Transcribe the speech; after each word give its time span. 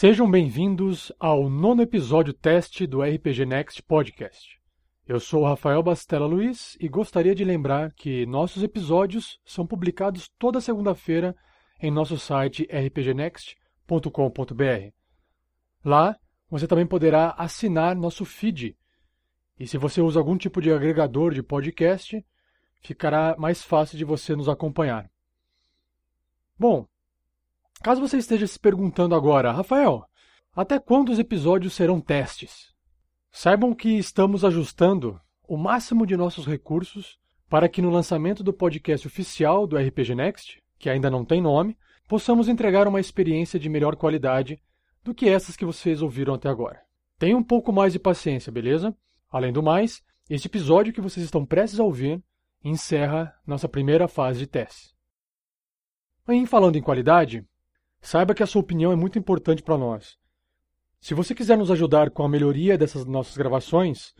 Sejam 0.00 0.30
bem-vindos 0.30 1.10
ao 1.18 1.50
nono 1.50 1.82
episódio 1.82 2.32
teste 2.32 2.86
do 2.86 3.02
RPG 3.02 3.44
Next 3.44 3.82
Podcast. 3.82 4.56
Eu 5.04 5.18
sou 5.18 5.42
Rafael 5.42 5.82
Bastela 5.82 6.24
Luiz 6.24 6.76
e 6.78 6.88
gostaria 6.88 7.34
de 7.34 7.44
lembrar 7.44 7.92
que 7.94 8.24
nossos 8.24 8.62
episódios 8.62 9.40
são 9.44 9.66
publicados 9.66 10.30
toda 10.38 10.60
segunda-feira 10.60 11.34
em 11.82 11.90
nosso 11.90 12.16
site 12.16 12.62
rpgnext.com.br. 12.70 14.92
Lá, 15.84 16.16
você 16.48 16.68
também 16.68 16.86
poderá 16.86 17.34
assinar 17.36 17.96
nosso 17.96 18.24
feed. 18.24 18.78
E 19.58 19.66
se 19.66 19.76
você 19.76 20.00
usa 20.00 20.20
algum 20.20 20.38
tipo 20.38 20.62
de 20.62 20.70
agregador 20.70 21.34
de 21.34 21.42
podcast, 21.42 22.24
ficará 22.82 23.34
mais 23.36 23.64
fácil 23.64 23.98
de 23.98 24.04
você 24.04 24.36
nos 24.36 24.48
acompanhar. 24.48 25.10
Bom, 26.56 26.86
caso 27.80 28.00
você 28.00 28.18
esteja 28.18 28.46
se 28.46 28.58
perguntando 28.58 29.14
agora, 29.14 29.52
Rafael, 29.52 30.04
até 30.54 30.78
quando 30.78 31.10
os 31.10 31.18
episódios 31.18 31.74
serão 31.74 32.00
testes? 32.00 32.72
Saibam 33.30 33.74
que 33.74 33.98
estamos 33.98 34.44
ajustando 34.44 35.20
o 35.46 35.56
máximo 35.56 36.06
de 36.06 36.16
nossos 36.16 36.46
recursos 36.46 37.18
para 37.48 37.68
que 37.68 37.80
no 37.80 37.90
lançamento 37.90 38.42
do 38.42 38.52
podcast 38.52 39.06
oficial 39.06 39.66
do 39.66 39.76
RPG 39.76 40.14
Next, 40.14 40.62
que 40.78 40.90
ainda 40.90 41.10
não 41.10 41.24
tem 41.24 41.40
nome, 41.40 41.76
possamos 42.06 42.48
entregar 42.48 42.86
uma 42.86 43.00
experiência 43.00 43.58
de 43.58 43.68
melhor 43.68 43.96
qualidade 43.96 44.60
do 45.02 45.14
que 45.14 45.28
essas 45.28 45.56
que 45.56 45.64
vocês 45.64 46.02
ouviram 46.02 46.34
até 46.34 46.48
agora. 46.48 46.82
Tenha 47.18 47.36
um 47.36 47.42
pouco 47.42 47.72
mais 47.72 47.92
de 47.92 47.98
paciência, 47.98 48.52
beleza? 48.52 48.96
Além 49.30 49.52
do 49.52 49.62
mais, 49.62 50.02
este 50.28 50.46
episódio 50.46 50.92
que 50.92 51.00
vocês 51.00 51.24
estão 51.24 51.44
prestes 51.44 51.80
a 51.80 51.84
ouvir 51.84 52.22
encerra 52.62 53.34
nossa 53.46 53.68
primeira 53.68 54.06
fase 54.08 54.40
de 54.40 54.46
teste. 54.46 54.94
Em 56.28 56.44
falando 56.44 56.76
em 56.76 56.82
qualidade, 56.82 57.46
saiba 58.00 58.34
que 58.34 58.42
a 58.42 58.46
sua 58.46 58.60
opinião 58.60 58.92
é 58.92 58.96
muito 58.96 59.18
importante 59.18 59.62
para 59.62 59.78
nós. 59.78 60.16
Se 61.00 61.14
você 61.14 61.34
quiser 61.34 61.56
nos 61.56 61.70
ajudar 61.70 62.10
com 62.10 62.24
a 62.24 62.28
melhoria 62.28 62.76
dessas 62.76 63.04
nossas 63.04 63.36
gravações, 63.36 64.12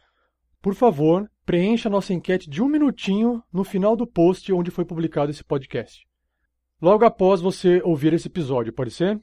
por 0.61 0.75
favor, 0.75 1.30
preencha 1.44 1.88
nossa 1.88 2.12
enquete 2.12 2.48
de 2.48 2.62
um 2.62 2.69
minutinho 2.69 3.42
no 3.53 3.64
final 3.64 3.97
do 3.97 4.06
post 4.06 4.53
onde 4.53 4.70
foi 4.70 4.84
publicado 4.84 5.30
esse 5.30 5.42
podcast. 5.42 6.06
Logo 6.80 7.05
após 7.05 7.41
você 7.41 7.80
ouvir 7.84 8.12
esse 8.12 8.28
episódio, 8.28 8.72
pode 8.72 8.91
ser? 8.91 9.20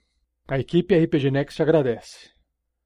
A 0.48 0.60
equipe 0.60 0.98
RPG 0.98 1.32
Next 1.32 1.62
agradece. 1.62 2.30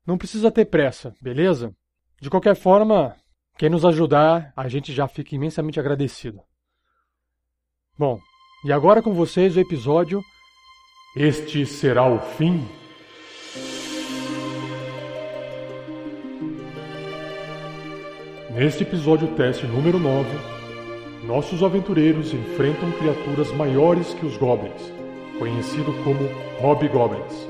Não 0.06 0.18
precisa 0.18 0.52
ter 0.52 0.66
pressa, 0.66 1.14
beleza? 1.22 1.76
De 2.22 2.30
qualquer 2.30 2.56
forma, 2.56 3.16
quem 3.58 3.70
nos 3.70 3.84
ajudar, 3.84 4.54
a 4.56 4.68
gente 4.68 4.94
já 4.94 5.08
fica 5.08 5.36
imensamente 5.36 5.80
agradecido. 5.80 6.42
Bom, 7.98 8.20
e 8.66 8.72
agora 8.72 9.02
com 9.02 9.14
vocês 9.14 9.58
o 9.58 9.60
episódio 9.60 10.22
Este 11.20 11.66
será 11.66 12.06
o 12.06 12.18
fim? 12.18 12.66
Neste 18.56 18.84
episódio 18.84 19.28
teste 19.36 19.68
número 19.68 20.00
9, 20.00 20.30
nossos 21.28 21.62
aventureiros 21.62 22.34
enfrentam 22.34 22.90
criaturas 22.94 23.52
maiores 23.52 24.14
que 24.14 24.26
os 24.26 24.38
goblins, 24.38 24.94
conhecido 25.38 25.92
como 26.06 26.24
hobgoblins, 26.62 27.50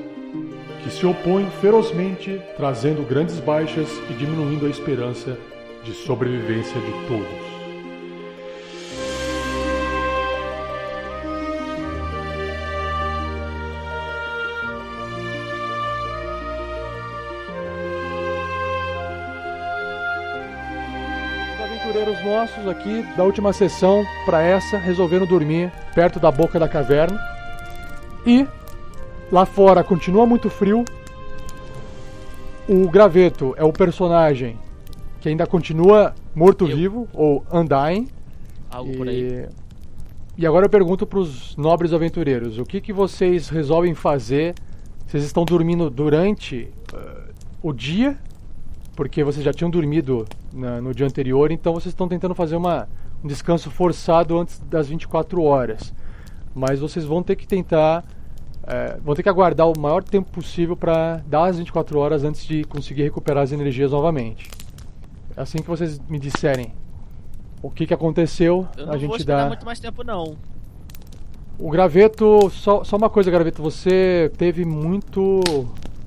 que 0.83 0.89
se 0.89 1.05
opõem 1.05 1.45
ferozmente, 1.61 2.41
trazendo 2.57 3.07
grandes 3.07 3.39
baixas 3.39 3.87
e 4.09 4.13
diminuindo 4.13 4.65
a 4.65 4.69
esperança 4.69 5.37
de 5.83 5.93
sobrevivência 5.93 6.81
de 6.81 7.07
todos. 7.07 7.58
Os 22.19 22.25
nossos 22.25 22.67
aqui 22.67 23.01
da 23.15 23.23
última 23.23 23.53
sessão 23.53 24.05
para 24.25 24.41
essa 24.41 24.77
resolveram 24.77 25.25
dormir 25.25 25.71
perto 25.95 26.19
da 26.19 26.29
boca 26.29 26.59
da 26.59 26.67
caverna. 26.67 27.17
E 28.25 28.45
lá 29.31 29.45
fora 29.45 29.85
continua 29.85 30.25
muito 30.25 30.49
frio. 30.49 30.83
O 32.67 32.89
graveto 32.89 33.53
é 33.57 33.63
o 33.63 33.71
personagem 33.71 34.59
que 35.21 35.29
ainda 35.29 35.47
continua 35.47 36.13
morto-vivo 36.35 37.07
ou 37.13 37.45
undying. 37.53 38.09
Algo 38.69 38.97
por 38.97 39.07
aí. 39.07 39.47
E, 40.37 40.41
e 40.43 40.45
agora 40.45 40.65
eu 40.65 40.69
pergunto 40.69 41.07
para 41.07 41.19
os 41.19 41.55
nobres 41.55 41.93
aventureiros: 41.93 42.59
o 42.59 42.65
que, 42.65 42.81
que 42.81 42.91
vocês 42.91 43.47
resolvem 43.47 43.95
fazer? 43.95 44.55
Vocês 45.07 45.23
estão 45.23 45.45
dormindo 45.45 45.89
durante 45.89 46.69
eh, 46.93 47.31
o 47.63 47.71
dia, 47.71 48.17
porque 48.99 49.23
vocês 49.23 49.45
já 49.45 49.53
tinham 49.53 49.71
dormido 49.71 50.25
na- 50.53 50.81
no 50.81 50.93
dia 50.93 51.05
anterior, 51.07 51.53
então 51.53 51.71
vocês 51.73 51.93
estão 51.93 52.05
tentando 52.05 52.35
fazer 52.35 52.57
uma, 52.57 52.85
um 53.23 53.27
descanso 53.29 53.71
forçado 53.71 54.37
antes 54.37 54.59
das 54.69 54.89
24 54.89 55.41
horas. 55.41 55.93
Mas 56.53 56.81
vocês 56.81 57.05
vão 57.05 57.23
ter 57.23 57.37
que 57.37 57.47
tentar. 57.47 58.03
eh, 58.67 58.97
vão 59.01 59.15
ter 59.15 59.23
que 59.23 59.29
aguardar 59.29 59.67
o 59.69 59.79
maior 59.79 60.03
tempo 60.03 60.29
possível 60.31 60.75
para 60.75 61.23
dar 61.25 61.45
as 61.45 61.57
24 61.57 61.97
horas 61.97 62.25
antes 62.25 62.45
de 62.45 62.65
conseguir 62.65 63.03
recuperar 63.03 63.41
as 63.43 63.51
energias 63.53 63.91
novamente. 63.91 64.51
Assim 65.35 65.59
que 65.59 65.67
vocês 65.67 65.97
me 66.09 66.19
disserem 66.19 66.73
o 67.63 67.69
que, 67.71 67.87
que 67.87 67.93
aconteceu, 67.93 68.67
Eu 68.77 68.83
a 68.83 68.85
não 68.91 68.99
vou 68.99 69.17
gente 69.17 69.25
dá. 69.25 69.47
muito 69.47 69.65
mais 69.65 69.79
tempo, 69.79 70.03
não. 70.03 70.35
O 71.57 71.69
graveto, 71.71 72.49
só, 72.51 72.83
só 72.83 72.97
uma 72.97 73.09
coisa, 73.09 73.31
graveto, 73.31 73.61
você 73.61 74.29
teve 74.37 74.65
muito. 74.65 75.41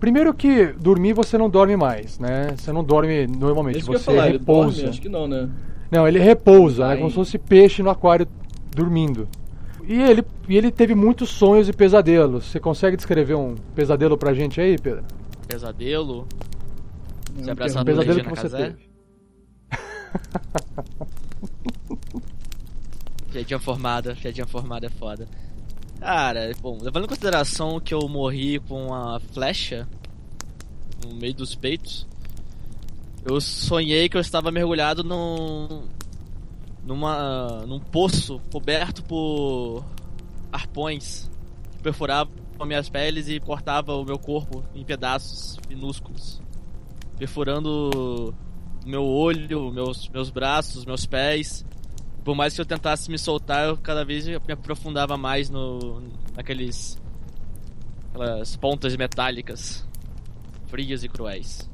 Primeiro 0.03 0.35
que 0.35 0.73
dormir 0.73 1.13
você 1.13 1.39
não 1.39 1.49
dorme 1.49 1.77
mais, 1.77 2.19
né? 2.19 2.57
Você 2.57 2.73
não 2.73 2.83
dorme 2.83 3.25
normalmente, 3.29 3.79
Isso 3.79 3.87
que 3.87 3.93
eu 3.93 3.95
ia 3.95 3.99
você 4.01 4.05
falar, 4.05 4.29
ele 4.31 4.39
repousa. 4.39 4.77
dorme? 4.79 4.91
Acho 4.91 5.01
que 5.01 5.09
não, 5.09 5.29
né? 5.29 5.49
Não, 5.93 6.09
ele 6.09 6.19
repousa, 6.19 6.89
né? 6.89 6.95
Ai. 6.95 6.97
Como 6.97 7.09
se 7.09 7.15
fosse 7.15 7.39
peixe 7.39 7.85
no 7.85 7.91
aquário 7.91 8.27
dormindo. 8.75 9.29
E 9.85 9.95
ele, 10.01 10.25
e 10.49 10.57
ele 10.57 10.73
teve 10.73 10.97
muitos 10.97 11.29
sonhos 11.31 11.69
e 11.69 11.73
pesadelos. 11.73 12.47
Você 12.47 12.59
consegue 12.59 12.97
descrever 12.97 13.37
um 13.37 13.55
pesadelo 13.77 14.19
pra 14.19 14.35
gente 14.35 14.61
aí, 14.61 14.77
Pedro? 14.77 15.05
Pesadelo. 15.47 16.27
Não, 17.41 17.53
abraçar 17.53 17.83
Um 17.83 17.85
pesadelo 17.87 18.25
que 18.25 18.29
você 18.29 18.43
Casé. 18.43 18.59
teve. 18.75 18.91
Piadinha 23.31 23.61
formada, 23.61 24.17
piadinha 24.21 24.47
formada 24.49 24.87
é 24.87 24.91
foda. 24.91 25.29
Cara, 26.03 26.53
bom, 26.61 26.79
levando 26.83 27.05
em 27.05 27.07
consideração 27.07 27.79
que 27.79 27.95
eu 27.95 28.09
morri 28.09 28.59
com 28.59 28.89
uma 28.89 29.21
flecha 29.21 29.87
no 31.07 31.15
meio 31.15 31.33
dos 31.33 31.55
peitos, 31.55 32.09
eu 33.25 33.41
sonhei 33.41 34.09
que 34.09 34.17
eu 34.17 34.21
estava 34.21 34.51
mergulhado 34.51 35.05
num. 35.05 35.85
numa. 36.85 37.65
num 37.69 37.79
poço 37.79 38.41
coberto 38.51 39.05
por 39.05 39.85
arpões 40.51 41.31
que 41.77 41.83
perfuravam 41.85 42.33
minhas 42.67 42.89
peles 42.89 43.29
e 43.29 43.39
cortava 43.39 43.95
o 43.95 44.05
meu 44.05 44.19
corpo 44.19 44.65
em 44.75 44.85
pedaços 44.85 45.57
minúsculos, 45.69 46.43
perfurando 47.17 48.35
meu 48.85 49.05
olho, 49.05 49.71
meus, 49.71 50.09
meus 50.09 50.31
braços, 50.31 50.85
meus 50.85 51.07
pés. 51.07 51.65
Por 52.25 52.35
mais 52.37 52.55
que 52.55 52.61
eu 52.61 52.65
tentasse 52.65 53.11
me 53.11 53.19
soltar, 53.19 53.69
eu 53.69 53.77
cada 53.77 54.05
vez 54.05 54.27
me 54.27 54.37
aprofundava 54.53 55.17
mais 55.17 55.51
no 55.51 56.03
naqueles 56.37 57.01
aquelas 58.11 58.57
pontas 58.57 58.97
metálicas 58.97 59.87
frias 60.67 61.03
e 61.05 61.09
cruéis. 61.09 61.69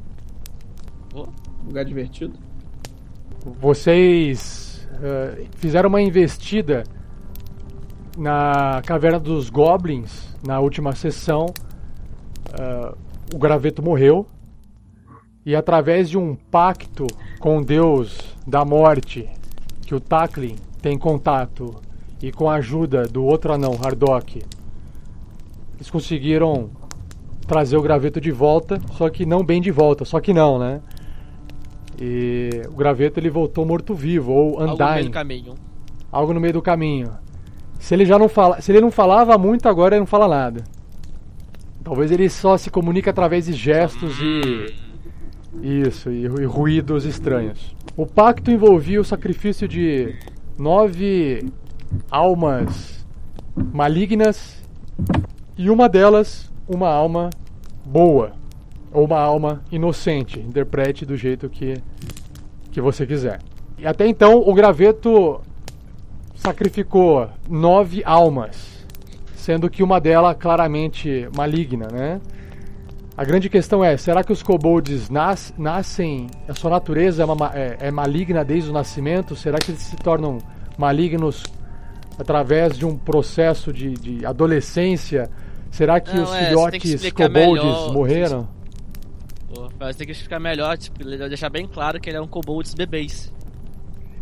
Oh, 1.15 1.27
Lugar 1.65 1.85
divertido. 1.85 2.39
Vocês 3.61 4.89
eh, 5.03 5.47
fizeram 5.57 5.89
uma 5.89 6.01
investida 6.01 6.85
na 8.17 8.83
caverna 8.85 9.21
dos 9.21 9.51
goblins 9.51 10.35
na 10.45 10.59
última 10.59 10.95
sessão. 10.95 11.47
Eh, 12.53 12.95
o 13.35 13.39
graveto 13.39 13.83
morreu 13.83 14.27
e 15.45 15.55
através 15.55 16.11
de 16.11 16.19
um 16.19 16.35
pacto 16.35 17.07
com 17.39 17.59
o 17.59 17.65
deus 17.65 18.19
da 18.47 18.65
morte 18.65 19.29
que 19.89 19.95
o 19.95 20.01
Taklin 20.01 20.55
tem 20.83 20.99
contato 20.99 21.77
e 22.21 22.31
com 22.31 22.51
a 22.51 22.57
ajuda 22.57 23.05
do 23.09 23.25
outro 23.25 23.55
anão 23.55 23.73
Hardock 23.83 24.43
eles 25.77 25.89
conseguiram 25.89 26.69
trazer 27.47 27.79
o 27.79 27.81
graveto 27.81 28.21
de 28.21 28.31
volta, 28.31 28.79
só 28.93 29.09
que 29.09 29.25
não 29.25 29.43
bem 29.43 29.63
de 29.63 29.71
volta, 29.71 30.05
só 30.05 30.21
que 30.21 30.35
não, 30.35 30.59
né? 30.59 30.83
E 31.99 32.51
o 32.69 32.77
graveto 32.77 33.19
ele 33.19 33.31
voltou 33.31 33.65
morto-vivo 33.65 34.31
ou 34.31 34.61
algo 34.61 34.77
no 34.77 34.91
meio 34.91 35.05
do 35.07 35.11
caminho. 35.11 35.55
algo 36.13 36.35
no 36.35 36.41
meio 36.41 36.53
do 36.53 36.63
caminho. 36.63 37.11
Se 37.81 37.95
ele 37.95 38.05
já 38.05 38.19
não 38.19 38.29
fala, 38.29 38.61
se 38.61 38.71
ele 38.71 38.83
não 38.83 38.91
falava 38.91 39.39
muito, 39.39 39.71
agora 39.71 39.95
ele 39.95 40.01
não 40.01 40.07
fala 40.07 40.29
nada. 40.29 40.65
Talvez 41.83 42.11
ele 42.11 42.29
só 42.29 42.59
se 42.59 42.69
comunique 42.69 43.09
através 43.09 43.47
de 43.47 43.55
gestos 43.55 44.19
e 44.21 44.88
isso 45.63 46.11
e, 46.11 46.23
e 46.25 46.45
ruídos 46.45 47.05
estranhos. 47.05 47.75
O 47.97 48.07
pacto 48.07 48.51
envolvia 48.51 49.01
o 49.01 49.05
sacrifício 49.05 49.67
de 49.67 50.15
nove 50.59 51.51
almas 52.11 53.07
malignas 53.73 54.63
e 55.57 55.71
uma 55.71 55.89
delas 55.89 56.49
uma 56.69 56.89
alma 56.89 57.31
boa 57.85 58.33
ou 58.93 59.05
uma 59.05 59.19
alma 59.19 59.63
inocente. 59.73 60.39
Interprete 60.39 61.07
do 61.07 61.17
jeito 61.17 61.49
que, 61.49 61.75
que 62.71 62.81
você 62.81 63.07
quiser. 63.07 63.41
E 63.79 63.87
até 63.87 64.07
então 64.07 64.43
o 64.47 64.53
graveto 64.55 65.41
sacrificou 66.35 67.29
nove 67.49 68.03
almas, 68.05 68.87
sendo 69.35 69.71
que 69.71 69.83
uma 69.83 70.01
delas 70.01 70.37
claramente 70.39 71.29
maligna, 71.35 71.89
né? 71.89 72.21
A 73.19 73.25
grande 73.25 73.49
questão 73.49 73.85
é, 73.85 73.97
será 73.97 74.23
que 74.23 74.31
os 74.31 74.45
kobolds 74.45 75.11
nas, 75.11 75.53
nascem, 75.59 76.29
a 76.47 76.55
sua 76.55 76.71
natureza 76.71 77.25
é, 77.25 77.27
uma, 77.27 77.51
é, 77.53 77.77
é, 77.81 77.91
maligna 77.91 78.45
desde 78.45 78.71
o 78.71 78.73
nascimento? 78.73 79.35
Será 79.35 79.59
que 79.59 79.73
eles 79.73 79.83
se 79.83 79.97
tornam 79.97 80.39
malignos 80.79 81.43
através 82.17 82.79
de 82.79 82.87
um 82.87 82.97
processo 82.97 83.73
de, 83.73 83.95
de 83.95 84.25
adolescência? 84.25 85.29
Será 85.69 85.99
que 85.99 86.15
Não, 86.15 86.23
os 86.23 86.33
é, 86.33 86.47
filhotes 86.47 87.11
kobolds 87.11 87.65
melhor, 87.65 87.93
morreram? 87.93 88.49
Você 89.81 89.99
tem 89.99 90.07
que 90.07 90.13
explicar 90.13 90.39
melhor, 90.39 90.79
tipo, 90.79 91.03
deixar 91.03 91.51
bem 91.51 91.67
claro 91.67 92.01
que 92.01 92.09
ele 92.09 92.19
é 92.19 92.21
um 92.21 92.29
kobolds 92.29 92.73
bebês. 92.73 93.35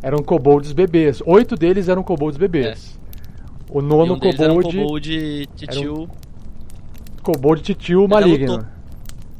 Eram 0.02 0.22
kobolds 0.22 0.72
bebês. 0.72 1.22
Oito 1.26 1.54
deles 1.54 1.90
eram 1.90 2.02
kobolds 2.02 2.38
bebês. 2.38 2.98
É. 2.98 3.76
O 3.76 3.82
nono 3.82 4.14
um 4.14 4.18
kobold... 4.18 4.42
Era 4.42 4.52
um 4.54 4.62
kobold 4.62 5.48
titio... 5.54 6.02
Um 6.04 7.22
kobold 7.22 7.62
titio 7.62 8.08
maligno. 8.08 8.75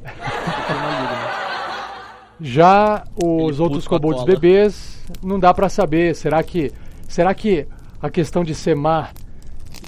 Já 2.41 3.05
os 3.17 3.61
outros 3.61 3.89
kobolds 3.89 4.25
bebês, 4.25 5.03
não 5.23 5.39
dá 5.39 5.55
para 5.55 5.69
saber. 5.69 6.15
Será 6.15 6.43
que, 6.43 6.71
será 7.09 7.35
que 7.35 7.67
a 8.01 8.11
questão 8.11 8.45
de 8.45 8.55
ser 8.55 8.77
má 8.77 9.09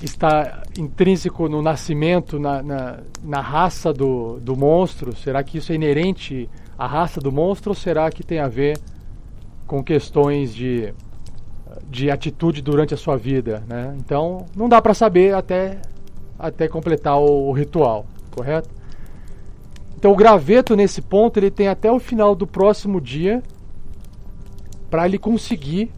está 0.03 0.63
intrínseco 0.79 1.49
no 1.49 1.61
nascimento, 1.61 2.39
na, 2.39 2.63
na, 2.63 2.99
na, 3.23 3.41
raça 3.41 3.93
do, 3.93 4.39
do 4.41 4.57
monstro? 4.57 5.15
Será 5.15 5.43
que 5.43 5.59
isso 5.59 5.73
é 5.73 5.75
inerente 5.75 6.49
à 6.79 6.87
raça 6.87 7.21
do 7.21 7.31
monstro 7.31 7.71
ou 7.71 7.75
será 7.75 8.11
que 8.11 8.23
tem 8.23 8.39
a 8.39 8.49
ver 8.49 8.79
com 9.67 9.83
questões 9.83 10.55
de, 10.55 10.95
de 11.91 12.11
atitude 12.11 12.63
durante 12.63 12.95
a 12.95 12.97
sua 12.97 13.17
vida? 13.17 13.63
Né? 13.69 13.95
Então, 13.99 14.47
não 14.57 14.69
dá 14.69 14.81
para 14.81 14.95
saber 14.95 15.35
até, 15.35 15.83
até 16.39 16.67
completar 16.67 17.19
o, 17.19 17.49
o 17.49 17.53
ritual, 17.53 18.07
correto? 18.31 18.71
Então 19.99 20.13
o 20.13 20.17
graveto 20.17 20.77
nesse 20.77 21.03
ponto 21.03 21.41
ele 21.41 21.51
tem 21.51 21.67
até 21.67 21.91
o 21.91 21.99
final 21.99 22.33
do 22.33 22.47
próximo 22.47 23.01
dia 23.01 23.43
para 24.89 25.05
ele 25.07 25.19
conseguir 25.19 25.91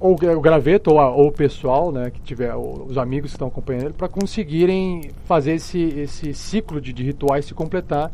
ou 0.00 0.14
o 0.14 0.40
graveto 0.40 0.92
ou, 0.92 0.98
a, 0.98 1.10
ou, 1.10 1.28
o 1.28 1.32
pessoal, 1.32 1.92
né, 1.92 2.10
que 2.10 2.22
tiver 2.22 2.56
os 2.56 2.96
amigos 2.96 3.32
que 3.32 3.34
estão 3.34 3.48
acompanhando 3.48 3.84
ele 3.84 3.92
para 3.92 4.08
conseguirem 4.08 5.10
fazer 5.26 5.52
esse, 5.56 5.78
esse 5.78 6.32
ciclo 6.32 6.80
de, 6.80 6.90
de 6.94 7.04
rituais 7.04 7.44
se 7.44 7.52
completar 7.52 8.10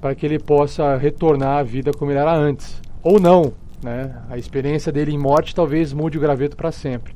para 0.00 0.14
que 0.14 0.24
ele 0.24 0.38
possa 0.38 0.96
retornar 0.96 1.58
à 1.58 1.62
vida 1.62 1.92
como 1.92 2.10
ele 2.10 2.20
era 2.20 2.34
antes 2.34 2.80
ou 3.02 3.20
não, 3.20 3.52
né? 3.82 4.22
A 4.30 4.38
experiência 4.38 4.90
dele 4.90 5.12
em 5.12 5.18
morte 5.18 5.54
talvez 5.54 5.92
mude 5.92 6.16
o 6.16 6.20
graveto 6.20 6.56
para 6.56 6.72
sempre. 6.72 7.14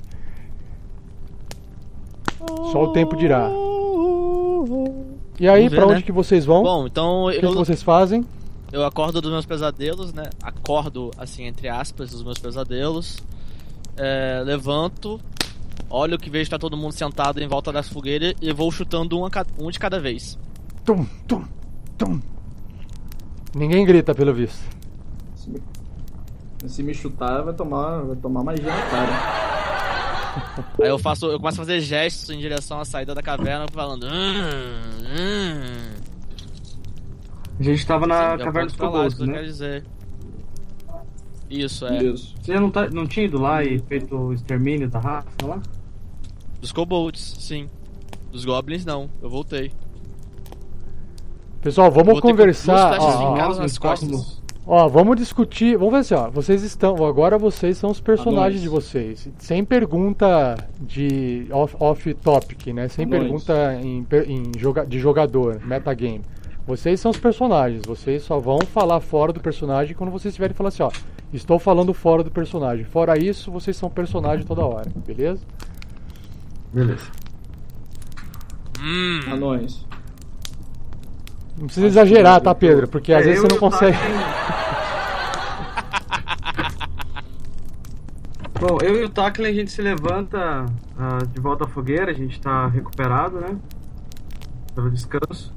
Só 2.71 2.85
o 2.85 2.93
tempo 2.93 3.17
dirá. 3.17 3.51
E 5.41 5.49
aí, 5.49 5.71
para 5.71 5.87
onde 5.87 5.97
né? 5.97 6.03
que 6.03 6.13
vocês 6.13 6.45
vão? 6.45 6.63
Bom, 6.63 6.87
então 6.87 7.27
o 7.27 7.31
que, 7.31 7.45
eu... 7.45 7.51
que 7.51 7.57
vocês 7.57 7.83
fazem? 7.83 8.25
Eu 8.73 8.85
acordo 8.85 9.21
dos 9.21 9.31
meus 9.31 9.47
pesadelos, 9.47 10.13
né? 10.13 10.25
Acordo, 10.43 11.11
assim, 11.17 11.45
entre 11.45 11.69
aspas, 11.69 12.11
dos 12.11 12.23
meus 12.23 12.39
pesadelos. 12.39 13.19
É, 13.97 14.43
levanto, 14.45 15.21
olho 15.89 16.17
o 16.17 16.19
que 16.19 16.29
vejo 16.29 16.51
tá 16.51 16.59
todo 16.59 16.77
mundo 16.77 16.93
sentado 16.93 17.41
em 17.41 17.49
volta 17.49 17.73
das 17.73 17.89
fogueiras 17.89 18.35
e 18.43 18.53
vou 18.53 18.71
chutando 18.71 19.19
um, 19.19 19.27
um 19.59 19.71
de 19.71 19.79
cada 19.79 19.99
vez. 19.99 20.39
Tum, 20.85 21.07
tum, 21.27 21.45
tum. 21.97 22.21
Ninguém 23.55 23.87
grita, 23.87 24.15
pelo 24.15 24.35
visto. 24.35 24.63
Se 25.35 25.51
me, 25.51 25.63
se 26.67 26.83
me 26.83 26.95
chutar, 26.95 27.43
vai 27.43 27.55
tomar, 27.55 28.03
vai 28.03 28.17
tomar 28.17 28.45
magia 28.45 28.67
na 28.67 28.83
cara. 28.83 29.58
Aí 30.81 30.89
eu 30.89 30.99
faço, 30.99 31.27
eu 31.27 31.39
começo 31.39 31.61
a 31.61 31.65
fazer 31.65 31.81
gestos 31.81 32.31
em 32.31 32.39
direção 32.39 32.81
à 32.81 32.85
saída 32.85 33.15
da 33.15 33.23
caverna, 33.23 33.67
falando. 33.73 34.05
Hum, 34.05 34.09
hum. 35.05 36.09
A 37.59 37.63
gente 37.63 37.87
tava 37.87 38.07
na 38.07 38.39
Sim, 38.39 38.45
caverna 38.45 38.67
dos 38.67 38.77
kobolds, 38.77 39.19
né? 39.19 39.33
Quer 39.35 39.45
dizer. 39.45 39.85
Isso, 41.51 41.87
é. 41.87 42.03
Isso. 42.03 42.35
Você 42.41 42.55
não, 42.55 42.71
tá, 42.71 42.89
não 42.91 43.07
tinha 43.07 43.27
ido 43.27 43.39
lá 43.39 43.65
e 43.65 43.79
feito 43.81 44.15
o 44.15 44.33
extermínio 44.33 44.89
da 44.89 44.99
raça 44.99 45.29
lá? 45.43 45.61
Dos 46.61 46.73
kobolds, 46.73 47.37
sim. 47.39 47.69
Dos 48.31 48.45
goblins, 48.45 48.85
não. 48.85 49.09
Eu 49.23 49.31
voltei. 49.31 49.73
Pessoal, 51.63 51.91
vamos 51.91 52.21
conversar. 52.21 52.99
Ó, 53.01 53.35
ó, 53.35 53.55
nas 53.57 53.79
costas. 53.79 54.38
Ó, 54.71 54.87
vamos 54.87 55.17
discutir. 55.17 55.79
Vamos 55.79 55.95
ver 55.95 56.01
assim, 56.01 56.13
ó. 56.15 56.29
Vocês 56.29 56.63
estão. 56.63 57.03
Agora 57.07 57.39
vocês 57.39 57.79
são 57.79 57.91
os 57.91 58.03
personagens 58.03 58.61
de 58.61 58.69
vocês. 58.69 59.27
Sem 59.39 59.65
pergunta 59.65 60.59
de 60.79 61.47
off-topic, 61.51 62.59
off 62.61 62.73
né? 62.75 62.87
Sem 62.89 63.09
pergunta 63.09 63.81
em, 63.83 64.07
em 64.27 64.53
joga, 64.59 64.85
de 64.85 64.99
jogador, 64.99 65.59
metagame. 65.65 66.21
Vocês 66.67 67.01
são 67.01 67.11
os 67.11 67.17
personagens. 67.17 67.81
Vocês 67.87 68.23
só 68.23 68.39
vão 68.39 68.59
falar 68.61 69.01
fora 69.01 69.33
do 69.33 69.41
personagem 69.41 69.97
quando 69.97 70.11
vocês 70.11 70.33
estiverem 70.33 70.55
falando 70.55 70.75
assim, 70.75 70.83
ó. 70.83 70.91
Estou 71.33 71.59
falando 71.59 71.95
fora 71.95 72.23
do 72.23 72.31
personagem. 72.31 72.85
Fora 72.85 73.17
isso, 73.17 73.51
vocês 73.51 73.75
são 73.75 73.89
personagem 73.89 74.45
toda 74.45 74.67
hora, 74.67 74.91
beleza? 75.07 75.41
Beleza. 76.75 77.11
Hum. 78.83 79.21
Anões. 79.33 79.88
Não 81.59 81.67
precisa 81.67 81.87
exagerar, 81.87 82.41
tá, 82.41 82.55
Pedro? 82.55 82.87
Porque 82.87 83.13
às 83.13 83.23
é, 83.23 83.25
vezes 83.25 83.41
você 83.41 83.49
não 83.49 83.59
consegue. 83.59 83.99
Bom, 88.61 88.79
eu 88.83 89.03
e 89.03 89.05
o 89.05 89.09
Tacklin 89.09 89.49
a 89.49 89.53
gente 89.53 89.71
se 89.71 89.81
levanta 89.81 90.65
uh, 90.65 91.27
de 91.27 91.41
volta 91.41 91.65
à 91.65 91.69
fogueira, 91.69 92.11
a 92.11 92.15
gente 92.15 92.41
tá 92.41 92.67
recuperado, 92.67 93.41
né? 93.41 93.57
Pelo 94.75 94.91
descanso. 94.91 95.55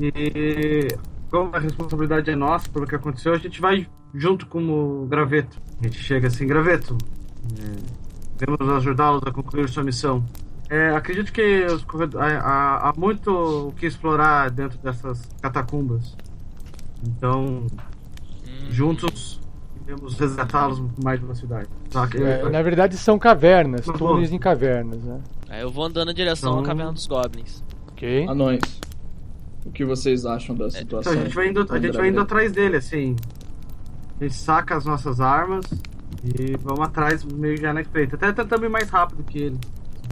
E 0.00 0.88
como 1.30 1.54
a 1.54 1.58
responsabilidade 1.58 2.30
é 2.30 2.36
nossa 2.36 2.68
pelo 2.68 2.86
que 2.86 2.94
aconteceu, 2.94 3.32
a 3.32 3.38
gente 3.38 3.60
vai 3.60 3.86
junto 4.12 4.46
com 4.46 5.02
o 5.02 5.06
Graveto. 5.06 5.60
A 5.80 5.84
gente 5.84 5.98
chega 5.98 6.28
assim, 6.28 6.46
Graveto, 6.46 6.96
é, 7.58 8.46
vamos 8.46 8.74
ajudá-los 8.76 9.22
a 9.26 9.32
concluir 9.32 9.68
sua 9.68 9.82
missão. 9.82 10.24
É, 10.74 10.90
acredito 10.90 11.32
que 11.32 11.66
os 11.66 11.86
há, 12.16 12.88
há, 12.88 12.92
muito 12.96 13.68
o 13.68 13.72
que 13.72 13.86
explorar 13.86 14.50
dentro 14.50 14.78
dessas 14.78 15.28
catacumbas. 15.40 16.16
Então, 17.06 17.66
hum. 17.66 18.70
juntos 18.70 19.40
Devemos 19.86 20.18
resgatá-los 20.18 20.82
mais 21.02 21.20
velocidade. 21.20 21.68
É, 22.14 22.48
na 22.48 22.62
verdade 22.62 22.96
são 22.96 23.18
cavernas, 23.18 23.84
túneis 23.84 24.32
em 24.32 24.38
cavernas, 24.38 25.02
né? 25.02 25.20
É, 25.50 25.62
eu 25.62 25.70
vou 25.70 25.84
andando 25.84 26.10
em 26.10 26.14
direção 26.14 26.52
então... 26.52 26.64
à 26.64 26.66
caverna 26.66 26.92
dos 26.92 27.06
goblins. 27.06 27.62
Ok. 27.88 28.26
Anões. 28.26 28.80
O 29.66 29.70
que 29.70 29.84
vocês 29.84 30.24
acham 30.24 30.56
da 30.56 30.70
situação? 30.70 31.12
Então, 31.12 31.22
a 31.22 31.24
gente 31.26 31.34
vai 31.34 31.48
indo, 31.48 31.66
a 31.70 31.78
gente 31.78 31.96
vai 31.96 32.08
indo 32.08 32.20
atrás 32.20 32.50
dele, 32.52 32.76
assim. 32.76 33.14
A 34.18 34.24
gente 34.24 34.34
saca 34.34 34.74
as 34.74 34.86
nossas 34.86 35.20
armas 35.20 35.66
e 36.24 36.56
vamos 36.56 36.80
atrás 36.80 37.22
meio 37.22 37.58
já 37.58 37.74
na 37.74 37.82
espreita. 37.82 38.16
Até 38.16 38.32
tentando 38.32 38.64
ir 38.64 38.70
mais 38.70 38.88
rápido 38.88 39.22
que 39.22 39.38
ele. 39.38 39.58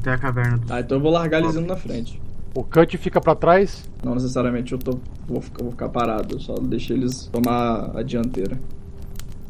Até 0.02 0.12
a 0.12 0.18
caverna. 0.18 0.58
Do... 0.58 0.72
Ah, 0.72 0.80
então 0.80 0.98
eu 0.98 1.02
vou 1.02 1.12
largar 1.12 1.40
eles 1.40 1.54
indo 1.54 1.68
na 1.68 1.76
frente. 1.76 2.20
O 2.54 2.64
Cut 2.64 2.98
fica 2.98 3.20
para 3.20 3.34
trás? 3.34 3.88
Não 4.04 4.14
necessariamente 4.14 4.72
eu 4.72 4.78
tô, 4.78 4.98
vou, 5.26 5.40
ficar, 5.40 5.62
vou 5.62 5.70
ficar 5.70 5.88
parado, 5.88 6.38
só 6.40 6.54
deixei 6.54 6.96
eles 6.96 7.26
tomar 7.28 7.96
a 7.96 8.02
dianteira. 8.02 8.58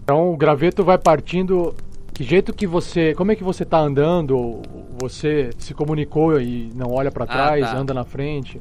Então 0.04 0.32
o 0.32 0.36
graveto 0.36 0.84
vai 0.84 0.98
partindo. 0.98 1.74
Que 2.12 2.22
jeito 2.22 2.52
que 2.52 2.66
você. 2.66 3.14
Como 3.14 3.32
é 3.32 3.36
que 3.36 3.42
você 3.42 3.64
tá 3.64 3.80
andando? 3.80 4.60
Você 5.00 5.50
se 5.58 5.72
comunicou 5.72 6.38
e 6.38 6.70
não 6.74 6.92
olha 6.92 7.10
para 7.10 7.24
ah, 7.24 7.28
trás, 7.28 7.64
ah, 7.64 7.72
tá. 7.72 7.78
anda 7.78 7.94
na 7.94 8.04
frente? 8.04 8.60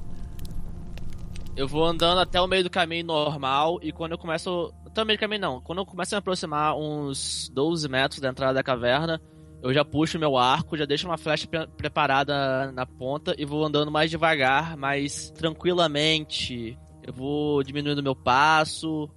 Eu 1.55 1.67
vou 1.67 1.85
andando 1.85 2.19
até 2.19 2.39
o 2.39 2.47
meio 2.47 2.63
do 2.63 2.69
caminho 2.69 3.05
normal 3.05 3.79
e 3.83 3.91
quando 3.91 4.13
eu 4.13 4.17
começo. 4.17 4.73
Até 4.85 5.03
o 5.03 5.05
meio 5.05 5.19
do 5.19 5.21
caminho 5.21 5.41
não. 5.41 5.61
Quando 5.61 5.79
eu 5.79 5.85
começo 5.85 6.15
a 6.15 6.17
me 6.17 6.19
aproximar 6.19 6.75
uns 6.75 7.49
12 7.53 7.87
metros 7.89 8.21
da 8.21 8.29
entrada 8.29 8.53
da 8.53 8.63
caverna, 8.63 9.21
eu 9.61 9.73
já 9.73 9.85
puxo 9.85 10.17
meu 10.17 10.37
arco, 10.37 10.75
já 10.75 10.85
deixo 10.85 11.07
uma 11.07 11.17
flecha 11.17 11.47
pre 11.47 11.67
preparada 11.67 12.71
na 12.71 12.85
ponta 12.85 13.35
e 13.37 13.45
vou 13.45 13.63
andando 13.63 13.91
mais 13.91 14.09
devagar, 14.09 14.75
mais 14.75 15.29
tranquilamente. 15.31 16.77
Eu 17.05 17.13
vou 17.13 17.63
diminuindo 17.63 18.01
meu 18.01 18.15
passo, 18.15 19.09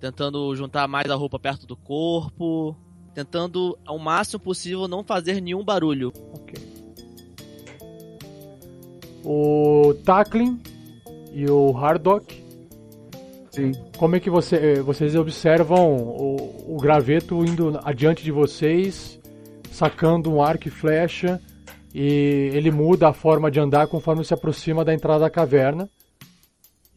tentando 0.00 0.54
juntar 0.56 0.88
mais 0.88 1.10
a 1.10 1.14
roupa 1.14 1.38
perto 1.38 1.66
do 1.66 1.76
corpo, 1.76 2.76
tentando 3.14 3.78
ao 3.86 3.98
máximo 3.98 4.40
possível 4.40 4.88
não 4.88 5.04
fazer 5.04 5.40
nenhum 5.40 5.64
barulho. 5.64 6.12
Ok. 6.32 6.54
O 9.24 9.94
Tackling 10.04 10.60
e 11.32 11.48
o 11.48 11.76
Hardock. 11.76 12.42
Sim. 13.50 13.72
Como 13.96 14.16
é 14.16 14.20
que 14.20 14.28
você, 14.28 14.56
eh, 14.56 14.82
vocês 14.82 15.14
observam 15.14 15.96
o, 15.96 16.74
o 16.74 16.76
graveto 16.80 17.44
indo 17.44 17.78
adiante 17.84 18.24
de 18.24 18.32
vocês, 18.32 19.20
sacando 19.74 20.32
um 20.32 20.40
arco 20.40 20.68
e 20.68 20.70
flecha, 20.70 21.40
e 21.92 22.50
ele 22.52 22.70
muda 22.70 23.08
a 23.08 23.12
forma 23.12 23.50
de 23.50 23.58
andar 23.58 23.88
conforme 23.88 24.24
se 24.24 24.32
aproxima 24.32 24.84
da 24.84 24.94
entrada 24.94 25.20
da 25.20 25.30
caverna. 25.30 25.88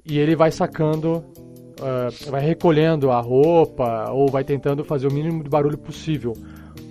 e 0.10 0.18
ele 0.18 0.38
vai 0.38 0.52
sacando, 0.52 1.18
uh, 1.18 2.32
vai 2.32 2.40
recolhendo 2.40 3.12
a 3.12 3.20
roupa 3.20 4.10
ou 4.12 4.30
vai 4.30 4.42
tentando 4.42 4.86
fazer 4.86 5.06
o 5.06 5.12
mínimo 5.12 5.44
de 5.44 5.50
barulho 5.50 5.78
possível, 5.78 6.32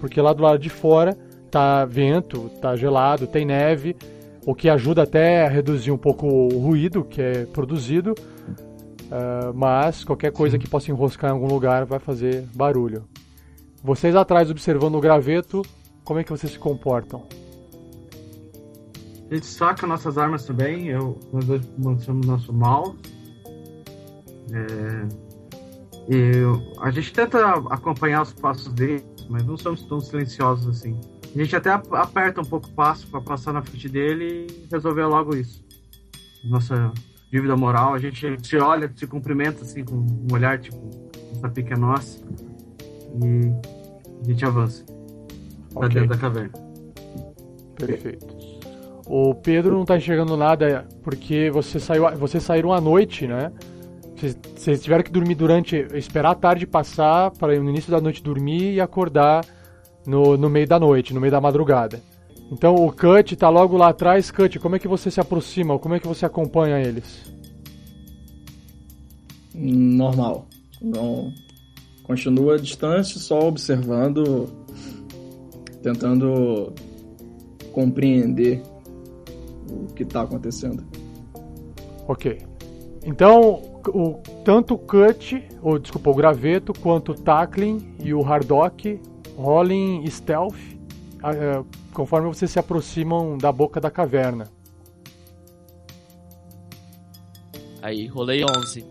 porque 0.01 0.21
lá 0.21 0.35
do 0.35 0.43
lado 0.43 0.59
de 0.59 0.69
fora 0.69 1.17
tá 1.51 1.87
vento, 1.87 2.51
tá 2.61 2.77
gelado, 2.77 3.27
tem 3.27 3.47
neve, 3.47 3.97
o 4.45 4.55
que 4.55 4.69
ajuda 4.69 5.05
até 5.05 5.47
a 5.47 5.49
reduzir 5.49 5.93
um 5.93 5.97
pouco 5.97 6.27
o 6.27 6.59
ruído 6.59 7.05
que 7.05 7.23
é 7.23 7.47
produzido, 7.47 8.13
uh, 8.13 9.55
mas 9.55 10.05
qualquer 10.05 10.33
coisa 10.33 10.59
que 10.59 10.69
possa 10.69 10.91
enroscar 10.91 11.31
em 11.31 11.33
algum 11.33 11.49
lugar 11.49 11.87
vai 11.87 11.99
fazer 11.99 12.45
barulho. 12.55 13.05
Vocês 13.87 14.17
atrás 14.17 14.51
observando 14.51 14.97
o 14.97 15.01
graveto, 15.01 15.63
como 16.03 16.19
é 16.19 16.25
que 16.25 16.31
vocês 16.31 16.53
se 16.55 16.59
comportam? 16.59 17.25
A 19.31 19.33
gente 19.33 19.47
saca 19.47 19.87
nossas 19.87 20.19
armas 20.19 20.45
também, 20.45 20.89
eu, 20.89 21.17
nós 21.33 21.45
dois 21.45 21.63
mostramos 21.79 22.27
nosso 22.27 22.53
mal. 22.53 22.97
É, 24.53 25.09
e 26.09 26.33
a 26.81 26.91
gente 26.91 27.13
tenta 27.13 27.39
acompanhar 27.71 28.23
os 28.23 28.33
passos 28.33 28.73
dele, 28.73 29.05
mas 29.31 29.47
não 29.47 29.57
somos 29.57 29.85
tão 29.85 30.01
silenciosos 30.01 30.67
assim. 30.67 30.99
A 31.33 31.39
gente 31.39 31.55
até 31.55 31.71
aperta 31.71 32.41
um 32.41 32.45
pouco 32.45 32.67
o 32.67 32.73
passo 32.73 33.07
para 33.07 33.21
passar 33.21 33.53
na 33.53 33.63
frente 33.63 33.89
dele 33.89 34.49
e 34.51 34.69
resolver 34.69 35.05
logo 35.05 35.37
isso. 35.37 35.65
Nossa 36.51 36.93
dívida 37.31 37.57
moral, 37.57 37.95
a 37.95 38.01
gente 38.01 38.37
se 38.45 38.57
olha, 38.57 38.93
se 38.97 39.07
cumprimenta 39.07 39.63
assim 39.63 39.85
com 39.85 39.95
um 39.95 40.27
olhar 40.33 40.59
tipo, 40.59 40.77
essa 41.37 41.49
pica 41.49 41.75
é 41.75 41.79
nossa. 41.79 42.19
E 43.23 43.76
a 44.23 44.25
gente 44.25 44.45
avança 44.45 44.85
pra 45.73 45.87
Ok. 45.87 46.01
dentro 46.01 46.09
da 46.09 46.17
caverna. 46.17 46.53
Perfeito. 47.77 48.27
O 49.07 49.35
Pedro 49.35 49.77
não 49.77 49.85
tá 49.85 49.97
enxergando 49.97 50.37
nada 50.37 50.87
porque 51.03 51.51
você 51.51 51.79
saiu, 51.79 52.11
vocês 52.17 52.43
saíram 52.43 52.73
à 52.73 52.81
noite, 52.81 53.27
né? 53.27 53.53
Vocês, 54.17 54.39
vocês 54.57 54.83
tiveram 54.83 55.05
que 55.05 55.13
dormir 55.13 55.35
durante, 55.35 55.77
esperar 55.95 56.31
a 56.31 56.35
tarde 56.35 56.67
passar 56.67 57.31
para 57.33 57.59
no 57.61 57.69
início 57.69 57.91
da 57.91 58.01
noite 58.01 58.23
dormir 58.23 58.73
e 58.73 58.81
acordar 58.81 59.45
no, 60.07 60.37
no 60.37 60.49
meio 60.49 60.67
da 60.67 60.81
noite, 60.81 61.13
no 61.13 61.21
meio 61.21 61.31
da 61.31 61.41
madrugada. 61.41 62.01
Então 62.51 62.75
o 62.75 62.91
Cut 62.93 63.37
tá 63.37 63.49
logo 63.49 63.77
lá 63.77 63.89
atrás. 63.89 64.31
Cut, 64.31 64.59
como 64.59 64.77
é 64.77 64.79
que 64.79 64.89
você 64.89 65.11
se 65.11 65.21
aproxima? 65.21 65.79
Como 65.79 65.95
é 65.95 66.01
que 66.01 66.07
você 66.07 66.25
acompanha 66.25 66.81
eles? 66.81 67.31
Normal. 69.55 70.47
Não. 70.81 71.33
Continua 72.07 72.57
distante, 72.57 73.19
só 73.19 73.41
observando, 73.41 74.49
tentando 75.83 76.73
compreender 77.73 78.63
o 79.69 79.93
que 79.93 80.05
tá 80.05 80.23
acontecendo. 80.23 80.87
Ok. 82.07 82.39
Então, 83.05 83.81
o, 83.89 84.21
tanto 84.45 84.75
o 84.75 84.79
Cut, 84.79 85.43
ou 85.61 85.81
desculpa, 85.81 86.11
o 86.11 86.15
Graveto, 86.15 86.73
quanto 86.73 87.11
o 87.11 87.15
Tackling 87.15 87.97
e 87.99 88.15
o 88.15 88.25
Hardock 88.25 89.01
rolem 89.37 90.07
Stealth 90.09 90.55
ah, 91.23 91.33
eh, 91.35 91.65
conforme 91.93 92.29
vocês 92.29 92.51
se 92.51 92.59
aproximam 92.59 93.37
da 93.37 93.51
boca 93.51 93.81
da 93.81 93.91
caverna. 93.91 94.49
Aí, 97.83 98.07
rolei 98.07 98.45
11. 98.45 98.85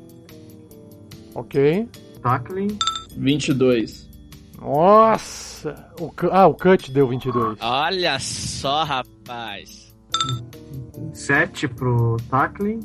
Ok? 1.33 1.87
Tackling, 2.21 2.77
22. 3.17 4.09
Nossa! 4.59 5.91
O, 5.99 6.11
ah, 6.31 6.47
o 6.47 6.53
Cut 6.53 6.91
deu 6.91 7.07
22. 7.07 7.57
Olha 7.61 8.19
só, 8.19 8.83
rapaz. 8.83 9.93
7 11.13 11.67
pro 11.67 12.17
tackling. 12.29 12.79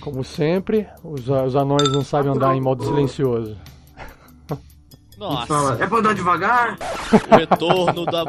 Como 0.00 0.22
sempre, 0.22 0.86
os, 1.02 1.28
os 1.28 1.56
anões 1.56 1.90
não 1.92 2.04
sabem 2.04 2.32
andar 2.32 2.54
em 2.54 2.60
modo 2.60 2.84
silencioso. 2.84 3.56
Nossa, 5.16 5.82
é 5.82 5.86
pra 5.86 5.98
andar 5.98 6.14
devagar? 6.14 6.76
o 7.30 7.36
retorno 7.36 8.04
da- 8.04 8.24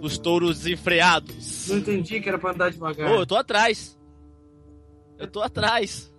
dos 0.00 0.16
touros 0.18 0.58
desenfreados. 0.60 1.68
Não 1.68 1.78
entendi 1.78 2.20
que 2.20 2.28
era 2.28 2.38
pra 2.38 2.52
andar 2.52 2.70
devagar. 2.70 3.10
Ô, 3.10 3.14
eu 3.16 3.26
tô 3.26 3.36
atrás. 3.36 3.98
Eu 5.18 5.26
tô 5.26 5.42
atrás. 5.42 6.12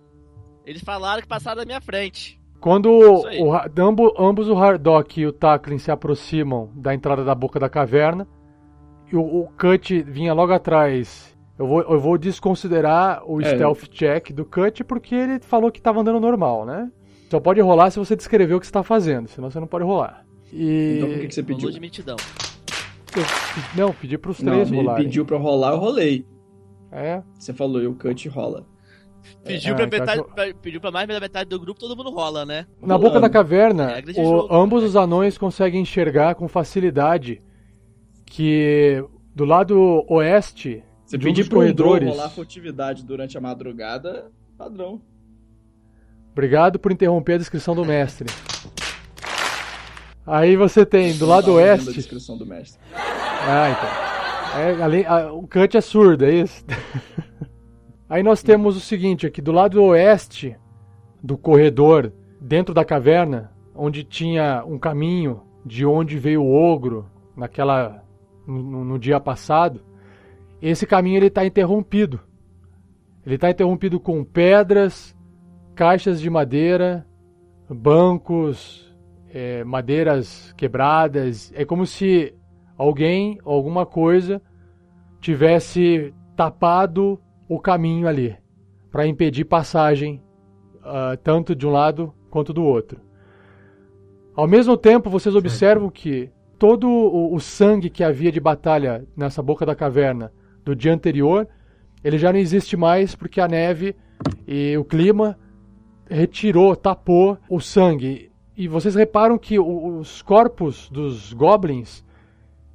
Eles 0.64 0.82
falaram 0.82 1.22
que 1.22 1.28
passaram 1.28 1.58
da 1.60 1.66
minha 1.66 1.80
frente. 1.80 2.40
Quando 2.64 3.26
aí. 3.26 3.42
o, 3.42 3.50
Ra- 3.50 3.68
ambo- 3.76 4.14
ambos 4.18 4.48
o 4.48 4.56
Hardock 4.56 5.20
e 5.20 5.26
o 5.26 5.32
Tackling 5.34 5.76
se 5.76 5.90
aproximam 5.90 6.70
da 6.74 6.94
entrada 6.94 7.22
da 7.22 7.34
boca 7.34 7.60
da 7.60 7.68
caverna, 7.68 8.26
e 9.12 9.14
o, 9.14 9.20
o 9.20 9.48
Cut 9.58 10.02
vinha 10.04 10.32
logo 10.32 10.50
atrás. 10.50 11.36
Eu 11.58 11.66
vou, 11.66 11.82
eu 11.82 12.00
vou 12.00 12.16
desconsiderar 12.16 13.22
o 13.30 13.38
É. 13.42 13.44
stealth 13.54 13.82
check 13.90 14.32
do 14.32 14.46
Cut 14.46 14.82
porque 14.82 15.14
ele 15.14 15.40
falou 15.40 15.70
que 15.70 15.78
estava 15.78 16.00
andando 16.00 16.18
normal, 16.18 16.64
né? 16.64 16.90
Só 17.30 17.38
pode 17.38 17.60
rolar 17.60 17.90
se 17.90 17.98
você 17.98 18.16
descrever 18.16 18.54
o 18.54 18.60
que 18.60 18.64
você 18.64 18.70
está 18.70 18.82
fazendo, 18.82 19.28
senão 19.28 19.50
você 19.50 19.60
não 19.60 19.66
pode 19.66 19.84
rolar. 19.84 20.24
E. 20.50 20.94
Então 20.96 21.10
por 21.10 21.18
que, 21.20 21.26
que 21.28 21.34
você 21.34 21.42
Rolou 21.42 21.56
pediu? 21.56 21.70
de 21.70 21.80
mentidão. 21.80 22.16
eu 23.14 23.22
não, 23.76 23.92
pedi 23.92 24.16
para 24.16 24.30
os 24.30 24.38
três 24.38 24.70
me 24.70 24.78
rolarem. 24.78 25.04
pediu 25.04 25.26
pra 25.26 25.36
eu 25.36 25.40
rolar, 25.42 25.72
eu 25.72 25.78
rolei. 25.78 26.24
É, 26.90 27.22
Você 27.38 27.52
falou, 27.52 27.82
e 27.82 27.86
o 27.86 27.94
cut 27.94 28.26
rola. 28.30 28.64
Pediu, 29.44 29.72
É, 29.72 29.76
pra 29.76 29.86
então 29.86 29.98
metade, 30.00 30.24
pra- 30.34 30.54
pediu 30.60 30.80
pra 30.80 30.90
mais 30.90 31.06
da 31.08 31.20
metade 31.20 31.50
do 31.50 31.58
grupo, 31.60 31.78
todo 31.80 31.96
mundo 31.96 32.10
rola, 32.10 32.44
né? 32.46 32.66
Na 32.80 32.96
boca 32.98 33.20
da 33.20 33.28
caverna, 33.28 34.00
de 34.00 34.12
o- 34.12 34.14
jogo, 34.14 34.54
ambos 34.54 34.82
né? 34.82 34.88
os 34.88 34.96
anões 34.96 35.36
conseguem 35.38 35.82
enxergar 35.82 36.34
com 36.34 36.48
facilidade 36.48 37.40
que 38.26 39.04
do 39.34 39.44
lado 39.44 40.04
oeste 40.08 40.82
Você 41.04 41.18
de 41.18 41.26
um 41.26 41.28
pedir 41.30 41.48
pro 41.48 41.58
corredores. 41.58 42.08
rolar 42.08 42.30
furtividade 42.30 43.04
durante 43.04 43.36
a 43.36 43.40
madrugada, 43.40 44.30
padrão. 44.56 45.00
Obrigado 46.32 46.78
por 46.78 46.90
interromper 46.90 47.34
a 47.34 47.38
descrição 47.38 47.74
do 47.74 47.84
mestre. 47.84 48.28
Aí 50.26 50.56
você 50.56 50.86
tem 50.86 51.16
do 51.18 51.26
lado 51.26 51.44
Tá 51.46 51.50
ouvindo 51.52 51.68
a 51.68 51.72
oeste. 51.72 51.92
descrição 51.92 52.36
do 52.38 52.46
mestre. 52.46 52.80
Ah, 52.94 53.70
então. 53.70 54.60
É, 54.60 54.82
além- 54.82 55.04
ah, 55.06 55.32
o 55.32 55.46
Cut 55.46 55.76
é 55.76 55.80
surdo, 55.80 56.24
é 56.24 56.32
isso? 56.34 56.64
Aí 58.08 58.22
nós 58.22 58.42
temos 58.42 58.76
o 58.76 58.80
seguinte 58.80 59.26
aqui, 59.26 59.40
do 59.40 59.52
lado 59.52 59.82
oeste 59.82 60.56
do 61.22 61.38
corredor, 61.38 62.12
dentro 62.40 62.74
da 62.74 62.84
caverna, 62.84 63.50
onde 63.74 64.04
tinha 64.04 64.62
um 64.66 64.78
caminho 64.78 65.42
de 65.64 65.86
onde 65.86 66.18
veio 66.18 66.42
o 66.42 66.52
ogro 66.52 67.06
naquela 67.34 68.04
no, 68.46 68.84
no 68.84 68.98
dia 68.98 69.18
passado, 69.18 69.80
esse 70.60 70.86
caminho 70.86 71.16
ele 71.16 71.26
está 71.26 71.44
interrompido. 71.44 72.20
Ele 73.24 73.36
está 73.36 73.50
interrompido 73.50 73.98
com 73.98 74.22
pedras, 74.22 75.16
caixas 75.74 76.20
de 76.20 76.28
madeira, 76.28 77.06
bancos, 77.68 78.94
é, 79.32 79.64
madeiras 79.64 80.52
quebradas. 80.56 81.50
É 81.54 81.64
como 81.64 81.86
se 81.86 82.34
alguém 82.76 83.38
alguma 83.44 83.86
coisa 83.86 84.42
tivesse 85.20 86.14
tapado 86.36 87.18
o 87.54 87.60
caminho 87.60 88.06
ali 88.08 88.36
para 88.90 89.06
impedir 89.06 89.44
passagem 89.44 90.22
ah, 90.82 91.16
tanto 91.22 91.54
de 91.54 91.66
um 91.66 91.70
lado 91.70 92.12
quanto 92.30 92.52
do 92.52 92.62
outro. 92.64 93.00
Ao 94.34 94.46
mesmo 94.46 94.76
tempo, 94.76 95.08
vocês 95.08 95.34
observam 95.36 95.88
que 95.90 96.30
todo 96.58 96.88
o, 96.88 97.34
o 97.34 97.40
sangue 97.40 97.88
que 97.90 98.02
havia 98.02 98.32
de 98.32 98.40
batalha 98.40 99.06
nessa 99.16 99.42
boca 99.42 99.64
da 99.64 99.74
caverna 99.74 100.32
do 100.64 100.74
dia 100.74 100.92
anterior, 100.92 101.46
ele 102.02 102.18
já 102.18 102.32
não 102.32 102.38
existe 102.38 102.76
mais 102.76 103.14
porque 103.14 103.40
a 103.40 103.46
neve 103.48 103.94
e 104.46 104.76
o 104.76 104.84
clima 104.84 105.38
retirou, 106.08 106.74
tapou 106.74 107.38
o 107.48 107.60
sangue. 107.60 108.30
E 108.56 108.68
vocês 108.68 108.94
reparam 108.94 109.38
que 109.38 109.58
o- 109.58 109.98
os 109.98 110.22
corpos 110.22 110.88
dos 110.90 111.32
goblins 111.32 112.04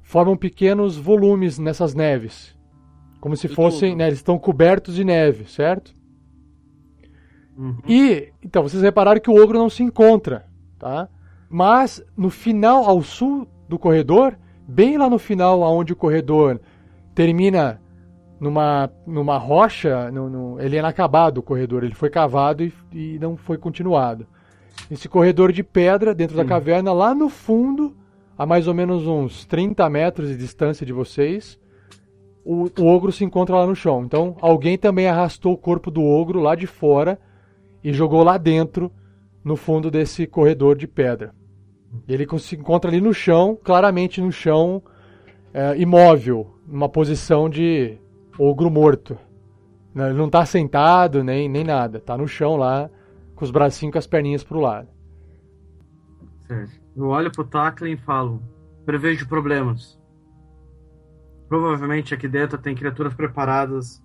formam 0.02 0.36
pequenos 0.36 0.96
volumes 0.96 1.58
nessas 1.58 1.94
neves. 1.94 2.56
Como 3.20 3.36
se 3.36 3.48
fossem, 3.48 3.90
tudo. 3.90 3.98
né, 3.98 4.06
eles 4.06 4.18
estão 4.18 4.38
cobertos 4.38 4.94
de 4.94 5.04
neve, 5.04 5.44
certo? 5.44 5.94
Uhum. 7.56 7.76
E, 7.86 8.32
então, 8.42 8.62
vocês 8.62 8.82
repararam 8.82 9.20
que 9.20 9.30
o 9.30 9.40
ogro 9.42 9.58
não 9.58 9.68
se 9.68 9.82
encontra, 9.82 10.46
tá? 10.78 11.08
Mas, 11.48 12.02
no 12.16 12.30
final, 12.30 12.84
ao 12.84 13.02
sul 13.02 13.46
do 13.68 13.78
corredor, 13.78 14.36
bem 14.66 14.96
lá 14.96 15.10
no 15.10 15.18
final, 15.18 15.62
aonde 15.62 15.92
o 15.92 15.96
corredor 15.96 16.60
termina 17.14 17.80
numa, 18.40 18.90
numa 19.06 19.36
rocha, 19.36 20.10
no, 20.10 20.30
no- 20.30 20.60
ele 20.60 20.76
é 20.76 20.78
inacabado 20.78 21.40
o 21.40 21.42
corredor, 21.42 21.84
ele 21.84 21.94
foi 21.94 22.08
cavado 22.08 22.62
e, 22.64 22.72
e 22.92 23.18
não 23.18 23.36
foi 23.36 23.58
continuado. 23.58 24.26
Esse 24.90 25.08
corredor 25.08 25.52
de 25.52 25.62
pedra 25.62 26.14
dentro 26.14 26.36
da 26.36 26.44
caverna, 26.48 26.92
lá 26.92 27.14
no 27.14 27.28
fundo, 27.28 27.94
a 28.38 28.46
mais 28.46 28.66
ou 28.66 28.72
menos 28.72 29.06
uns 29.06 29.44
30 29.44 29.88
metros 29.90 30.28
de 30.28 30.36
distância 30.38 30.86
de 30.86 30.92
vocês, 30.92 31.58
o, 32.50 32.68
o 32.80 32.86
ogro 32.86 33.12
se 33.12 33.24
encontra 33.24 33.54
lá 33.54 33.64
no 33.64 33.76
chão. 33.76 34.02
Então, 34.04 34.36
alguém 34.40 34.76
também 34.76 35.06
arrastou 35.06 35.52
o 35.52 35.56
corpo 35.56 35.88
do 35.88 36.04
ogro 36.04 36.40
lá 36.40 36.56
de 36.56 36.66
fora 36.66 37.16
e 37.82 37.92
jogou 37.92 38.24
lá 38.24 38.36
dentro, 38.36 38.90
no 39.44 39.54
fundo 39.54 39.88
desse 39.88 40.26
corredor 40.26 40.76
de 40.76 40.88
pedra. 40.88 41.32
Ele 42.08 42.26
se 42.38 42.56
encontra 42.56 42.90
ali 42.90 43.00
no 43.00 43.14
chão, 43.14 43.56
claramente 43.62 44.20
no 44.20 44.32
chão, 44.32 44.82
é, 45.54 45.76
imóvel, 45.78 46.58
numa 46.66 46.88
posição 46.88 47.48
de 47.48 47.96
ogro 48.36 48.68
morto. 48.68 49.16
Não, 49.94 50.06
ele 50.06 50.18
não 50.18 50.28
tá 50.28 50.44
sentado 50.44 51.22
nem, 51.22 51.48
nem 51.48 51.62
nada. 51.62 52.00
Tá 52.00 52.18
no 52.18 52.26
chão 52.26 52.56
lá, 52.56 52.90
com 53.36 53.44
os 53.44 53.52
bracinhos 53.52 53.92
com 53.92 53.98
as 53.98 54.08
perninhas 54.08 54.42
pro 54.42 54.58
lado. 54.58 54.88
Certo. 56.48 56.80
Eu 56.96 57.06
olho 57.06 57.30
pro 57.30 57.44
Tacklin 57.44 57.92
e 57.92 57.96
falo: 57.96 58.42
Prevejo 58.84 59.28
problemas. 59.28 59.99
Provavelmente 61.50 62.14
aqui 62.14 62.28
dentro 62.28 62.56
tem 62.56 62.76
criaturas 62.76 63.12
preparadas, 63.12 64.00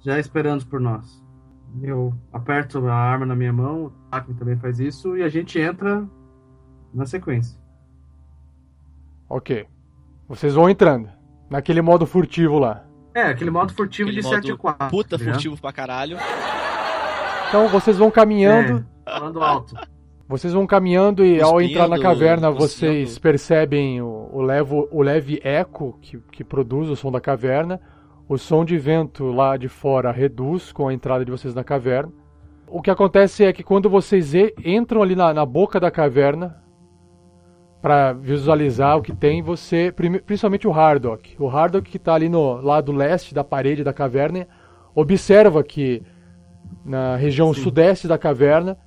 já 0.00 0.16
esperando 0.16 0.64
por 0.64 0.78
nós. 0.78 1.20
Eu 1.82 2.14
aperto 2.32 2.86
a 2.86 2.94
arma 2.94 3.26
na 3.26 3.34
minha 3.34 3.52
mão, 3.52 3.86
o 3.86 3.90
Tacklin 4.12 4.36
também 4.36 4.56
faz 4.56 4.78
isso, 4.78 5.16
e 5.16 5.24
a 5.24 5.28
gente 5.28 5.58
entra 5.58 6.08
na 6.94 7.04
sequência. 7.04 7.60
Ok. 9.28 9.66
Vocês 10.28 10.54
vão 10.54 10.70
entrando. 10.70 11.10
Naquele 11.50 11.82
modo 11.82 12.06
furtivo 12.06 12.60
lá. 12.60 12.84
É, 13.12 13.22
aquele 13.22 13.50
modo 13.50 13.72
furtivo 13.74 14.10
Aquele 14.10 14.22
de 14.22 14.28
modo 14.28 14.36
7 14.36 14.52
e 14.52 14.56
4. 14.56 14.88
Puta 14.88 15.16
ligado? 15.16 15.32
furtivo 15.32 15.60
pra 15.60 15.72
caralho. 15.72 16.16
Então 17.48 17.66
vocês 17.70 17.98
vão 17.98 18.08
caminhando. 18.08 18.86
É, 19.04 19.10
falando 19.18 19.42
alto. 19.42 19.74
Vocês 20.26 20.54
vão 20.54 20.66
caminhando 20.66 21.24
e 21.24 21.40
ao 21.40 21.60
entrar 21.60 21.86
na 21.86 22.00
caverna 22.00 22.50
vocês 22.50 23.18
percebem 23.18 24.00
o, 24.00 24.30
o, 24.32 24.40
levo, 24.40 24.88
o 24.90 25.02
leve 25.02 25.38
eco 25.44 25.98
que, 26.00 26.18
que 26.32 26.42
produz 26.42 26.88
o 26.88 26.96
som 26.96 27.12
da 27.12 27.20
caverna. 27.20 27.80
O 28.26 28.38
som 28.38 28.64
de 28.64 28.78
vento 28.78 29.26
lá 29.26 29.58
de 29.58 29.68
fora 29.68 30.10
reduz 30.10 30.72
com 30.72 30.88
a 30.88 30.94
entrada 30.94 31.24
de 31.24 31.30
vocês 31.30 31.54
na 31.54 31.62
caverna. 31.62 32.10
O 32.66 32.80
que 32.80 32.90
acontece 32.90 33.44
é 33.44 33.52
que 33.52 33.62
quando 33.62 33.90
vocês 33.90 34.32
entram 34.64 35.02
ali 35.02 35.14
na, 35.14 35.34
na 35.34 35.44
boca 35.44 35.78
da 35.78 35.90
caverna, 35.90 36.64
para 37.84 38.14
visualizar 38.14 38.96
o 38.96 39.02
que 39.02 39.14
tem, 39.14 39.42
você, 39.42 39.92
principalmente 40.24 40.66
o 40.66 40.72
Hardock, 40.72 41.36
o 41.38 41.46
Hardock 41.46 41.90
que 41.90 41.98
está 41.98 42.14
ali 42.14 42.30
no 42.30 42.62
lado 42.62 42.90
leste 42.92 43.34
da 43.34 43.44
parede 43.44 43.84
da 43.84 43.92
caverna, 43.92 44.48
observa 44.94 45.62
que 45.62 46.02
na 46.82 47.14
região 47.14 47.52
sudeste 47.52 48.08
da 48.08 48.16
caverna, 48.16 48.78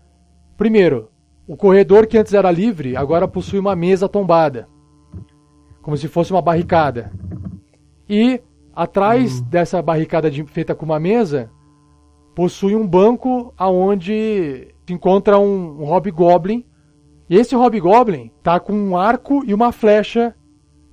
primeiro, 0.57 1.11
o 1.47 1.55
corredor 1.55 2.05
que 2.07 2.17
antes 2.17 2.33
era 2.33 2.51
livre 2.51 2.95
agora 2.95 3.27
possui 3.27 3.57
uma 3.59 3.75
mesa 3.75 4.09
tombada, 4.09 4.67
como 5.81 5.95
se 5.97 6.07
fosse 6.07 6.31
uma 6.31 6.41
barricada. 6.41 7.11
E 8.09 8.41
atrás 8.75 9.41
dessa 9.41 9.81
barricada 9.81 10.29
de- 10.29 10.43
feita 10.45 10.75
com 10.75 10.85
uma 10.85 10.99
mesa, 10.99 11.49
possui 12.35 12.75
um 12.75 12.85
banco 12.87 13.53
aonde 13.57 14.67
se 14.85 14.93
encontra 14.93 15.39
um, 15.39 15.81
um 15.81 15.85
hobgoblin. 15.85 16.65
E 17.29 17.35
esse 17.35 17.55
hobgoblin 17.55 18.31
tá 18.43 18.59
com 18.59 18.73
um 18.73 18.97
arco 18.97 19.43
e 19.45 19.53
uma 19.53 19.71
flecha 19.71 20.35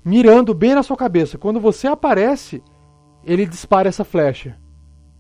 mirando 0.05 0.55
bem 0.55 0.75
na 0.75 0.83
sua 0.83 0.97
cabeça. 0.97 1.39
Quando 1.39 1.61
você 1.61 1.87
aparece, 1.87 2.63
ele 3.25 3.47
dispara 3.47 3.89
essa 3.89 4.05
flecha. 4.05 4.57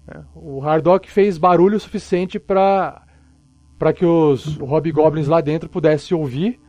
É, 0.08 0.20
O 0.34 0.62
Hardock 0.62 1.10
fez 1.10 1.38
barulho 1.38 1.78
suficiente 1.78 2.38
para 2.38 3.03
para 3.78 3.92
que 3.92 4.04
os 4.04 4.56
hobgoblins 4.58 5.26
lá 5.26 5.40
dentro 5.40 5.68
pudessem 5.68 6.16
ouvir 6.16 6.60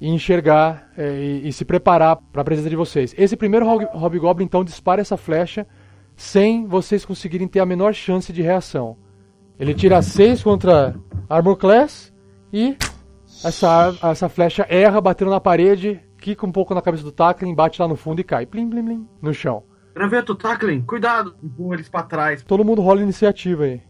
e 0.00 0.08
enxergar 0.08 0.90
é, 0.96 1.18
e, 1.42 1.48
e 1.48 1.52
se 1.52 1.64
preparar 1.64 2.16
para 2.16 2.42
a 2.42 2.44
presença 2.44 2.68
de 2.68 2.76
vocês. 2.76 3.14
Esse 3.16 3.36
primeiro 3.36 3.66
Hob- 3.66 3.88
hobgoblin 3.94 4.44
então 4.44 4.62
dispara 4.64 5.00
essa 5.00 5.16
flecha 5.16 5.66
sem 6.14 6.66
vocês 6.66 7.04
conseguirem 7.04 7.48
ter 7.48 7.60
a 7.60 7.66
menor 7.66 7.94
chance 7.94 8.32
de 8.32 8.42
reação. 8.42 8.96
Ele 9.58 9.72
tira 9.74 10.02
6 10.02 10.42
contra 10.42 10.94
Armor 11.28 11.56
Class 11.56 12.12
e 12.52 12.76
essa, 13.44 13.94
essa 14.02 14.28
flecha 14.28 14.66
erra 14.68 15.00
batendo 15.00 15.30
na 15.30 15.40
parede, 15.40 16.00
quica 16.18 16.44
um 16.46 16.52
pouco 16.52 16.74
na 16.74 16.82
cabeça 16.82 17.02
do 17.02 17.12
Tacklin, 17.12 17.54
bate 17.54 17.80
lá 17.80 17.88
no 17.88 17.96
fundo 17.96 18.20
e 18.20 18.24
cai. 18.24 18.44
Plim, 18.46 18.68
plim, 18.68 18.84
plim, 18.84 19.08
no 19.20 19.32
chão. 19.32 19.62
Graveto, 19.94 20.34
Tacklin, 20.34 20.82
cuidado! 20.82 21.34
Empurra 21.42 21.74
eles 21.76 21.88
pra 21.88 22.02
trás. 22.02 22.42
Todo 22.44 22.64
mundo 22.64 22.82
rola 22.82 23.00
iniciativa 23.00 23.64
aí. 23.64 23.80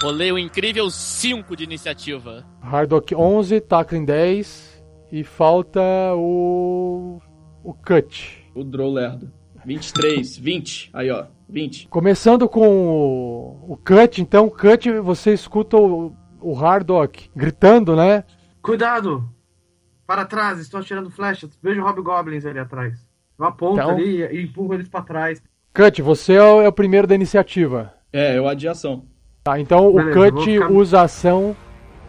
Rolei 0.00 0.30
um 0.32 0.38
incrível 0.38 0.88
5 0.90 1.56
de 1.56 1.64
iniciativa. 1.64 2.44
Hardock 2.62 3.14
11, 3.14 3.60
Tacklin 3.60 4.04
10 4.04 4.84
e 5.10 5.24
falta 5.24 5.80
o. 6.14 7.20
o 7.64 7.74
Cut. 7.74 8.44
O 8.54 8.62
Drow 8.62 8.92
Lerdo. 8.92 9.32
23, 9.64 10.36
20. 10.38 10.90
Aí, 10.94 11.10
ó. 11.10 11.26
20. 11.48 11.88
Começando 11.88 12.48
com 12.48 12.68
o, 12.68 13.72
o 13.72 13.76
Cut, 13.76 14.20
então, 14.22 14.48
Cut, 14.48 14.90
você 15.00 15.32
escuta 15.32 15.76
o, 15.76 16.14
o 16.40 16.54
Hardock 16.56 17.28
gritando, 17.34 17.96
né? 17.96 18.22
Cuidado! 18.62 19.28
Para 20.06 20.24
trás, 20.24 20.58
estão 20.60 20.80
atirando 20.80 21.10
flechas. 21.10 21.58
Vejo 21.62 21.82
Hobgoblins 21.82 22.46
ali 22.46 22.58
atrás. 22.58 23.06
Eu 23.38 23.44
aponto 23.46 23.80
Então- 23.80 23.90
ali 23.90 24.22
e 24.22 24.42
empurro 24.42 24.74
eles 24.74 24.88
pra 24.88 25.02
trás. 25.02 25.42
Cut, 25.74 26.00
você 26.02 26.34
é 26.34 26.42
o, 26.42 26.60
é 26.62 26.68
o 26.68 26.72
primeiro 26.72 27.06
da 27.06 27.14
iniciativa. 27.14 27.92
É, 28.12 28.36
é 28.36 28.40
o 28.40 28.46
adiação. 28.48 29.04
Tá, 29.48 29.58
então 29.58 29.90
Beleza, 29.94 30.20
o 30.20 30.24
Cut 30.32 30.44
ficar- 30.44 30.70
usa 30.70 31.00
a 31.00 31.02
ação 31.04 31.56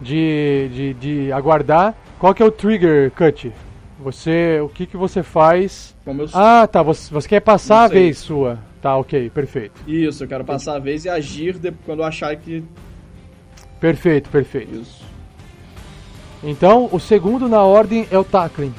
de, 0.01 0.69
de, 0.73 0.93
de 0.95 1.31
aguardar. 1.31 1.95
Qual 2.19 2.33
que 2.33 2.43
é 2.43 2.45
o 2.45 2.51
trigger, 2.51 3.11
Cut? 3.11 3.53
Você, 3.97 4.59
o 4.61 4.67
que 4.67 4.85
que 4.85 4.97
você 4.97 5.23
faz? 5.23 5.95
Como 6.03 6.21
eu 6.23 6.29
Ah, 6.33 6.67
tá, 6.67 6.83
você, 6.83 7.13
você 7.13 7.29
quer 7.29 7.39
passar 7.39 7.83
a 7.83 7.87
vez 7.87 8.17
sua. 8.17 8.59
Tá, 8.81 8.97
ok, 8.97 9.29
perfeito. 9.29 9.79
Isso, 9.87 10.25
eu 10.25 10.27
quero 10.27 10.43
passar 10.43 10.75
a 10.75 10.79
vez 10.79 11.05
e 11.05 11.09
agir 11.09 11.57
de- 11.57 11.71
quando 11.85 11.99
eu 11.99 12.05
achar 12.05 12.35
que. 12.35 12.61
Perfeito, 13.79 14.29
perfeito. 14.29 14.75
Isso. 14.75 15.05
Então, 16.43 16.89
o 16.91 16.99
segundo 16.99 17.47
na 17.47 17.63
ordem 17.63 18.05
é 18.11 18.17
o 18.17 18.23
Tacklin. 18.25 18.73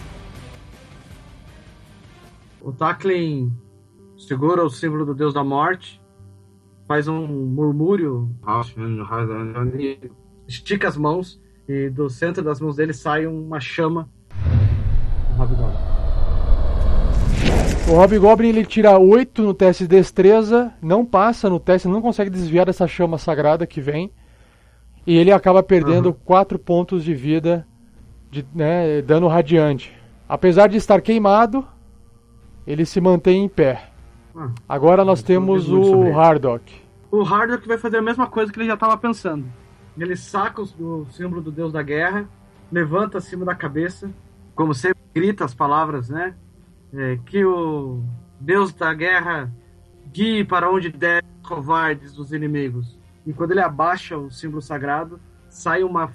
O 2.60 2.72
Tacklin 2.72 3.50
segura 4.18 4.62
o 4.64 4.68
símbolo 4.68 5.06
do 5.06 5.14
deus 5.14 5.32
da 5.32 5.42
morte, 5.44 5.99
faz 6.90 7.06
um 7.06 7.24
murmúrio, 7.24 8.28
estica 10.48 10.88
as 10.88 10.96
mãos 10.96 11.40
e 11.68 11.88
do 11.88 12.10
centro 12.10 12.42
das 12.42 12.60
mãos 12.60 12.74
dele 12.74 12.92
sai 12.92 13.28
uma 13.28 13.60
chama. 13.60 14.08
do 15.36 15.40
Hobgoblin. 15.40 15.76
O 17.88 17.92
Hobgoblin 17.94 18.48
ele 18.48 18.64
tira 18.64 18.98
8 18.98 19.40
no 19.40 19.54
teste 19.54 19.84
de 19.84 19.90
destreza, 19.90 20.74
não 20.82 21.06
passa 21.06 21.48
no 21.48 21.60
teste, 21.60 21.86
não 21.86 22.02
consegue 22.02 22.28
desviar 22.28 22.66
dessa 22.66 22.88
chama 22.88 23.18
sagrada 23.18 23.68
que 23.68 23.80
vem. 23.80 24.10
E 25.06 25.16
ele 25.16 25.30
acaba 25.30 25.62
perdendo 25.62 26.12
4 26.12 26.58
pontos 26.58 27.04
de 27.04 27.14
vida 27.14 27.64
de 28.32 28.44
né, 28.52 29.00
dano 29.00 29.28
radiante. 29.28 29.96
Apesar 30.28 30.66
de 30.66 30.76
estar 30.76 31.00
queimado, 31.00 31.64
ele 32.66 32.84
se 32.84 33.00
mantém 33.00 33.44
em 33.44 33.48
pé. 33.48 33.90
Ah, 34.34 34.50
Agora 34.68 35.04
nós 35.04 35.22
temos 35.22 35.68
o. 35.70 36.12
Hardock. 36.12 36.79
O 37.10 37.22
Hardock 37.22 37.66
vai 37.66 37.76
fazer 37.76 37.96
a 37.96 38.02
mesma 38.02 38.26
coisa 38.26 38.52
que 38.52 38.58
ele 38.58 38.68
já 38.68 38.74
estava 38.74 38.96
pensando. 38.96 39.46
Ele 39.98 40.16
saca 40.16 40.62
o 40.62 41.06
símbolo 41.10 41.42
do 41.42 41.50
deus 41.50 41.72
da 41.72 41.82
guerra, 41.82 42.28
levanta 42.70 43.18
acima 43.18 43.44
da 43.44 43.54
cabeça, 43.54 44.10
como 44.54 44.72
sempre 44.72 45.00
grita 45.14 45.44
as 45.44 45.54
palavras, 45.54 46.08
né? 46.08 46.34
É, 46.92 47.18
que 47.26 47.44
o 47.44 48.02
deus 48.38 48.72
da 48.72 48.92
guerra 48.94 49.52
guie 50.12 50.44
para 50.44 50.70
onde 50.70 50.90
der 50.90 51.24
covardes 51.42 52.14
dos 52.14 52.32
inimigos. 52.32 52.98
E 53.26 53.32
quando 53.32 53.50
ele 53.52 53.60
abaixa 53.60 54.16
o 54.16 54.30
símbolo 54.30 54.62
sagrado, 54.62 55.20
sai 55.48 55.82
uma 55.82 56.12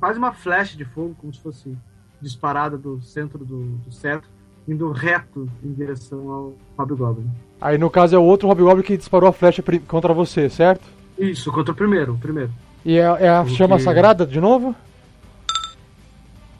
quase 0.00 0.18
uma 0.18 0.32
flecha 0.32 0.76
de 0.76 0.84
fogo, 0.84 1.14
como 1.18 1.32
se 1.32 1.40
fosse 1.40 1.76
disparada 2.20 2.78
do 2.78 3.00
centro 3.02 3.44
do, 3.44 3.76
do 3.78 3.92
cetro, 3.92 4.28
indo 4.66 4.90
reto 4.90 5.48
em 5.62 5.72
direção 5.72 6.30
ao 6.30 6.54
Hobgoblin. 6.78 7.30
Aí 7.64 7.78
no 7.78 7.88
caso 7.88 8.14
é 8.14 8.18
o 8.18 8.22
outro 8.22 8.46
Hobgoblin 8.46 8.82
que 8.82 8.94
disparou 8.94 9.26
a 9.26 9.32
flecha 9.32 9.64
contra 9.88 10.12
você, 10.12 10.50
certo? 10.50 10.82
Isso, 11.18 11.50
contra 11.50 11.72
o 11.72 11.74
primeiro, 11.74 12.12
o 12.12 12.18
primeiro. 12.18 12.50
E 12.84 12.98
é, 12.98 13.00
é 13.20 13.28
a 13.30 13.40
Ok. 13.40 13.54
chama 13.54 13.78
sagrada 13.78 14.26
de 14.26 14.38
novo? 14.38 14.74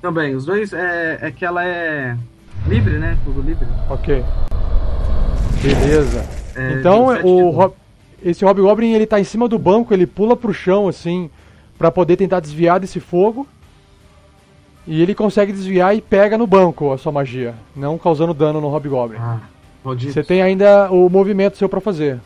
Também, 0.01 0.35
os 0.35 0.47
dois 0.47 0.73
é, 0.73 1.19
é 1.21 1.31
que 1.31 1.45
ela 1.45 1.63
é 1.63 2.17
livre, 2.67 2.95
né? 2.99 3.19
Fogo 3.23 3.43
livre. 3.43 3.67
Ok. 3.91 4.25
Beleza. 5.63 6.25
É, 6.57 6.73
Então, 6.73 7.09
27 7.09 7.23
de 7.27 7.31
o. 7.31 7.51
Hob- 7.51 7.75
esse 8.23 8.43
Hobgoblin 8.43 8.93
ele 8.95 9.05
tá 9.07 9.21
em 9.21 9.25
cima 9.25 9.47
do 9.47 9.59
banco, 9.59 9.93
ele 9.93 10.07
pula 10.07 10.35
pro 10.35 10.55
chão 10.55 10.89
assim, 10.89 11.29
pra 11.77 11.91
poder 11.91 12.17
tentar 12.17 12.41
desviar 12.41 12.81
desse 12.81 12.99
fogo. 12.99 13.47
E 14.87 15.03
ele 15.03 15.15
consegue 15.15 15.53
desviar 15.53 15.95
e 15.95 16.01
pega 16.01 16.39
no 16.39 16.47
banco 16.47 16.93
a 16.93 16.97
sua 16.99 17.13
magia, 17.13 17.55
não 17.77 17.99
causando 17.99 18.33
dano 18.33 18.59
no 18.63 18.69
Hobgoblin. 18.75 19.19
Ah, 19.19 19.41
maldito. 19.85 20.13
Você 20.13 20.23
tem 20.23 20.43
ainda 20.43 20.91
o 20.91 21.09
movimento 21.09 21.57
seu 21.57 21.69
pra 21.69 21.81
fazer. 21.81 22.21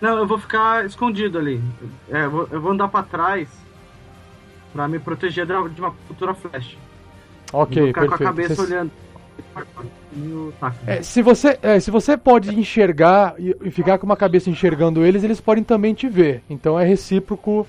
Não, 0.00 0.18
eu 0.18 0.26
vou 0.26 0.38
ficar 0.38 0.84
escondido 0.84 1.38
ali. 1.38 1.60
É, 2.10 2.24
eu, 2.24 2.30
vou, 2.30 2.48
eu 2.50 2.60
vou 2.60 2.72
andar 2.72 2.88
pra 2.88 3.02
trás 3.02 3.48
pra 4.72 4.86
me 4.86 4.98
proteger 4.98 5.46
de 5.46 5.80
uma 5.80 5.92
futura 6.06 6.34
flecha. 6.34 6.76
Ok, 7.52 7.78
vou 7.78 7.88
ficar 7.88 8.00
perfeito. 8.02 8.08
com 8.08 8.14
a 8.14 8.26
cabeça 8.26 8.54
Você- 8.54 8.62
olhando. 8.74 8.90
É, 10.86 11.02
se 11.02 11.20
você, 11.22 11.58
é, 11.62 11.78
se 11.80 11.90
você 11.90 12.16
pode 12.16 12.58
enxergar 12.58 13.34
e, 13.38 13.54
e 13.62 13.70
ficar 13.70 13.98
com 13.98 14.06
uma 14.06 14.16
cabeça 14.16 14.48
enxergando 14.48 15.04
eles, 15.04 15.24
eles 15.24 15.40
podem 15.40 15.62
também 15.64 15.94
te 15.94 16.08
ver. 16.08 16.42
Então 16.48 16.78
é 16.78 16.84
recíproco 16.84 17.66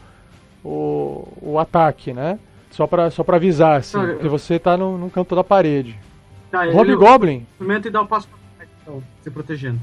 o, 0.64 1.28
o 1.42 1.60
ataque, 1.60 2.14
né? 2.14 2.40
Só 2.72 2.86
pra, 2.86 3.10
só 3.10 3.24
pra 3.24 3.38
avisar, 3.38 3.80
assim, 3.80 3.98
porque 4.00 4.28
você 4.28 4.60
tá 4.60 4.78
no, 4.78 4.98
num 4.98 5.10
canto 5.10 5.36
da 5.36 5.44
parede. 5.44 5.98
Tá, 6.52 6.66
e 6.68 6.72
dá 7.90 8.02
o 8.02 8.08
passo 8.08 8.28
pra 8.28 8.38
trás, 8.38 8.38
então, 8.38 8.47
se 9.24 9.30
protegendo. 9.30 9.80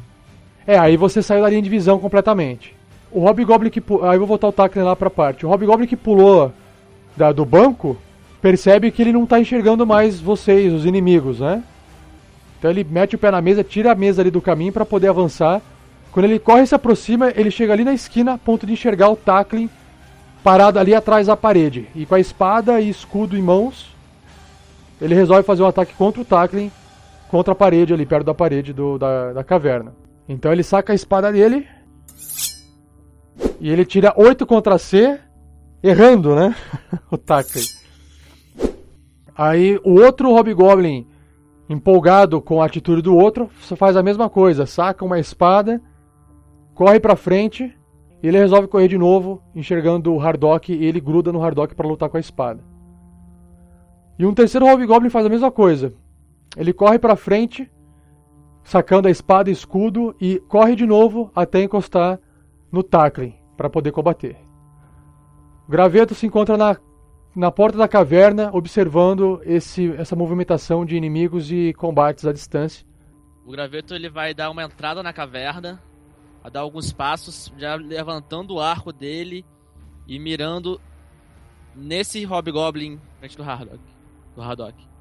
É, 0.66 0.78
aí 0.78 0.96
você 0.96 1.22
saiu 1.22 1.42
da 1.42 1.48
linha 1.48 1.62
de 1.62 1.68
visão 1.68 1.98
completamente. 1.98 2.74
O 3.10 3.20
Hobgoblin 3.20 3.70
que. 3.70 3.80
Aí 4.02 4.14
eu 4.16 4.18
vou 4.18 4.26
voltar 4.26 4.48
o 4.48 4.52
Tacklin 4.52 4.82
lá 4.82 4.96
pra 4.96 5.10
parte. 5.10 5.44
O 5.46 5.48
Hobgoblin 5.48 5.86
que 5.86 5.96
pulou 5.96 6.52
da- 7.16 7.32
do 7.32 7.44
banco 7.44 7.96
percebe 8.42 8.90
que 8.90 9.02
ele 9.02 9.12
não 9.12 9.24
tá 9.26 9.38
enxergando 9.38 9.86
mais 9.86 10.20
vocês, 10.20 10.72
os 10.72 10.84
inimigos, 10.84 11.40
né? 11.40 11.62
Então 12.58 12.70
ele 12.70 12.82
mete 12.84 13.14
o 13.14 13.18
pé 13.18 13.30
na 13.30 13.40
mesa, 13.40 13.62
tira 13.62 13.92
a 13.92 13.94
mesa 13.94 14.22
ali 14.22 14.30
do 14.30 14.40
caminho 14.40 14.72
pra 14.72 14.84
poder 14.86 15.08
avançar. 15.08 15.60
Quando 16.10 16.24
ele 16.26 16.38
corre 16.38 16.62
e 16.62 16.66
se 16.66 16.74
aproxima, 16.74 17.32
ele 17.36 17.50
chega 17.50 17.72
ali 17.72 17.84
na 17.84 17.92
esquina 17.92 18.34
a 18.34 18.38
ponto 18.38 18.66
de 18.66 18.72
enxergar 18.72 19.10
o 19.10 19.16
Tacklin 19.16 19.68
parado 20.42 20.78
ali 20.78 20.94
atrás 20.94 21.26
da 21.26 21.36
parede. 21.36 21.86
E 21.94 22.06
com 22.06 22.14
a 22.14 22.20
espada 22.20 22.80
e 22.80 22.88
escudo 22.88 23.36
em 23.36 23.42
mãos, 23.42 23.94
ele 25.00 25.14
resolve 25.14 25.42
fazer 25.42 25.62
um 25.62 25.66
ataque 25.66 25.94
contra 25.94 26.20
o 26.20 26.24
Tacklin, 26.24 26.70
contra 27.34 27.50
a 27.50 27.56
parede 27.56 27.92
ali, 27.92 28.06
perto 28.06 28.26
da 28.26 28.32
parede 28.32 28.72
do- 28.72 28.96
da, 28.96 29.32
da 29.32 29.42
caverna. 29.42 29.92
Então 30.28 30.52
ele 30.52 30.62
saca 30.62 30.92
a 30.92 30.94
espada 30.94 31.32
dele 31.32 31.66
e 33.58 33.68
ele 33.68 33.84
tira 33.84 34.14
8 34.16 34.46
contra 34.46 34.78
C, 34.78 35.18
errando, 35.82 36.36
né? 36.36 36.54
o 37.10 37.18
Tacklin. 37.18 37.64
Aí 39.36 39.80
o 39.82 40.00
outro 40.00 40.30
Hobgoblin, 40.32 41.08
empolgado 41.68 42.40
com 42.40 42.62
a 42.62 42.66
atitude 42.66 43.02
do 43.02 43.16
outro, 43.16 43.48
faz 43.76 43.96
a 43.96 44.02
mesma 44.02 44.30
coisa, 44.30 44.64
saca 44.64 45.04
uma 45.04 45.18
espada, 45.18 45.82
corre 46.72 47.00
pra 47.00 47.16
frente 47.16 47.76
e 48.22 48.28
ele 48.28 48.38
resolve 48.38 48.68
correr 48.68 48.86
de 48.86 48.96
novo, 48.96 49.42
enxergando 49.56 50.14
o 50.14 50.20
Hardock 50.20 50.72
e 50.72 50.84
ele 50.84 51.00
gruda 51.00 51.32
no 51.32 51.42
Hardock 51.42 51.74
para 51.74 51.88
lutar 51.88 52.08
com 52.08 52.16
a 52.16 52.20
espada. 52.20 52.62
E 54.20 54.24
um 54.24 54.32
terceiro 54.32 54.66
Hobgoblin 54.66 55.10
faz 55.10 55.26
a 55.26 55.28
mesma 55.28 55.50
coisa. 55.50 55.92
Ele 56.56 56.72
corre 56.72 56.98
pra 56.98 57.16
frente, 57.16 57.70
sacando 58.62 59.08
a 59.08 59.10
espada 59.10 59.50
e 59.50 59.52
escudo 59.52 60.14
e 60.20 60.38
corre 60.48 60.74
de 60.76 60.86
novo 60.86 61.30
até 61.34 61.62
encostar 61.62 62.18
no 62.70 62.82
Tacklin 62.82 63.34
para 63.56 63.70
poder 63.70 63.92
combater. 63.92 64.36
O 65.66 65.70
Graveto 65.70 66.14
se 66.14 66.26
encontra 66.26 66.56
na, 66.56 66.76
na 67.34 67.50
porta 67.50 67.76
da 67.76 67.88
caverna, 67.88 68.50
observando 68.52 69.40
esse, 69.44 69.92
essa 69.92 70.14
movimentação 70.14 70.84
de 70.84 70.96
inimigos 70.96 71.50
e 71.50 71.72
combates 71.74 72.26
à 72.26 72.32
distância. 72.32 72.86
O 73.46 73.50
graveto 73.50 73.94
ele 73.94 74.08
vai 74.08 74.32
dar 74.32 74.50
uma 74.50 74.62
entrada 74.62 75.02
na 75.02 75.12
caverna, 75.12 75.82
vai 76.42 76.50
dar 76.50 76.60
alguns 76.60 76.92
passos, 76.92 77.52
já 77.58 77.74
levantando 77.74 78.54
o 78.54 78.60
arco 78.60 78.90
dele 78.90 79.44
e 80.06 80.18
mirando 80.18 80.80
nesse 81.74 82.24
Hobgoblin 82.24 82.98
frente 83.18 83.36
do 83.36 83.42
Hardock. 83.42 83.80
Do 84.34 84.42
Hardock. 84.42 84.93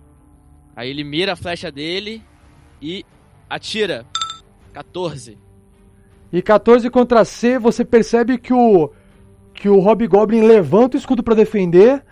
Aí 0.76 0.90
ele 0.90 1.04
mira 1.04 1.34
a 1.34 1.36
flecha 1.36 1.72
dele 1.72 2.22
e 2.82 3.06
atira. 3.50 4.06
14. 4.74 5.38
E 6.32 6.42
14 6.42 6.90
contra 6.90 7.24
C, 7.24 7.60
você 7.60 7.86
percebe 7.86 8.38
que 8.38 8.54
o 8.54 8.92
que 9.54 9.70
o 9.70 9.80
Hobgoblin 9.80 10.42
levanta 10.42 10.98
o 10.98 11.00
escudo 11.00 11.22
para 11.22 11.36
defender, 11.36 12.04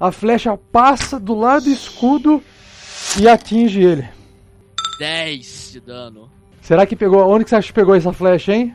a 0.00 0.10
flecha 0.10 0.56
passa 0.56 1.18
do 1.18 1.32
lado 1.32 1.64
do 1.64 1.70
escudo 1.70 2.42
e 3.20 3.28
atinge 3.28 3.80
ele. 3.80 4.08
10 4.98 5.70
de 5.72 5.80
dano. 5.80 6.28
Será 6.60 6.84
que 6.84 6.96
pegou? 6.96 7.26
Onde 7.28 7.44
que 7.44 7.50
você 7.50 7.56
acha 7.56 7.68
que 7.68 7.72
pegou 7.72 7.94
essa 7.94 8.12
flecha, 8.12 8.52
hein? 8.52 8.74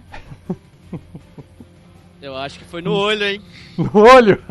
Eu 2.22 2.38
acho 2.38 2.58
que 2.58 2.66
foi 2.66 2.82
no 2.82 2.94
olho, 2.94 3.26
hein? 3.26 3.42
No 3.78 4.00
olho. 4.00 4.42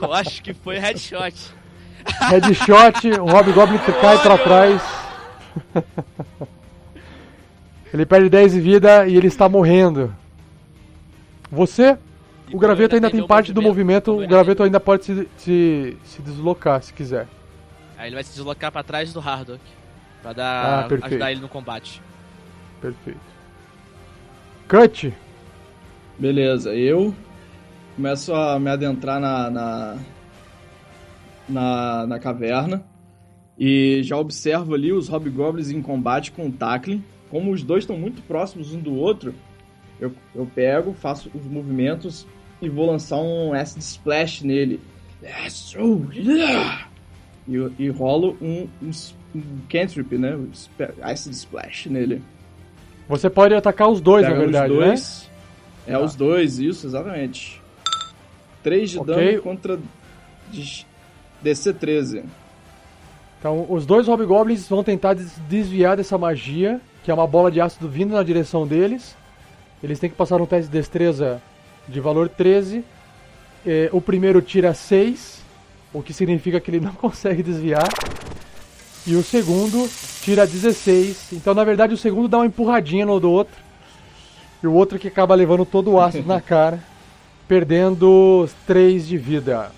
Eu 0.00 0.12
acho 0.12 0.42
que 0.42 0.52
foi 0.52 0.78
headshot. 0.78 1.34
Headshot, 2.30 3.08
o 3.20 3.24
Hobgoblin 3.26 3.78
cai 4.00 4.18
pra 4.22 4.38
trás. 4.38 4.82
Ele 7.92 8.04
perde 8.04 8.28
10 8.28 8.52
de 8.52 8.60
vida 8.60 9.06
e 9.06 9.16
ele 9.16 9.28
está 9.28 9.48
morrendo. 9.48 10.14
Você, 11.50 11.96
o 12.52 12.58
graveto 12.58 12.94
ainda 12.96 13.10
tem 13.10 13.26
parte 13.26 13.52
do 13.52 13.62
movimento, 13.62 14.12
o 14.22 14.26
graveto 14.26 14.62
ainda 14.62 14.80
pode 14.80 15.04
se, 15.04 15.28
se, 15.38 15.96
se 16.04 16.22
deslocar 16.22 16.82
se 16.82 16.92
quiser. 16.92 17.26
Aí 17.96 18.08
ele 18.08 18.16
vai 18.16 18.24
se 18.24 18.32
deslocar 18.34 18.70
pra 18.70 18.82
trás 18.82 19.12
do 19.12 19.20
Hardock. 19.20 19.60
Pra 20.20 20.30
Ah, 20.30 20.34
dar, 20.34 20.88
perfeito. 20.88 21.06
ajudar 21.06 21.30
ele 21.32 21.40
no 21.40 21.48
combate. 21.48 22.02
Perfeito. 22.80 23.20
Cut. 24.68 25.14
Beleza, 26.18 26.74
eu 26.74 27.14
começo 27.94 28.34
a 28.34 28.58
me 28.58 28.70
adentrar 28.70 29.20
na, 29.20 29.48
na, 29.50 29.96
na, 31.48 32.06
na 32.06 32.18
caverna 32.18 32.84
e 33.58 34.00
já 34.02 34.16
observo 34.16 34.74
ali 34.74 34.92
os 34.92 35.08
Hobgoblins 35.08 35.70
em 35.70 35.80
combate 35.80 36.30
com 36.32 36.46
o 36.48 36.52
Tacklin. 36.52 37.02
Como 37.30 37.50
os 37.52 37.62
dois 37.62 37.82
estão 37.84 37.98
muito 37.98 38.22
próximos 38.22 38.72
um 38.74 38.80
do 38.80 38.94
outro, 38.94 39.34
eu, 40.00 40.12
eu 40.34 40.46
pego, 40.54 40.92
faço 40.92 41.30
os 41.34 41.44
movimentos 41.46 42.26
e 42.60 42.68
vou 42.68 42.86
lançar 42.90 43.16
um 43.18 43.52
Acid 43.52 43.80
Splash 43.82 44.42
nele. 44.42 44.80
E, 47.48 47.84
e 47.84 47.88
rolo 47.88 48.36
um, 48.40 48.68
um, 48.82 48.90
um 49.34 49.42
cantrip, 49.68 50.16
né? 50.18 50.36
um 50.36 50.48
Acid 51.02 51.32
Splash 51.32 51.86
nele. 51.86 52.22
Você 53.08 53.30
pode 53.30 53.54
atacar 53.54 53.88
os 53.88 54.00
dois, 54.00 54.24
Pega 54.26 54.34
na 54.36 54.42
verdade, 54.42 54.72
os 54.72 54.78
né? 54.78 54.86
dois. 54.86 55.30
É 55.86 55.92
Tá. 55.92 56.00
os 56.00 56.14
dois, 56.16 56.58
isso, 56.58 56.86
exatamente. 56.86 57.62
3 58.62 58.90
de 58.90 58.98
Ok. 58.98 59.14
dano 59.14 59.42
contra 59.42 59.78
de- 60.50 60.84
DC 61.42 61.72
13. 61.74 62.24
Então, 63.38 63.66
os 63.68 63.84
dois 63.86 64.08
Hobgoblins 64.08 64.68
vão 64.68 64.82
tentar 64.82 65.14
des- 65.14 65.38
desviar 65.48 65.96
dessa 65.96 66.16
magia, 66.18 66.80
que 67.04 67.10
é 67.10 67.14
uma 67.14 67.26
bola 67.26 67.50
de 67.50 67.60
ácido 67.60 67.88
vindo 67.88 68.14
na 68.14 68.22
direção 68.22 68.66
deles. 68.66 69.14
Eles 69.82 69.98
têm 69.98 70.10
que 70.10 70.16
passar 70.16 70.40
um 70.40 70.46
teste 70.46 70.70
de 70.70 70.76
destreza 70.78 71.40
de 71.86 72.00
valor 72.00 72.28
13. 72.28 72.82
Eh, 73.64 73.88
o 73.92 74.00
primeiro 74.00 74.40
tira 74.40 74.72
6, 74.74 75.42
o 75.92 76.02
que 76.02 76.12
significa 76.12 76.58
que 76.58 76.70
ele 76.70 76.80
não 76.80 76.92
consegue 76.94 77.42
desviar. 77.42 77.88
E 79.06 79.14
o 79.14 79.22
segundo 79.22 79.88
tira 80.22 80.46
16. 80.46 81.32
Então, 81.34 81.54
na 81.54 81.62
verdade, 81.62 81.94
o 81.94 81.96
segundo 81.96 82.26
dá 82.26 82.38
uma 82.38 82.46
empurradinha 82.46 83.06
no 83.06 83.20
do 83.20 83.30
outro. 83.30 83.54
E 84.62 84.66
o 84.66 84.72
outro 84.72 84.98
que 84.98 85.06
acaba 85.08 85.34
levando 85.34 85.64
todo 85.64 85.92
o 85.92 86.00
ácido 86.00 86.26
na 86.26 86.40
cara, 86.42 86.82
perdendo 87.46 88.48
3 88.66 89.06
de 89.06 89.16
vida. 89.16 89.70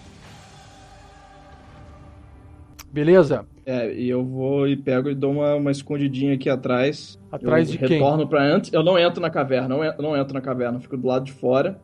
Beleza? 2.92 3.46
É, 3.66 3.92
e 3.92 4.09
eu 4.09 4.24
vou 4.24 4.66
e 4.66 4.77
pego 4.77 5.11
e 5.11 5.14
dou 5.14 5.33
uma, 5.33 5.55
uma 5.55 5.70
escondidinha 5.70 6.35
aqui 6.35 6.48
atrás. 6.48 7.20
Atrás 7.31 7.68
eu 7.68 7.72
de 7.72 7.79
quem? 7.79 7.98
retorno 7.98 8.27
pra 8.27 8.42
antes. 8.42 8.72
Eu 8.72 8.83
não 8.83 8.98
entro 8.98 9.20
na 9.20 9.31
caverna, 9.31 9.68
não 9.68 9.85
entro, 9.85 10.03
não 10.03 10.16
entro 10.16 10.33
na 10.33 10.40
caverna, 10.40 10.81
fico 10.81 10.96
do 10.96 11.07
lado 11.07 11.24
de 11.27 11.33
fora. 11.33 11.81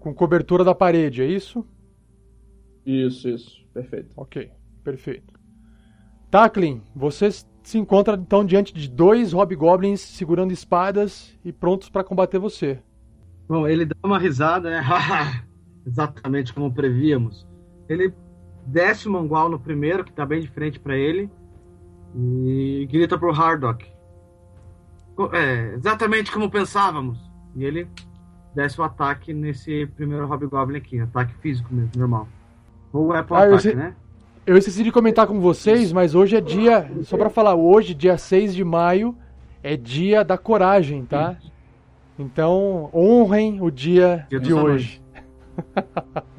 Com 0.00 0.12
cobertura 0.12 0.64
da 0.64 0.74
parede, 0.74 1.22
é 1.22 1.26
isso? 1.26 1.64
Isso, 2.84 3.28
isso, 3.28 3.64
perfeito. 3.72 4.10
Ok, 4.16 4.50
perfeito. 4.82 5.32
Tacklin, 6.28 6.82
você 6.94 7.30
se 7.30 7.78
encontra 7.78 8.16
então 8.16 8.44
diante 8.44 8.74
de 8.74 8.88
dois 8.88 9.32
Hobgoblins 9.32 10.00
segurando 10.00 10.52
espadas 10.52 11.38
e 11.44 11.52
prontos 11.52 11.88
para 11.88 12.02
combater 12.02 12.38
você. 12.38 12.80
Bom, 13.48 13.68
ele 13.68 13.84
dá 13.84 13.94
uma 14.02 14.18
risada, 14.18 14.70
né? 14.70 14.82
Exatamente 15.86 16.52
como 16.52 16.72
prevíamos. 16.72 17.46
Ele 17.88 18.12
desce 18.66 19.08
o 19.08 19.12
mangual 19.12 19.48
no 19.48 19.58
primeiro, 19.58 20.04
que 20.04 20.12
tá 20.12 20.24
bem 20.24 20.40
de 20.40 20.48
frente 20.48 20.78
pra 20.78 20.96
ele, 20.96 21.30
e 22.14 22.86
grita 22.90 23.18
pro 23.18 23.32
Hardock. 23.32 23.86
É, 25.32 25.74
exatamente 25.74 26.30
como 26.30 26.50
pensávamos. 26.50 27.18
E 27.54 27.64
ele 27.64 27.86
desce 28.54 28.80
o 28.80 28.84
ataque 28.84 29.32
nesse 29.32 29.86
primeiro 29.96 30.26
Hobgoblin 30.26 30.78
aqui, 30.78 31.00
ataque 31.00 31.34
físico 31.40 31.72
mesmo, 31.72 31.90
normal. 31.96 32.28
Ou 32.92 33.14
é 33.14 33.22
pro 33.22 33.36
Ah, 33.36 33.44
ataque, 33.44 33.74
né? 33.74 33.94
Eu 34.44 34.56
esqueci 34.56 34.82
de 34.82 34.90
comentar 34.90 35.26
com 35.26 35.40
vocês, 35.40 35.92
mas 35.92 36.14
hoje 36.14 36.36
é 36.36 36.40
dia, 36.40 36.90
só 37.02 37.16
para 37.16 37.30
falar, 37.30 37.54
hoje, 37.54 37.94
dia 37.94 38.18
6 38.18 38.54
de 38.54 38.64
maio, 38.64 39.16
é 39.62 39.76
dia 39.76 40.24
da 40.24 40.36
coragem, 40.36 41.04
tá? 41.04 41.36
Então, 42.18 42.90
honrem 42.92 43.60
o 43.60 43.70
dia, 43.70 44.26
Dia 44.28 44.40
de 44.40 44.52
hoje. 44.52 45.00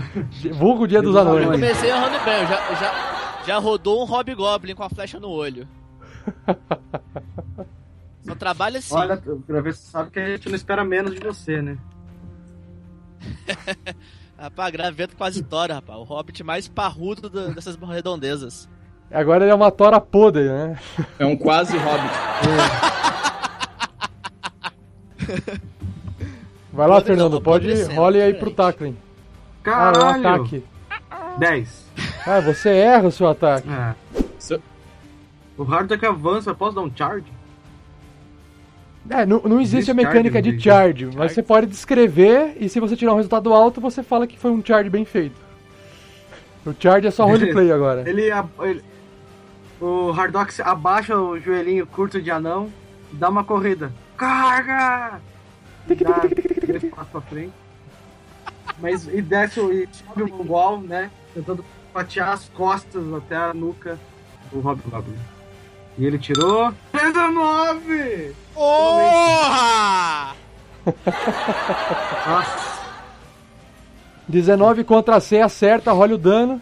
Vulgo 0.52 0.86
dia 0.86 1.02
dos 1.02 1.14
anões. 1.16 1.44
Eu 1.46 1.52
comecei 1.52 1.90
errando 1.90 2.24
bem, 2.24 2.40
eu 2.42 2.46
já, 2.46 2.68
eu 2.70 2.76
já, 2.76 3.42
já 3.46 3.58
rodou 3.58 4.02
um 4.02 4.04
Hobgoblin 4.04 4.74
com 4.74 4.82
a 4.82 4.90
flecha 4.90 5.18
no 5.20 5.28
olho. 5.28 5.66
Só 8.22 8.34
trabalha 8.34 8.78
assim. 8.78 8.94
Olha, 8.94 9.16
pra 9.16 9.60
ver 9.60 9.74
se 9.74 9.80
você 9.82 9.90
sabe 9.90 10.10
que 10.10 10.20
a 10.20 10.26
gente 10.26 10.48
não 10.48 10.54
espera 10.56 10.84
menos 10.84 11.14
de 11.14 11.20
você, 11.20 11.60
né? 11.62 11.78
Rapaz, 14.38 14.72
graveto 14.72 15.16
quase 15.16 15.42
tora, 15.42 15.74
rapaz. 15.74 15.98
O 15.98 16.04
hobbit 16.04 16.42
mais 16.42 16.66
parrudo 16.66 17.28
do- 17.28 17.54
dessas 17.54 17.76
redondezas. 17.76 18.68
Agora 19.10 19.44
ele 19.44 19.50
é 19.52 19.54
uma 19.54 19.70
tora 19.70 20.00
podre, 20.00 20.44
né? 20.48 20.78
É 21.18 21.26
um 21.26 21.36
quase 21.36 21.76
hobbit. 21.76 22.14
Vai 26.72 26.86
lá, 26.88 26.94
Podre 26.96 27.08
Fernando, 27.08 27.32
não, 27.34 27.42
pode 27.42 27.66
apodrecendo, 27.66 28.00
role 28.00 28.22
aí 28.22 28.34
pro 28.34 28.50
Tacklin. 29.62 29.72
Ah, 29.72 29.92
Caralho! 29.92 30.28
ataque. 30.28 30.64
10. 31.38 31.84
Ah, 32.26 32.40
você 32.40 32.68
erra 32.70 33.08
o 33.08 33.12
seu 33.12 33.28
ataque. 33.28 33.68
É. 33.70 33.94
O 35.56 35.62
Hardock 35.62 36.04
avança, 36.06 36.54
posso 36.54 36.74
dar 36.76 36.82
um 36.82 36.90
charge? 36.94 37.26
É, 39.08 39.26
não, 39.26 39.40
não 39.42 39.60
existe 39.60 39.90
a 39.90 39.94
mecânica 39.94 40.34
charge, 40.42 40.50
de 40.50 40.52
não 40.56 40.60
charge, 40.62 41.10
mas 41.16 41.32
você 41.32 41.42
pode 41.42 41.66
descrever 41.66 42.56
e 42.58 42.68
se 42.68 42.80
você 42.80 42.96
tirar 42.96 43.12
um 43.12 43.16
resultado 43.16 43.52
alto, 43.52 43.80
você 43.80 44.02
fala 44.02 44.26
que 44.26 44.38
foi 44.38 44.50
um 44.50 44.64
charge 44.64 44.88
bem 44.88 45.04
feito. 45.04 45.36
O 46.64 46.74
charge 46.78 47.06
é 47.08 47.10
só 47.10 47.24
roleplay 47.26 47.72
agora. 47.72 48.08
Ele, 48.08 48.30
ele- 48.62 48.84
o 49.80 50.10
Hardox 50.12 50.60
abaixa 50.60 51.16
o 51.18 51.38
joelhinho 51.38 51.86
curto 51.86 52.20
de 52.22 52.30
anão 52.30 52.70
e 53.12 53.16
dá 53.16 53.28
uma 53.28 53.42
corrida. 53.44 53.92
Carga! 54.16 55.20
Dá 55.88 56.20
três 56.60 56.84
passos 56.84 57.10
pra 57.10 57.20
frente. 57.22 57.52
Mas 58.80 59.06
e 59.06 59.20
desce 59.20 59.60
o- 59.60 59.72
e 59.72 59.88
sobe 59.92 60.22
o 60.24 60.28
mongol, 60.36 60.80
né? 60.80 61.10
Tentando 61.34 61.64
fatiar 61.92 62.30
as 62.32 62.48
costas 62.50 63.12
até 63.14 63.36
a 63.36 63.52
nuca 63.54 63.98
do 64.52 64.60
Hobgoblin. 64.60 65.16
E 65.98 66.04
ele 66.06 66.18
tirou 66.18 66.72
19! 66.92 68.34
Porra! 68.54 70.34
Nossa, 72.26 72.80
19 74.28 74.84
contra 74.84 75.20
C, 75.20 75.40
acerta, 75.40 75.92
rola 75.92 76.14
o 76.14 76.18
dano. 76.18 76.60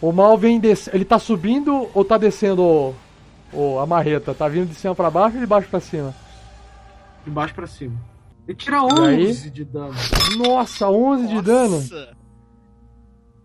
O 0.00 0.12
mal 0.12 0.36
vem 0.38 0.58
des... 0.60 0.88
Ele 0.92 1.04
tá 1.04 1.18
subindo 1.18 1.88
ou 1.94 2.04
tá 2.04 2.16
descendo 2.18 2.62
o... 2.62 2.94
o- 3.52 3.78
a 3.80 3.86
marreta? 3.86 4.34
Tá 4.34 4.48
vindo 4.48 4.68
de 4.68 4.74
cima 4.74 4.94
pra 4.94 5.10
baixo 5.10 5.34
ou 5.36 5.40
de 5.40 5.46
baixo 5.46 5.68
pra 5.68 5.80
cima? 5.80 6.14
de 7.24 7.30
baixo 7.30 7.54
pra 7.54 7.66
cima. 7.66 7.96
E 8.46 8.54
tira 8.54 8.78
aí? 9.06 9.28
11 9.28 9.50
de 9.50 9.64
dano. 9.64 9.94
Nossa, 10.36 10.88
11 10.90 11.28
de 11.28 11.40
dano. 11.42 11.76
Nossa. 11.76 12.16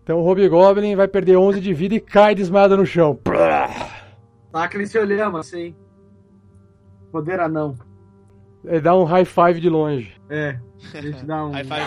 Então 0.02 0.18
o 0.18 0.22
Hobgoblin 0.24 0.94
vai 0.96 1.08
perder 1.08 1.36
11 1.36 1.60
de 1.60 1.72
vida 1.72 1.94
e 1.94 2.00
cai 2.00 2.34
desmaiado 2.34 2.76
no 2.76 2.84
chão. 2.84 3.18
Tá 3.24 4.64
aquele 4.64 4.86
se 4.86 4.98
olhando 4.98 5.36
assim. 5.38 5.74
Poder 7.12 7.40
anão. 7.40 7.74
Ele 8.64 8.80
dá 8.80 8.94
um 8.94 9.04
high 9.04 9.24
five 9.24 9.60
de 9.60 9.68
longe. 9.70 10.12
É, 10.28 10.58
a 10.94 11.00
gente 11.00 11.24
dá 11.24 11.44
um. 11.46 11.50
High 11.52 11.64
five. 11.64 11.80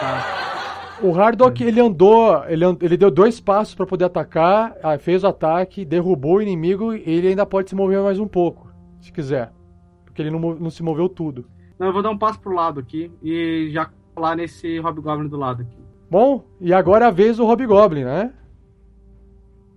Tá. 0.00 0.38
O 1.02 1.12
Hardock, 1.20 1.62
ele 1.64 1.80
andou, 1.80 2.44
ele, 2.46 2.64
and- 2.64 2.78
ele 2.80 2.96
deu 2.96 3.10
dois 3.10 3.40
passos 3.40 3.74
pra 3.74 3.84
poder 3.84 4.04
atacar, 4.04 4.76
ah, 4.82 4.96
fez 4.98 5.24
o 5.24 5.26
ataque, 5.26 5.84
derrubou 5.84 6.36
o 6.36 6.42
inimigo 6.42 6.94
e 6.94 7.02
ele 7.04 7.28
ainda 7.28 7.44
pode 7.44 7.68
se 7.70 7.74
mover 7.74 8.00
mais 8.02 8.20
um 8.20 8.28
pouco, 8.28 8.72
se 9.00 9.10
quiser. 9.12 9.52
Porque 10.04 10.22
ele 10.22 10.30
não, 10.30 10.38
não 10.38 10.70
se 10.70 10.80
moveu 10.82 11.08
tudo. 11.08 11.44
Não, 11.82 11.88
eu 11.88 11.92
vou 11.92 12.00
dar 12.00 12.10
um 12.10 12.16
passo 12.16 12.38
pro 12.38 12.54
lado 12.54 12.78
aqui 12.78 13.10
e 13.20 13.68
já 13.72 13.90
colar 14.14 14.36
nesse 14.36 14.78
Hobgoblin 14.78 15.26
do 15.26 15.36
lado 15.36 15.62
aqui. 15.62 15.76
Bom, 16.08 16.44
e 16.60 16.72
agora 16.72 17.06
é 17.06 17.08
a 17.08 17.10
vez 17.10 17.38
do 17.38 17.44
Hobgoblin, 17.44 18.04
né? 18.04 18.30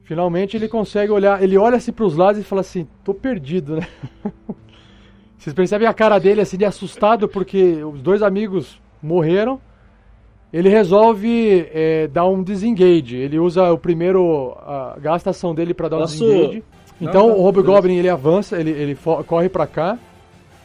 Finalmente 0.04 0.56
ele 0.56 0.68
consegue 0.68 1.12
olhar, 1.12 1.42
ele 1.42 1.58
olha 1.58 1.78
assim 1.78 1.92
pros 1.92 2.16
lados 2.16 2.40
e 2.40 2.44
fala 2.44 2.62
assim, 2.62 2.88
tô 3.04 3.12
perdido, 3.12 3.78
né? 3.78 3.88
Vocês 5.36 5.52
percebem 5.52 5.88
a 5.88 5.96
cara 5.96 6.20
dele 6.20 6.42
assim 6.42 6.58
de 6.58 6.66
assustado 6.66 7.28
porque 7.28 7.84
os 7.84 8.04
dois 8.04 8.22
amigos 8.22 8.80
morreram. 9.02 9.60
Ele 10.54 10.70
resolve 10.70 11.68
é, 11.74 12.08
dar 12.08 12.28
um 12.28 12.44
disengage. 12.44 13.16
Ele 13.16 13.40
usa 13.40 13.72
o 13.74 13.80
primeiro, 13.80 14.56
a, 14.60 14.96
gasta 15.02 15.30
a 15.30 15.32
ação 15.32 15.56
dele 15.56 15.74
pra 15.74 15.90
dar 15.90 15.98
um 15.98 16.02
Posso- 16.02 16.24
disengage. 16.24 16.64
Não, 17.02 17.10
Então 17.10 17.28
não, 17.30 17.40
o 17.40 17.42
Hobgoblin 17.42 17.96
ele 17.98 18.10
avança, 18.10 18.60
ele, 18.60 18.70
ele 18.70 18.96
corre 19.26 19.50
pra 19.50 19.66
cá. 19.66 19.98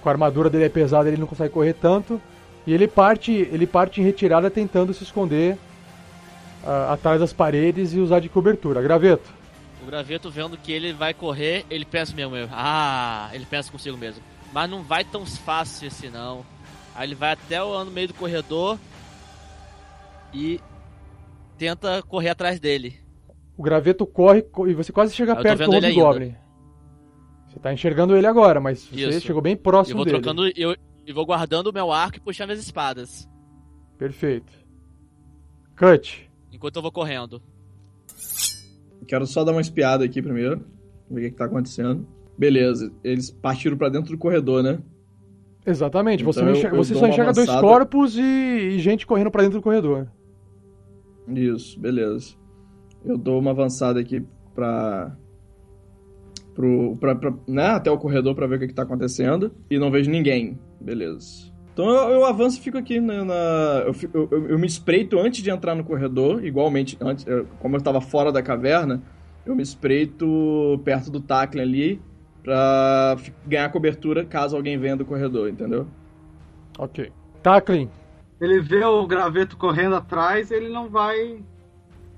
Com 0.03 0.09
a 0.09 0.13
armadura 0.13 0.49
dele 0.49 0.65
é 0.65 0.69
pesada, 0.69 1.09
ele 1.09 1.17
não 1.19 1.27
consegue 1.27 1.53
correr 1.53 1.75
tanto. 1.75 2.21
E 2.67 2.73
ele 2.73 2.87
parte, 2.89 3.33
ele 3.33 3.67
parte 3.67 4.01
em 4.01 4.05
retirada 4.05 4.51
tentando 4.51 4.93
se 4.95 5.03
esconder 5.03 5.57
ah, 6.65 6.93
atrás 6.93 7.21
das 7.21 7.33
paredes 7.33 7.93
e 7.93 7.99
usar 7.99 8.21
de 8.21 8.29
cobertura. 8.29 8.83
Graveto. 8.83 9.31
O 9.83 9.87
graveto 9.87 10.31
vendo 10.31 10.57
que 10.59 10.71
ele 10.73 10.93
vai 10.93 11.15
correr, 11.15 11.65
ele 11.71 11.85
pensa 11.87 12.15
mesmo, 12.15 12.35
ah, 12.53 13.31
ele 13.33 13.47
pensa 13.47 13.73
consigo 13.73 13.97
mesmo. 13.97 14.23
Mas 14.53 14.69
não 14.69 14.83
vai 14.83 15.05
tão 15.05 15.25
fácil 15.25 15.89
assim 15.89 16.11
não. 16.11 16.45
Aí 16.95 17.07
ele 17.09 17.15
vai 17.15 17.33
até 17.33 17.63
o 17.63 17.83
no 17.85 17.91
meio 17.91 18.09
do 18.09 18.15
corredor 18.15 18.79
e 20.35 20.61
tenta 21.57 22.03
correr 22.03 22.31
atrás 22.31 22.61
dele. 22.61 22.99
O 23.57 23.63
graveto 23.63 24.07
corre 24.07 24.43
co- 24.43 24.67
e 24.69 24.75
você 24.75 24.93
quase 24.93 25.15
chega 25.15 25.35
perto 25.37 25.65
do 25.65 25.71
Hobgoblin. 25.99 26.35
Você 27.61 27.65
tá 27.65 27.73
enxergando 27.75 28.17
ele 28.17 28.27
agora, 28.27 28.59
mas 28.59 28.85
você 28.85 29.09
Isso. 29.11 29.21
chegou 29.27 29.43
bem 29.43 29.53
Eu 29.53 29.59
próximo 29.59 29.97
vou 29.99 30.05
dele. 30.07 30.19
trocando, 30.19 30.51
eu, 30.57 30.75
eu 31.07 31.15
vou 31.15 31.27
guardando 31.27 31.67
o 31.67 31.73
meu 31.75 31.93
arco 31.93 32.17
e 32.17 32.21
puxando 32.21 32.47
minhas 32.49 32.61
espadas. 32.65 33.29
Perfeito. 33.99 34.51
Cut. 35.77 36.31
Enquanto 36.51 36.77
eu 36.77 36.83
vou 36.83 36.91
correndo. 36.91 37.43
Quero 39.07 39.27
só 39.27 39.45
dar 39.45 39.53
uma 39.53 39.61
espiada 39.61 40.03
aqui 40.07 40.23
primeiro. 40.23 40.65
Ver 41.11 41.21
o 41.21 41.23
que, 41.25 41.31
que 41.33 41.37
tá 41.37 41.45
acontecendo. 41.45 42.07
Beleza, 42.39 42.91
eles 43.05 43.31
partiram 43.31 43.77
pra 43.77 43.91
dentro 43.91 44.13
do 44.13 44.19
corredor, 44.19 44.63
né? 44.63 44.79
Exatamente. 45.67 46.25
Você, 46.25 46.41
Então 46.41 46.47
não 46.49 46.55
eu- 46.55 46.59
enxerga- 46.59 46.77
eu 46.79 46.83
você 46.85 46.95
só 46.95 47.07
enxerga 47.07 47.33
dois 47.35 47.51
corpos 47.51 48.17
e, 48.17 48.23
e 48.23 48.79
gente 48.79 49.07
correndo 49.07 49.31
pra 49.31 49.43
dentro 49.43 49.59
do 49.59 49.63
corredor. 49.63 50.09
Isso, 51.29 51.79
beleza. 51.79 52.35
Eu 53.05 53.19
dou 53.19 53.39
uma 53.39 53.51
avançada 53.51 54.01
aqui 54.01 54.25
pra. 54.55 55.15
Pro, 56.61 56.97
pra, 56.97 57.15
pra- 57.15 57.33
né, 57.49 57.69
até 57.69 57.91
o 57.91 57.97
corredor 57.97 58.35
pra 58.35 58.47
ver 58.47 58.57
o 58.57 58.59
que, 58.59 58.69
que 58.69 58.75
tá 58.75 58.83
acontecendo. 58.83 59.51
E 59.71 59.79
não 59.79 59.91
vejo 59.91 60.11
ninguém. 60.11 60.59
Beleza. 60.79 61.51
Então 61.73 61.89
eu, 61.89 62.11
eu 62.11 62.25
avanço 62.27 62.59
e 62.59 62.61
fico 62.61 62.77
aqui 62.77 63.01
né, 63.01 63.23
na. 63.25 63.85
Eu, 63.87 63.95
fico- 63.95 64.29
eu- 64.31 64.49
eu- 64.49 64.59
me 64.59 64.67
espreito 64.67 65.19
antes 65.19 65.43
de 65.43 65.49
entrar 65.51 65.75
no 65.75 65.85
corredor, 65.85 66.45
igualmente, 66.45 66.99
antes, 67.01 67.27
eu- 67.27 67.47
como 67.61 67.77
eu 67.77 67.81
tava 67.81 68.01
fora 68.03 68.31
da 68.31 68.43
caverna, 68.43 69.01
eu 69.47 69.55
me 69.55 69.63
espreito 69.63 70.79
perto 70.85 71.11
do 71.11 71.21
Tacklin 71.21 71.63
ali 71.63 72.03
pra 72.43 73.17
ganhar 73.47 73.71
cobertura 73.71 74.25
caso 74.25 74.57
alguém 74.57 74.77
venha 74.79 74.97
do 74.97 75.05
corredor, 75.07 75.49
entendeu? 75.49 75.87
Ok. 76.79 77.11
Tacklin. 77.43 77.89
Ele 78.41 78.61
vê 78.61 78.85
o 78.85 79.07
graveto 79.07 79.57
correndo 79.57 79.95
atrás, 79.95 80.51
ele 80.51 80.69
não 80.69 80.91
vai 80.91 81.39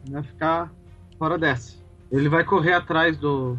né, 0.08 0.22
ficar 0.24 0.72
fora 1.18 1.38
dessa. 1.38 1.76
Ele 2.10 2.28
vai 2.28 2.42
correr 2.44 2.72
atrás 2.72 3.16
do, 3.16 3.56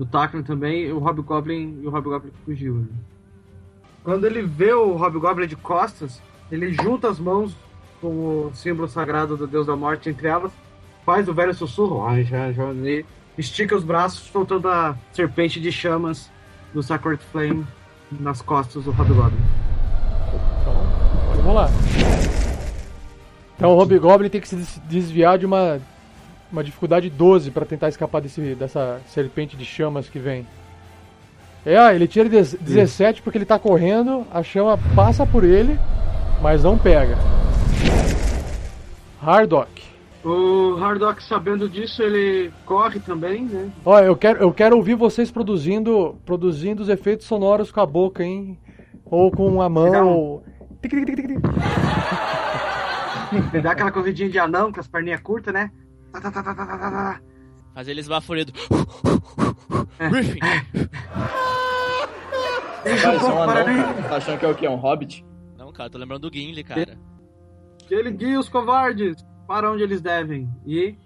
do 0.00 0.06
Tacklin 0.06 0.42
também, 0.42 0.86
e 0.86 0.92
o 0.92 0.98
Hobgoblin 0.98 1.78
e 1.82 1.86
o 1.86 1.90
Hobgoblin 1.90 2.30
fugiu. 2.46 2.76
né? 2.76 2.86
Quando 4.02 4.24
ele 4.26 4.40
vê 4.40 4.72
o 4.72 4.96
Hobgoblin 4.96 5.46
de 5.46 5.56
costas, 5.56 6.22
ele 6.50 6.72
junta 6.72 7.10
as 7.10 7.18
mãos 7.20 7.54
com 8.00 8.08
o 8.08 8.50
símbolo 8.54 8.88
sagrado 8.88 9.36
do 9.36 9.46
Deus 9.46 9.66
da 9.66 9.76
Morte 9.76 10.08
entre 10.08 10.26
elas, 10.26 10.50
faz 11.04 11.28
o 11.28 11.34
velho 11.34 11.52
sussurro, 11.52 12.06
ai, 12.06 12.24
já, 12.24 12.50
já, 12.50 12.72
e 12.72 13.04
estica 13.36 13.76
os 13.76 13.84
braços, 13.84 14.20
soltando 14.30 14.68
a 14.68 14.96
serpente 15.12 15.60
de 15.60 15.70
chamas 15.70 16.30
do 16.72 16.82
Sacred 16.82 17.22
Flame 17.30 17.66
nas 18.10 18.40
costas 18.40 18.84
do 18.84 18.92
Hobgoblin. 18.92 19.36
Então, 20.62 21.42
vamos 21.42 21.54
lá. 21.56 21.68
Então 23.54 23.72
o 23.72 23.76
Hobgoblin 23.78 24.30
tem 24.30 24.40
que 24.40 24.48
se 24.48 24.56
des- 24.56 24.80
desviar 24.88 25.36
de 25.36 25.44
uma, 25.44 25.78
uma 26.50 26.64
dificuldade 26.64 27.08
12 27.08 27.50
para 27.50 27.64
tentar 27.64 27.88
escapar 27.88 28.20
desse, 28.20 28.54
dessa 28.54 29.00
serpente 29.06 29.56
de 29.56 29.64
chamas 29.64 30.08
que 30.08 30.18
vem. 30.18 30.46
É, 31.64 31.76
ah, 31.76 31.94
ele 31.94 32.08
tira 32.08 32.28
dez- 32.28 32.54
17 32.54 33.22
porque 33.22 33.36
ele 33.38 33.44
tá 33.44 33.58
correndo, 33.58 34.26
a 34.32 34.42
chama 34.42 34.78
passa 34.94 35.26
por 35.26 35.44
ele, 35.44 35.78
mas 36.42 36.64
não 36.64 36.78
pega. 36.78 37.16
Hardock. 39.22 39.90
O 40.24 40.76
Hardock, 40.82 41.22
sabendo 41.22 41.68
disso, 41.68 42.02
ele 42.02 42.50
corre 42.66 43.00
também, 43.00 43.44
né? 43.44 43.70
Ó, 43.84 43.98
eu 44.00 44.14
quero, 44.16 44.40
eu 44.42 44.52
quero 44.52 44.76
ouvir 44.76 44.94
vocês 44.94 45.30
produzindo, 45.30 46.16
produzindo 46.26 46.82
os 46.82 46.88
efeitos 46.90 47.26
sonoros 47.26 47.70
com 47.72 47.80
a 47.80 47.86
boca, 47.86 48.22
hein? 48.22 48.58
Ou 49.06 49.30
com 49.30 49.62
a 49.62 49.68
mão, 49.68 49.84
Legal. 49.84 50.08
ou... 50.08 50.44
Dá 53.62 53.72
aquela 53.72 53.90
corridinha 53.90 54.28
de 54.28 54.38
anão 54.38 54.72
com 54.72 54.80
as 54.80 54.88
perninhas 54.88 55.20
curtas, 55.20 55.52
né? 55.54 55.70
Tá, 56.12 56.20
tá, 56.20 56.30
tá, 56.30 56.42
tá, 56.42 56.54
tá, 56.54 56.66
tá, 56.66 56.78
tá, 56.78 56.90
tá. 56.90 57.20
Fazer 57.74 57.92
ele 57.92 58.00
esbaforido. 58.00 58.52
Griffin. 60.10 60.40
Deixa 62.82 63.02
Cara, 63.02 63.24
um 63.24 63.50
é 63.50 63.62
anão. 63.62 64.02
Tá 64.08 64.16
achando 64.16 64.38
que 64.38 64.44
é 64.44 64.48
o 64.48 64.54
quê? 64.54 64.68
Um 64.68 64.76
hobbit? 64.76 65.24
Não, 65.56 65.72
cara, 65.72 65.90
tô 65.90 65.98
lembrando 65.98 66.28
do 66.28 66.34
Gimli, 66.34 66.64
cara. 66.64 66.98
Que 67.86 67.94
ele 67.94 68.10
guia 68.10 68.40
os 68.40 68.48
covardes 68.48 69.24
para 69.46 69.70
onde 69.70 69.82
eles 69.82 70.00
devem. 70.00 70.48
E. 70.66 70.96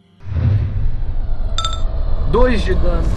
Dois 2.30 2.62
de 2.62 2.74
dano. 2.74 3.08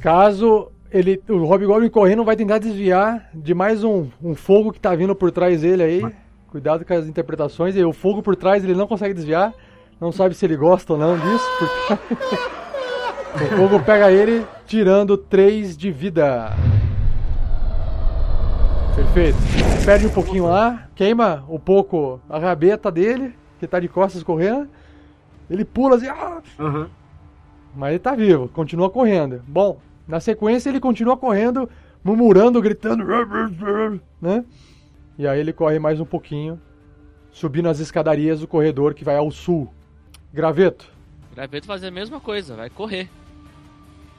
Caso 0.00 0.70
ele, 0.90 1.22
o 1.28 1.44
Hobgoblin 1.44 1.90
correndo 1.90 2.24
vai 2.24 2.36
tentar 2.36 2.58
desviar 2.58 3.30
de 3.34 3.54
mais 3.54 3.84
um, 3.84 4.08
um 4.22 4.34
fogo 4.34 4.72
que 4.72 4.80
tá 4.80 4.94
vindo 4.94 5.14
por 5.14 5.30
trás 5.30 5.62
dele 5.62 5.82
aí. 5.82 6.14
Cuidado 6.48 6.84
com 6.84 6.94
as 6.94 7.06
interpretações. 7.06 7.76
E 7.76 7.84
o 7.84 7.92
fogo 7.92 8.22
por 8.22 8.34
trás 8.34 8.64
ele 8.64 8.74
não 8.74 8.86
consegue 8.86 9.14
desviar. 9.14 9.54
Não 10.00 10.12
sabe 10.12 10.34
se 10.34 10.44
ele 10.44 10.56
gosta 10.56 10.92
ou 10.92 10.98
não 10.98 11.16
disso. 11.18 11.46
Porque... 11.58 13.44
o 13.44 13.56
fogo 13.56 13.80
pega 13.80 14.10
ele, 14.10 14.46
tirando 14.66 15.16
3 15.16 15.76
de 15.76 15.90
vida. 15.90 16.52
Perfeito. 18.94 19.38
Perde 19.84 20.06
um 20.06 20.10
pouquinho 20.10 20.44
lá, 20.46 20.88
queima 20.94 21.44
um 21.48 21.58
pouco 21.58 22.20
a 22.28 22.38
rabeta 22.38 22.90
dele, 22.90 23.34
que 23.58 23.66
tá 23.66 23.80
de 23.80 23.88
costas 23.88 24.22
correndo. 24.22 24.68
Ele 25.48 25.64
pula 25.64 25.96
assim. 25.96 26.08
"Ah!" 26.08 26.42
Aham. 26.58 26.90
Mas 27.74 27.90
ele 27.90 27.98
tá 27.98 28.14
vivo, 28.14 28.48
continua 28.48 28.90
correndo. 28.90 29.42
Bom, 29.46 29.80
na 30.06 30.20
sequência 30.20 30.68
ele 30.68 30.80
continua 30.80 31.16
correndo 31.16 31.68
murmurando, 32.02 32.60
gritando, 32.60 33.04
né? 34.20 34.44
E 35.18 35.26
aí 35.26 35.40
ele 35.40 35.52
corre 35.52 35.78
mais 35.78 36.00
um 36.00 36.04
pouquinho, 36.04 36.60
subindo 37.30 37.68
as 37.68 37.80
escadarias 37.80 38.40
do 38.40 38.48
corredor 38.48 38.94
que 38.94 39.04
vai 39.04 39.16
ao 39.16 39.30
sul. 39.30 39.72
Graveto. 40.32 40.90
Graveto 41.34 41.66
fazer 41.66 41.88
a 41.88 41.90
mesma 41.90 42.20
coisa, 42.20 42.56
vai 42.56 42.68
correr. 42.70 43.08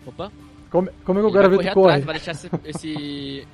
Opa. 0.06 0.32
Como, 0.70 0.90
como 1.04 1.20
é 1.20 1.22
que 1.22 1.28
o 1.28 1.32
vai 1.32 1.42
graveto 1.42 1.58
correr 1.62 1.74
corre? 1.74 1.88
atrás, 1.88 2.06
vai 2.06 2.16
deixar 2.16 2.32
esse. 2.32 2.50
esse... 2.64 3.48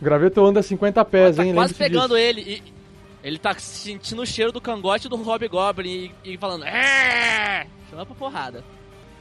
O 0.00 0.04
graveto 0.04 0.44
anda 0.44 0.62
50 0.62 1.04
pés, 1.04 1.36
tá 1.36 1.44
hein? 1.44 1.54
quase 1.54 1.74
pegando 1.74 2.14
disso. 2.14 2.16
ele 2.16 2.40
e. 2.40 2.62
Ele 3.24 3.38
tá 3.38 3.54
sentindo 3.54 4.22
o 4.22 4.26
cheiro 4.26 4.50
do 4.50 4.60
cangote 4.60 5.08
do 5.08 5.14
Hobgoblin 5.14 6.12
e, 6.24 6.32
e 6.32 6.36
falando. 6.36 6.64
"É!" 6.64 7.66
Chama 7.88 8.04
pra 8.04 8.14
porrada. 8.16 8.64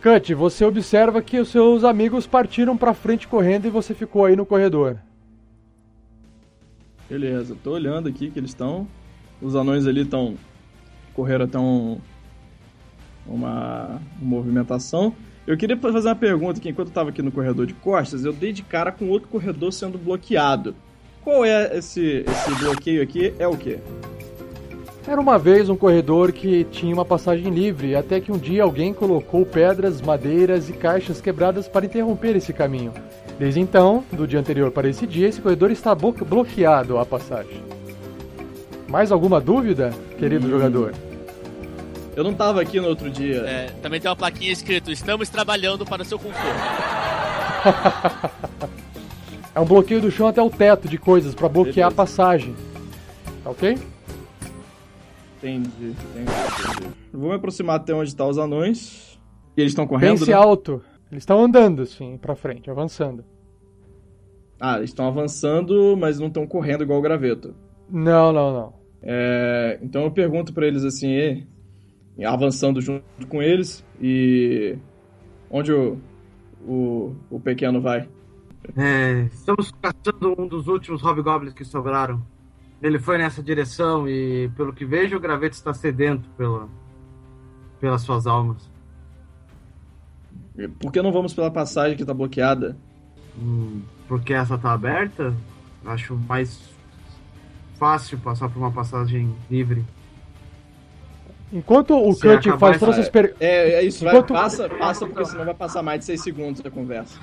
Cut, 0.02 0.34
você 0.34 0.66
observa 0.66 1.22
que 1.22 1.40
os 1.40 1.50
seus 1.50 1.84
amigos 1.84 2.26
partiram 2.26 2.76
pra 2.76 2.96
frente 2.96 3.28
correndo 3.28 3.68
e 3.68 3.70
você 3.70 3.94
ficou 3.94 4.26
aí 4.26 4.36
no 4.36 4.46
corredor. 4.46 4.98
Beleza, 7.12 7.58
tô 7.62 7.72
olhando 7.72 8.08
aqui 8.08 8.32
que 8.32 8.40
eles 8.40 8.52
estão. 8.52 8.88
Os 9.42 9.54
anões 9.54 9.86
ali 9.86 10.04
estão. 10.04 10.38
correram 11.14 11.44
até 11.44 11.60
um. 11.60 11.98
uma 13.28 14.00
movimentação. 14.18 15.14
Eu 15.46 15.58
queria 15.58 15.76
fazer 15.76 16.08
uma 16.08 16.16
pergunta 16.16 16.62
que 16.62 16.70
enquanto 16.70 16.88
eu 16.88 16.94
tava 16.94 17.10
aqui 17.10 17.22
no 17.22 17.30
corredor 17.30 17.66
de 17.66 17.74
costas, 17.74 18.24
eu 18.24 18.32
dei 18.32 18.54
de 18.54 18.64
cara 18.64 18.94
com 18.94 19.10
outro 19.10 19.28
corredor 19.28 19.74
sendo 19.74 19.98
bloqueado. 19.98 20.74
Qual 21.22 21.44
é 21.44 21.78
esse, 21.78 22.24
esse 22.26 22.56
bloqueio 22.56 23.04
aqui? 23.04 23.34
É 23.38 23.46
o 23.46 23.58
quê? 23.58 23.80
Era 25.06 25.20
uma 25.20 25.38
vez 25.38 25.68
um 25.68 25.76
corredor 25.76 26.32
que 26.32 26.64
tinha 26.72 26.94
uma 26.94 27.04
passagem 27.04 27.54
livre, 27.54 27.94
até 27.94 28.22
que 28.22 28.32
um 28.32 28.38
dia 28.38 28.64
alguém 28.64 28.94
colocou 28.94 29.46
pedras, 29.46 30.02
madeiras 30.02 30.70
e 30.70 30.74
caixas 30.74 31.20
quebradas 31.20 31.68
para 31.68 31.86
interromper 31.86 32.38
esse 32.38 32.54
caminho. 32.54 32.94
Desde 33.42 33.60
então, 33.60 34.04
do 34.12 34.28
dia 34.28 34.40
anterior 34.40 34.70
para 34.70 34.88
esse 34.88 35.08
dia, 35.08 35.28
esse 35.28 35.42
corredor 35.42 35.72
está 35.72 35.96
blo- 35.96 36.12
bloqueado 36.12 37.00
à 37.00 37.06
passagem. 37.08 37.60
Mais 38.88 39.12
alguma 39.12 39.42
dúvida, 39.42 39.90
querido 40.20 40.48
jogador? 40.48 40.94
Eu 42.16 42.24
não 42.24 42.36
tava 42.36 42.62
aqui 42.62 42.80
no 42.80 42.88
outro 42.88 43.10
dia. 43.10 43.38
É, 43.38 43.66
também 43.82 44.00
tem 44.00 44.12
uma 44.12 44.16
plaquinha 44.16 44.52
escrito: 44.52 44.92
Estamos 44.92 45.28
trabalhando 45.28 45.84
para 45.84 46.04
o 46.04 46.06
seu 46.06 46.20
conforto. 46.20 46.46
É 49.54 49.60
um 49.60 49.66
bloqueio 49.66 50.00
do 50.00 50.10
chão 50.10 50.28
até 50.28 50.42
o 50.42 50.50
teto 50.50 50.88
de 50.88 50.98
coisas 50.98 51.36
para 51.36 51.50
bloquear 51.50 51.88
a 51.88 51.90
Beleza. 51.90 51.96
passagem. 51.96 52.56
Tá 53.44 53.50
ok? 53.50 53.78
Entendi, 55.38 55.70
entendi, 55.88 56.92
Vou 57.12 57.32
me 57.32 57.36
aproximar 57.36 57.76
até 57.76 57.94
onde 57.94 58.16
tá 58.16 58.26
os 58.26 58.38
anões. 58.38 59.20
E 59.58 59.62
eles 59.62 59.74
estão 59.74 59.86
correndo? 59.86 60.20
Pense 60.20 60.32
né? 60.32 60.38
alto. 60.38 60.82
Eles 61.12 61.24
estão 61.24 61.44
andando, 61.44 61.82
assim, 61.82 62.18
pra 62.18 62.34
frente, 62.34 62.72
avançando. 62.72 63.26
Ah, 64.64 64.78
eles 64.78 64.92
estão 64.92 65.08
avançando, 65.08 65.98
mas 65.98 66.20
não 66.20 66.28
estão 66.28 66.46
correndo 66.46 66.84
igual 66.84 67.00
o 67.00 67.02
graveto. 67.02 67.56
Não, 67.90 68.32
não, 68.32 68.54
não. 68.54 68.74
É, 69.02 69.80
então 69.82 70.04
eu 70.04 70.12
pergunto 70.12 70.54
pra 70.54 70.68
eles 70.68 70.84
assim, 70.84 71.08
e- 72.16 72.24
avançando 72.24 72.80
junto 72.80 73.04
com 73.28 73.42
eles, 73.42 73.84
e 74.00 74.78
onde 75.50 75.74
o, 75.74 75.98
o, 76.64 77.16
o 77.32 77.40
pequeno 77.40 77.82
vai? 77.82 78.08
É, 78.78 79.22
estamos 79.34 79.72
caçando 79.82 80.36
um 80.40 80.48
dos 80.48 80.68
últimos 80.68 81.02
Hobgoblins 81.02 81.56
que 81.56 81.66
sobraram. 81.66 82.22
Ele 82.84 83.00
foi 83.00 83.18
nessa 83.18 83.42
direção 83.42 84.08
e, 84.08 84.48
pelo 84.56 84.74
que 84.74 84.86
vejo, 84.86 85.18
o 85.18 85.20
graveto 85.20 85.56
está 85.56 85.74
sedento 85.74 86.30
pela, 86.38 86.70
pelas 87.80 88.04
suas 88.04 88.28
almas. 88.28 88.70
Por 90.80 90.92
que 90.92 91.02
não 91.02 91.12
vamos 91.12 91.34
pela 91.34 91.50
passagem 91.50 91.98
que 91.98 92.06
tá 92.06 92.14
bloqueada? 92.14 92.78
Hum, 93.40 93.82
porque 94.12 94.34
essa 94.34 94.58
tá 94.58 94.74
aberta, 94.74 95.34
acho 95.86 96.16
mais 96.28 96.60
fácil 97.80 98.18
passar 98.18 98.50
por 98.50 98.60
uma 98.60 98.70
passagem 98.70 99.34
livre. 99.50 99.86
Enquanto 101.54 101.92
o 101.96 102.12
acabar 102.50 102.60
faz 102.60 102.76
essa- 102.76 102.86
todas 102.86 103.00
essas 103.00 103.10
per... 103.10 103.34
É, 103.40 103.76
é 103.76 103.84
isso, 103.84 104.04
vai, 104.04 104.14
Enquanto- 104.14 104.34
passa, 104.34 104.68
passa, 104.68 105.08
porque 105.08 105.24
senão 105.24 105.46
vai 105.46 105.54
passar 105.54 105.82
mais 105.82 106.02
de 106.02 106.08
6 106.08 106.22
segundos 106.24 106.62
a 106.66 106.70
conversa. 106.70 107.18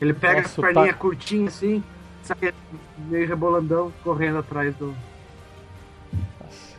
Ele 0.00 0.12
pega 0.12 0.42
Nossa, 0.42 0.48
essa 0.48 0.60
perninha 0.60 0.92
tá- 0.92 0.98
curtinha 0.98 1.46
assim, 1.46 1.80
sai 2.24 2.52
meio 3.08 3.28
rebolandão, 3.28 3.92
correndo 4.02 4.38
atrás 4.38 4.74
do. 4.74 4.92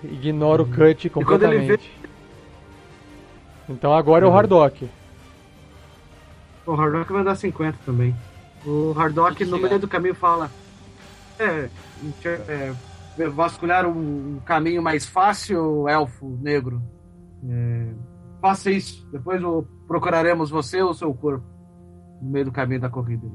Ignora 0.03 0.63
o 0.63 0.65
Cut 0.65 1.07
ele 1.07 1.09
completamente. 1.09 1.91
Então 3.69 3.93
agora 3.93 4.25
é 4.25 4.27
o 4.27 4.31
Uhum. 4.31 4.37
Hardock. 4.37 4.89
O 6.65 6.73
Hardock 6.73 7.09
vai 7.13 7.23
dar 7.23 7.35
50 7.35 7.77
também. 7.85 8.13
O 8.67 8.93
Hardock 8.99 9.45
no 9.45 9.57
meio 9.57 9.79
do 9.79 9.87
caminho 9.87 10.13
fala. 10.15 10.51
É, 11.39 11.69
é, 12.49 12.73
vasculhar 13.29 13.85
um, 13.87 14.35
um 14.35 14.39
caminho 14.43 14.81
mais 14.81 15.05
fácil, 15.05 15.87
elfo 15.87 16.37
negro. 16.41 16.81
É, 17.49 17.87
faça 18.41 18.69
isso. 18.71 19.07
Depois 19.11 19.41
o- 19.43 19.63
procuraremos 19.87 20.49
você 20.49 20.81
ou 20.81 20.93
seu 20.93 21.13
corpo. 21.13 21.45
No 22.21 22.29
meio 22.31 22.45
do 22.45 22.51
caminho 22.51 22.81
da 22.81 22.89
corrida. 22.89 23.25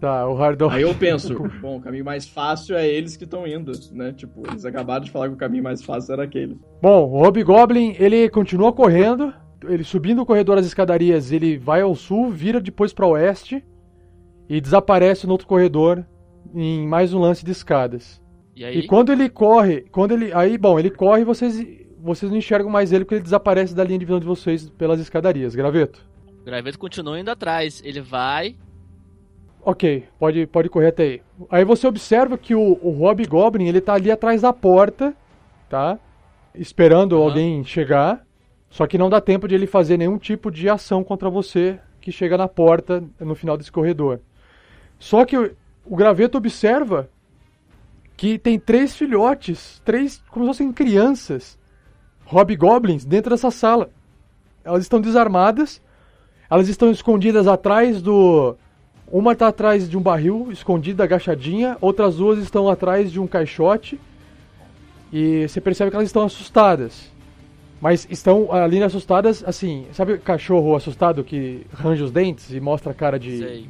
Tá, 0.00 0.28
o 0.28 0.36
Hardock. 0.36 0.74
Aí 0.74 0.82
eu 0.82 0.94
penso, 0.94 1.34
bom, 1.62 1.78
o 1.78 1.80
caminho 1.80 2.04
mais 2.04 2.28
fácil 2.28 2.76
é 2.76 2.86
eles 2.86 3.16
que 3.16 3.24
estão 3.24 3.46
indo, 3.46 3.72
né? 3.92 4.12
Tipo, 4.12 4.42
eles 4.50 4.64
acabaram 4.66 5.04
de 5.04 5.10
falar 5.10 5.28
que 5.28 5.34
o 5.34 5.38
caminho 5.38 5.62
mais 5.64 5.82
fácil 5.82 6.12
era 6.12 6.24
aquele. 6.24 6.60
Bom, 6.82 7.08
o 7.08 7.22
Hobgoblin, 7.22 7.94
ele 7.98 8.28
continua 8.28 8.72
correndo, 8.72 9.32
ele 9.66 9.82
subindo 9.84 10.20
o 10.20 10.26
corredor 10.26 10.56
das 10.56 10.66
escadarias, 10.66 11.32
ele 11.32 11.56
vai 11.56 11.80
ao 11.80 11.94
sul, 11.94 12.28
vira 12.30 12.60
depois 12.60 12.92
para 12.92 13.06
oeste 13.06 13.64
e 14.48 14.60
desaparece 14.60 15.26
no 15.26 15.32
outro 15.32 15.46
corredor 15.46 16.04
em 16.54 16.86
mais 16.86 17.12
um 17.12 17.20
lance 17.20 17.44
de 17.44 17.50
escadas. 17.50 18.22
E 18.54 18.64
aí? 18.64 18.78
E 18.78 18.86
quando 18.86 19.12
ele 19.12 19.28
corre, 19.28 19.82
quando 19.90 20.12
ele, 20.12 20.32
aí, 20.32 20.56
bom, 20.56 20.78
ele 20.78 20.90
corre 20.90 21.22
e 21.22 21.24
vocês 21.24 21.84
vocês 22.04 22.30
não 22.30 22.36
enxergam 22.36 22.70
mais 22.70 22.92
ele 22.92 23.02
porque 23.02 23.14
ele 23.14 23.22
desaparece 23.22 23.74
da 23.74 23.82
linha 23.82 23.98
de 23.98 24.04
visão 24.04 24.20
de 24.20 24.26
vocês 24.26 24.68
pelas 24.68 25.00
escadarias, 25.00 25.54
graveto. 25.54 26.06
O 26.42 26.44
graveto 26.44 26.78
continua 26.78 27.18
indo 27.18 27.30
atrás. 27.30 27.80
Ele 27.82 28.02
vai. 28.02 28.56
Ok, 29.62 30.04
pode, 30.18 30.46
pode 30.46 30.68
correr 30.68 30.88
até 30.88 31.02
aí. 31.02 31.22
Aí 31.48 31.64
você 31.64 31.86
observa 31.86 32.36
que 32.36 32.54
o, 32.54 32.78
o 32.82 32.90
Hobgoblin, 32.90 33.66
ele 33.66 33.80
tá 33.80 33.94
ali 33.94 34.10
atrás 34.10 34.42
da 34.42 34.52
porta, 34.52 35.16
tá? 35.70 35.98
Esperando 36.54 37.16
Aham. 37.16 37.24
alguém 37.24 37.64
chegar. 37.64 38.22
Só 38.68 38.86
que 38.86 38.98
não 38.98 39.08
dá 39.08 39.22
tempo 39.22 39.48
de 39.48 39.54
ele 39.54 39.66
fazer 39.66 39.96
nenhum 39.96 40.18
tipo 40.18 40.50
de 40.50 40.68
ação 40.68 41.02
contra 41.02 41.30
você 41.30 41.78
que 42.02 42.12
chega 42.12 42.36
na 42.36 42.46
porta 42.46 43.02
no 43.18 43.34
final 43.34 43.56
desse 43.56 43.72
corredor. 43.72 44.20
Só 45.04 45.22
que 45.26 45.36
o, 45.36 45.54
graveto 45.94 46.38
observa 46.38 47.10
que 48.16 48.38
tem 48.38 48.58
três 48.58 48.96
filhotes, 48.96 49.82
três 49.84 50.22
como 50.30 50.46
se 50.46 50.48
fossem 50.48 50.72
crianças, 50.72 51.58
Hobgoblins, 52.24 53.04
dentro 53.04 53.32
dessa 53.32 53.50
sala. 53.50 53.90
Elas 54.64 54.80
estão 54.80 55.02
desarmadas, 55.02 55.82
elas 56.48 56.70
estão 56.70 56.90
escondidas 56.90 57.46
atrás 57.46 58.00
do. 58.00 58.56
Uma 59.06 59.32
está 59.32 59.48
atrás 59.48 59.90
de 59.90 59.98
um 59.98 60.00
barril, 60.00 60.48
escondida, 60.50 61.04
agachadinha. 61.04 61.76
Outras 61.82 62.16
duas 62.16 62.38
estão 62.38 62.66
atrás 62.66 63.12
de 63.12 63.20
um 63.20 63.26
caixote. 63.26 64.00
E 65.12 65.46
você 65.46 65.60
percebe 65.60 65.90
que 65.90 65.96
elas 65.96 66.08
estão 66.08 66.24
assustadas. 66.24 67.12
Mas 67.78 68.08
estão 68.10 68.50
ali 68.50 68.82
assustadas, 68.82 69.44
assim, 69.46 69.86
sabe 69.92 70.14
o 70.14 70.18
cachorro 70.18 70.74
assustado 70.74 71.22
que 71.22 71.66
range 71.74 72.02
os 72.02 72.10
dentes 72.10 72.50
e 72.50 72.58
mostra 72.58 72.92
a 72.92 72.94
cara 72.94 73.18
de. 73.18 73.36
Sei. 73.36 73.68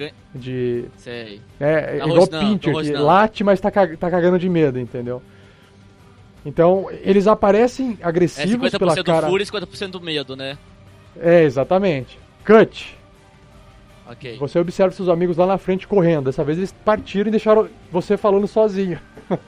De, 0.00 0.82
de- 0.82 0.84
Sei. 0.96 1.40
é, 1.60 1.72
é 1.72 1.80
Tá 1.98 2.04
igual 2.06 2.20
rosnando, 2.20 2.46
Pincher, 2.58 2.74
tá 2.74 2.80
que 2.82 2.92
late, 2.92 3.44
mas 3.44 3.60
tá, 3.60 3.70
ca- 3.70 3.96
tá 3.96 4.10
cagando 4.10 4.38
de 4.38 4.48
medo, 4.48 4.78
entendeu? 4.78 5.22
Então, 6.44 6.86
eles 7.02 7.26
aparecem 7.26 7.98
É 8.00 8.06
agressivos 8.06 8.70
50% 8.72 8.78
pela 8.78 8.94
do 8.94 9.04
cara. 9.04 9.28
fúria 9.28 9.44
e 9.44 9.46
50% 9.46 9.90
do 9.90 10.00
medo, 10.00 10.34
né? 10.34 10.56
É, 11.20 11.42
exatamente. 11.42 12.18
Cut. 12.44 12.96
Ok. 14.10 14.36
Você 14.38 14.58
observa 14.58 14.92
seus 14.94 15.08
amigos 15.08 15.36
lá 15.36 15.46
na 15.46 15.58
frente 15.58 15.86
correndo. 15.86 16.24
Dessa 16.24 16.42
vez 16.42 16.56
eles 16.58 16.72
partiram 16.84 17.28
e 17.28 17.30
deixaram 17.30 17.68
você 17.92 18.16
falando 18.16 18.46
sozinho. 18.48 18.98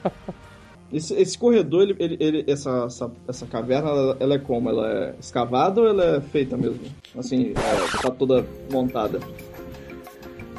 Esse, 0.93 1.11
esse 1.15 1.35
corredor, 1.35 1.81
ele, 1.81 1.95
ele- 1.97 2.17
ele- 2.19 2.45
essa, 2.47 2.83
essa, 2.85 3.11
essa 3.27 3.47
caverna, 3.47 3.89
ela, 3.89 4.17
ela 4.19 4.35
é 4.35 4.37
como? 4.37 4.69
Ela 4.69 4.87
é 4.91 5.15
escavada 5.19 5.81
ou 5.81 5.87
ela 5.87 6.17
é 6.17 6.21
feita 6.21 6.55
mesmo? 6.55 6.79
Assim, 7.17 7.51
é, 7.57 7.97
tá 7.99 8.11
toda 8.11 8.45
montada. 8.71 9.19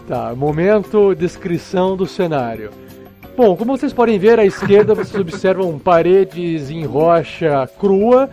Tá, 0.06 0.34
momento 0.34 1.14
descrição 1.14 1.96
do 1.96 2.06
cenário. 2.06 2.70
Bom, 3.36 3.56
como 3.56 3.76
vocês 3.76 3.92
podem 3.92 4.18
ver, 4.18 4.38
à 4.38 4.44
esquerda 4.44 4.94
vocês 4.94 5.18
observam 5.20 5.78
paredes 5.78 6.70
em 6.70 6.84
rocha 6.84 7.68
crua. 7.78 8.28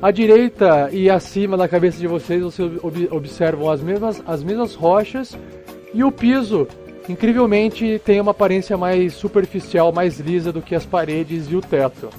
À 0.00 0.10
direita 0.10 0.90
e 0.92 1.08
acima 1.10 1.56
da 1.56 1.66
cabeça 1.68 1.98
de 1.98 2.06
vocês, 2.06 2.42
vocês 2.42 2.72
ob- 2.82 3.08
observam 3.10 3.70
as 3.70 3.80
mesmas, 3.80 4.22
as 4.26 4.42
mesmas 4.42 4.74
rochas. 4.74 5.36
E 5.94 6.04
o 6.04 6.12
piso, 6.12 6.68
incrivelmente, 7.08 8.00
tem 8.04 8.20
uma 8.20 8.32
aparência 8.32 8.76
mais 8.76 9.14
superficial, 9.14 9.92
mais 9.92 10.20
lisa 10.20 10.52
do 10.52 10.60
que 10.62 10.74
as 10.74 10.84
paredes 10.84 11.50
e 11.50 11.56
o 11.56 11.60
teto. 11.60 12.10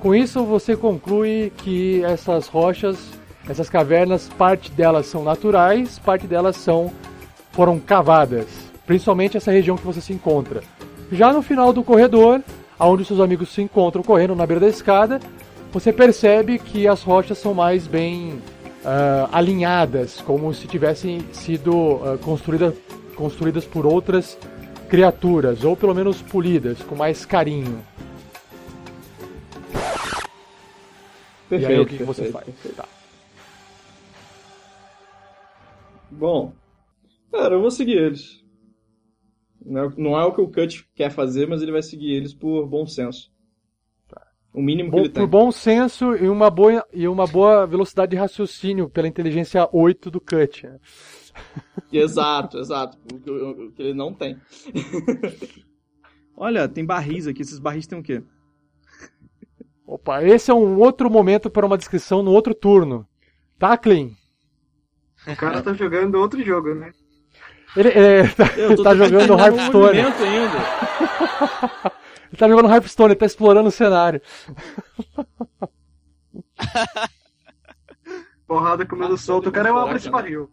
Com 0.00 0.14
isso, 0.14 0.44
você 0.44 0.76
conclui 0.76 1.52
que 1.58 2.02
essas 2.04 2.46
rochas, 2.46 2.96
essas 3.48 3.68
cavernas, 3.68 4.28
parte 4.38 4.70
delas 4.70 5.06
são 5.06 5.24
naturais, 5.24 5.98
parte 5.98 6.26
delas 6.26 6.56
são 6.56 6.92
foram 7.56 7.80
cavadas, 7.80 8.46
principalmente 8.84 9.38
essa 9.38 9.50
região 9.50 9.78
que 9.78 9.86
você 9.86 10.02
se 10.02 10.12
encontra. 10.12 10.62
Já 11.10 11.32
no 11.32 11.40
final 11.40 11.72
do 11.72 11.82
corredor, 11.82 12.42
aonde 12.78 13.06
seus 13.06 13.18
amigos 13.18 13.48
se 13.48 13.62
encontram 13.62 14.02
correndo 14.02 14.36
na 14.36 14.46
beira 14.46 14.60
da 14.60 14.68
escada, 14.68 15.18
você 15.72 15.90
percebe 15.90 16.58
que 16.58 16.86
as 16.86 17.02
rochas 17.02 17.38
são 17.38 17.54
mais 17.54 17.86
bem 17.86 18.34
uh, 18.34 19.28
alinhadas, 19.32 20.20
como 20.20 20.52
se 20.52 20.68
tivessem 20.68 21.24
sido 21.32 21.74
uh, 21.74 22.18
construída, 22.22 22.74
construídas 23.14 23.64
por 23.64 23.86
outras 23.86 24.36
criaturas, 24.90 25.64
ou 25.64 25.74
pelo 25.74 25.94
menos 25.94 26.20
polidas, 26.20 26.82
com 26.82 26.94
mais 26.94 27.24
carinho. 27.24 27.80
Perfeito, 31.48 31.72
e 31.72 31.74
aí 31.74 31.80
o 31.80 31.86
que, 31.86 31.96
que 31.96 32.04
perfeito, 32.04 32.06
você 32.06 32.30
faz? 32.30 32.76
Tá. 32.76 32.84
Bom, 36.10 36.52
cara, 37.36 37.54
eu 37.54 37.60
vou 37.60 37.70
seguir 37.70 37.96
eles. 37.96 38.44
Não 39.64 39.84
é, 39.84 39.94
não 39.96 40.18
é 40.18 40.24
o 40.24 40.32
que 40.32 40.40
o 40.40 40.48
Cut 40.48 40.88
quer 40.94 41.10
fazer, 41.10 41.46
mas 41.48 41.60
ele 41.62 41.72
vai 41.72 41.82
seguir 41.82 42.12
eles 42.12 42.32
por 42.34 42.66
bom 42.68 42.86
senso. 42.86 43.30
O 44.52 44.62
mínimo 44.62 44.88
que 44.90 44.96
Bom- 44.96 45.00
ele 45.02 45.08
tem. 45.10 45.22
por 45.22 45.28
bom 45.28 45.52
senso 45.52 46.14
e 46.16 46.28
uma 46.30 46.48
boa, 46.48 46.82
e 46.92 47.06
uma 47.06 47.26
boa 47.26 47.66
velocidade 47.66 48.12
de 48.12 48.16
raciocínio 48.16 48.88
pela 48.88 49.06
inteligência 49.08 49.68
8 49.70 50.10
do 50.10 50.18
Cut. 50.20 50.66
Exato, 51.92 52.58
exato. 52.58 52.96
O 53.12 53.20
que, 53.20 53.30
o 53.30 53.72
que 53.72 53.82
ele 53.82 53.92
não 53.94 54.14
tem. 54.14 54.38
Olha, 56.34 56.66
tem 56.68 56.84
barris 56.84 57.26
aqui. 57.26 57.42
Esses 57.42 57.58
barris 57.58 57.86
tem 57.86 57.98
o 57.98 58.02
quê? 58.02 58.22
Opa, 59.86 60.22
esse 60.24 60.50
é 60.50 60.54
um 60.54 60.78
outro 60.78 61.10
momento 61.10 61.50
para 61.50 61.66
uma 61.66 61.76
descrição 61.78 62.22
no 62.22 62.32
outro 62.32 62.54
turno. 62.54 63.06
Tá, 63.58 63.76
Clean? 63.76 64.10
O 65.26 65.36
cara 65.36 65.62
tá 65.62 65.72
jogando 65.74 66.14
outro 66.16 66.42
jogo, 66.42 66.74
né? 66.74 66.92
Ele, 67.76 67.88
é, 67.90 68.26
tá, 68.28 68.44
Eu 68.56 68.74
tô 68.76 68.82
tá 68.82 68.94
jogando 68.94 69.34
um 69.34 69.38
Hearthstone. 69.38 70.00
ainda. 70.00 70.16
Ele 72.28 72.36
tá 72.38 72.48
jogando 72.48 72.68
Hearthstone, 72.68 73.08
ele 73.12 73.18
tá 73.20 73.26
explorando 73.26 73.68
o 73.68 73.72
cenário. 73.72 74.20
Porrada 78.46 78.86
comendo 78.86 79.14
Ah, 79.14 79.18
solto. 79.18 79.48
O 79.48 79.52
cara 79.52 79.68
é 79.68 79.72
uma 79.72 79.86
pra 79.86 79.96
esse 79.96 80.08
barril. 80.10 80.50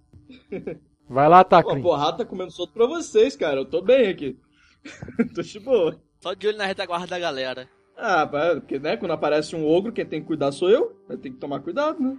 Vai 1.09 1.27
lá, 1.29 1.43
Pô, 1.43 1.55
a 1.55 1.61
Taclin. 1.61 1.81
porrada 1.81 2.17
tá 2.19 2.25
comendo 2.25 2.51
solto 2.51 2.73
pra 2.73 2.85
vocês, 2.87 3.35
cara. 3.35 3.57
Eu 3.61 3.65
tô 3.65 3.81
bem 3.81 4.07
aqui. 4.09 4.37
tô 5.35 5.41
de 5.41 5.59
boa. 5.59 5.99
Só 6.21 6.33
de 6.33 6.47
olho 6.47 6.57
na 6.57 6.65
retaguarda 6.65 7.07
da 7.07 7.19
galera. 7.19 7.67
Ah, 7.97 8.25
porque, 8.25 8.79
né, 8.79 8.97
quando 8.97 9.11
aparece 9.11 9.55
um 9.55 9.65
ogro, 9.65 9.91
quem 9.91 10.05
tem 10.05 10.21
que 10.21 10.27
cuidar 10.27 10.51
sou 10.51 10.69
eu. 10.69 10.95
Eu 11.07 11.17
tenho 11.17 11.35
que 11.35 11.39
tomar 11.41 11.59
cuidado, 11.59 11.99
né? 12.01 12.17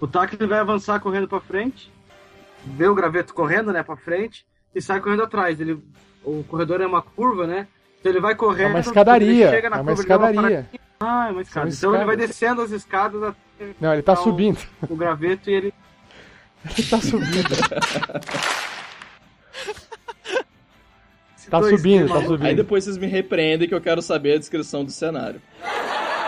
O 0.00 0.06
Taki 0.06 0.36
vai 0.46 0.58
avançar 0.60 1.00
correndo 1.00 1.28
pra 1.28 1.40
frente, 1.40 1.92
vê 2.64 2.86
o 2.88 2.94
graveto 2.94 3.34
correndo, 3.34 3.72
né, 3.72 3.82
pra 3.82 3.96
frente, 3.96 4.44
e 4.74 4.80
sai 4.80 5.00
correndo 5.00 5.22
atrás. 5.24 5.60
Ele, 5.60 5.82
o 6.24 6.42
corredor 6.44 6.80
é 6.80 6.86
uma 6.86 7.02
curva, 7.02 7.46
né? 7.46 7.66
Então 8.00 8.10
ele 8.12 8.20
vai 8.20 8.34
correndo. 8.34 8.68
É 8.68 8.70
uma 8.70 8.80
escadaria. 8.80 9.46
ele 9.46 9.50
chega 9.56 9.70
na 9.70 9.76
É 9.76 9.80
uma 9.80 9.94
curva, 9.94 10.00
ele 10.02 10.08
dá 10.08 10.14
escadaria. 10.14 10.40
paradinha. 10.42 10.68
Ah, 11.00 11.28
é 11.28 11.32
uma 11.32 11.42
escada. 11.42 11.70
São 11.70 11.90
Então 11.90 12.00
ele 12.00 12.04
vai 12.06 12.14
escadas. 12.14 12.28
descendo 12.36 12.62
as 12.62 12.70
escadas 12.70 13.22
até 13.22 13.66
Não, 13.80 13.92
ele 13.92 14.02
tá 14.02 14.12
Então- 14.12 14.24
subindo. 14.24 14.58
o 14.88 14.96
graveto 14.96 15.50
e 15.50 15.52
ele. 15.54 15.74
Ele 16.78 16.86
tá 16.88 17.00
subindo. 17.00 17.48
Tá 21.50 21.60
subindo, 21.62 22.08
tá 22.08 22.22
subindo. 22.22 22.46
Aí 22.46 22.54
depois 22.54 22.84
vocês 22.84 22.96
me 22.96 23.06
repreendem 23.06 23.68
que 23.68 23.74
eu 23.74 23.80
quero 23.80 24.00
saber 24.00 24.34
a 24.34 24.38
descrição 24.38 24.84
do 24.84 24.90
cenário. 24.92 25.40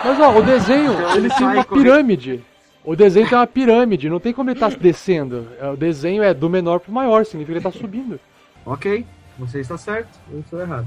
Mas 0.03 0.19
ó, 0.19 0.37
o 0.37 0.41
desenho, 0.43 0.91
Então 0.93 1.15
ele 1.15 1.29
tem 1.29 1.47
uma 1.47 1.63
pirâmide. 1.63 2.43
O 2.85 2.95
desenho 2.95 3.27
tem 3.27 3.37
uma 3.37 3.47
pirâmide, 3.47 4.09
não 4.09 4.19
tem 4.19 4.31
como 4.31 4.49
ele 4.51 4.59
tá 4.59 4.69
descendo. 4.69 5.47
É, 5.59 5.69
O 5.69 5.75
desenho 5.75 6.21
é 6.21 6.33
do 6.33 6.49
menor 6.49 6.79
pro 6.79 6.91
maior, 6.91 7.25
significa 7.25 7.59
que 7.59 7.67
ele 7.67 7.73
tá 7.73 7.79
subindo. 7.79 8.19
Ok, 8.65 9.05
você 9.39 9.59
está 9.59 9.77
certo, 9.77 10.19
eu 10.31 10.39
estou 10.39 10.61
errado. 10.61 10.85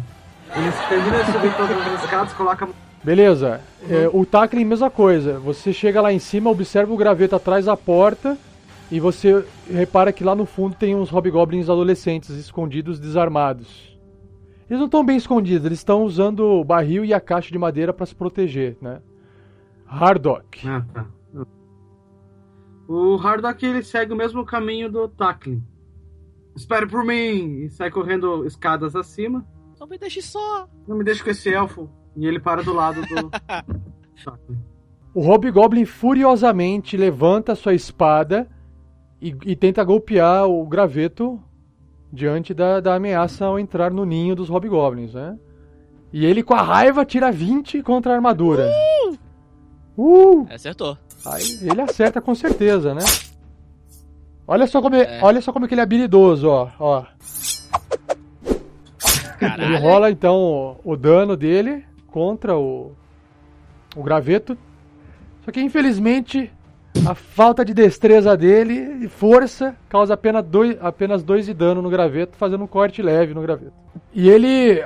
Ele 0.55 0.72
termina 0.88 1.24
de 1.24 1.32
subir 1.32 1.57
todas 1.57 1.76
as 1.76 2.05
escadas, 2.05 2.32
coloca. 2.32 2.68
Beleza. 3.03 3.61
Uhum. 3.82 3.96
É, 3.96 4.11
o 4.12 4.24
Tackling, 4.24 4.64
mesma 4.64 4.90
coisa. 4.90 5.38
Você 5.40 5.72
chega 5.72 6.01
lá 6.01 6.12
em 6.12 6.18
cima, 6.18 6.51
observa 6.51 6.92
o 6.92 6.96
graveto 6.96 7.36
atrás 7.36 7.64
da 7.66 7.76
porta 7.76 8.38
e 8.90 8.99
você 9.01 9.44
repara 9.70 10.12
que 10.12 10.24
lá 10.24 10.34
no 10.34 10.46
fundo 10.46 10.74
tem 10.76 10.94
uns 10.94 11.11
hobgoblins 11.11 11.68
adolescentes 11.68 12.30
escondidos, 12.30 12.99
desarmados. 12.99 13.99
Eles 14.68 14.78
não 14.78 14.86
estão 14.86 15.05
bem 15.05 15.16
escondidos, 15.16 15.66
eles 15.66 15.78
estão 15.78 16.03
usando 16.05 16.40
o 16.40 16.64
barril 16.64 17.05
e 17.05 17.12
a 17.12 17.20
caixa 17.20 17.51
de 17.51 17.59
madeira 17.59 17.92
para 17.92 18.07
se 18.07 18.14
proteger, 18.14 18.76
né? 18.80 19.01
Hardock. 19.86 20.66
Ah, 20.66 20.84
tá. 20.92 21.07
O 22.89 23.16
Hardock 23.16 23.64
ele 23.64 23.82
segue 23.82 24.14
o 24.14 24.16
mesmo 24.16 24.47
caminho 24.47 24.91
do 24.91 25.07
Tackling. 25.09 25.62
Espere 26.57 26.86
por 26.86 27.05
mim! 27.05 27.64
E 27.64 27.70
sai 27.70 27.91
correndo 27.91 28.47
escadas 28.47 28.97
acima. 28.97 29.47
Não 29.78 29.86
me 29.86 29.99
deixe 29.99 30.22
só. 30.22 30.66
Não 30.89 30.97
me 30.97 31.05
deixe 31.05 31.22
com 31.22 31.28
esse 31.28 31.53
elfo. 31.53 31.91
E 32.16 32.26
ele 32.26 32.41
para 32.41 32.62
do 32.62 32.72
lado 32.72 33.03
do 33.03 33.30
Tackling. 34.24 34.59
O 35.14 35.20
Hobgoblin 35.20 35.84
furiosamente 35.84 36.97
levanta 36.97 37.55
sua 37.55 37.74
espada 37.74 38.49
e, 39.20 39.36
e 39.45 39.55
tenta 39.55 39.84
golpear 39.84 40.47
o 40.47 40.66
graveto 40.66 41.39
diante 42.11 42.55
da, 42.55 42.80
da 42.80 42.95
ameaça 42.95 43.45
ao 43.45 43.59
entrar 43.59 43.91
no 43.91 44.07
ninho 44.07 44.34
dos 44.34 44.49
Hobgoblins, 44.49 45.12
né? 45.12 45.39
E 46.11 46.24
ele, 46.24 46.43
com 46.43 46.55
a 46.55 46.62
raiva, 46.62 47.05
tira 47.05 47.30
20 47.30 47.82
contra 47.82 48.12
a 48.12 48.14
armadura. 48.16 48.70
Uh! 49.97 50.47
É, 50.49 50.55
Acertou. 50.55 50.97
Aí 51.25 51.59
ele 51.62 51.81
acerta 51.81 52.21
com 52.21 52.35
certeza, 52.35 52.95
né? 52.95 53.03
Olha 54.47 54.66
só 54.66 54.81
como, 54.81 54.97
é, 54.97 55.21
olha 55.23 55.41
só 55.43 55.53
como 55.53 55.64
é 55.66 55.69
que 55.69 55.75
ele 55.75 55.81
é 55.81 55.85
habilidoso, 55.85 56.49
ó. 56.49 56.71
ó. 56.79 57.05
Ele 59.41 59.51
Caralho. 59.51 59.79
rola 59.81 60.11
então 60.11 60.37
o, 60.37 60.93
o 60.93 60.97
dano 60.97 61.37
dele 61.37 61.85
contra 62.07 62.57
o, 62.57 62.93
o 63.95 64.03
graveto. 64.03 64.57
Só 65.45 65.53
que 65.53 65.61
infelizmente 65.61 66.51
a 67.07 67.14
falta 67.14 67.64
de 67.64 67.73
destreza 67.73 68.37
dele 68.37 69.05
e 69.05 69.09
força 69.09 69.77
causa 69.89 70.14
apenas 70.14 70.45
dois, 70.45 70.77
apenas 70.81 71.23
dois 71.23 71.47
de 71.47 71.55
dano 71.55 71.83
no 71.83 71.91
graveto, 71.91 72.37
fazendo 72.37 72.64
um 72.64 72.66
corte 72.66 73.03
leve 73.03 73.35
no 73.35 73.43
graveto. 73.43 73.73
E 74.12 74.29
ele 74.29 74.83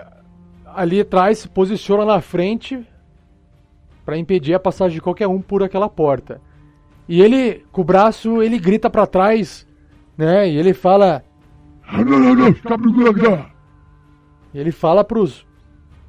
ali 0.66 1.01
atrás 1.01 1.39
se 1.39 1.49
posiciona 1.49 2.05
na 2.05 2.20
frente 2.20 2.87
para 4.05 4.18
impedir 4.18 4.55
a 4.55 4.61
passagem 4.61 4.94
de 4.94 5.00
qualquer 5.00 5.28
um 5.28 5.40
por 5.40 5.62
aquela 5.62 5.88
porta. 5.88 6.40
E 7.09 7.20
ele, 7.20 7.64
com 7.72 7.80
o 7.82 7.84
braço, 7.84 8.42
ele 8.42 8.59
grita 8.59 8.88
para 8.88 9.07
trás, 9.07 9.66
né? 10.16 10.48
E 10.48 10.57
ele 10.57 10.72
fala 10.72 11.22
e 14.55 14.59
ele 14.59 14.72
fala 14.72 15.05
pros 15.05 15.46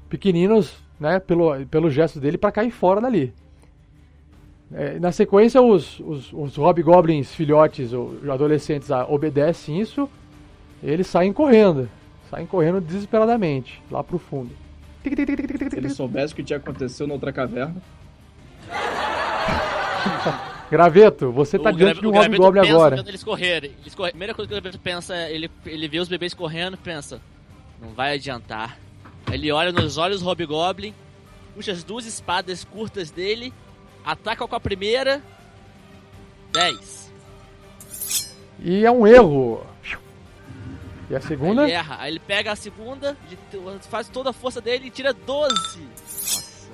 pequeninos, 0.09 0.77
né, 0.99 1.19
pelo, 1.19 1.65
pelo 1.67 1.89
gesto 1.89 2.19
dele, 2.19 2.37
pra 2.37 2.51
cair 2.51 2.71
fora 2.71 3.01
dali. 3.01 3.33
É, 4.71 4.99
na 4.99 5.11
sequência, 5.11 5.61
os, 5.61 5.99
os, 5.99 6.33
os 6.33 6.55
hobgoblins 6.55 7.33
filhotes, 7.33 7.93
ou 7.93 8.13
adolescentes, 8.29 8.89
obedecem 9.07 9.79
isso, 9.79 10.09
eles 10.81 11.07
saem 11.07 11.31
correndo. 11.31 11.89
Saem 12.29 12.45
correndo 12.45 12.81
desesperadamente, 12.81 13.81
lá 13.91 14.03
pro 14.03 14.17
fundo. 14.17 14.51
Se 15.03 15.77
ele 15.77 15.89
soubesse 15.89 16.33
o 16.33 16.35
que 16.35 16.43
tinha 16.43 16.57
acontecido 16.57 17.07
na 17.07 17.13
outra 17.13 17.33
caverna. 17.33 17.75
Graveto, 20.71 21.31
você 21.31 21.59
tá 21.59 21.69
O 21.69 21.73
diante 21.73 21.99
de 21.99 22.07
um 22.07 22.11
hobgoblin 22.11 22.69
agora. 22.69 23.03
Eles 23.07 23.23
correrem. 23.23 23.71
Eles 23.81 23.93
correm. 23.93 24.09
A 24.09 24.13
primeira 24.13 24.33
coisa 24.33 24.47
que 24.47 24.53
o 24.53 24.59
graveto 24.59 24.81
pensa, 24.81 25.15
ele, 25.29 25.51
ele 25.65 25.87
vê 25.87 25.99
os 25.99 26.07
bebês 26.07 26.33
correndo 26.33 26.77
pensa, 26.77 27.21
não 27.81 27.89
vai 27.89 28.15
adiantar. 28.15 28.79
Ele 29.31 29.51
olha 29.51 29.71
nos 29.71 29.97
olhos 29.97 30.21
do 30.21 30.27
Hobgoblin, 30.27 30.93
puxa 31.53 31.71
as 31.71 31.83
duas 31.83 32.05
espadas 32.05 32.63
curtas 32.63 33.11
dele, 33.11 33.53
ataca 34.03 34.47
com 34.47 34.55
a 34.55 34.59
primeira. 34.59 35.21
10. 36.51 37.11
E 38.59 38.85
é 38.85 38.91
um 38.91 39.05
erro. 39.05 39.65
E 41.13 41.15
a 41.15 41.19
Aí 41.19 41.23
segunda? 41.23 41.63
ele 41.63 41.71
erra. 41.73 41.97
Aí 41.99 42.11
ele 42.11 42.19
pega 42.19 42.51
a 42.51 42.55
segunda, 42.55 43.15
faz 43.81 44.09
toda 44.09 44.31
a 44.31 44.33
força 44.33 44.59
dele 44.59 44.87
e 44.87 44.89
tira 44.89 45.13
12. 45.13 45.53
Nossa. 45.53 46.71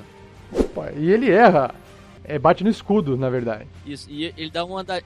Opa, 0.53 0.91
e 0.95 1.11
ele 1.11 1.29
erra. 1.29 1.75
É, 2.23 2.39
bate 2.39 2.63
no 2.63 2.69
escudo, 2.69 3.17
na 3.17 3.29
verdade. 3.29 3.67
Isso, 3.85 4.09
e 4.09 4.33
ele 4.37 4.49
dá 4.49 4.63
um 4.63 4.77
anda... 4.77 5.03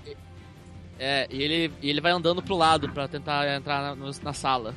É, 1.00 1.28
e 1.32 1.42
ele, 1.42 1.74
e 1.82 1.90
ele 1.90 2.00
vai 2.00 2.12
andando 2.12 2.44
pro 2.44 2.56
lado 2.56 2.88
pra 2.90 3.08
tentar 3.08 3.48
entrar 3.56 3.96
na, 3.96 4.12
na 4.22 4.34
sala. 4.34 4.76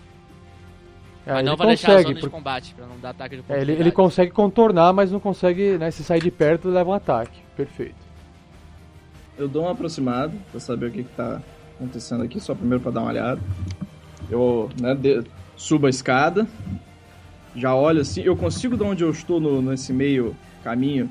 É, 1.26 1.32
Mas 1.32 1.40
ele 1.40 1.50
não 1.50 1.56
vai 1.56 1.66
deixar 1.66 1.88
a 1.88 1.96
consegue, 1.96 2.08
zona 2.14 2.20
de 2.20 2.30
combate, 2.30 2.74
pra 2.74 2.86
não 2.86 2.98
dar 2.98 3.10
ataque 3.10 3.36
de 3.36 3.52
É, 3.52 3.60
ele, 3.60 3.72
ele 3.72 3.92
consegue 3.92 4.30
contornar, 4.30 4.92
mas 4.94 5.12
não 5.12 5.20
consegue, 5.20 5.76
né? 5.76 5.90
Se 5.90 6.02
sair 6.02 6.22
de 6.22 6.30
perto, 6.30 6.70
leva 6.70 6.88
um 6.88 6.94
ataque. 6.94 7.38
Perfeito. 7.54 7.96
Eu 9.36 9.48
dou 9.48 9.64
uma 9.64 9.72
aproximada 9.72 10.32
pra 10.50 10.58
saber 10.58 10.86
o 10.86 10.90
que, 10.90 11.02
que 11.04 11.12
tá 11.14 11.42
acontecendo 11.74 12.24
aqui, 12.24 12.40
só 12.40 12.54
primeiro 12.54 12.82
pra 12.82 12.90
dar 12.90 13.00
uma 13.00 13.10
olhada. 13.10 13.40
Eu, 14.30 14.70
né, 14.80 14.94
de- 14.94 15.22
subo 15.56 15.86
a 15.86 15.90
escada, 15.90 16.46
já 17.54 17.74
olho 17.74 18.00
assim, 18.00 18.22
eu 18.22 18.36
consigo 18.36 18.76
de 18.76 18.82
onde 18.82 19.02
eu 19.04 19.10
estou 19.10 19.40
no, 19.40 19.62
nesse 19.62 19.92
meio 19.92 20.36
caminho 20.62 21.08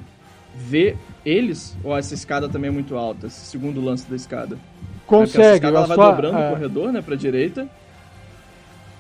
vê 0.56 0.96
eles? 1.26 1.76
Ou 1.84 1.96
essa 1.98 2.14
escada 2.14 2.48
também 2.48 2.70
é 2.70 2.72
muito 2.72 2.96
alta? 2.96 3.28
Esse 3.28 3.46
segundo 3.46 3.82
lance 3.84 4.08
da 4.10 4.16
escada? 4.16 4.56
Essa 4.56 5.06
Consegue. 5.08 5.56
escada 5.56 5.68
a 5.68 5.80
ela 5.80 5.88
vai 5.88 5.96
sua- 5.96 6.12
dobrando 6.12 6.38
é, 6.38 6.48
o 6.48 6.54
corredor, 6.54 6.92
né? 6.92 7.02
Pra 7.02 7.16
direita. 7.16 7.68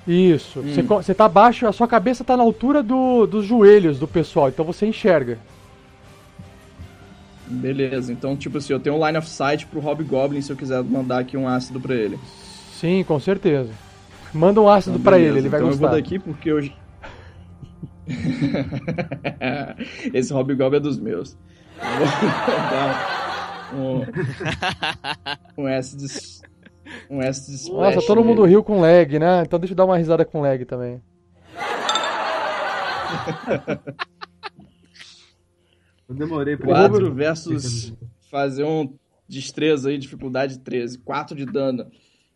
Isso. 0.08 0.60
Hum. 0.60 0.74
Você, 0.74 0.82
você 0.82 1.14
tá 1.14 1.26
abaixo, 1.26 1.66
a 1.68 1.72
sua 1.72 1.88
cabeça 1.88 2.24
tá 2.24 2.36
na 2.38 2.44
altura 2.44 2.84
do- 2.84 3.26
dos 3.26 3.46
joelhos 3.46 3.98
do 4.00 4.08
pessoal, 4.08 4.50
então 4.50 4.64
você 4.66 4.86
enxerga. 4.86 5.38
Beleza, 7.48 8.12
então, 8.12 8.36
tipo 8.36 8.58
assim, 8.58 8.74
eu 8.74 8.80
tenho 8.80 8.96
um 8.96 9.06
line 9.06 9.18
of 9.18 9.30
sight 9.30 9.68
pro 9.68 9.80
Hobgoblin 9.80 10.42
se 10.42 10.52
eu 10.52 10.56
quiser 10.56 10.84
mandar 10.84 11.20
aqui 11.20 11.38
um 11.38 11.48
ácido 11.48 11.80
pra 11.80 11.94
ele. 11.94 12.20
Sim, 12.80 13.04
com 13.08 13.20
certeza. 13.20 13.70
Manda 14.36 14.62
um 14.62 14.70
ácido 14.70 14.98
Então, 14.98 15.04
pra 15.04 15.14
beleza. 15.18 15.32
ele, 15.32 15.40
ele 15.40 15.50
vai 15.50 15.60
então 15.60 15.70
gostar. 15.70 15.86
eu 15.86 15.90
vou 15.90 15.98
daqui 15.98 16.20
porque 16.20 16.52
eu... 16.52 16.60
Esse 20.14 20.32
Hobgoblin 20.34 20.78
é 20.78 20.80
dos 20.80 21.00
meus. 21.00 21.36
Eu 21.82 21.98
vou 21.98 22.06
dar 22.70 23.72
um, 25.58 25.64
um 25.64 25.68
S 25.68 25.96
de... 25.96 26.06
Um 27.10 27.20
S 27.22 27.46
de 27.46 27.52
Nossa, 27.72 27.90
splash 27.92 28.06
todo 28.06 28.24
mundo 28.24 28.44
riu 28.46 28.64
com 28.64 28.80
lag, 28.82 29.18
né? 29.18 29.42
Então 29.42 29.58
deixa 29.58 29.74
eu 29.74 29.78
dar 29.78 29.86
uma 29.86 29.98
risada 29.98 30.24
com 30.24 30.40
lag 30.42 30.64
também. 30.66 31.02
Eu 36.08 36.14
demorei 36.14 36.56
pra 36.56 36.68
4 36.68 37.12
versus 37.14 37.92
fazer 38.30 38.64
um 38.64 38.94
destreza 39.28 39.90
aí, 39.90 39.98
dificuldade 39.98 40.60
13. 40.60 41.00
4 41.00 41.36
de 41.36 41.48
dano. 41.48 41.88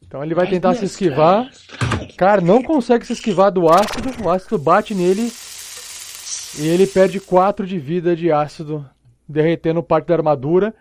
Então 0.10 0.24
ele 0.24 0.34
vai 0.34 0.50
tentar 0.50 0.74
se 0.74 0.86
esquivar. 0.86 1.48
Cara, 2.18 2.42
não 2.42 2.64
consegue 2.64 3.06
se 3.06 3.14
esquivar 3.14 3.52
do 3.52 3.70
ácido. 3.70 4.10
O 4.24 4.28
ácido 4.28 4.58
bate 4.58 4.96
nele. 4.96 5.32
E 6.58 6.68
ele 6.68 6.88
perde 6.88 7.20
4 7.20 7.68
de 7.68 7.78
vida 7.78 8.16
de 8.16 8.32
ácido, 8.32 8.84
derretendo 9.28 9.84
parte 9.84 10.08
da 10.08 10.16
armadura 10.16 10.74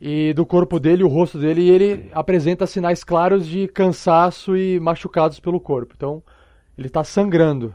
e 0.00 0.34
do 0.34 0.44
corpo 0.44 0.80
dele, 0.80 1.04
o 1.04 1.08
rosto 1.08 1.38
dele. 1.38 1.62
E 1.62 1.70
ele 1.70 2.10
apresenta 2.12 2.66
sinais 2.66 3.04
claros 3.04 3.46
de 3.46 3.68
cansaço 3.68 4.56
e 4.56 4.80
machucados 4.80 5.38
pelo 5.38 5.60
corpo. 5.60 5.94
Então 5.96 6.20
ele 6.76 6.88
tá 6.88 7.04
sangrando. 7.04 7.72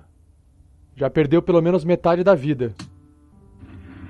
Já 0.97 1.09
perdeu 1.09 1.41
pelo 1.41 1.61
menos 1.61 1.85
metade 1.85 2.25
da 2.25 2.35
vida. 2.35 2.75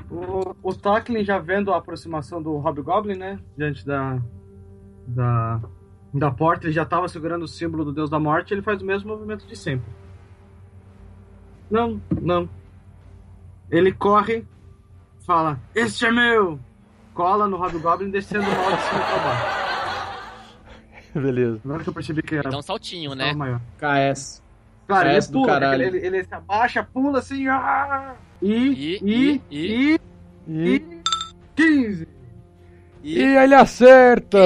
O, 0.10 0.56
o 0.64 0.74
Tacklin 0.74 1.24
já 1.24 1.38
vendo 1.38 1.72
a 1.72 1.78
aproximação 1.78 2.42
do 2.42 2.58
Hobgoblin, 2.58 3.14
né? 3.14 3.40
Diante 3.56 3.86
da, 3.86 4.20
da, 5.06 5.62
da 6.14 6.32
porta, 6.32 6.66
ele 6.66 6.74
já 6.74 6.84
estava 6.84 7.08
segurando 7.08 7.44
o 7.44 7.48
símbolo 7.48 7.86
do 7.86 7.94
Deus 7.94 8.10
da 8.10 8.20
Morte, 8.20 8.54
ele 8.54 8.62
faz 8.62 8.82
o 8.82 8.86
mesmo 8.86 9.10
movimento 9.10 9.46
de 9.46 9.56
sempre. 9.56 9.86
Não, 11.70 12.02
não. 12.22 12.50
Ele 13.70 13.92
corre, 13.92 14.44
fala, 15.26 15.60
este 15.76 16.06
é 16.06 16.12
meu! 16.12 16.60
Cola 17.14 17.48
no 17.48 17.58
Hobgoblin, 17.58 18.10
descendo 18.10 18.44
mal 18.44 18.72
de 18.76 18.82
cima 18.82 19.00
pra 19.02 19.20
baixo. 19.20 19.60
Beleza. 21.20 21.60
Agora 21.66 21.84
que 21.84 21.90
eu 21.90 21.94
percebi 21.94 22.22
que 22.24 22.36
era 22.36 22.50
Dá 22.50 22.58
um 22.58 22.62
saltinho, 22.62 23.14
né? 23.14 23.34
maior. 23.34 23.60
KS. 23.78 24.42
Cara, 24.88 25.10
ele 25.10 25.18
Essa 25.18 25.32
do 25.32 25.40
pula, 25.42 25.54
caralho. 25.54 25.84
ele, 25.84 25.98
ele, 25.98 26.08
ele 26.08 26.24
se 26.24 26.34
abaixa, 26.34 26.84
pula 26.84 27.20
assim, 27.20 27.48
ah, 27.48 28.16
e, 28.42 28.56
E, 28.56 29.00
e, 29.04 29.42
e, 29.52 30.00
e, 30.00 30.00
E, 30.48 30.76
e, 30.76 31.02
15! 31.56 32.08
e 33.04 33.20
ele 33.20 33.54
acerta! 33.54 34.40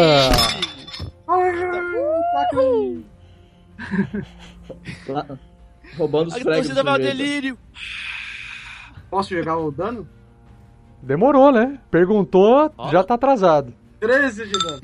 Lá- 5.08 5.26
roubando 5.98 6.28
os 6.28 6.34
A 6.36 6.40
frags. 6.40 6.68
torcida 6.68 6.84
do 6.84 6.90
vai 6.90 7.00
delírio. 7.00 7.58
Posso 9.10 9.36
jogar 9.36 9.58
o 9.58 9.72
dano? 9.72 10.08
Demorou, 11.02 11.52
né? 11.52 11.80
Perguntou, 11.92 12.72
Ó. 12.78 12.90
já 12.90 13.04
tá 13.04 13.16
atrasado. 13.16 13.74
13 14.00 14.46
de 14.46 14.52
dano. 14.54 14.82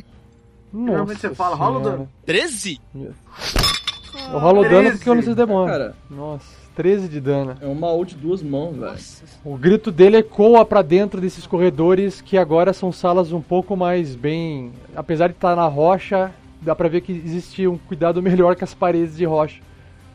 Geralmente 0.72 0.98
Nossa 1.16 1.30
você 1.30 1.36
fala, 1.36 1.56
rola 1.56 1.80
o 1.80 1.82
dano. 1.82 2.10
13? 2.26 2.80
Eu 2.94 4.38
rolo 4.40 4.60
o 4.62 4.64
dano 4.64 4.76
13. 4.82 4.98
porque 4.98 5.10
eu 5.10 5.16
não 5.16 5.22
sei 5.24 5.34
demora. 5.34 5.72
Cara, 5.72 5.96
Nossa, 6.10 6.46
13 6.76 7.08
de 7.08 7.20
dano. 7.20 7.56
é 7.60 7.66
uma 7.66 7.92
ult 7.92 8.14
de 8.16 8.22
duas 8.22 8.44
mãos, 8.44 8.76
velho. 8.78 8.98
O 9.44 9.58
grito 9.58 9.92
dele 9.92 10.18
ecoa 10.18 10.64
pra 10.66 10.82
dentro 10.84 11.20
desses 11.20 11.48
corredores 11.48 12.22
que 12.22 12.38
agora 12.38 12.72
são 12.74 12.92
salas 12.92 13.32
um 13.32 13.42
pouco 13.42 13.76
mais 13.76 14.16
bem. 14.16 14.72
Apesar 14.96 15.28
de 15.28 15.34
estar 15.34 15.56
na 15.56 15.66
rocha, 15.68 16.32
dá 16.62 16.76
pra 16.76 16.88
ver 16.90 17.02
que 17.02 17.12
existe 17.12 17.68
um 17.68 17.78
cuidado 17.78 18.22
melhor 18.22 18.56
com 18.56 18.64
as 18.64 18.74
paredes 18.74 19.16
de 19.18 19.26
rocha 19.26 19.62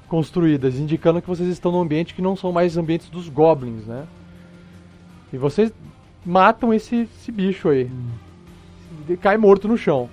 construídas, 0.08 0.78
indicando 0.78 1.20
que 1.22 1.28
vocês 1.28 1.48
estão 1.48 1.72
num 1.72 1.80
ambiente 1.80 2.14
que 2.14 2.22
não 2.22 2.36
são 2.36 2.52
mais 2.52 2.76
ambientes 2.76 3.08
dos 3.08 3.28
goblins, 3.28 3.86
né? 3.86 4.04
E 5.32 5.38
vocês 5.38 5.72
matam 6.24 6.72
esse, 6.72 7.08
esse 7.18 7.32
bicho 7.32 7.68
aí. 7.68 7.90
Ele 9.08 9.16
cai 9.16 9.36
morto 9.36 9.66
no 9.66 9.76
chão. 9.76 10.08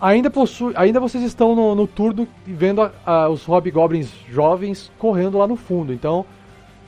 Ainda, 0.00 0.28
possui, 0.28 0.72
ainda 0.76 0.98
vocês 0.98 1.22
estão 1.22 1.54
no, 1.54 1.74
no 1.74 1.86
turno 1.86 2.26
vendo 2.46 2.82
a- 2.82 2.92
a- 3.06 3.28
os 3.28 3.44
hobgoblins 3.44 4.10
jovens 4.28 4.90
correndo 4.98 5.38
lá 5.38 5.46
no 5.46 5.56
fundo. 5.56 5.92
Então, 5.92 6.26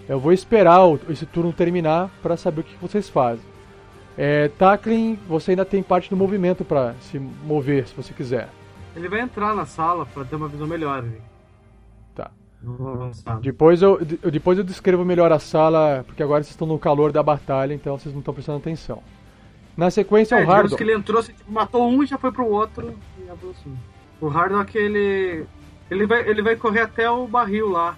eu 0.09 0.18
vou 0.18 0.32
esperar 0.32 0.84
o- 0.84 0.99
esse 1.09 1.24
turno 1.24 1.53
terminar 1.53 2.11
para 2.22 2.36
saber 2.36 2.62
o 2.62 2.64
que 2.64 2.76
vocês 2.76 3.09
fazem. 3.09 3.44
É, 4.18 4.49
Tacklin, 4.59 5.18
você 5.28 5.53
ainda 5.53 5.64
tem 5.64 5.82
parte 5.82 6.11
do 6.11 6.16
movimento 6.16 6.64
para 6.64 6.94
se 7.01 7.18
mover, 7.18 7.86
se 7.86 7.94
você 7.94 8.12
quiser. 8.12 8.49
Ele 8.97 9.09
vai 9.09 9.20
entrar 9.20 9.55
na 9.55 9.66
sala 9.66 10.07
pra 10.07 10.24
ter 10.24 10.36
uma 10.36 10.49
visão 10.49 10.66
melhor 10.66 10.99
ali. 10.99 11.20
Tá. 12.14 12.30
Depois 13.40 13.82
eu, 13.82 14.03
de- 14.05 14.16
depois 14.30 14.59
eu 14.59 14.64
descrevo 14.64 15.05
melhor 15.05 15.30
a 15.30 15.38
sala, 15.38 16.03
porque 16.07 16.22
agora 16.22 16.42
vocês 16.42 16.53
estão 16.53 16.66
no 16.66 16.78
calor 16.78 17.12
da 17.12 17.22
batalha, 17.22 17.74
então 17.74 17.97
vocês 17.99 18.12
não 18.14 18.20
estão 18.20 18.32
prestando 18.34 18.59
atenção. 18.59 19.03
Na 19.76 19.90
sequência, 19.90 20.36
É, 20.36 20.44
o 20.44 20.51
Hardon. 20.51 20.74
que 20.74 20.82
ele 20.82 20.94
entrou, 20.94 21.20
assim, 21.20 21.32
tipo, 21.34 21.53
matou 21.53 21.86
um 21.86 22.03
e 22.03 22.07
já 22.07 22.16
foi 22.16 22.32
pro 22.32 22.47
outro 22.49 22.94
e 23.18 23.28
avançou. 23.28 23.72
O 24.20 24.28
Hardock, 24.28 24.76
ele. 24.76 25.44
Ele 25.90 26.07
vai, 26.07 26.26
ele 26.28 26.42
vai 26.42 26.57
correr 26.57 26.80
até 26.80 27.09
o 27.09 27.26
barril 27.28 27.68
lá. 27.70 27.94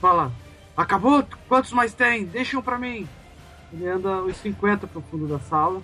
Fala, 0.00 0.30
acabou? 0.76 1.24
Quantos 1.48 1.72
mais 1.72 1.94
tem? 1.94 2.26
Deixa 2.26 2.58
um 2.58 2.62
pra 2.62 2.78
mim. 2.78 3.08
Ele 3.72 3.88
anda 3.88 4.22
uns 4.22 4.36
50 4.36 4.86
pro 4.86 5.00
fundo 5.00 5.26
da 5.26 5.38
sala, 5.40 5.80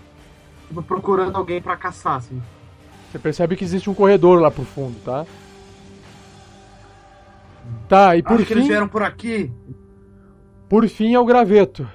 tipo, 0.69 0.83
procurando 0.83 1.35
alguém 1.35 1.61
pra 1.61 1.77
caçar, 1.77 2.17
assim. 2.17 2.41
Você 3.13 3.19
percebe 3.19 3.57
que 3.57 3.63
existe 3.63 3.91
um 3.91 3.95
corredor 3.95 4.41
lá 4.41 4.51
pro 4.51 4.65
fundo, 4.65 4.99
tá? 5.05 5.27
Tá, 7.87 8.17
e 8.17 8.23
por 8.23 8.37
Acho 8.37 8.47
que 8.47 8.55
eles 8.55 8.65
fim, 8.65 8.71
vieram 8.71 8.89
por 8.89 9.03
aqui. 9.03 9.53
por 10.67 10.89
fim 10.89 11.13
é 11.13 11.21
o 11.21 11.25
graveto. 11.27 11.87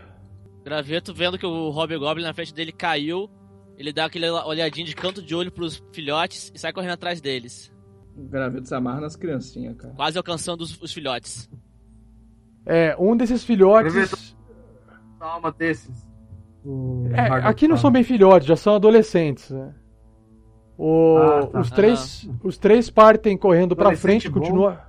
Graveto 0.63 1.15
vendo 1.15 1.39
que 1.39 1.45
o 1.45 1.71
Hobgoblin 1.71 2.23
na 2.23 2.35
frente 2.35 2.53
dele 2.53 2.71
caiu. 2.71 3.27
Ele 3.75 3.91
dá 3.91 4.05
aquele 4.05 4.29
olhadinho 4.29 4.85
de 4.85 4.95
canto 4.95 5.19
de 5.19 5.33
olho 5.33 5.51
pros 5.51 5.83
filhotes 5.91 6.51
e 6.53 6.59
sai 6.59 6.71
correndo 6.71 6.91
atrás 6.91 7.19
deles. 7.19 7.73
O 8.15 8.21
graveto 8.27 8.67
se 8.67 8.75
amarra 8.75 9.01
nas 9.01 9.15
criancinhas, 9.15 9.75
cara. 9.75 9.95
Quase 9.95 10.19
alcançando 10.19 10.61
os, 10.61 10.79
os 10.79 10.93
filhotes. 10.93 11.49
É, 12.63 12.95
um 12.99 13.17
desses 13.17 13.43
filhotes. 13.43 13.91
Graveto. 13.91 14.17
Alma 15.19 15.51
desses. 15.51 16.07
É, 17.11 17.21
aqui 17.47 17.67
não 17.67 17.75
são 17.77 17.89
bem 17.89 18.03
filhotes, 18.03 18.47
já 18.47 18.55
são 18.55 18.75
adolescentes, 18.75 19.49
né? 19.49 19.73
O- 20.77 21.17
Ah, 21.17 21.47
tá. 21.47 21.59
os, 21.59 21.71
três, 21.71 22.29
os 22.43 22.57
três 22.57 22.89
partem 22.89 23.35
correndo 23.37 23.75
pra 23.75 23.85
Adolescente 23.85 24.21
frente, 24.23 24.29
bom. 24.29 24.39
continua. 24.41 24.81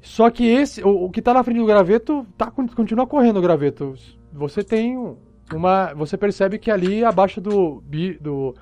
Só 0.00 0.30
que 0.30 0.44
esse, 0.46 0.82
o, 0.82 1.04
o 1.04 1.10
que 1.10 1.20
tá 1.22 1.34
na 1.34 1.42
frente 1.42 1.58
do 1.58 1.66
graveto, 1.66 2.26
tá, 2.36 2.50
continua 2.50 3.06
correndo 3.06 3.38
o 3.38 3.42
graveto. 3.42 3.94
Você 4.32 4.62
tem 4.62 4.96
um- 4.96 5.16
uma. 5.52 5.92
Você 5.94 6.16
percebe 6.16 6.58
que 6.58 6.70
ali 6.70 7.04
abaixo 7.04 7.40
do, 7.40 7.80
bi- 7.86 8.18
do, 8.20 8.54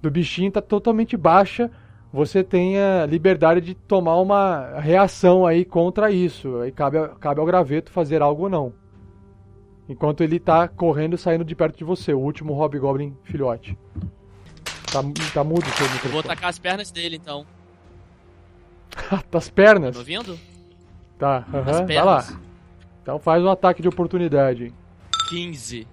do 0.00 0.10
bichinho 0.10 0.50
tá 0.50 0.60
totalmente 0.60 1.16
baixa. 1.16 1.70
Você 2.12 2.44
tem 2.44 2.78
a 2.78 3.06
liberdade 3.06 3.60
de 3.62 3.74
tomar 3.74 4.16
uma 4.20 4.78
reação 4.80 5.46
aí 5.46 5.64
contra 5.64 6.10
isso. 6.10 6.56
Aí 6.58 6.70
cabe, 6.70 6.98
a- 6.98 7.08
cabe 7.08 7.40
ao 7.40 7.46
graveto 7.46 7.90
fazer 7.90 8.20
algo 8.20 8.42
ou 8.44 8.50
não. 8.50 8.72
Enquanto 9.88 10.22
ele 10.22 10.38
tá 10.38 10.68
correndo 10.68 11.16
saindo 11.16 11.44
de 11.44 11.54
perto 11.54 11.78
de 11.78 11.84
você, 11.84 12.12
o 12.12 12.18
último 12.20 12.52
Hobgoblin 12.54 13.16
filhote. 13.22 13.78
Tá, 14.92 15.02
tá 15.34 15.44
mudo 15.44 15.66
o 15.66 15.70
seu 15.72 15.86
Eu 15.86 15.88
vou 15.88 15.94
microfone. 15.94 16.20
atacar 16.20 16.50
as 16.50 16.58
pernas 16.58 16.90
dele 16.90 17.16
então. 17.16 17.46
Das 19.30 19.48
pernas? 19.48 19.94
Tá 19.94 19.98
ouvindo? 20.00 20.38
Tá, 21.18 21.38
As 21.48 21.54
aham, 21.54 21.64
vai 21.64 21.86
pernas. 21.86 22.30
lá. 22.30 22.40
Então 23.02 23.18
faz 23.18 23.42
um 23.42 23.48
ataque 23.50 23.80
de 23.82 23.88
oportunidade. 23.88 24.64
hein. 24.66 24.74
15. 25.30 25.86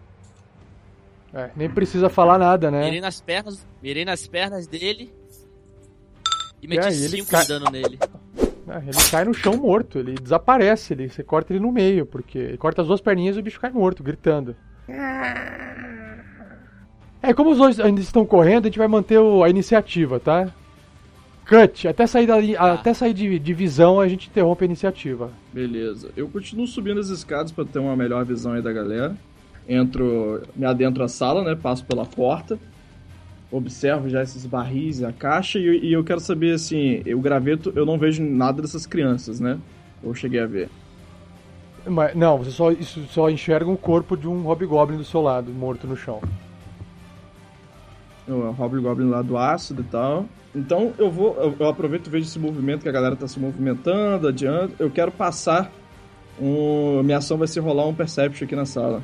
É, 1.33 1.49
nem 1.55 1.69
precisa 1.69 2.09
falar 2.09 2.37
nada, 2.39 2.69
né? 2.71 2.83
Mirei 2.85 2.99
nas 3.01 3.21
pernas, 3.21 3.65
mirei 3.81 4.03
nas 4.03 4.27
pernas 4.27 4.67
dele. 4.67 5.13
E 6.61 6.67
meti 6.67 6.87
e 6.89 7.05
ele 7.05 7.17
5 7.17 7.29
cai- 7.31 7.41
de 7.43 7.47
dano 7.47 7.69
nele. 7.71 7.97
É, 8.71 8.77
ele 8.87 9.09
cai 9.09 9.25
no 9.25 9.33
chão 9.33 9.57
morto, 9.57 9.97
ele 9.97 10.13
desaparece, 10.13 10.93
ele, 10.93 11.09
você 11.09 11.23
corta 11.23 11.51
ele 11.51 11.59
no 11.59 11.71
meio, 11.71 12.05
porque 12.05 12.37
ele 12.37 12.57
corta 12.57 12.83
as 12.83 12.87
duas 12.87 13.01
perninhas 13.01 13.35
e 13.35 13.39
o 13.39 13.41
bicho 13.41 13.59
cai 13.59 13.71
morto, 13.71 14.03
gritando. 14.03 14.55
É, 17.21 17.33
como 17.33 17.51
os 17.51 17.57
dois 17.57 17.79
ainda 17.79 17.99
estão 18.01 18.25
correndo, 18.25 18.65
a 18.65 18.67
gente 18.69 18.77
vai 18.79 18.87
manter 18.87 19.17
o- 19.19 19.43
a 19.43 19.49
iniciativa, 19.49 20.19
tá? 20.19 20.49
Cut, 21.47 21.87
até 21.87 22.05
sair, 22.05 22.27
da, 22.27 22.35
Tá. 22.41 22.73
até 22.73 22.93
sair 22.93 23.13
de, 23.13 23.39
de 23.39 23.53
visão 23.53 23.99
a 23.99 24.07
gente 24.07 24.29
interrompe 24.29 24.63
a 24.63 24.65
iniciativa. 24.65 25.31
Beleza. 25.51 26.11
Eu 26.15 26.27
continuo 26.29 26.67
subindo 26.67 26.99
as 26.99 27.09
escadas 27.09 27.51
pra 27.51 27.65
ter 27.65 27.79
uma 27.79 27.95
melhor 27.95 28.23
visão 28.23 28.53
aí 28.53 28.61
da 28.61 28.71
galera. 28.71 29.15
entro, 29.67 30.41
me 30.55 30.65
adentro 30.65 31.03
a 31.03 31.07
sala, 31.07 31.43
né? 31.43 31.55
Passo 31.55 31.85
pela 31.85 32.03
porta, 32.03 32.57
observo 33.51 34.09
já 34.09 34.23
esses 34.23 34.43
barris, 34.45 35.03
a 35.03 35.11
caixa 35.11 35.59
e, 35.59 35.85
e 35.89 35.93
eu 35.93 36.03
quero 36.03 36.19
saber 36.19 36.55
assim, 36.55 37.03
o 37.13 37.19
graveto, 37.19 37.71
eu 37.75 37.85
não 37.85 37.95
vejo 37.97 38.23
nada 38.23 38.63
dessas 38.63 38.87
crianças, 38.87 39.39
né? 39.39 39.59
Eu 40.03 40.15
cheguei 40.15 40.39
a 40.39 40.47
ver. 40.47 40.69
Mas, 41.85 42.15
não, 42.15 42.37
você 42.39 42.49
só, 42.49 42.71
isso, 42.71 42.99
só 43.11 43.29
enxerga 43.29 43.69
um 43.69 43.75
corpo 43.75 44.17
de 44.17 44.27
um 44.27 44.47
Hobgoblin 44.47 44.97
do 44.97 45.03
seu 45.03 45.21
lado, 45.21 45.51
morto 45.51 45.85
no 45.85 45.95
chão. 45.95 46.19
O 48.31 48.51
Hobgoblin 48.51 49.09
lá 49.09 49.21
do 49.21 49.37
ácido 49.37 49.81
e 49.81 49.85
tal. 49.85 50.25
Então 50.55 50.93
eu 50.97 51.09
vou, 51.11 51.35
eu, 51.35 51.55
eu 51.59 51.67
aproveito 51.67 52.07
e 52.07 52.09
vejo 52.09 52.25
esse 52.27 52.39
movimento 52.39 52.81
que 52.83 52.89
a 52.89 52.91
galera 52.91 53.15
tá 53.15 53.27
se 53.27 53.39
movimentando, 53.39 54.27
adiante. 54.27 54.73
Eu 54.79 54.89
quero 54.89 55.11
passar 55.11 55.71
um, 56.41 57.03
minha 57.03 57.17
ação 57.17 57.37
vai 57.37 57.47
ser 57.47 57.59
rolar 57.59 57.85
um 57.87 57.93
Perception 57.93 58.45
aqui 58.45 58.55
na 58.55 58.65
sala. 58.65 59.01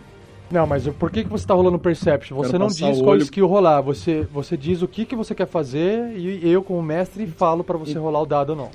Não, 0.51 0.67
mas 0.67 0.87
por 0.87 1.09
que, 1.09 1.23
que 1.23 1.29
você 1.29 1.45
tá 1.45 1.53
rolando 1.55 1.79
Perception? 1.79 2.37
Você 2.37 2.51
Quero 2.51 2.59
não 2.59 2.67
diz 2.67 2.79
qual 2.79 3.09
olho- 3.09 3.23
skill 3.23 3.47
rolar. 3.47 3.81
Você, 3.81 4.27
você 4.31 4.55
diz 4.55 4.81
o 4.81 4.87
que, 4.87 5.03
que 5.05 5.15
você 5.15 5.33
quer 5.33 5.47
fazer 5.47 6.15
e 6.15 6.47
eu, 6.49 6.61
como 6.61 6.81
mestre, 6.83 7.25
falo 7.25 7.63
pra 7.63 7.77
você 7.77 7.97
rolar 7.97 8.21
o 8.21 8.25
dado 8.25 8.51
ou 8.51 8.55
não. 8.55 8.69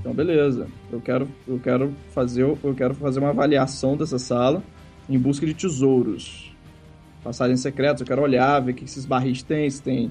Então 0.00 0.14
beleza. 0.14 0.66
Eu 0.90 1.00
quero, 1.00 1.28
eu 1.46 1.58
quero 1.58 1.92
fazer, 2.14 2.42
eu 2.42 2.74
quero 2.74 2.94
fazer 2.94 3.20
uma 3.20 3.30
avaliação 3.30 3.96
dessa 3.96 4.18
sala 4.18 4.62
em 5.08 5.18
busca 5.18 5.44
de 5.44 5.52
tesouros. 5.54 6.49
Passagens 7.22 7.60
secretas, 7.60 8.00
eu 8.00 8.06
quero 8.06 8.22
olhar, 8.22 8.60
ver 8.60 8.72
o 8.72 8.74
que 8.74 8.84
esses 8.84 9.04
barris 9.04 9.42
têm, 9.42 9.68
se 9.68 9.82
tem. 9.82 10.10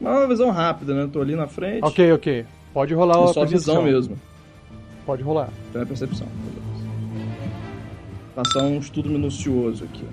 Uma 0.00 0.26
visão 0.26 0.50
rápida, 0.50 0.94
né? 0.94 1.02
Eu 1.02 1.08
tô 1.08 1.20
ali 1.20 1.34
na 1.34 1.46
frente. 1.46 1.84
Ok, 1.84 2.12
ok. 2.12 2.44
Pode 2.72 2.94
rolar 2.94 3.16
É 3.18 3.24
a 3.24 3.26
só 3.28 3.40
percepção. 3.40 3.74
visão 3.76 3.82
mesmo. 3.82 4.16
Pode 5.04 5.22
rolar. 5.22 5.48
Então 5.70 5.82
é 5.82 5.84
percepção. 5.84 6.26
Passar 8.34 8.62
um 8.64 8.78
estudo 8.78 9.08
minucioso 9.08 9.84
aqui. 9.84 10.04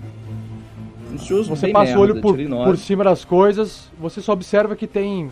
Minucioso 1.08 1.50
Você 1.50 1.68
passa 1.68 1.98
o 1.98 2.02
olho 2.02 2.16
merda, 2.16 2.22
por, 2.22 2.66
por 2.66 2.78
cima 2.78 3.04
das 3.04 3.26
coisas, 3.26 3.92
você 4.00 4.22
só 4.22 4.34
observa 4.34 4.76
que 4.76 4.88
tem 4.88 5.30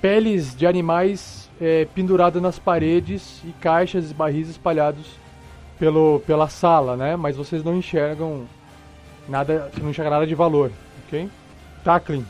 peles 0.00 0.56
de 0.56 0.66
animais 0.66 1.50
é, 1.60 1.86
penduradas 1.94 2.40
nas 2.40 2.58
paredes 2.58 3.42
e 3.44 3.50
caixas 3.60 4.10
e 4.10 4.14
barris 4.14 4.48
espalhados 4.48 5.04
pelo, 5.78 6.20
pela 6.26 6.48
sala, 6.48 6.96
né? 6.96 7.16
Mas 7.16 7.36
vocês 7.36 7.64
não 7.64 7.76
enxergam 7.76 8.44
nada, 9.28 9.70
não 9.80 9.90
enxerga 9.90 10.10
nada 10.10 10.26
de 10.26 10.34
valor, 10.34 10.70
ok? 11.06 11.28
Tackling. 11.84 12.24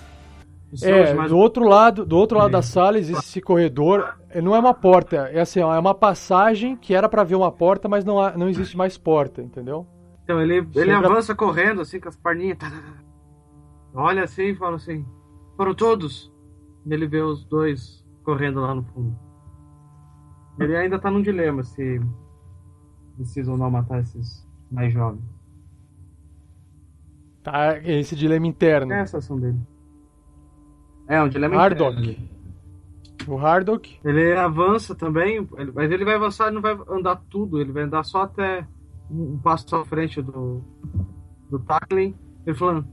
É, 0.82 1.14
Mas- 1.14 1.30
do 1.30 1.38
outro 1.38 1.66
lado, 1.66 2.04
do 2.04 2.16
outro 2.18 2.36
lado 2.36 2.48
É. 2.50 2.52
da 2.52 2.62
sala 2.62 2.98
existe 2.98 3.24
esse 3.24 3.40
corredor. 3.40 4.16
É, 4.28 4.42
Não 4.42 4.54
é 4.54 4.58
uma 4.58 4.74
porta, 4.74 5.16
é 5.32 5.40
assim, 5.40 5.60
é 5.60 5.64
uma 5.64 5.94
passagem 5.94 6.76
que 6.76 6.92
era 6.94 7.08
pra 7.08 7.24
ver 7.24 7.34
uma 7.36 7.50
porta, 7.50 7.88
mas 7.88 8.04
não, 8.04 8.20
há- 8.20 8.36
não 8.36 8.48
existe 8.50 8.76
mais 8.76 8.98
porta, 8.98 9.40
entendeu? 9.40 9.86
Então 10.22 10.38
ele, 10.42 10.56
ele 10.58 10.66
Sobre 10.70 10.90
a- 10.92 10.98
avança 10.98 11.34
correndo, 11.34 11.80
assim, 11.80 11.98
com 11.98 12.08
as 12.10 12.16
perninhas. 12.16 12.58
tá, 12.58 12.68
tá, 12.70 12.76
tá. 12.76 12.94
Olha 13.94 14.24
assim 14.24 14.48
e 14.48 14.54
fala 14.54 14.76
assim: 14.76 15.06
Foram 15.56 15.74
todos? 15.74 16.30
E 16.86 16.92
ele 16.92 17.06
vê 17.06 17.22
os 17.22 17.42
dois 17.46 18.04
correndo 18.22 18.60
lá 18.60 18.74
no 18.74 18.82
fundo. 18.84 19.16
Ele 20.60 20.76
ainda 20.76 20.98
tá 20.98 21.10
num 21.10 21.22
dilema 21.22 21.62
se 21.62 21.98
precisa 23.16 23.50
ou 23.50 23.56
não 23.56 23.70
matar 23.70 24.00
esses 24.00 24.46
mais 24.70 24.92
jovens. 24.92 25.24
Tá, 27.50 27.78
esse 27.84 28.14
dilema 28.16 28.46
interno. 28.46 28.92
É 28.92 29.00
essa 29.00 29.18
ação 29.18 29.38
dele. 29.38 29.58
É, 31.06 31.22
um 31.22 31.28
dilema 31.28 31.56
Hardock. 31.56 32.00
interno. 32.00 32.28
O 33.26 33.38
Hardock. 33.38 33.98
Ele 34.04 34.32
avança 34.34 34.94
também, 34.94 35.46
ele- 35.56 35.72
mas 35.74 35.90
ele 35.90 36.04
vai 36.04 36.14
avançar 36.14 36.48
e 36.50 36.54
não 36.54 36.62
vai 36.62 36.76
andar 36.88 37.16
tudo, 37.28 37.60
ele 37.60 37.72
vai 37.72 37.82
andar 37.82 38.04
só 38.04 38.22
até 38.22 38.66
um, 39.10 39.38
passo 39.38 39.74
à 39.76 39.84
frente 39.84 40.20
do, 40.22 40.62
do 41.50 41.58
tackling. 41.58 42.14
Ele 42.46 42.56
falando, 42.56 42.86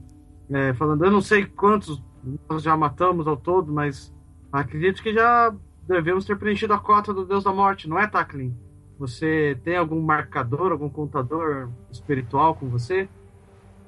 é, 0.50 0.74
falando, 0.74 1.04
eu 1.04 1.10
não 1.10 1.20
sei 1.20 1.46
quantos 1.46 2.02
nós 2.48 2.62
já 2.62 2.76
matamos 2.76 3.26
ao 3.26 3.36
todo, 3.36 3.72
mas 3.72 4.14
acredito 4.52 5.02
que 5.02 5.12
já 5.12 5.54
devemos 5.86 6.24
ter 6.24 6.36
preenchido 6.36 6.72
a 6.74 6.78
cota 6.78 7.14
do 7.14 7.24
Deus 7.24 7.44
da 7.44 7.52
Morte, 7.52 7.88
não 7.88 7.98
é, 7.98 8.06
tackling? 8.06 8.54
Você 8.98 9.58
tem 9.62 9.76
algum 9.76 10.00
marcador, 10.00 10.72
algum 10.72 10.88
contador 10.88 11.68
espiritual 11.90 12.54
com 12.54 12.68
você? 12.68 13.08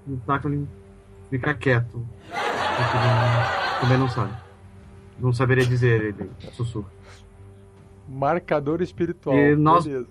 E 0.08 0.12
o 0.12 0.16
tackling 0.26 0.66
fica 1.30 1.54
quieto. 1.54 2.06
Porque 2.28 2.96
ele 2.96 3.80
Também 3.80 3.98
não 3.98 4.08
sabe. 4.08 4.32
Não 5.18 5.32
saberia 5.32 5.66
dizer, 5.66 6.02
ele 6.18 6.30
sussurra. 6.52 6.88
Marcador 8.08 8.80
espiritual. 8.82 9.36
E 9.36 9.54
nós- 9.56 9.84
Beleza. 9.84 10.06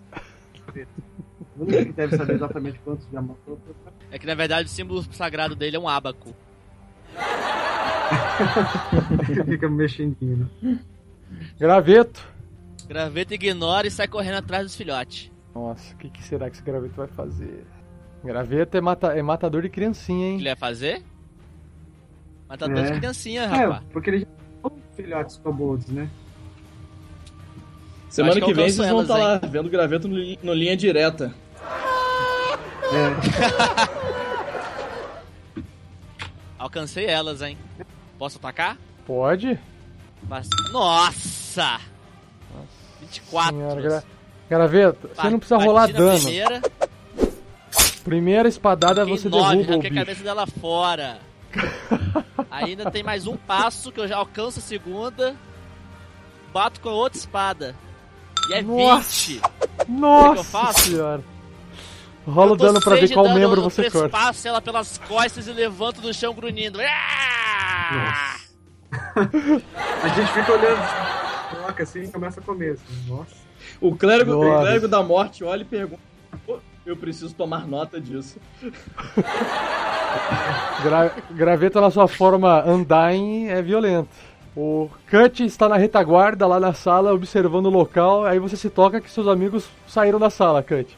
O 1.58 1.64
único 1.64 1.86
que 1.86 1.94
deve 1.94 2.16
saber 2.18 2.36
exatamente 2.36 2.80
quantos 2.80 3.08
já 3.12 3.22
matou. 3.22 3.60
É 4.12 4.20
que 4.20 4.28
na 4.28 4.36
verdade 4.36 4.68
o 4.68 4.72
símbolo 4.72 5.02
sagrado 5.12 5.56
dele 5.56 5.76
é 5.76 5.80
um 5.80 5.88
abaco. 5.90 6.36
Fica 9.46 9.70
mexendinho, 9.70 10.50
né? 10.62 10.80
Graveto. 11.60 12.24
Graveto 12.88 13.34
ignora 13.34 13.88
e 13.88 13.92
sai 13.92 14.08
correndo 14.08 14.36
atrás 14.36 14.64
dos 14.66 14.76
filhotes. 14.76 15.32
Nossa, 15.56 15.94
o 15.94 15.98
que, 15.98 16.10
que 16.10 16.24
será 16.24 16.50
que 16.50 16.56
esse 16.58 16.64
graveto 16.64 16.94
vai 16.96 17.08
fazer? 17.08 17.66
Graveto 18.28 18.76
é, 18.76 18.82
mata, 18.82 19.08
é 19.18 19.22
matador 19.22 19.62
de 19.62 19.70
criancinha, 19.70 20.18
O 20.18 20.20
que 20.20 20.26
hein? 20.34 20.40
ele 20.40 20.50
vai 20.50 20.56
fazer? 20.58 21.02
Matador 22.50 22.78
É. 22.80 22.92
de 22.92 23.00
criancinha, 23.00 23.44
É, 23.44 23.46
rapaz. 23.46 23.84
porque 23.94 24.10
ele 24.10 24.20
já 24.20 24.26
tem 24.70 24.78
filhotes 24.98 25.38
kobolds, 25.38 25.88
né? 25.88 26.10
Semana 28.10 28.34
que 28.36 28.42
que 28.42 28.54
vem 28.54 28.70
vocês 28.70 28.90
vão 28.90 29.02
estar 29.04 29.16
lá 29.18 29.38
vendo 29.38 29.70
graveto 29.70 30.10
no, 30.10 30.18
no 30.44 30.54
linha 30.54 30.76
direta. 30.76 31.34
Alcancei 36.60 37.06
elas, 37.06 37.42
hein? 37.42 37.58
Posso 38.18 38.38
atacar? 38.40 38.78
Pode? 39.06 39.58
Mas- 40.28 40.50
Nossa! 40.74 41.80
24. 43.00 43.56
Senhora, 43.56 43.82
gra... 43.82 44.04
Graveto, 44.50 45.10
você 45.16 45.30
não 45.30 45.40
precisa 45.40 45.58
rolar 45.58 45.88
dano. 45.92 46.20
Primeira, 46.20 46.62
Primeira 48.08 48.48
espadada 48.48 49.02
fiquei 49.02 49.18
você 49.18 49.28
9, 49.28 49.42
derruba 49.44 49.70
o 49.70 49.74
arranquei 49.74 49.90
a 49.90 49.92
bicho. 49.92 50.06
cabeça 50.06 50.24
dela 50.24 50.48
fora. 50.48 51.20
Ainda 52.50 52.90
tem 52.90 53.04
mais 53.04 53.28
um 53.28 53.36
passo 53.36 53.92
que 53.92 54.00
eu 54.00 54.08
já 54.08 54.16
alcanço 54.16 54.60
a 54.60 54.62
segunda. 54.62 55.36
Bato 56.54 56.80
com 56.80 56.88
a 56.88 56.94
outra 56.94 57.20
espada. 57.20 57.76
E 58.50 58.54
é 58.54 58.62
Nossa! 58.62 59.34
20. 59.34 59.42
Nossa 59.90 60.40
eu 60.40 60.44
faço? 60.46 60.80
senhora. 60.90 61.22
Rola 62.26 62.52
o 62.52 62.54
Eu 62.54 62.58
dano 62.58 62.80
pra 62.80 62.96
ver 62.96 63.14
qual 63.14 63.28
membro 63.34 63.60
eu 63.60 63.64
você 63.70 63.84
corta. 63.90 64.00
trespasso 64.10 64.48
ela 64.48 64.62
pelas 64.62 64.98
costas 65.00 65.46
e 65.48 65.52
levanto 65.52 66.00
do 66.00 66.14
chão 66.14 66.34
grunhindo. 66.34 66.80
A 66.82 68.38
gente 70.16 70.32
fica 70.32 70.54
olhando, 70.54 70.82
coloca 71.52 71.84
assim 71.84 72.04
e 72.04 72.08
começa 72.08 72.40
a 72.40 72.44
comer. 72.44 72.72
Assim. 72.74 72.84
Nossa. 73.10 73.36
O 73.82 73.96
clérigo, 73.96 74.32
o 74.34 74.46
Nossa. 74.46 74.62
clérigo 74.62 74.88
da 74.88 75.04
morte 75.04 75.44
olha 75.44 75.62
e 75.62 75.66
pergunta: 75.66 76.02
"Pô, 76.02 76.17
Eu 76.88 76.96
preciso 76.96 77.36
tomar 77.36 77.68
nota 77.68 78.00
disso. 78.00 78.40
Gra... 80.82 81.14
Graveto 81.32 81.82
na 81.82 81.92
sua 81.92 82.08
forma 82.08 82.64
Undying 82.66 83.48
é 83.48 83.62
violento. 83.62 84.08
O 84.56 84.90
Cut 85.12 85.44
está 85.44 85.68
na 85.68 85.76
retaguarda 85.76 86.48
lá 86.48 86.62
na 86.62 86.72
sala 86.72 87.14
observando 87.14 87.66
o 87.66 87.70
local. 87.70 88.24
Aí 88.24 88.40
você 88.40 88.56
se 88.56 88.70
toca 88.70 89.02
que 89.02 89.12
seus 89.12 89.28
amigos 89.28 89.68
saíram 89.86 90.18
da 90.18 90.30
sala, 90.30 90.64
Cut. 90.64 90.98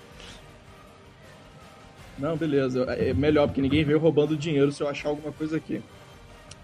Não, 2.20 2.38
beleza. 2.38 2.84
É 2.92 3.12
melhor, 3.12 3.48
porque 3.48 3.62
ninguém 3.62 3.84
veio 3.84 3.98
roubando 3.98 4.38
dinheiro 4.38 4.72
se 4.72 4.84
eu 4.84 4.88
achar 4.88 5.10
alguma 5.10 5.32
coisa 5.34 5.58
aqui. 5.58 5.82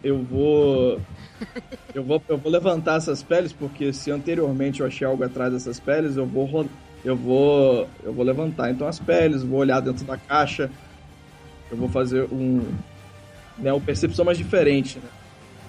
Eu 0.03 0.19
vou. 0.21 1.01
Eu 1.95 2.03
vou, 2.03 2.21
eu 2.29 2.37
vou 2.37 2.51
levantar 2.51 2.97
essas 2.97 3.23
peles, 3.23 3.51
porque 3.51 3.91
se 3.91 4.11
anteriormente 4.11 4.81
eu 4.81 4.85
achei 4.85 5.07
algo 5.07 5.23
atrás 5.23 5.51
dessas 5.51 5.79
peles, 5.79 6.15
eu 6.15 6.27
vou 6.27 6.45
eu 7.05 7.15
vou. 7.15 7.87
Eu 8.03 8.11
vou 8.13 8.25
levantar 8.25 8.71
então 8.71 8.87
as 8.87 8.99
peles, 8.99 9.43
vou 9.43 9.59
olhar 9.59 9.79
dentro 9.79 10.03
da 10.03 10.17
caixa. 10.17 10.69
Eu 11.71 11.77
vou 11.77 11.87
fazer 11.87 12.27
um. 12.31 12.61
Né, 13.57 13.71
uma 13.71 13.79
percepção 13.79 14.25
mais 14.25 14.37
diferente, 14.37 14.97
né? 14.99 15.09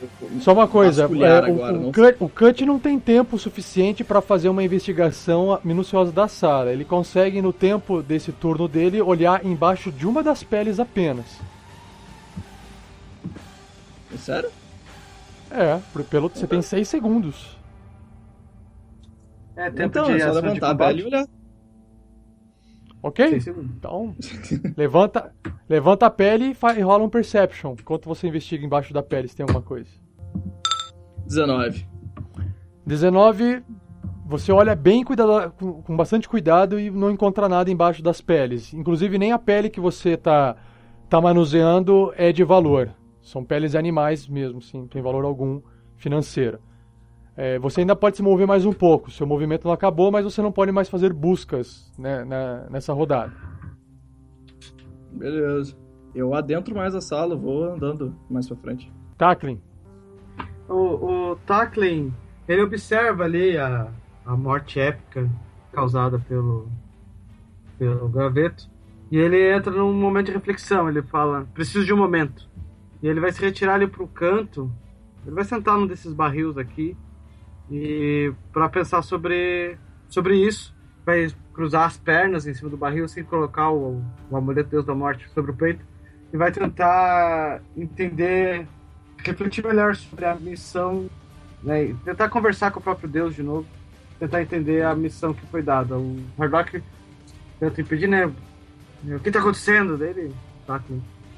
Eu- 0.02 0.40
Só 0.40 0.52
uma 0.52 0.66
coisa, 0.68 1.02
é, 1.04 1.06
o, 1.06 1.08
agora, 1.64 1.78
o 1.78 1.90
o 2.20 2.28
não 2.66 2.78
tem 2.78 2.98
tempo 2.98 3.38
suficiente 3.38 4.02
para 4.04 4.20
fazer 4.20 4.48
uma 4.48 4.62
investigação 4.62 5.58
minuciosa 5.64 6.12
da 6.12 6.28
sala. 6.28 6.72
Ele 6.72 6.84
consegue, 6.84 7.40
no 7.40 7.52
tempo 7.52 8.02
desse 8.02 8.32
turno 8.32 8.66
dele, 8.68 9.00
olhar 9.00 9.44
embaixo 9.46 9.90
de 9.92 10.06
uma 10.06 10.22
das 10.22 10.42
peles 10.42 10.78
apenas. 10.80 11.24
Sério? 14.18 14.50
É, 15.50 15.78
pelo, 16.10 16.28
você 16.28 16.46
tem 16.46 16.60
6 16.60 16.88
segundos. 16.88 17.55
É 19.56 19.70
tempo 19.70 19.88
Então, 19.88 20.04
de 20.06 20.12
é 20.12 20.18
só 20.20 20.30
ação 20.30 20.42
de 20.42 20.46
levantar 20.48 20.66
a 20.66 20.70
combate. 20.72 20.88
pele 20.88 21.02
e 21.02 21.04
olhar. 21.06 21.26
Ok? 23.02 23.38
Então, 23.76 24.16
levanta, 24.76 25.32
levanta 25.68 26.06
a 26.06 26.10
pele 26.10 26.46
e, 26.52 26.78
e 26.78 26.80
rola 26.82 27.04
um 27.04 27.08
Perception. 27.08 27.74
Enquanto 27.78 28.06
você 28.06 28.26
investiga 28.26 28.64
embaixo 28.64 28.92
da 28.92 29.02
pele 29.02 29.28
se 29.28 29.36
tem 29.36 29.44
alguma 29.44 29.62
coisa. 29.62 29.90
19. 31.26 31.86
19. 32.84 33.62
você 34.24 34.52
olha 34.52 34.74
bem 34.74 35.04
cuidado, 35.04 35.52
com, 35.52 35.96
bastante 35.96 36.28
cuidado 36.28 36.78
e 36.80 36.90
não 36.90 37.10
encontra 37.10 37.48
nada 37.48 37.70
embaixo 37.70 38.02
das 38.02 38.20
peles. 38.20 38.74
Inclusive 38.74 39.18
nem 39.18 39.32
a 39.32 39.38
pele 39.38 39.70
que 39.70 39.80
você 39.80 40.10
está 40.10 40.56
tá 41.08 41.20
manuseando 41.20 42.12
é 42.16 42.32
de 42.32 42.42
valor. 42.44 42.90
São 43.22 43.44
peles 43.44 43.74
animais 43.74 44.28
mesmo, 44.28 44.60
sim, 44.60 44.80
não 44.80 44.88
tem 44.88 45.02
valor 45.02 45.24
algum 45.24 45.60
financeiro. 45.96 46.60
É, 47.36 47.58
você 47.58 47.82
ainda 47.82 47.94
pode 47.94 48.16
se 48.16 48.22
mover 48.22 48.46
mais 48.46 48.64
um 48.64 48.72
pouco. 48.72 49.10
Seu 49.10 49.26
movimento 49.26 49.66
não 49.66 49.72
acabou, 49.72 50.10
mas 50.10 50.24
você 50.24 50.40
não 50.40 50.50
pode 50.50 50.72
mais 50.72 50.88
fazer 50.88 51.12
buscas 51.12 51.92
né, 51.98 52.24
na, 52.24 52.66
nessa 52.70 52.94
rodada. 52.94 53.32
Beleza. 55.12 55.76
Eu 56.14 56.34
adentro 56.34 56.74
mais 56.74 56.94
a 56.94 57.00
sala, 57.00 57.36
vou 57.36 57.64
andando 57.64 58.16
mais 58.30 58.48
pra 58.48 58.56
frente. 58.56 58.90
Tacklin. 59.18 59.60
O, 60.66 61.32
o 61.32 61.36
Tacklin, 61.46 62.12
ele 62.48 62.62
observa 62.62 63.24
ali 63.24 63.58
a, 63.58 63.92
a 64.24 64.34
morte 64.34 64.80
épica 64.80 65.30
causada 65.72 66.18
pelo, 66.18 66.68
pelo 67.78 68.08
graveto. 68.08 68.66
E 69.10 69.18
ele 69.18 69.54
entra 69.54 69.70
num 69.70 69.92
momento 69.92 70.26
de 70.26 70.32
reflexão. 70.32 70.88
Ele 70.88 71.02
fala: 71.02 71.46
Preciso 71.52 71.84
de 71.84 71.92
um 71.92 71.98
momento. 71.98 72.48
E 73.02 73.06
ele 73.06 73.20
vai 73.20 73.30
se 73.30 73.40
retirar 73.42 73.74
ali 73.74 73.86
pro 73.86 74.08
canto. 74.08 74.72
Ele 75.24 75.34
vai 75.34 75.44
sentar 75.44 75.76
num 75.78 75.86
desses 75.86 76.14
barris 76.14 76.56
aqui 76.56 76.96
e 77.70 78.32
para 78.52 78.68
pensar 78.68 79.02
sobre, 79.02 79.76
sobre 80.08 80.36
isso, 80.36 80.74
vai 81.04 81.28
cruzar 81.52 81.86
as 81.86 81.96
pernas 81.96 82.46
em 82.46 82.54
cima 82.54 82.68
do 82.68 82.76
barril, 82.76 83.04
assim, 83.04 83.22
colocar 83.22 83.70
o, 83.70 84.02
o 84.30 84.36
amuleto 84.36 84.70
Deus 84.70 84.84
da 84.84 84.94
Morte 84.94 85.28
sobre 85.30 85.50
o 85.50 85.54
peito 85.54 85.84
e 86.32 86.36
vai 86.36 86.52
tentar 86.52 87.60
entender, 87.76 88.66
refletir 89.18 89.64
melhor 89.64 89.94
sobre 89.96 90.24
a 90.24 90.34
missão, 90.34 91.08
né, 91.62 91.94
tentar 92.04 92.28
conversar 92.28 92.70
com 92.70 92.80
o 92.80 92.82
próprio 92.82 93.08
Deus 93.08 93.34
de 93.34 93.42
novo, 93.42 93.66
tentar 94.18 94.42
entender 94.42 94.84
a 94.84 94.94
missão 94.94 95.32
que 95.32 95.46
foi 95.46 95.62
dada. 95.62 95.96
O 95.96 96.22
Hardock 96.38 96.82
tenta 97.58 97.80
impedir, 97.80 98.08
né? 98.08 98.26
O 98.26 99.20
que 99.20 99.28
está 99.28 99.40
acontecendo 99.40 99.96
dele? 99.96 100.34
Tá, 100.66 100.80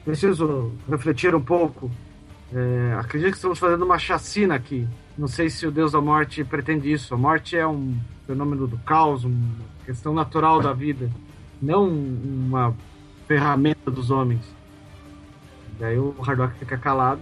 preciso 0.04 0.72
refletir 0.88 1.34
um 1.34 1.40
pouco. 1.40 1.90
É, 2.52 2.94
acredito 2.98 3.30
que 3.30 3.36
estamos 3.36 3.58
fazendo 3.58 3.84
uma 3.84 3.98
chacina 3.98 4.54
aqui. 4.54 4.86
Não 5.18 5.26
sei 5.26 5.50
se 5.50 5.66
o 5.66 5.70
Deus 5.72 5.90
da 5.90 6.00
Morte 6.00 6.44
pretende 6.44 6.92
isso. 6.92 7.12
A 7.12 7.18
morte 7.18 7.56
é 7.56 7.66
um 7.66 7.98
fenômeno 8.24 8.68
do 8.68 8.78
caos, 8.78 9.24
uma 9.24 9.36
questão 9.84 10.14
natural 10.14 10.62
da 10.62 10.72
vida, 10.72 11.10
não 11.60 11.88
uma 11.88 12.72
ferramenta 13.26 13.90
dos 13.90 14.12
homens. 14.12 14.42
Daí 15.76 15.98
o 15.98 16.14
Hardock 16.24 16.56
fica 16.56 16.78
calado 16.78 17.20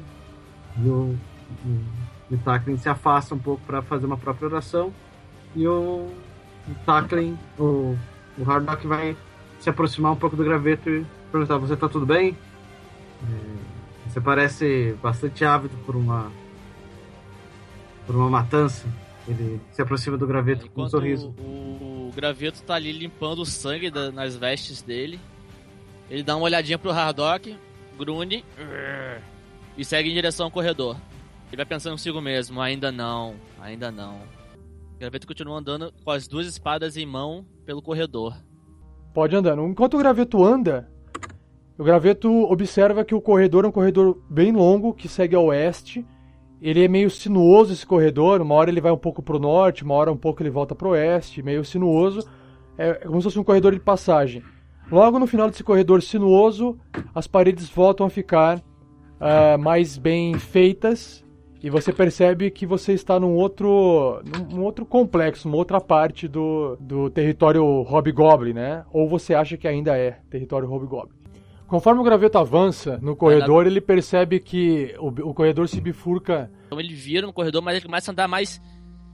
e 0.77 0.87
o, 0.87 1.17
o 1.65 2.77
se 2.77 2.89
afasta 2.89 3.35
um 3.35 3.39
pouco 3.39 3.63
para 3.67 3.81
fazer 3.81 4.05
uma 4.05 4.19
própria 4.19 4.49
oração 4.49 4.93
e 5.55 5.67
o, 5.67 6.11
o 6.69 6.75
Tacklin, 6.85 7.39
o, 7.59 7.97
o 8.37 8.51
Hardock 8.51 8.87
vai 8.87 9.17
se 9.59 9.71
aproximar 9.71 10.13
um 10.13 10.17
pouco 10.17 10.37
do 10.37 10.45
graveto 10.45 10.91
e 10.91 11.07
perguntar: 11.33 11.57
Você 11.57 11.73
está 11.73 11.89
tudo 11.89 12.05
bem? 12.05 12.37
É, 13.23 14.11
você 14.11 14.21
parece 14.21 14.95
bastante 15.03 15.47
ávido 15.47 15.75
por 15.87 15.97
uma 15.97 16.31
por 18.07 18.15
uma 18.15 18.31
matança. 18.31 18.87
Ele 19.29 19.61
se 19.73 19.83
aproxima 19.83 20.17
do 20.17 20.27
graveto 20.27 20.71
com 20.71 20.85
um 20.85 20.89
sorriso. 20.89 21.35
O, 21.39 22.09
o, 22.09 22.13
graveto 22.15 22.63
tá 22.63 22.75
ali 22.75 22.93
limpando 22.93 23.41
o 23.41 23.47
sangue 23.47 23.91
da, 23.91 24.13
nas 24.13 24.37
vestes 24.37 24.81
dele. 24.81 25.19
Ele 26.09 26.23
dá 26.23 26.37
uma 26.37 26.45
olhadinha 26.45 26.79
pro 26.79 26.93
Hardock, 26.93 27.57
grune 27.99 28.45
e 29.77 29.85
segue 29.85 30.11
em 30.11 30.15
direção 30.15 30.47
ao 30.47 30.51
corredor. 30.53 30.97
Ele 31.49 31.57
vai 31.57 31.67
pensando 31.67 31.93
consigo 31.93 32.21
mesmo, 32.21 32.61
ainda 32.61 32.93
não, 32.93 33.35
ainda 33.61 33.91
não. 33.91 34.15
O 34.95 34.99
graveto 34.99 35.27
continua 35.27 35.59
andando 35.59 35.93
com 36.05 36.11
as 36.11 36.29
duas 36.29 36.47
espadas 36.47 36.97
em 36.97 37.05
mão 37.05 37.45
pelo 37.65 37.83
corredor. 37.83 38.37
Pode 39.13 39.35
andando. 39.35 39.67
Enquanto 39.67 39.95
o 39.95 39.99
graveto 39.99 40.45
anda, 40.45 40.89
o 41.77 41.83
graveto 41.83 42.31
observa 42.45 43.05
que 43.05 43.15
o 43.15 43.21
corredor 43.21 43.65
é 43.65 43.69
um 43.69 43.73
corredor 43.73 44.23
bem 44.31 44.53
longo 44.53 44.95
que 44.95 45.09
segue 45.09 45.35
a 45.35 45.41
oeste 45.41 46.07
ele 46.61 46.85
é 46.85 46.89
meio 46.89 47.11
sinuoso 47.11 47.73
esse 47.73 47.87
corredor, 47.87 48.41
uma 48.41 48.55
hora 48.55 48.71
ele 48.71 48.81
vai 48.81 48.93
um 48.93 48.97
pouco 48.97 49.23
para 49.23 49.37
o 49.37 49.41
norte, 49.41 49.85
uma 49.85 49.95
hora 49.95 50.11
um 50.13 50.17
pouco 50.17 50.43
ele 50.43 50.51
volta 50.51 50.75
para 50.75 50.89
o 50.89 50.93
oeste, 50.93 51.43
meio 51.43 51.65
sinuoso. 51.65 52.27
É 52.79 52.95
como 52.95 53.21
se 53.21 53.25
fosse 53.25 53.39
um 53.39 53.45
corredor 53.45 53.73
de 53.73 53.81
passagem. 53.81 54.43
Logo 54.91 55.19
no 55.19 55.27
final 55.27 55.51
desse 55.51 55.65
corredor 55.65 56.03
sinuoso, 56.03 56.79
as 57.15 57.27
paredes 57.27 57.69
voltam 57.69 58.07
a 58.07 58.11
ficar 58.11 58.59
uh, 58.59 59.59
mais 59.59 59.99
bem 59.99 60.39
feitas 60.39 61.25
e 61.63 61.71
você 61.71 61.93
percebe 61.93 62.51
que 62.51 62.65
você 62.65 62.93
está 62.93 63.19
num 63.19 63.35
outro, 63.35 64.23
num 64.51 64.63
outro 64.63 64.87
complexo, 64.87 65.49
uma 65.49 65.57
outra 65.57 65.81
parte 65.81 66.29
do, 66.29 66.77
do 66.79 67.11
território 67.11 67.65
Hobgoblin, 67.83 68.53
né? 68.53 68.85
Ou 68.93 69.09
você 69.09 69.35
acha 69.35 69.57
que 69.57 69.67
ainda 69.67 69.97
é 69.97 70.19
território 70.31 70.69
Hobgoblin. 70.69 71.17
Conforme 71.67 72.01
o 72.01 72.05
graveto 72.05 72.39
avança 72.39 72.99
no 73.03 73.17
corredor, 73.17 73.67
ele 73.67 73.81
percebe 73.81 74.39
que 74.39 74.95
o, 74.99 75.09
o 75.09 75.35
corredor 75.35 75.69
se 75.69 75.81
bifurca. 75.81 76.51
Então 76.67 76.79
ele 76.79 76.95
vira 76.95 77.27
no 77.27 77.33
corredor, 77.33 77.61
mas 77.61 77.77
ele 77.77 77.87
começa 77.87 78.11
a 78.11 78.13
andar 78.13 78.29
mais 78.29 78.61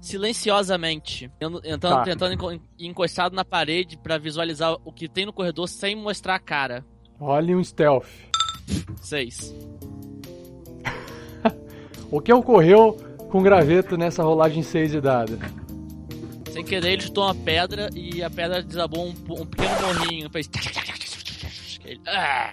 silenciosamente, 0.00 1.30
entrando, 1.40 1.78
tá. 1.78 2.02
tentando 2.02 2.60
encostado 2.78 3.34
na 3.34 3.44
parede 3.44 3.96
para 3.96 4.18
visualizar 4.18 4.76
o 4.84 4.92
que 4.92 5.08
tem 5.08 5.24
no 5.24 5.32
corredor 5.32 5.68
sem 5.68 5.94
mostrar 5.94 6.34
a 6.34 6.40
cara. 6.40 6.84
Olhe 7.20 7.54
um 7.54 7.62
stealth. 7.62 8.08
Seis. 9.00 9.54
o 12.10 12.20
que 12.20 12.32
ocorreu 12.32 12.98
com 13.30 13.38
o 13.38 13.42
graveto 13.42 13.96
nessa 13.96 14.22
rolagem 14.24 14.62
6 14.62 14.90
de 14.90 15.00
dado? 15.00 15.38
Sem 16.50 16.64
querer, 16.64 16.92
ele 16.92 17.02
chutou 17.02 17.24
uma 17.24 17.34
pedra 17.34 17.88
e 17.94 18.22
a 18.22 18.28
pedra 18.28 18.62
desabou 18.62 19.06
um, 19.06 19.14
um 19.30 19.46
pequeno 19.46 19.86
morrinho. 19.86 20.28
Fez. 20.30 20.50
Ele, 21.84 22.00
ah! 22.06 22.52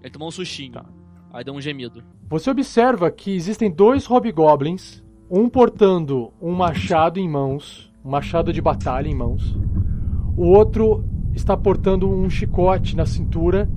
ele 0.00 0.10
tomou 0.10 0.28
um 0.28 0.32
sustinho. 0.32 0.72
Tá. 0.72 0.84
Aí 1.32 1.44
deu 1.44 1.54
um 1.54 1.60
gemido. 1.60 2.02
Você 2.28 2.50
observa 2.50 3.10
que 3.10 3.34
existem 3.34 3.70
dois 3.70 4.06
hobgoblins, 4.06 5.02
um 5.30 5.48
portando 5.48 6.32
um 6.40 6.52
machado 6.52 7.18
em 7.18 7.28
mãos, 7.28 7.92
um 8.04 8.10
machado 8.10 8.52
de 8.52 8.60
batalha 8.60 9.08
em 9.08 9.14
mãos. 9.14 9.56
O 10.36 10.46
outro 10.46 11.04
está 11.34 11.56
portando 11.56 12.10
um 12.10 12.28
chicote 12.28 12.96
na 12.96 13.06
cintura 13.06 13.68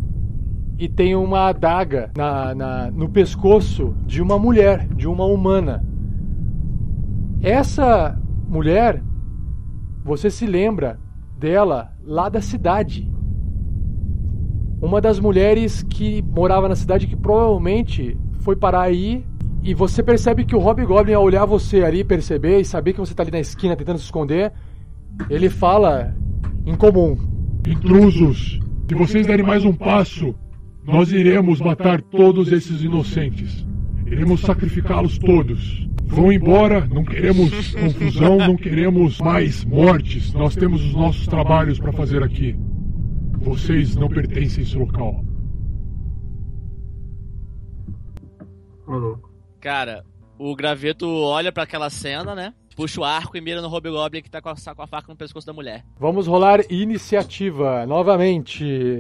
e 0.77 0.89
tem 0.89 1.15
uma 1.15 1.47
adaga 1.47 2.11
na, 2.15 2.53
na, 2.53 2.91
no 2.91 3.09
pescoço 3.09 3.95
de 4.05 4.21
uma 4.21 4.37
mulher, 4.37 4.87
de 4.89 5.07
uma 5.07 5.25
humana. 5.25 5.85
Essa 7.41 8.19
mulher, 8.47 9.01
você 10.03 10.29
se 10.29 10.45
lembra 10.45 10.99
dela 11.37 11.93
lá 12.03 12.27
da 12.27 12.41
cidade 12.41 13.09
uma 14.85 15.01
das 15.01 15.19
mulheres 15.19 15.83
que 15.83 16.21
morava 16.21 16.69
na 16.69 16.75
cidade 16.75 17.07
que 17.07 17.15
provavelmente 17.15 18.17
foi 18.39 18.55
parar 18.55 18.81
aí 18.81 19.25
e 19.63 19.73
você 19.73 20.03
percebe 20.03 20.45
que 20.45 20.55
o 20.55 20.59
Hobgoblin 20.59 21.13
ao 21.13 21.23
olhar 21.23 21.45
você 21.45 21.83
ali, 21.83 22.03
perceber 22.03 22.59
e 22.59 22.65
saber 22.65 22.93
que 22.93 22.99
você 22.99 23.13
está 23.13 23.23
ali 23.23 23.31
na 23.31 23.39
esquina 23.39 23.75
tentando 23.75 23.97
se 23.97 24.05
esconder, 24.05 24.53
ele 25.27 25.49
fala 25.49 26.15
em 26.65 26.75
comum: 26.75 27.17
Intrusos, 27.67 28.59
se 28.87 28.93
vocês 28.93 29.25
derem 29.25 29.43
mais 29.43 29.65
um 29.65 29.73
passo, 29.73 30.35
nós 30.83 31.11
iremos 31.11 31.59
matar 31.59 31.99
todos 31.99 32.51
esses 32.51 32.83
inocentes. 32.83 33.65
Iremos 34.05 34.41
sacrificá-los 34.41 35.17
todos. 35.17 35.89
Vão 36.05 36.31
embora, 36.31 36.85
não 36.85 37.03
queremos 37.03 37.73
confusão, 37.73 38.37
não 38.37 38.55
queremos 38.55 39.19
mais 39.19 39.65
mortes. 39.65 40.31
Nós 40.33 40.55
temos 40.55 40.83
os 40.85 40.93
nossos 40.93 41.25
trabalhos 41.25 41.79
para 41.79 41.91
fazer 41.91 42.21
aqui. 42.21 42.55
Vocês 43.45 43.95
não 43.95 44.09
pertencem 44.09 44.63
a 44.63 44.67
esse 44.67 44.75
local. 44.75 45.23
Cara, 49.61 50.03
o 50.39 50.55
graveto 50.55 51.07
olha 51.07 51.51
para 51.51 51.61
aquela 51.61 51.91
cena, 51.91 52.33
né? 52.33 52.55
Puxa 52.75 52.99
o 52.99 53.03
arco 53.03 53.37
e 53.37 53.41
mira 53.41 53.61
no 53.61 53.67
Hobgoblin 53.67 54.23
que 54.23 54.31
tá 54.31 54.41
com 54.41 54.49
a, 54.49 54.55
com 54.55 54.81
a 54.81 54.87
faca 54.87 55.07
no 55.09 55.15
pescoço 55.15 55.45
da 55.45 55.53
mulher. 55.53 55.85
Vamos 55.99 56.25
rolar 56.25 56.61
iniciativa 56.71 57.85
novamente. 57.85 58.97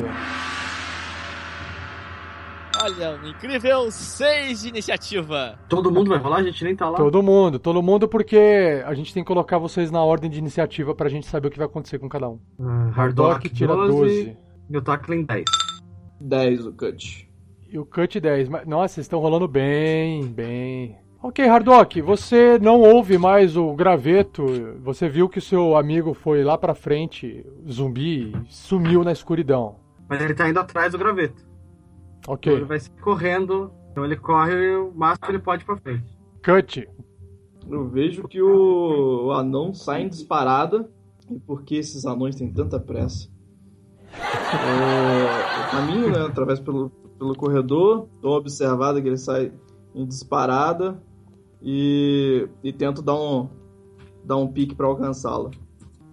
Olha, 2.85 3.19
um 3.19 3.27
incrível 3.29 3.89
6 3.89 4.61
de 4.61 4.69
iniciativa. 4.69 5.57
Todo 5.67 5.91
mundo 5.91 6.09
vai 6.09 6.19
rolar? 6.19 6.37
A 6.37 6.43
gente 6.43 6.63
nem 6.63 6.75
tá 6.75 6.87
lá. 6.87 6.95
Todo 6.95 7.23
mundo, 7.23 7.57
todo 7.57 7.81
mundo, 7.81 8.07
porque 8.07 8.83
a 8.85 8.93
gente 8.93 9.11
tem 9.11 9.23
que 9.23 9.27
colocar 9.27 9.57
vocês 9.57 9.89
na 9.89 10.03
ordem 10.03 10.29
de 10.29 10.37
iniciativa 10.37 10.93
pra 10.93 11.09
gente 11.09 11.25
saber 11.25 11.47
o 11.47 11.51
que 11.51 11.57
vai 11.57 11.65
acontecer 11.65 11.97
com 11.97 12.07
cada 12.07 12.29
um. 12.29 12.39
Uh, 12.59 12.91
Hardock 12.95 13.49
tira 13.49 13.75
12, 13.75 13.91
12. 13.91 14.37
E 14.69 14.77
o 14.77 14.81
Tackling 14.83 15.23
10. 15.23 15.45
10 16.21 16.65
o 16.67 16.73
Cut. 16.73 17.27
E 17.67 17.79
o 17.79 17.85
Cut 17.87 18.19
10. 18.19 18.49
Nossa, 18.67 18.93
vocês 18.93 19.05
estão 19.05 19.19
rolando 19.19 19.47
bem, 19.47 20.27
bem. 20.27 20.95
Ok, 21.23 21.43
Hardock, 21.43 21.99
você 22.03 22.59
não 22.59 22.81
ouve 22.81 23.17
mais 23.17 23.57
o 23.57 23.73
graveto. 23.73 24.45
Você 24.83 25.09
viu 25.09 25.27
que 25.27 25.39
o 25.39 25.41
seu 25.41 25.75
amigo 25.75 26.13
foi 26.13 26.43
lá 26.43 26.55
pra 26.55 26.75
frente, 26.75 27.43
zumbi, 27.67 28.31
sumiu 28.47 29.03
na 29.03 29.11
escuridão. 29.11 29.77
Mas 30.07 30.21
ele 30.21 30.35
tá 30.35 30.47
indo 30.47 30.59
atrás 30.59 30.91
do 30.91 30.99
graveto. 30.99 31.44
Ok. 32.27 32.51
Então 32.51 32.65
ele 32.65 32.65
vai 32.65 32.79
correndo, 33.01 33.71
então 33.91 34.05
ele 34.05 34.15
corre 34.15 34.75
o 34.75 34.91
máximo 34.93 35.25
que 35.25 35.31
ele 35.31 35.39
pode 35.39 35.65
pra 35.65 35.77
frente. 35.77 36.17
Cut. 36.43 36.89
Eu 37.69 37.87
vejo 37.89 38.27
que 38.27 38.41
o, 38.41 39.27
o 39.27 39.31
anão 39.31 39.73
sai 39.73 40.03
em 40.03 40.09
disparada. 40.09 40.89
E 41.29 41.39
por 41.39 41.63
que 41.63 41.75
esses 41.75 42.05
anões 42.05 42.35
têm 42.35 42.51
tanta 42.51 42.79
pressa? 42.79 43.27
É, 44.13 45.63
eu 45.63 45.71
caminho, 45.71 46.11
né? 46.11 46.25
Através 46.27 46.59
pelo, 46.59 46.91
pelo 47.17 47.35
corredor. 47.35 48.07
Dou 48.21 48.31
uma 48.31 48.37
observada 48.37 49.01
que 49.01 49.07
ele 49.07 49.17
sai 49.17 49.51
em 49.95 50.05
disparada. 50.05 51.01
E, 51.61 52.47
e 52.63 52.71
tento 52.71 53.01
dar 53.01 53.15
um, 53.15 53.49
dar 54.23 54.37
um 54.37 54.47
pique 54.47 54.75
pra 54.75 54.85
alcançá-la. 54.85 55.49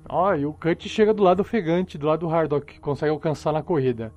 Ó, 0.08 0.34
e 0.34 0.46
o 0.46 0.54
Cut 0.54 0.88
chega 0.88 1.12
do 1.12 1.22
lado 1.22 1.40
ofegante, 1.40 1.98
do 1.98 2.06
lado 2.06 2.20
do 2.20 2.34
Hardock, 2.34 2.66
que 2.74 2.80
consegue 2.80 3.10
alcançar 3.10 3.52
na 3.52 3.62
corrida. 3.62 4.12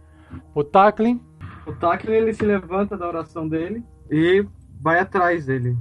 O 0.53 0.63
Tackling, 0.63 1.21
O 1.68 1.74
Tackling 1.74 2.13
ele 2.16 2.34
se 2.34 2.45
levanta 2.45 2.95
da 2.97 3.07
oração 3.07 3.47
dele 3.47 3.84
e 4.11 4.45
vai 4.82 4.99
atrás 4.99 5.45
dele. 5.45 5.76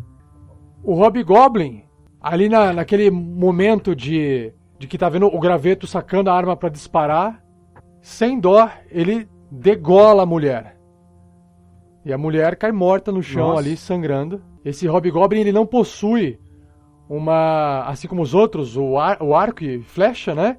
o 0.83 0.95
Hobgoblin, 0.95 1.85
ali 2.21 2.49
na, 2.49 2.73
naquele 2.73 3.11
momento 3.11 3.95
de, 3.95 4.53
de 4.79 4.87
que 4.87 4.97
tá 4.99 5.09
vendo 5.09 5.27
o 5.27 5.39
graveto 5.39 5.87
sacando 5.87 6.31
a 6.31 6.35
arma 6.35 6.57
pra 6.57 6.69
disparar, 6.69 7.43
sem 8.01 8.39
dó, 8.41 8.71
ele 8.91 9.29
degola 9.51 10.23
a 10.23 10.27
mulher. 10.27 10.77
E 12.05 12.13
a 12.13 12.19
mulher 12.19 12.57
cai 12.57 12.71
morta 12.73 13.11
no 13.13 13.23
chão 13.23 13.49
Nossa. 13.49 13.61
ali, 13.61 13.77
sangrando. 13.77 14.43
Esse 14.65 14.87
Hobgoblin, 14.87 15.41
ele 15.41 15.53
não 15.53 15.65
possui 15.67 16.39
uma... 17.09 17.83
Assim 17.87 18.07
como 18.09 18.21
os 18.23 18.35
outros, 18.35 18.77
o, 18.77 18.99
ar- 18.99 19.23
o 19.23 19.35
arco 19.35 19.65
e 19.65 19.83
flecha, 19.83 20.35
né? 20.35 20.57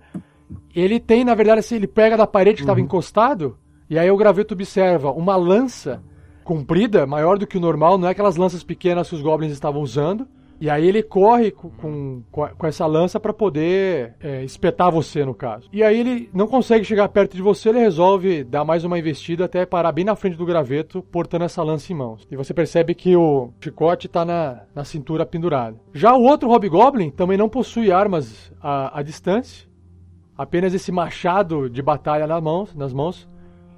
Ele 0.75 0.99
tem, 0.99 1.23
na 1.23 1.35
verdade, 1.35 1.59
assim, 1.59 1.75
ele 1.75 1.87
pega 1.87 2.17
da 2.17 2.25
parede 2.27 2.57
que 2.57 2.61
estava 2.61 2.81
encostado, 2.81 3.57
e 3.89 3.99
aí 3.99 4.09
o 4.09 4.17
graveto 4.17 4.53
observa 4.53 5.11
uma 5.11 5.35
lança 5.35 6.01
comprida, 6.43 7.05
maior 7.05 7.37
do 7.37 7.47
que 7.47 7.57
o 7.57 7.61
normal, 7.61 7.97
não 7.97 8.07
é 8.07 8.11
aquelas 8.11 8.35
lanças 8.35 8.63
pequenas 8.63 9.09
que 9.09 9.15
os 9.15 9.21
goblins 9.21 9.51
estavam 9.51 9.81
usando. 9.81 10.27
E 10.59 10.69
aí 10.69 10.87
ele 10.87 11.03
corre 11.03 11.51
com, 11.51 11.69
com, 12.31 12.49
com 12.57 12.67
essa 12.67 12.85
lança 12.85 13.19
para 13.19 13.33
poder 13.33 14.15
é, 14.21 14.43
espetar 14.43 14.89
você, 14.89 15.25
no 15.25 15.33
caso. 15.33 15.67
E 15.71 15.83
aí 15.83 15.99
ele 15.99 16.29
não 16.33 16.47
consegue 16.47 16.85
chegar 16.85 17.09
perto 17.09 17.35
de 17.35 17.41
você, 17.41 17.69
ele 17.69 17.79
resolve 17.79 18.43
dar 18.43 18.63
mais 18.63 18.85
uma 18.85 18.97
investida 18.97 19.45
até 19.45 19.65
parar 19.65 19.91
bem 19.91 20.05
na 20.05 20.15
frente 20.15 20.37
do 20.37 20.45
graveto, 20.45 21.01
portando 21.01 21.43
essa 21.43 21.61
lança 21.61 21.91
em 21.91 21.95
mãos. 21.95 22.25
E 22.31 22.37
você 22.37 22.53
percebe 22.53 22.95
que 22.95 23.15
o 23.17 23.51
chicote 23.59 24.07
tá 24.07 24.23
na, 24.23 24.61
na 24.73 24.85
cintura 24.85 25.25
pendurado. 25.25 25.77
Já 25.93 26.15
o 26.15 26.23
outro 26.23 26.49
Hobgoblin 26.49 27.09
também 27.09 27.37
não 27.37 27.49
possui 27.49 27.91
armas 27.91 28.53
à, 28.61 28.99
à 28.99 29.03
distância, 29.03 29.67
apenas 30.37 30.73
esse 30.73 30.91
machado 30.91 31.69
de 31.69 31.81
batalha 31.81 32.25
nas 32.25 32.41
mãos, 32.41 32.73
nas 32.73 32.93
mãos. 32.93 33.27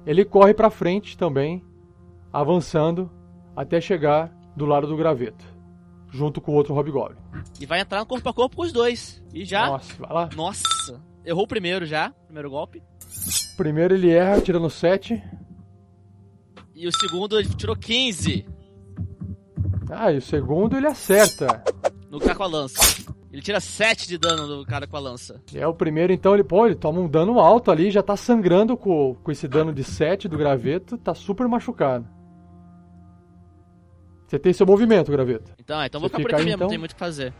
Ele 0.08 0.24
corre 0.24 0.54
para 0.54 0.70
frente 0.70 1.18
também, 1.18 1.62
avançando 2.32 3.10
até 3.54 3.78
chegar 3.78 4.32
do 4.56 4.64
lado 4.64 4.86
do 4.86 4.96
graveto, 4.96 5.44
junto 6.10 6.40
com 6.40 6.52
o 6.52 6.54
outro 6.54 6.72
Hobgoblin. 6.74 7.18
E 7.60 7.66
vai 7.66 7.80
entrar 7.80 8.00
no 8.00 8.06
corpo 8.06 8.26
a 8.26 8.32
corpo 8.32 8.56
com 8.56 8.62
os 8.62 8.72
dois. 8.72 9.22
E 9.34 9.44
já. 9.44 9.66
Nossa, 9.66 9.94
vai 10.02 10.10
lá. 10.14 10.28
Nossa. 10.34 10.98
Errou 11.26 11.44
o 11.44 11.46
primeiro 11.46 11.84
já. 11.84 12.10
Primeiro 12.24 12.48
golpe. 12.48 12.82
Primeiro 13.58 13.92
ele 13.94 14.10
erra, 14.10 14.40
tirando 14.40 14.70
7. 14.70 15.22
E 16.74 16.88
o 16.88 16.92
segundo 16.98 17.38
ele 17.38 17.48
tirou 17.54 17.76
15 17.76 18.46
Ah, 19.90 20.10
e 20.10 20.16
o 20.16 20.22
segundo 20.22 20.74
ele 20.74 20.86
acerta. 20.86 21.62
no 22.10 22.18
cara 22.18 22.34
com 22.34 22.42
a 22.44 22.46
lança. 22.46 22.80
Ele 23.38 23.44
tira 23.44 23.60
7 23.60 24.08
de 24.08 24.18
dano 24.18 24.48
do 24.48 24.66
cara 24.66 24.84
com 24.84 24.96
a 24.96 25.00
lança. 25.00 25.40
É 25.54 25.64
o 25.64 25.72
primeiro, 25.72 26.12
então 26.12 26.34
ele, 26.34 26.42
pô, 26.42 26.66
ele 26.66 26.74
toma 26.74 26.98
um 26.98 27.06
dano 27.06 27.38
alto 27.38 27.70
ali, 27.70 27.88
já 27.88 28.02
tá 28.02 28.16
sangrando 28.16 28.76
com, 28.76 29.14
com 29.22 29.30
esse 29.30 29.46
dano 29.46 29.72
de 29.72 29.84
7 29.84 30.26
do 30.26 30.36
graveto, 30.36 30.98
tá 30.98 31.14
super 31.14 31.46
machucado. 31.46 32.04
Você 34.26 34.40
tem 34.40 34.52
seu 34.52 34.66
movimento, 34.66 35.12
graveto. 35.12 35.52
Então, 35.56 35.80
é, 35.80 35.86
então 35.86 36.00
vou 36.00 36.10
Você 36.10 36.16
ficar 36.16 36.28
por 36.28 36.34
aqui 36.34 36.40
aí, 36.40 36.46
mesmo, 36.46 36.56
então? 36.56 36.66
não 36.66 36.70
tem 36.70 36.78
muito 36.78 36.90
o 36.90 36.94
que 36.96 36.98
fazer. 36.98 37.32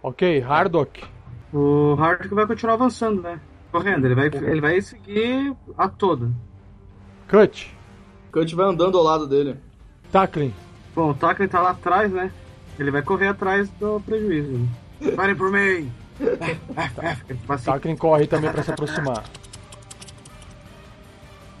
Ok, 0.00 0.40
Hardock. 0.42 1.02
O 1.52 1.94
Hardwick 1.94 2.32
vai 2.32 2.46
continuar 2.46 2.74
avançando, 2.74 3.20
né? 3.20 3.40
Correndo, 3.72 4.06
ele 4.06 4.14
vai, 4.14 4.26
ele 4.26 4.60
vai 4.60 4.80
seguir 4.80 5.56
a 5.76 5.88
toda. 5.88 6.30
Cut. 7.26 7.76
Cut 8.30 8.54
vai 8.54 8.66
andando 8.66 8.96
ao 8.96 9.02
lado 9.02 9.26
dele. 9.26 9.56
Tackling. 10.12 10.54
Bom, 10.94 11.10
o 11.10 11.14
Tackling 11.14 11.48
tá 11.48 11.60
lá 11.60 11.70
atrás, 11.70 12.12
né? 12.12 12.30
Ele 12.78 12.92
vai 12.92 13.02
correr 13.02 13.26
atrás 13.26 13.68
do 13.70 14.00
prejuízo. 14.00 14.83
Parem 15.16 15.34
por 15.34 15.50
mim! 15.50 15.90
Tackling 17.64 17.96
corre 17.96 18.26
também 18.26 18.50
pra 18.50 18.62
se 18.62 18.70
aproximar. 18.70 19.24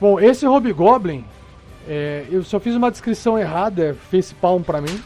Bom, 0.00 0.20
esse 0.20 0.46
Hobgoblin, 0.46 1.24
é, 1.88 2.24
eu 2.30 2.42
só 2.42 2.60
fiz 2.60 2.74
uma 2.74 2.90
descrição 2.90 3.38
errada, 3.38 3.96
fez 4.10 4.32
palm 4.32 4.62
pra 4.62 4.80
mim. 4.80 5.00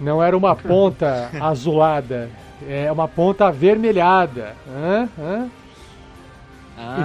Não 0.00 0.22
era 0.22 0.36
uma 0.36 0.54
ponta 0.54 1.30
azulada, 1.40 2.30
é 2.68 2.90
uma 2.90 3.08
ponta 3.08 3.46
avermelhada. 3.46 4.54
Hã? 4.68 5.08
Hã? 5.18 5.48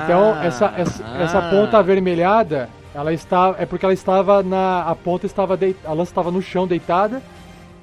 Então, 0.03 0.33
Ah, 0.35 0.45
essa, 0.45 0.73
essa, 0.77 1.03
essa 1.17 1.39
ah. 1.39 1.49
ponta 1.49 1.77
avermelhada, 1.77 2.69
ela 2.93 3.13
está, 3.13 3.55
é 3.57 3.65
porque 3.65 3.85
ela 3.85 3.93
estava 3.93 4.43
na. 4.43 4.83
A 4.83 4.93
ponta 4.95 5.25
estava 5.25 5.55
deit, 5.55 5.77
a 5.85 5.93
lança 5.93 6.11
estava 6.11 6.29
no 6.29 6.41
chão 6.41 6.67
deitada 6.67 7.21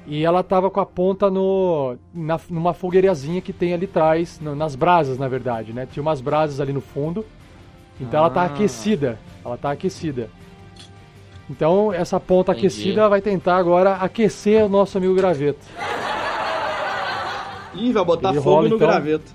e 0.09 0.25
ela 0.25 0.39
estava 0.41 0.69
com 0.69 0.79
a 0.79 0.85
ponta 0.85 1.29
no, 1.29 1.95
na, 2.13 2.39
numa 2.49 2.73
fogueirazinha 2.73 3.39
que 3.41 3.53
tem 3.53 3.73
ali 3.73 3.85
atrás, 3.85 4.39
no- 4.41 4.55
nas 4.55 4.75
brasas, 4.75 5.17
na 5.17 5.27
verdade, 5.27 5.71
né? 5.71 5.87
Tinha 5.89 6.01
umas 6.01 6.19
brasas 6.19 6.59
ali 6.59 6.73
no 6.73 6.81
fundo. 6.81 7.25
Então 8.01 8.19
ela 8.19 8.29
tá 8.29 8.41
Ah. 8.41 8.45
aquecida. 8.45 9.19
Ela 9.45 9.55
tá 9.57 9.71
aquecida. 9.71 10.29
Então 11.49 11.93
essa 11.93 12.19
ponta 12.19 12.51
Entendi. 12.51 12.67
aquecida 12.67 13.07
vai 13.07 13.21
tentar 13.21 13.57
agora 13.57 13.95
aquecer 13.95 14.65
o 14.65 14.69
nosso 14.69 14.97
amigo 14.97 15.13
graveto. 15.15 15.65
Ih, 17.75 17.91
vai 17.93 18.03
botar 18.03 18.29
Ele 18.31 18.37
fogo 18.41 18.49
rola, 18.55 18.69
no 18.69 18.75
então. 18.75 18.87
graveto. 18.87 19.31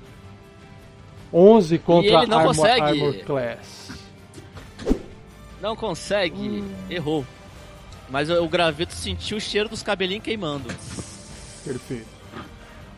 11 1.33 1.79
contra 1.79 2.11
ele 2.11 2.27
não 2.27 2.39
Armor, 2.39 2.55
consegue. 2.57 2.81
Armor 2.83 3.15
Class. 3.25 4.07
Não 5.61 5.75
consegue. 5.77 6.65
Errou. 6.91 7.25
Mas 8.15 8.31
o, 8.31 8.47
graveto 8.47 8.95
sentiu 8.95 9.39
o 9.39 9.41
cheiro 9.41 9.69
dos 9.69 9.83
cabelinhos 9.83 10.23
queimando. 10.23 10.69
Perfeito. 11.65 12.07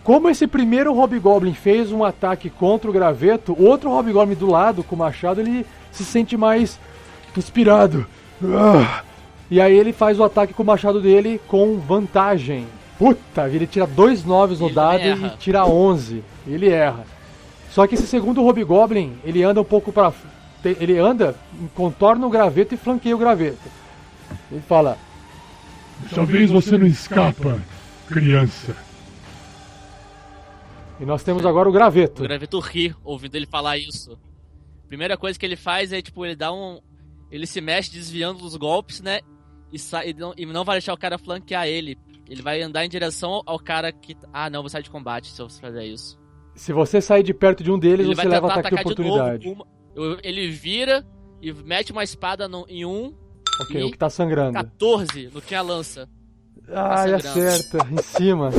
Como 0.05 0.29
esse 0.29 0.47
primeiro 0.47 0.95
Hobgoblin 0.95 1.55
fez 1.55 1.91
um 1.91 2.05
ataque 2.05 2.51
contra 2.51 2.91
o 2.91 2.93
graveto, 2.93 3.55
o 3.55 3.65
outro 3.65 3.91
Hobgoblin 3.91 4.35
do 4.35 4.45
lado, 4.45 4.85
com 4.85 4.95
o 4.95 4.99
machado, 4.99 5.41
ele 5.41 5.65
se 5.91 6.05
sente 6.05 6.37
mais 6.37 6.79
inspirado. 7.35 8.07
Ah! 8.45 9.03
E 9.51 9.59
aí 9.59 9.75
ele 9.75 9.95
faz 9.95 10.21
o 10.21 10.25
ataque 10.25 10.53
com 10.53 10.63
o 10.63 10.67
machado 10.67 11.01
dele 11.01 11.41
com 11.49 11.79
vantagem. 11.79 12.67
Puta, 12.99 13.49
ele 13.49 13.67
tira 13.67 13.87
dois 13.87 14.23
noves 14.23 14.61
no 14.61 14.67
Ele 14.67 14.75
dado 14.75 15.01
erra. 15.01 15.33
e 15.35 15.39
tira 15.39 15.65
11. 15.65 16.23
Ele 16.47 16.69
erra. 16.69 17.07
Só 17.71 17.87
que 17.87 17.95
esse 17.95 18.07
segundo 18.07 18.45
Hobgoblin, 18.45 19.17
ele 19.25 19.43
anda 19.43 19.63
um 19.63 19.65
pouco 19.65 19.91
para 19.91 20.13
ele 20.63 20.99
anda, 20.99 21.35
contorna 21.75 22.27
o 22.27 22.31
graveto 22.31 22.75
e 22.75 22.77
flanqueia 22.77 23.17
o 23.17 23.19
graveto. 23.19 23.67
Ele 24.53 24.61
fala: 24.69 24.99
Dessa 26.03 26.25
vez 26.25 26.51
você 26.51 26.77
não 26.79 26.87
escapa, 26.87 27.61
criança. 28.09 28.77
E 31.01 31.05
nós 31.05 31.23
temos 31.23 31.45
agora 31.45 31.69
o 31.69 31.71
O 31.71 31.75
graveto. 31.75 32.23
graveto 32.23 32.59
ri 32.61 32.95
ouvindo 33.05 33.35
ele 33.37 33.47
falar 33.47 33.77
isso. 33.79 34.19
Primeira 34.89 35.17
coisa 35.17 35.39
que 35.39 35.45
ele 35.45 35.57
faz 35.57 35.93
é, 35.93 36.01
tipo, 36.01 36.25
ele 36.25 36.37
dá 36.37 36.53
um. 36.53 36.81
Ele 37.31 37.47
se 37.47 37.61
mexe 37.61 37.91
desviando 37.91 38.41
dos 38.41 38.57
golpes, 38.57 39.01
né? 39.01 39.21
E, 39.73 39.79
sai, 39.79 40.11
e, 40.11 40.15
não, 40.15 40.33
e 40.37 40.47
não 40.47 40.65
vai 40.65 40.77
deixar 40.77 40.95
o 40.95 40.99
cara 40.99 41.19
flanquear 41.19 41.67
ele. 41.67 41.99
Ele 42.29 42.41
vai 42.41 42.63
andar 42.63 42.85
em 42.85 42.89
direção 42.89 43.43
ao 43.45 43.59
cara 43.59 43.93
que. 43.93 44.17
Ah, 44.33 44.49
não, 44.49 44.63
vou 44.63 44.69
sair 44.71 44.83
de 44.83 44.91
combate 44.91 45.27
se 45.33 45.41
eu 45.43 45.49
fazer 45.51 45.85
isso. 45.85 46.19
Se 46.55 46.73
você 46.73 47.01
sair 47.01 47.23
de 47.23 47.35
perto 47.35 47.63
de 47.63 47.71
um 47.71 47.79
deles, 47.79 48.07
Ele 48.07 48.15
você 48.15 48.23
vai 48.23 48.27
leva 48.27 48.47
ataque 48.47 48.61
de 48.63 48.67
atacar 48.75 48.85
de 48.85 48.93
oportunidade. 49.03 49.49
novo. 49.49 49.67
uma- 49.97 50.19
ele 50.23 50.49
vira 50.51 51.05
e 51.43 51.53
mete 51.53 51.91
uma 51.93 52.03
espada 52.05 52.49
no- 52.49 52.65
em 52.69 52.85
um, 52.87 53.13
ok, 53.61 53.81
e- 53.81 53.85
o 53.85 53.91
que 53.91 53.99
tá 53.99 54.11
sangrando. 54.11 54.53
14 54.55 55.31
no 55.33 55.41
que 55.43 55.55
a 55.55 55.63
lança. 55.63 56.09
Ai, 56.69 57.21
sangrando. 57.21 57.29
acerta, 57.29 57.79
em 57.91 58.03
cima. 58.03 58.51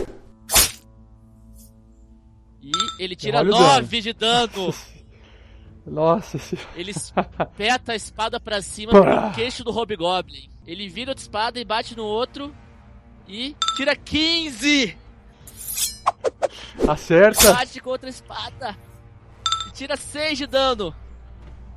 E 2.62 2.72
ele 3.00 3.16
tira 3.16 3.40
Olha 3.40 3.56
o 3.56 3.60
9 3.60 4.02
de 4.02 4.14
dano. 4.14 4.74
Nossa 5.86 6.38
senhora. 6.38 6.68
Ele 6.76 6.92
espeta 6.92 7.94
a 7.94 7.96
espada 7.96 8.40
pra 8.40 8.62
cima 8.62 8.92
do 8.92 9.36
queixo 9.36 9.64
do 9.64 9.72
Hobgoblin. 9.72 10.50
Ele 10.66 10.90
vira 10.90 11.12
outra 11.12 11.22
espada 11.24 11.60
e 11.60 11.66
bate 11.66 11.96
no 11.96 12.04
outro. 12.04 12.54
E 13.28 13.56
tira 13.76 13.96
15! 13.96 14.98
Acerta. 16.88 17.54
Bate 17.54 17.80
com 17.80 17.90
outra 17.90 18.10
espada. 18.10 18.76
E 19.70 19.72
tira 19.74 19.96
6 19.96 20.38
de 20.40 20.48
dano. 20.48 20.94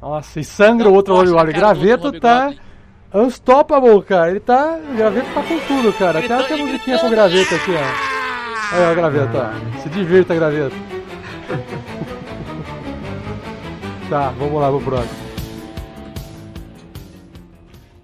Nossa, 0.00 0.40
e 0.40 0.44
sangra 0.44 0.88
o 0.88 0.94
outro 0.94 1.14
na 1.14 1.20
Hobgoblin. 1.20 1.52
Graveto 1.52 2.20
tá 2.20 2.46
Hobgoblin. 2.48 2.69
Unstoppable, 3.14 4.02
cara. 4.02 4.30
Ele 4.30 4.40
tá. 4.40 4.78
O 4.92 4.96
graveto 4.96 5.28
tá 5.34 5.42
com 5.42 5.58
tudo, 5.60 5.92
cara. 5.92 6.20
Até 6.20 6.34
a 6.34 6.56
e 6.56 6.62
musiquinha 6.62 6.98
com 6.98 7.10
graveto 7.10 7.54
aqui, 7.54 7.72
ó. 7.72 8.76
Olha 8.76 8.92
o 8.92 8.94
graveto, 8.94 9.36
ó. 9.36 9.50
Se 9.80 9.88
divirta, 9.88 10.34
graveto. 10.34 10.76
tá, 14.08 14.30
vamos 14.38 14.60
lá 14.60 14.70
pro 14.70 14.80
próximo. 14.80 15.30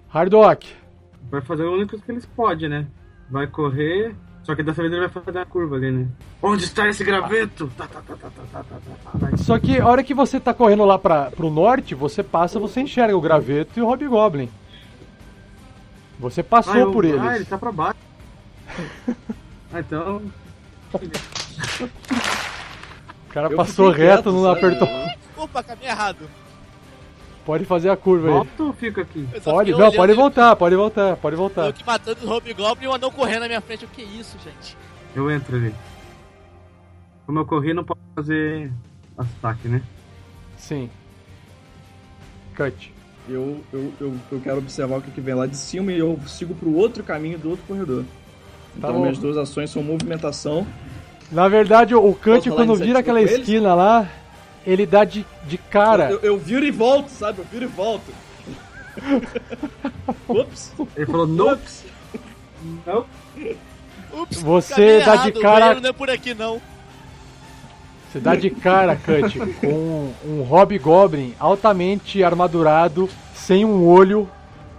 Hardrock. 0.09 0.67
vai 1.29 1.41
fazer 1.41 1.63
o 1.63 1.73
único 1.73 1.99
que 1.99 2.11
eles 2.11 2.25
podem, 2.25 2.69
né? 2.69 2.87
Vai 3.29 3.45
correr, 3.45 4.15
Só 4.43 4.55
que 4.55 4.63
dessa 4.63 4.81
vez 4.81 4.91
ele 4.91 5.07
vai 5.07 5.23
fazer 5.23 5.39
a 5.39 5.45
curva 5.45 5.75
ali, 5.75 5.91
né? 5.91 6.07
Onde 6.41 6.63
está 6.63 6.87
esse 6.87 7.03
graveto? 7.03 7.69
Tá, 7.77 7.85
tá, 7.85 8.01
tá, 8.01 8.15
tá, 8.15 8.29
tá, 8.29 8.63
tá, 8.63 8.63
tá, 8.63 8.79
tá. 9.19 9.37
Só 9.37 9.59
que 9.59 9.79
a 9.79 9.85
hora 9.85 10.03
que 10.03 10.13
você 10.13 10.39
tá 10.39 10.53
correndo 10.53 10.85
lá 10.85 10.97
pra, 10.97 11.29
pro 11.31 11.49
norte, 11.49 11.93
você 11.93 12.23
passa, 12.23 12.57
você 12.57 12.79
enxerga 12.79 13.17
o 13.17 13.21
graveto 13.21 13.77
e 13.77 13.81
o 13.81 13.87
Hobgoblin. 13.87 14.49
Você 16.19 16.41
passou 16.43 16.73
Ah, 16.73 16.79
eu- 16.79 16.91
por 16.91 17.05
eles. 17.05 17.21
Ah, 17.21 17.35
ele 17.35 17.45
tá 17.45 17.57
pra 17.57 17.71
baixo. 17.71 17.99
ah, 19.73 19.79
então. 19.79 20.21
O 23.29 23.29
cara 23.33 23.47
Eu 23.51 23.57
passou 23.57 23.89
reto, 23.91 24.31
não 24.31 24.49
apertou. 24.49 24.87
Opa, 25.35 25.61
caminho 25.63 25.89
errado. 25.89 26.29
Pode 27.45 27.65
fazer 27.65 27.89
a 27.89 27.95
curva 27.95 28.27
aí. 28.27 28.33
Volta 28.33 28.63
ou 28.63 28.73
fica 28.73 29.01
aqui? 29.01 29.27
Pode, 29.43 29.71
não, 29.71 29.91
pode 29.91 30.11
ele- 30.11 30.19
voltar, 30.19 30.55
pode 30.55 30.75
voltar, 30.75 31.15
pode 31.17 31.35
voltar. 31.35 31.61
Eu 31.63 31.69
aqui 31.69 31.83
matando 31.85 32.25
o 32.25 32.29
Hobgoblin 32.29 32.85
e 32.85 32.87
o 32.87 32.93
anão 32.93 33.11
correndo 33.11 33.41
na 33.41 33.47
minha 33.47 33.61
frente. 33.61 33.85
O 33.85 33.87
que 33.87 34.01
é 34.01 34.05
isso, 34.05 34.37
gente? 34.43 34.75
Eu 35.15 35.31
entro 35.31 35.55
ali. 35.55 35.73
Como 37.25 37.39
eu 37.39 37.45
corri, 37.45 37.73
não 37.73 37.83
posso 37.83 38.01
fazer 38.15 38.71
ataque, 39.17 39.67
né? 39.67 39.81
Sim. 40.57 40.89
Cut. 42.55 42.93
Eu, 43.29 43.59
eu, 43.73 43.93
eu, 43.99 44.13
eu 44.31 44.39
quero 44.41 44.57
observar 44.57 44.97
o 44.97 45.01
que, 45.01 45.11
que 45.11 45.21
vem 45.21 45.33
lá 45.35 45.45
de 45.45 45.57
cima 45.57 45.91
e 45.91 45.99
eu 45.99 46.17
sigo 46.27 46.55
pro 46.55 46.73
outro 46.73 47.03
caminho 47.03 47.37
do 47.37 47.49
outro 47.49 47.65
corredor. 47.67 48.05
Então 48.77 48.93
bom. 48.93 49.01
minhas 49.01 49.17
duas 49.17 49.37
ações 49.37 49.69
são 49.69 49.83
movimentação. 49.83 50.65
Na 51.31 51.47
verdade, 51.49 51.93
o 51.93 52.13
falar 52.13 52.41
quando 52.51 52.75
vira 52.75 52.99
aquela 52.99 53.21
esquina 53.21 53.73
lá, 53.73 54.09
ele 54.65 54.85
dá 54.85 55.03
de, 55.03 55.25
de 55.45 55.57
cara. 55.57 56.09
Eu, 56.11 56.19
eu 56.21 56.37
viro 56.37 56.65
e 56.65 56.71
volto, 56.71 57.09
sabe? 57.09 57.39
Eu 57.39 57.45
viro 57.45 57.65
e 57.65 57.67
volto. 57.67 58.11
Ups. 60.27 60.73
Ele 60.95 61.05
falou, 61.05 61.27
nope. 61.27 61.61
Não. 62.85 63.05
Ups, 64.13 64.41
Você 64.41 64.99
dá 64.99 65.15
de 65.17 65.29
errado, 65.29 65.41
cara- 65.41 65.55
O 65.55 65.59
banheiro 65.59 65.81
não 65.81 65.89
é 65.89 65.93
por 65.93 66.09
aqui, 66.09 66.33
não. 66.33 66.61
Você 68.09 68.19
dá 68.19 68.35
de 68.35 68.49
cara, 68.49 68.95
Cut, 68.95 69.37
com 69.59 70.11
um 70.25 70.41
Hobgoblin 70.41 71.33
altamente 71.39 72.23
armadurado, 72.23 73.09
sem 73.33 73.65
um 73.65 73.85
olho 73.85 74.29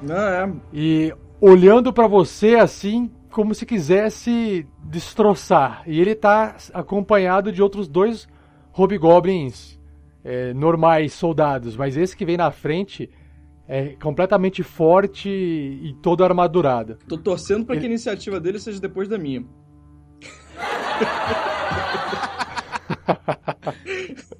Não, 0.02 0.14
é. 0.16 0.50
e 0.72 1.14
olhando 1.40 1.92
pra 1.92 2.06
você 2.06 2.54
assim, 2.56 3.10
como 3.30 3.54
se 3.54 3.66
quisesse 3.66 4.66
destroçar. 4.82 5.82
E 5.86 6.00
ele 6.00 6.14
tá 6.14 6.56
acompanhado 6.72 7.52
de 7.52 7.62
outros 7.62 7.86
dois 7.86 8.26
Hobgoblins 8.72 9.78
é, 10.24 10.54
normais, 10.54 11.12
soldados, 11.12 11.76
mas 11.76 11.96
esse 11.96 12.16
que 12.16 12.24
vem 12.24 12.36
na 12.36 12.50
frente 12.50 13.10
é 13.68 13.94
completamente 14.02 14.62
forte 14.62 15.28
e 15.28 15.94
todo 16.02 16.24
armadurado. 16.24 16.98
Tô 17.06 17.18
torcendo 17.18 17.66
pra 17.66 17.76
que 17.76 17.82
a 17.82 17.88
iniciativa 17.88 18.40
dele 18.40 18.58
seja 18.58 18.80
depois 18.80 19.06
da 19.06 19.18
minha. 19.18 19.44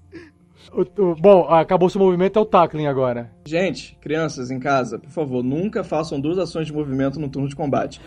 O- 0.70 0.82
o- 1.02 1.14
bom, 1.16 1.48
acabou 1.48 1.88
seu 1.88 2.00
movimento, 2.00 2.38
é 2.38 2.42
o 2.42 2.44
tackling 2.44 2.86
agora. 2.86 3.32
Gente, 3.46 3.96
crianças 4.02 4.50
em 4.50 4.60
casa, 4.60 4.98
por 4.98 5.08
favor, 5.10 5.42
nunca 5.42 5.82
façam 5.82 6.20
duas 6.20 6.38
ações 6.38 6.66
de 6.66 6.72
movimento 6.72 7.18
no 7.18 7.28
turno 7.28 7.48
de 7.48 7.56
combate. 7.56 8.00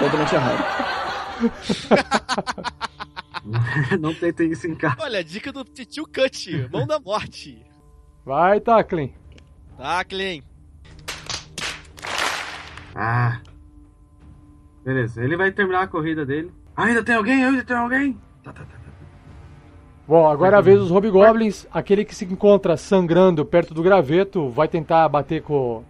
Totalmente 0.00 0.34
errado. 0.34 0.64
não 4.00 4.12
tentem 4.12 4.50
isso 4.50 4.66
em 4.66 4.74
casa. 4.74 4.96
Olha, 4.98 5.22
dica 5.22 5.52
do 5.52 5.64
Titio 5.64 6.04
Cut, 6.04 6.68
mão 6.72 6.86
da 6.86 6.98
morte. 6.98 7.64
Vai, 8.24 8.60
tackling. 8.60 9.14
Clean. 10.08 10.42
Ah. 12.94 13.40
Beleza, 14.84 15.22
ele 15.22 15.36
vai 15.36 15.52
terminar 15.52 15.82
a 15.82 15.86
corrida 15.86 16.26
dele. 16.26 16.52
Ainda 16.76 17.02
tem 17.02 17.14
alguém? 17.14 17.44
Ainda 17.44 17.64
tem 17.64 17.76
alguém? 17.76 18.18
Tá, 18.42 18.52
tá, 18.52 18.64
tá. 18.64 18.77
Bom, 20.08 20.26
agora 20.26 20.56
é 20.56 20.58
a 20.58 20.62
vez 20.62 20.78
dos 20.78 20.90
Hobgoblins. 20.90 21.66
Aquele 21.70 22.02
que 22.02 22.14
se 22.14 22.24
encontra 22.24 22.78
sangrando 22.78 23.44
perto 23.44 23.74
do 23.74 23.82
graveto 23.82 24.48
vai 24.48 24.66
tentar 24.66 25.06
bater 25.08 25.42
com, 25.42 25.82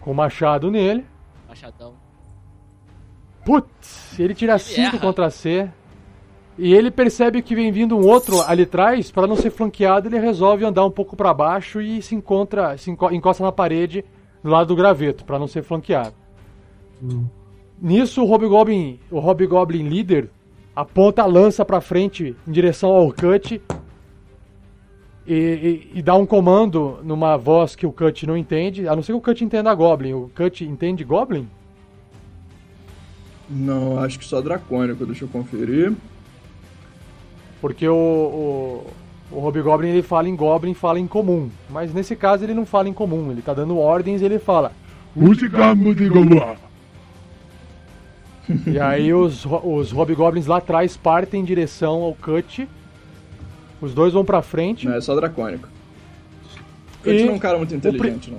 com 0.00 0.12
o 0.12 0.14
machado 0.14 0.70
nele. 0.70 1.04
Machadão. 1.48 1.94
Putz, 3.44 4.16
ele 4.20 4.34
tira 4.34 4.56
5 4.58 4.80
erra. 4.80 4.98
contra 4.98 5.30
C. 5.30 5.68
E 6.56 6.72
ele 6.74 6.90
percebe 6.90 7.42
que 7.42 7.54
vem 7.54 7.72
vindo 7.72 7.96
um 7.96 8.06
outro 8.06 8.40
ali 8.42 8.62
atrás, 8.62 9.10
para 9.10 9.26
não 9.26 9.36
ser 9.36 9.50
flanqueado, 9.50 10.08
ele 10.08 10.18
resolve 10.18 10.64
andar 10.64 10.84
um 10.84 10.90
pouco 10.90 11.16
para 11.16 11.32
baixo 11.34 11.80
e 11.80 12.02
se 12.02 12.14
encontra, 12.16 12.76
se 12.76 12.90
enco- 12.90 13.12
encosta 13.12 13.42
na 13.44 13.52
parede 13.52 14.04
do 14.42 14.50
lado 14.50 14.66
do 14.68 14.76
graveto, 14.76 15.24
para 15.24 15.38
não 15.38 15.46
ser 15.46 15.62
flanqueado. 15.62 16.14
Nisso, 17.80 18.22
o 18.24 18.28
Hobgoblin, 18.30 18.98
o 19.10 19.18
Hobgoblin 19.18 19.88
líder 19.88 20.30
aponta 20.78 21.22
a 21.22 21.26
lança 21.26 21.64
para 21.64 21.80
frente 21.80 22.36
em 22.46 22.52
direção 22.52 22.90
ao 22.90 23.12
Cut 23.12 23.60
e, 25.26 25.34
e- 25.34 25.90
e 25.98 26.02
dá 26.02 26.14
um 26.14 26.24
comando 26.24 27.00
numa 27.02 27.36
voz 27.36 27.74
que 27.74 27.84
o 27.84 27.90
Cut 27.90 28.24
não 28.28 28.36
entende, 28.36 28.86
a 28.86 28.94
não 28.94 29.02
ser 29.02 29.10
que 29.10 29.18
o 29.18 29.20
Cut 29.20 29.42
entenda 29.44 29.74
Goblin. 29.74 30.12
O 30.12 30.30
Cut 30.36 30.64
entende 30.64 31.02
Goblin? 31.02 31.48
Não, 33.50 33.98
acho 33.98 34.20
que 34.20 34.24
só 34.24 34.40
dracônico, 34.40 35.04
deixa 35.04 35.24
eu 35.24 35.28
conferir. 35.28 35.92
Porque 37.60 37.88
o, 37.88 37.92
o, 39.32 39.36
o 39.36 39.40
Hobgoblin 39.40 39.88
ele 39.88 40.02
fala 40.02 40.28
em 40.28 40.36
Goblin, 40.36 40.74
fala 40.74 41.00
em 41.00 41.08
comum. 41.08 41.50
Mas 41.68 41.92
nesse 41.92 42.14
caso 42.14 42.44
ele 42.44 42.54
não 42.54 42.64
fala 42.64 42.88
em 42.88 42.92
comum, 42.92 43.32
ele 43.32 43.42
tá 43.42 43.52
dando 43.52 43.76
ordens 43.78 44.22
e 44.22 44.24
ele 44.24 44.38
fala. 44.38 44.70
Use 45.16 45.48
goloa. 46.08 46.67
E 48.66 48.78
aí 48.78 49.12
os, 49.12 49.44
os 49.44 49.92
Hobgoblins 49.92 50.46
lá 50.46 50.56
atrás 50.58 50.96
partem 50.96 51.40
em 51.40 51.44
direção 51.44 52.02
ao 52.02 52.14
Cut. 52.14 52.68
Os 53.80 53.92
dois 53.94 54.12
vão 54.12 54.24
pra 54.24 54.42
frente. 54.42 54.86
Não, 54.86 54.94
é 54.94 55.00
só 55.00 55.14
dracônico. 55.14 55.68
Cut 57.02 57.24
não 57.24 57.32
é 57.32 57.36
um 57.36 57.38
cara 57.38 57.58
muito 57.58 57.72
o 57.72 57.76
inteligente, 57.76 58.30
não. 58.30 58.38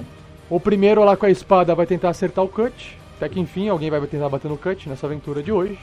O 0.50 0.60
primeiro 0.60 1.04
lá 1.04 1.16
com 1.16 1.26
a 1.26 1.30
espada 1.30 1.76
vai 1.76 1.86
tentar 1.86 2.10
acertar 2.10 2.44
o 2.44 2.48
Cut. 2.48 2.98
Até 3.18 3.30
que 3.30 3.40
enfim 3.40 3.70
alguém 3.70 3.90
vai 3.90 4.02
tentar 4.08 4.30
bater 4.30 4.48
no 4.50 4.58
Cut 4.58 4.90
nessa 4.90 5.06
aventura 5.06 5.44
de 5.44 5.52
hoje. 5.52 5.78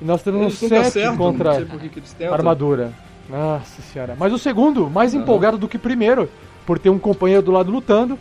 E 0.00 0.04
nós 0.04 0.22
temos 0.22 0.40
Eles 0.40 0.60
nunca 0.62 0.74
7 0.76 0.86
acertam, 0.86 1.10
não 1.12 1.18
contra 1.18 1.54
tentam. 1.56 2.32
armadura. 2.32 2.92
Nossa 3.28 3.82
senhora. 3.82 4.16
Mas 4.18 4.32
o 4.32 4.38
segundo, 4.38 4.90
mais 4.90 5.14
Aham. 5.14 5.22
empolgado 5.22 5.56
do 5.56 5.68
que 5.68 5.76
o 5.76 5.80
primeiro, 5.80 6.28
por 6.66 6.78
ter 6.78 6.90
um 6.90 6.98
companheiro 6.98 7.42
do 7.42 7.52
lado 7.52 7.70
lutando, 7.70 8.18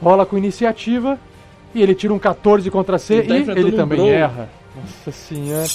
rola 0.00 0.24
com 0.24 0.38
iniciativa 0.38 1.18
e 1.78 1.82
ele 1.82 1.94
tira 1.94 2.12
um 2.14 2.18
14 2.18 2.70
contra 2.70 2.98
C 2.98 3.14
Ele 3.16 3.44
tá 3.44 3.52
e 3.54 3.58
ele 3.58 3.72
um 3.72 3.76
também 3.76 3.98
Drow. 3.98 4.08
erra. 4.10 4.48
Nossa 4.74 5.12
senhora. 5.12 5.68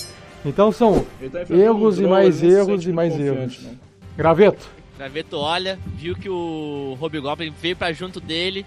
Então 0.46 0.72
são 0.72 1.06
tá 1.32 1.54
erros 1.54 2.00
um 2.00 2.04
e 2.04 2.08
mais 2.08 2.42
erros 2.44 2.86
e 2.86 2.92
mais 2.92 3.20
erros. 3.20 3.62
não. 3.64 3.78
Graveto. 4.18 4.68
Graveto 4.98 5.38
olha, 5.38 5.80
viu 5.96 6.16
que 6.16 6.30
o 6.30 6.98
Hobgoblin 7.00 7.54
veio 7.62 7.76
pra 7.76 7.92
junto 7.94 8.20
dele, 8.20 8.66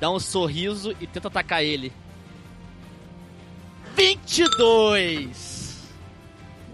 dá 0.00 0.10
um 0.10 0.18
sorriso 0.18 0.94
e 1.00 1.06
tenta 1.06 1.28
atacar 1.28 1.62
ele. 1.64 1.92
22! 3.96 5.74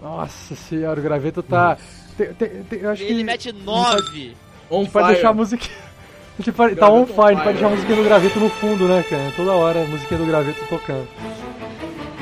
Nossa 0.01 0.55
senhora, 0.55 0.99
o 0.99 1.03
graveto 1.03 1.43
tá. 1.43 1.77
Tem- 2.17 2.33
tem- 2.33 2.63
tem- 2.63 2.79
eu 2.79 2.89
acho 2.89 3.03
Ele 3.03 3.15
que 3.19 3.23
mete 3.23 3.51
9! 3.51 4.35
On 4.69 4.85
pode 4.85 4.91
fire. 5.05 5.13
deixar 5.13 5.29
a 5.29 5.33
música. 5.33 5.65
A 6.41 6.43
gente 6.43 6.55
pode, 6.55 6.75
tá 6.75 6.89
on 6.89 7.05
fire, 7.05 7.19
a 7.19 7.33
gente 7.33 7.43
pode 7.43 7.53
deixar 7.53 7.67
a 7.67 7.69
musiquinha 7.69 7.97
do 7.97 8.03
graveto 8.03 8.39
no 8.39 8.49
fundo, 8.49 8.87
né, 8.87 9.05
cara? 9.07 9.31
Toda 9.35 9.51
hora 9.51 9.83
a 9.83 9.85
musiquinha 9.85 10.19
do 10.19 10.25
graveto 10.25 10.59
tocando. 10.67 11.07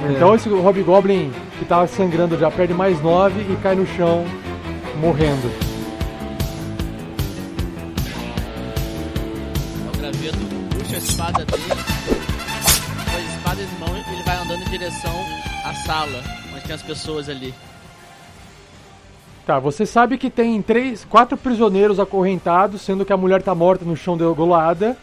Então 0.10 0.36
esse 0.36 0.50
Hobgoblin 0.50 1.32
que 1.58 1.64
tava 1.64 1.88
sangrando 1.88 2.38
já 2.38 2.52
perde 2.52 2.74
mais 2.74 3.02
9 3.02 3.40
e 3.40 3.56
cai 3.64 3.76
no 3.76 3.88
chão 3.88 4.26
morrendo. 4.98 5.50
O 9.88 9.98
graveto 9.98 10.38
puxa 10.78 10.96
a 10.96 10.98
espada 10.98 11.46
dele, 11.46 11.64
com 13.06 13.16
a 13.16 13.22
espada 13.22 13.62
em 13.62 13.80
mão, 13.80 13.96
ele 13.96 14.24
vai 14.24 14.36
andando 14.36 14.62
em 14.64 14.70
direção 14.70 15.16
à 15.64 15.74
sala, 15.86 16.22
onde 16.54 16.66
tem 16.66 16.76
as 16.76 16.82
pessoas 16.82 17.30
ali. 17.30 17.54
Tá, 19.50 19.58
você 19.58 19.84
sabe 19.84 20.20
que 20.20 20.30
tem 20.30 20.62
três, 20.62 21.04
quatro 21.04 21.36
prisioneiros 21.36 22.00
acorrentados, 22.00 22.82
sendo 22.82 23.04
que 23.04 23.12
a 23.12 23.18
mulher 23.18 23.42
tá 23.42 23.56
morta 23.56 23.84
no 23.84 23.96
chão 23.96 24.16
degolada, 24.16 24.96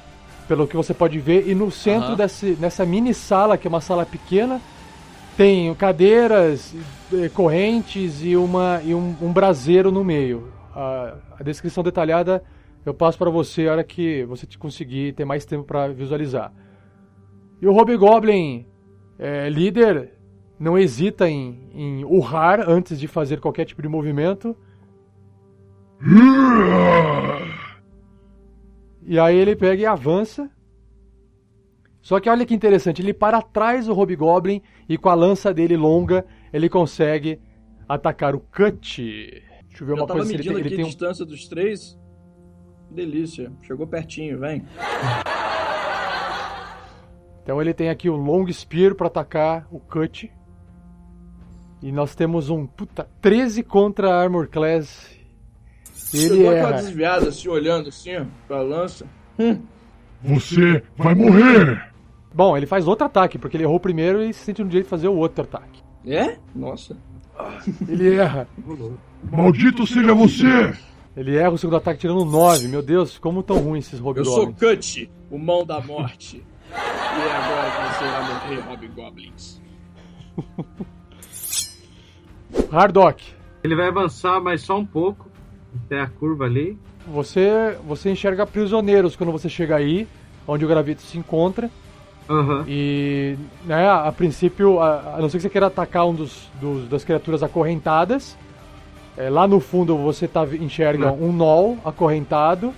pelo 0.47 0.69
que 0.69 0.77
você 0.77 0.95
pode 0.95 1.19
ver, 1.19 1.49
e 1.49 1.53
no 1.53 1.69
centro 1.69 2.11
Aham. 2.11 2.17
desse, 2.17 2.57
nessa 2.61 2.87
mini 2.87 3.13
sala, 3.13 3.59
que 3.59 3.67
é 3.67 3.69
uma 3.69 3.81
sala 3.81 4.07
pequena, 4.07 4.61
tem 5.37 5.75
cadeiras, 5.75 6.73
eh, 7.13 7.29
correntes 7.31 8.23
e, 8.23 8.37
uma, 8.37 8.81
e 8.85 8.95
um, 8.95 9.17
um 9.21 9.33
braseiro 9.33 9.91
no 9.91 10.05
meio. 10.05 10.53
A, 10.73 11.15
a 11.41 11.43
descrição 11.43 11.83
detalhada 11.83 12.41
eu 12.85 12.95
passo 12.95 13.19
pra 13.19 13.29
você 13.29 13.67
a 13.67 13.73
hora 13.73 13.83
que 13.83 14.23
você 14.27 14.47
te 14.47 14.57
conseguir 14.57 15.13
ter 15.15 15.25
mais 15.25 15.45
tempo 15.45 15.65
pra 15.65 15.89
visualizar. 15.89 16.53
E 17.61 17.67
o 17.67 17.73
Hobgoblin 17.73 18.65
é, 19.19 19.49
líder 19.49 20.13
não 20.59 20.79
hesita 20.79 21.29
em, 21.29 21.69
em 21.73 22.05
urrar 22.05 22.61
antes 22.69 22.99
de 22.99 23.07
fazer 23.07 23.41
qualquer 23.41 23.65
tipo 23.65 23.83
de 23.83 23.89
movimento. 23.89 24.57
E 29.03 29.19
aí 29.19 29.37
ele 29.37 29.55
pega 29.55 29.83
e 29.83 29.87
avança. 29.87 30.51
Só 32.01 32.21
que 32.21 32.31
olha 32.31 32.47
que 32.47 32.55
interessante, 32.55 33.03
ele 33.03 33.13
para 33.13 33.39
atrás 33.39 33.87
do 33.87 33.93
Hobgoblin 33.93 34.63
e 34.89 34.97
com 34.97 35.09
a 35.09 35.15
lança 35.15 35.53
dele 35.53 35.77
longa, 35.77 36.25
ele 36.53 36.69
consegue 36.69 37.41
atacar 37.89 38.35
o 38.35 38.41
Cut. 38.41 39.03
Deixa 39.69 39.83
eu 39.83 39.87
ver 39.87 39.97
Já 39.97 40.03
uma 40.03 40.07
coisa 40.07 40.31
ele 40.31 40.39
medindo 40.39 40.55
tem. 40.55 40.61
Ele 40.61 40.69
aqui 40.69 40.77
tem 40.77 40.85
a 40.85 40.87
um 40.87 40.89
distância 40.89 41.25
dos 41.25 41.49
três. 41.49 41.99
Delícia. 42.91 43.53
Chegou 43.63 43.87
pertinho, 43.87 44.39
vem. 44.39 44.65
Então 47.43 47.61
ele 47.61 47.75
tem 47.75 47.91
aqui 47.91 48.09
o 48.09 48.17
Long 48.17 48.51
Spear 48.53 48.95
para 48.95 49.09
atacar 49.09 49.67
o 49.71 49.79
Cut. 49.79 50.33
E 51.83 51.93
nós 51.93 52.15
temos 52.15 52.49
um 52.51 52.67
puta 52.67 53.09
13 53.21 53.63
contra 53.63 54.11
a 54.13 54.21
Armor 54.21 54.49
Class. 54.49 55.11
Ele 56.15 56.47
aquela 56.49 56.69
erra. 56.71 56.83
desviada 56.83 57.29
assim, 57.29 57.49
olhando 57.49 57.89
assim, 57.89 58.17
ó, 58.17 58.25
pra 58.47 58.63
lança. 58.63 59.07
Você 60.23 60.83
vai 60.97 61.15
morrer! 61.15 61.93
Bom, 62.35 62.57
ele 62.57 62.67
faz 62.67 62.87
outro 62.87 63.07
ataque, 63.07 63.39
porque 63.39 63.57
ele 63.57 63.65
errou 63.65 63.77
o 63.77 63.81
primeiro 63.81 64.23
e 64.23 64.33
se 64.33 64.41
sente 64.41 64.63
no 64.63 64.69
direito 64.69 64.87
de 64.87 64.91
fazer 64.91 65.09
o 65.09 65.17
outro 65.17 65.43
ataque. 65.45 65.83
É? 66.05 66.37
Nossa. 66.55 66.97
Ele 67.89 68.15
erra. 68.15 68.49
Maldito 69.31 69.87
seja 69.87 70.15
você! 70.15 70.75
Ele 71.17 71.37
erra 71.37 71.51
o 71.51 71.59
segundo 71.59 71.77
ataque 71.77 72.01
tirando 72.01 72.25
9. 72.25 72.69
Meu 72.69 72.83
Deus, 72.83 73.19
como 73.19 73.43
tão 73.43 73.59
ruim 73.59 73.79
esses 73.79 73.95
Eu 73.99 74.25
sou 74.25 74.45
Hobgoblins. 74.47 74.59
Cut, 74.59 75.11
o 75.31 75.39
mão 75.39 75.65
da 75.65 75.81
morte. 75.81 76.45
e 76.71 76.75
agora 76.75 77.93
você 77.93 78.05
vai 78.05 78.35
morrer, 78.35 78.71
Hobgoblins. 78.71 79.61
Hardock, 82.71 83.23
Ele 83.63 83.75
vai 83.75 83.89
avançar 83.89 84.41
mais 84.41 84.63
só 84.63 84.79
um 84.79 84.85
pouco 84.87 85.27
até 85.85 86.01
a 86.01 86.07
curva 86.07 86.45
ali. 86.45 86.79
você, 87.07 87.77
você 87.87 88.11
enxerga 88.11 88.47
prisioneiros 88.47 89.15
quando 89.17 89.33
você 89.33 89.49
chega 89.49 89.77
aí, 89.77 90.07
onde 90.47 90.65
o 90.65 90.69
Gravito 90.69 91.03
se 91.03 91.19
encontra. 91.19 91.71
Aham. 92.29 92.65
E, 92.67 93.37
né, 93.65 93.89
a 93.89 94.11
princípio, 94.11 94.81
a, 94.81 95.15
a 95.17 95.21
não 95.21 95.29
ser 95.29 95.39
que 95.39 95.43
você 95.43 95.49
queira 95.51 95.67
atacar 95.69 96.07
um 96.07 96.15
dos, 96.15 96.49
dos- 96.61 96.89
das 96.89 97.05
criaturas 97.05 97.43
acorrentadas, 97.43 98.37
é, 99.17 99.31
lá 99.31 99.47
no 99.47 99.61
fundo 99.61 99.97
você 99.97 100.27
tá, 100.27 100.45
enxerga 100.61 101.13
um 101.13 101.33
Null 101.33 101.79
acorrentado, 101.85 102.73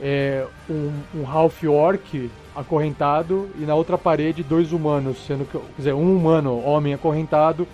é, 0.00 0.46
um, 0.70 0.92
um 1.16 1.26
Half 1.28 1.64
Orc 1.64 2.30
acorrentado, 2.54 3.48
e 3.58 3.62
na 3.64 3.74
outra 3.74 3.98
parede 3.98 4.42
dois 4.44 4.72
humanos, 4.72 5.18
sendo 5.26 5.44
que, 5.44 5.58
quer 5.58 5.64
dizer, 5.76 5.92
um 5.94 6.16
humano, 6.16 6.62
homem 6.64 6.94
acorrentado, 6.94 7.66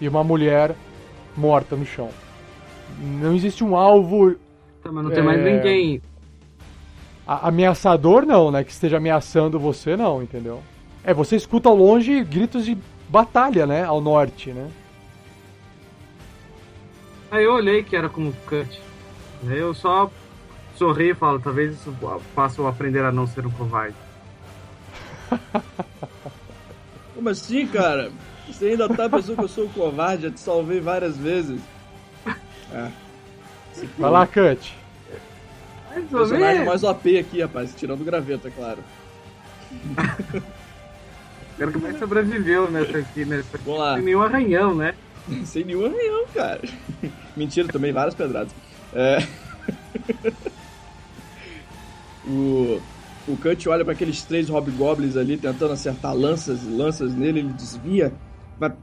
e 0.00 0.08
uma 0.08 0.24
mulher 0.24 0.74
morta 1.36 1.76
no 1.76 1.84
chão. 1.86 2.10
Não 3.00 3.34
existe 3.34 3.62
um 3.64 3.76
alvo 3.76 4.34
Tá, 4.82 4.90
mas 4.90 5.04
não 5.04 5.10
tem 5.10 5.22
mais 5.22 5.38
É. 5.38 5.44
ninguém. 5.56 6.02
a- 7.26 7.48
ameaçador 7.48 8.24
não, 8.26 8.50
né? 8.50 8.64
Que 8.64 8.72
esteja 8.72 8.96
ameaçando 8.96 9.58
você 9.60 9.96
não, 9.96 10.22
entendeu? 10.22 10.62
É, 11.04 11.14
você 11.14 11.36
escuta 11.36 11.68
ao 11.68 11.76
longe 11.76 12.22
gritos 12.24 12.64
de 12.64 12.76
batalha, 13.08 13.66
né? 13.66 13.84
Ao 13.84 14.00
norte, 14.00 14.50
né? 14.52 14.68
Aí 17.30 17.44
eu 17.44 17.54
olhei 17.54 17.82
que 17.84 17.94
era 17.94 18.08
como 18.08 18.32
cut. 18.46 18.80
Aí 19.46 19.58
eu 19.58 19.72
só 19.72 20.10
sorri 20.76 21.10
e 21.10 21.14
falo, 21.14 21.38
talvez 21.38 21.74
isso 21.74 21.94
faça 22.34 22.60
eu 22.60 22.66
aprender 22.66 23.04
a 23.04 23.12
não 23.12 23.26
ser 23.26 23.46
um 23.46 23.50
covarde. 23.50 23.94
Como 27.14 27.28
assim, 27.28 27.66
cara? 27.66 28.10
Você 28.52 28.66
ainda 28.66 28.88
tá 28.88 29.08
pensando 29.08 29.36
que 29.36 29.44
eu 29.44 29.48
sou 29.48 29.64
um 29.64 29.68
covarde? 29.68 30.24
Já 30.24 30.30
te 30.30 30.40
salvei 30.40 30.80
várias 30.80 31.16
vezes. 31.16 31.60
É. 32.72 32.88
Vai 33.98 34.10
lá, 34.10 34.26
Cut. 34.26 34.74
Mais 35.90 36.04
ou 36.12 36.18
Personagem 36.18 36.48
menos. 36.52 36.66
mais 36.68 36.82
OP 36.84 37.18
aqui, 37.18 37.40
rapaz. 37.42 37.74
Tirando 37.76 38.00
o 38.00 38.04
graveto, 38.04 38.46
é 38.46 38.50
claro. 38.50 38.78
Quero 41.56 41.72
que 41.72 41.78
mais 41.78 41.98
sobreviveu 41.98 42.70
nessa 42.70 42.98
aqui, 42.98 43.24
nessa 43.24 43.56
aqui. 43.56 43.64
Sem 43.96 44.04
nenhum 44.04 44.22
arranhão, 44.22 44.74
né? 44.74 44.94
Sem 45.44 45.64
nenhum 45.64 45.86
arranhão, 45.86 46.26
cara. 46.34 46.60
Mentira, 47.36 47.68
também 47.68 47.92
várias 47.92 48.14
pedradas. 48.14 48.52
É. 48.94 49.18
o, 52.26 52.80
o 53.28 53.36
Cut 53.36 53.68
olha 53.68 53.84
para 53.84 53.92
aqueles 53.92 54.22
três 54.22 54.48
hobgoblins 54.48 55.16
ali 55.16 55.36
tentando 55.36 55.72
acertar 55.72 56.14
lanças 56.14 56.62
e 56.62 56.66
lanças 56.66 57.14
nele, 57.14 57.40
ele 57.40 57.52
desvia, 57.52 58.12
vai 58.60 58.76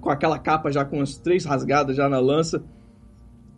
com 0.00 0.10
aquela 0.10 0.38
capa 0.38 0.70
já 0.70 0.84
com 0.84 1.00
as 1.00 1.16
três 1.16 1.44
rasgadas 1.44 1.96
já 1.96 2.08
na 2.08 2.20
lança. 2.20 2.62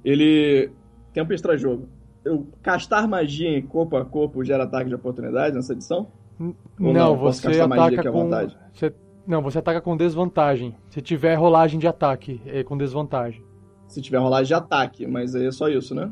Ele. 0.04 0.70
Tempo 1.12 1.32
extra 1.32 1.56
jogo. 1.58 1.88
Eu 2.24 2.46
castar 2.62 3.06
magia 3.08 3.48
em 3.48 3.62
corpo 3.62 3.96
a 3.96 4.04
corpo 4.04 4.44
gera 4.44 4.64
ataque 4.64 4.88
de 4.88 4.94
oportunidade 4.94 5.54
nessa 5.56 5.72
edição? 5.72 6.08
Não, 6.38 6.54
não, 6.92 7.16
você 7.16 7.60
ataca 7.60 8.00
à 8.00 8.04
com. 8.04 8.12
vontade? 8.12 8.56
você- 8.72 8.94
Não, 9.26 9.42
você 9.42 9.58
ataca 9.58 9.80
com 9.80 9.96
desvantagem. 9.96 10.74
Se 10.88 11.00
tiver 11.02 11.34
rolagem 11.34 11.78
de 11.78 11.86
ataque, 11.86 12.40
é 12.46 12.62
com 12.62 12.76
desvantagem. 12.78 13.42
Se 13.88 14.00
tiver 14.00 14.18
rolagem 14.18 14.46
de 14.46 14.54
ataque, 14.54 15.06
mas 15.06 15.34
aí 15.34 15.46
é 15.46 15.50
só 15.50 15.68
isso, 15.68 15.94
né? 15.94 16.10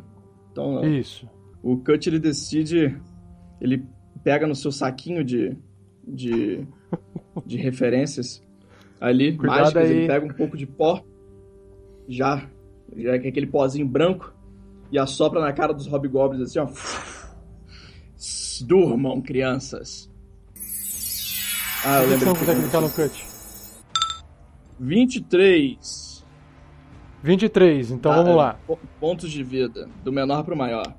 Então 0.52 0.74
não. 0.74 0.84
Isso. 0.84 1.28
O 1.62 1.76
Cut 1.78 2.08
ele 2.08 2.18
decide. 2.18 2.98
Ele 3.60 3.84
pega 4.24 4.46
no 4.46 4.54
seu 4.54 4.72
saquinho 4.72 5.24
de. 5.24 5.56
de. 6.06 6.66
de 7.46 7.56
referências 7.56 8.42
ali, 9.00 9.36
Cuidado 9.36 9.60
mágicas, 9.60 9.88
aí. 9.90 9.96
ele 9.96 10.06
pega 10.06 10.26
um 10.26 10.34
pouco 10.34 10.56
de 10.56 10.66
pó, 10.66 11.02
já. 12.08 12.46
já 12.96 13.12
é 13.12 13.16
aquele 13.16 13.46
pozinho 13.46 13.86
branco, 13.86 14.32
e 14.90 14.98
assopra 14.98 15.40
na 15.40 15.52
cara 15.52 15.72
dos 15.74 15.86
hobgoblins 15.86 16.42
assim, 16.42 16.58
ó. 16.58 16.68
Durmam, 18.66 19.20
crianças. 19.20 20.10
Ah, 21.84 22.02
eu 22.02 22.08
que 22.08 22.08
você 22.08 22.24
lembro 22.24 22.34
que 22.34 22.38
consegue 22.40 22.60
clicar 22.62 22.80
no 22.80 22.90
Cut? 22.90 23.24
23. 24.80 26.24
23, 27.22 27.90
então 27.90 28.12
Ah, 28.12 28.16
vamos 28.16 28.36
lá. 28.36 28.58
po- 28.66 28.78
Pontos 29.00 29.30
de 29.30 29.42
vida, 29.42 29.88
do 30.04 30.12
menor 30.12 30.44
pro 30.44 30.56
maior. 30.56 30.94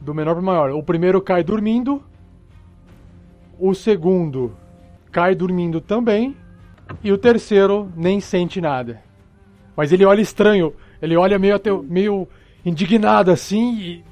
Do 0.00 0.14
menor 0.14 0.34
pro 0.34 0.42
maior. 0.44 0.70
O 0.70 0.82
primeiro 0.82 1.20
cai 1.20 1.42
dormindo. 1.44 2.02
O 3.58 3.74
segundo 3.74 4.54
cai 5.10 5.34
dormindo 5.34 5.80
também. 5.80 6.36
E 7.02 7.12
o 7.12 7.18
terceiro 7.18 7.90
nem 7.96 8.20
sente 8.20 8.60
nada. 8.60 9.00
Mas 9.76 9.92
ele 9.92 10.04
olha 10.04 10.20
estranho. 10.20 10.72
Ele 11.00 11.16
olha 11.16 11.38
meio, 11.38 11.54
até, 11.54 11.70
meio 11.72 12.26
indignado 12.64 13.30
assim 13.30 13.78
e 13.78 14.04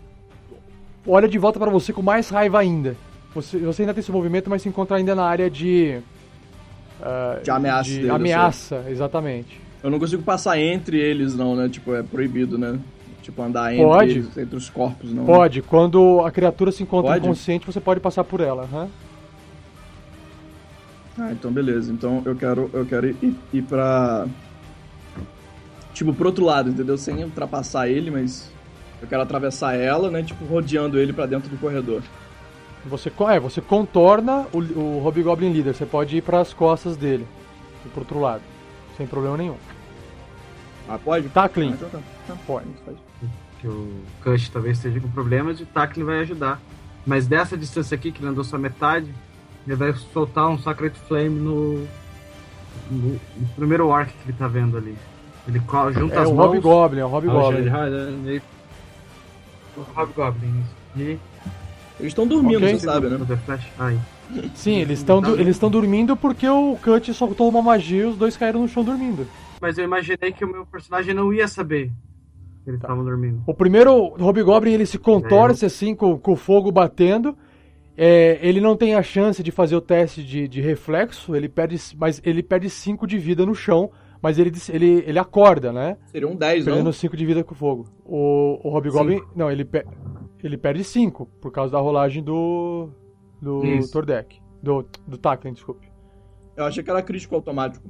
olha 1.07 1.29
de 1.29 1.39
volta 1.39 1.59
pra 1.59 1.71
você 1.71 1.93
com 1.93 2.03
mais 2.03 2.29
raiva 2.29 2.59
ainda. 2.61 2.97
Você, 3.35 3.59
você 3.59 3.83
ainda 3.83 3.93
tem 3.93 4.01
esse 4.01 4.13
movimento, 4.13 4.49
mas 4.49 4.63
se 4.63 4.69
encontra 4.69 4.97
ainda 4.97 5.15
na 5.15 5.25
área 5.25 5.51
de. 5.51 5.99
ah, 7.03 7.41
De 7.43 7.51
ameaça 7.51 7.91
de 7.91 7.97
dele, 7.97 8.09
eu 8.09 8.15
ameaça, 8.15 8.85
exatamente. 8.89 9.61
Eu 9.83 9.91
não 9.91 9.99
consigo 9.99 10.23
passar 10.23 10.59
entre 10.59 10.99
eles, 10.99 11.35
não, 11.35 11.55
né? 11.55 11.69
Tipo, 11.69 11.95
é 11.95 12.03
proibido, 12.03 12.57
né? 12.57 12.79
Tipo, 13.23 13.43
andar 13.43 13.73
entre 13.75 13.85
Pode. 13.85 14.11
eles, 14.13 14.39
entre 14.39 14.57
os 14.57 14.71
corpos, 14.71 15.13
não. 15.13 15.25
Pode, 15.27 15.61
quando 15.61 16.21
a 16.25 16.31
criatura 16.31 16.71
se 16.73 16.83
encontra 16.83 17.13
Pode? 17.13 17.25
inconsciente, 17.27 17.67
você 17.67 17.81
pode 17.81 18.01
passar 18.01 18.25
por 18.25 18.41
ela. 18.41 18.63
aham. 18.63 18.89
Ah, 21.19 21.33
então 21.33 21.51
beleza. 21.53 21.93
Então 21.93 22.23
eu 22.25 22.35
quero, 22.37 22.71
eu 22.73 22.85
quero 22.87 23.07
ir, 23.09 23.37
ir 23.53 23.63
pra. 23.63 24.27
Tipo, 25.95 26.13
pro 26.13 26.27
outro 26.29 26.45
lado, 26.45 26.69
entendeu? 26.71 26.99
Sem 26.99 27.25
ultrapassar 27.25 27.89
ele, 27.89 28.11
mas. 28.11 28.51
Eu 29.01 29.09
quero 29.09 29.23
atravessar 29.23 29.75
ela, 29.75 30.11
né? 30.11 30.23
Tipo, 30.23 30.45
rodeando 30.45 30.99
ele 30.99 31.13
pra 31.13 31.27
dentro 31.27 31.49
do 31.51 31.59
corredor. 31.59 32.03
Você, 32.87 33.13
é, 33.31 33.41
você 33.41 33.61
contorna 33.61 34.47
o, 34.53 34.59
o 34.59 35.03
Hobgoblin 35.05 35.53
Leader. 35.53 35.75
Você 35.75 35.85
pode 35.85 36.17
ir 36.17 36.23
para 36.23 36.41
as 36.41 36.53
costas 36.55 36.97
dele. 36.97 37.27
E 37.85 37.89
pro 37.89 38.01
outro 38.01 38.21
lado. 38.21 38.43
Sem 38.97 39.07
problema 39.07 39.37
nenhum. 39.37 39.57
Ah, 40.89 40.99
pode? 40.99 41.29
Tá, 41.29 41.45
Ah, 41.45 41.51
então 41.65 41.89
tá. 41.91 41.99
Tá, 42.27 42.37
Pode. 42.47 42.67
faz. 42.85 42.97
Que 43.61 43.67
o 43.67 43.93
Kush 44.23 44.49
talvez 44.51 44.77
esteja 44.77 45.01
com 45.01 45.09
problemas, 45.09 45.59
e 45.59 45.65
o 45.65 45.67
Tackle 45.67 46.05
vai 46.05 46.21
ajudar. 46.21 46.61
Mas 47.05 47.27
dessa 47.27 47.57
distância 47.57 47.95
aqui, 47.95 48.13
que 48.13 48.21
ele 48.21 48.29
andou 48.29 48.45
só 48.45 48.57
metade, 48.57 49.13
ele 49.67 49.77
vai 49.77 49.93
soltar 50.13 50.49
um 50.49 50.59
Sacred 50.59 50.97
Flame 51.09 51.29
no, 51.41 51.79
no, 52.91 53.13
no 53.13 53.49
primeiro 53.57 53.89
orc 53.89 54.11
que 54.13 54.29
ele 54.31 54.37
tá 54.39 54.47
vendo 54.49 54.77
ali. 54.77 54.97
Ele 55.49 55.61
junta 55.95 56.15
É 56.17 56.19
as 56.19 56.29
o 56.29 56.35
mãos. 56.35 56.47
Hobgoblin, 56.55 57.01
é 57.01 57.05
o 57.05 57.09
Hobgoblin. 57.09 57.65
já- 57.65 57.91
já- 57.91 58.11
já- 58.11 58.41
O 59.77 60.01
Hobgoblin. 60.01 60.63
E 60.97 61.19
Eles 61.99 62.11
estão 62.11 62.27
dormindo, 62.27 62.57
Ok. 62.65 62.79
você 62.79 62.85
sabe, 62.85 63.09
né? 63.09 63.19
Sim, 64.55 64.77
eles 64.81 64.99
estão 64.99 65.21
du- 65.23 65.35
eles 65.39 65.57
estão 65.57 65.71
dormindo 65.71 66.17
porque 66.17 66.49
o 66.49 66.77
Cut 66.83 67.13
soltou 67.15 67.49
uma 67.49 67.63
magia 67.63 68.03
e 68.03 68.07
os 68.07 68.17
dois 68.17 68.37
caíram 68.37 68.61
no 68.63 68.69
chão 68.69 68.83
dormindo. 68.85 69.27
Mas 69.61 69.79
eu 69.79 69.85
imaginei 69.85 70.33
que 70.33 70.45
o 70.45 70.49
meu 70.49 70.67
personagem 70.67 71.15
não 71.15 71.33
ia 71.33 71.47
saber 71.49 71.91
que 72.65 72.71
eles 72.71 72.81
estavam 72.81 73.05
dormindo. 73.05 73.41
O 73.47 73.55
primeiro 73.55 73.93
Hobgoblin 74.21 74.73
ele 74.73 74.85
se 74.87 74.99
contorce 74.99 75.65
assim 75.65 75.95
com, 75.95 76.19
com 76.19 76.33
o 76.33 76.37
fogo 76.37 76.73
batendo. 76.73 77.37
É, 77.97 78.39
ele 78.47 78.61
não 78.61 78.77
tem 78.77 78.95
a 78.95 79.03
chance 79.03 79.43
de 79.43 79.51
fazer 79.51 79.75
o 79.77 79.81
teste 79.81 80.23
de, 80.23 80.47
de 80.47 80.61
reflexo, 80.61 81.35
ele 81.35 81.49
perde, 81.49 81.77
mas 81.99 82.21
ele 82.25 82.43
perde 82.43 82.69
5 82.69 83.07
de 83.07 83.17
vida 83.19 83.47
no 83.47 83.55
chão, 83.55 83.91
mas 84.21 84.39
ele, 84.39 84.53
ele, 84.71 85.05
ele 85.07 85.19
acorda, 85.19 85.73
né? 85.73 85.97
Seria 86.07 86.29
um 86.29 86.37
10, 86.37 86.65
Perdendo 86.65 86.85
não? 86.85 86.93
5 86.93 87.17
de 87.17 87.25
vida 87.27 87.43
com 87.43 87.55
o 87.55 87.57
fogo. 87.57 87.87
O, 88.05 88.61
o 88.63 88.69
Hobgoblin. 88.71 89.21
Não, 89.35 89.51
ele, 89.51 89.65
pe- 89.65 89.87
ele 90.43 90.59
perde 90.59 90.85
5 90.85 91.27
por 91.41 91.51
causa 91.51 91.73
da 91.73 91.79
rolagem 91.81 92.23
do. 92.23 92.91
Do 93.41 93.65
Isso. 93.65 93.93
Tordek. 93.93 94.41
Do, 94.63 94.85
do 95.07 95.17
Tackling, 95.19 95.53
desculpe. 95.53 95.87
Eu 96.57 96.65
achei 96.65 96.83
que 96.83 96.91
era 96.91 97.03
crítico 97.03 97.35
automático. 97.35 97.89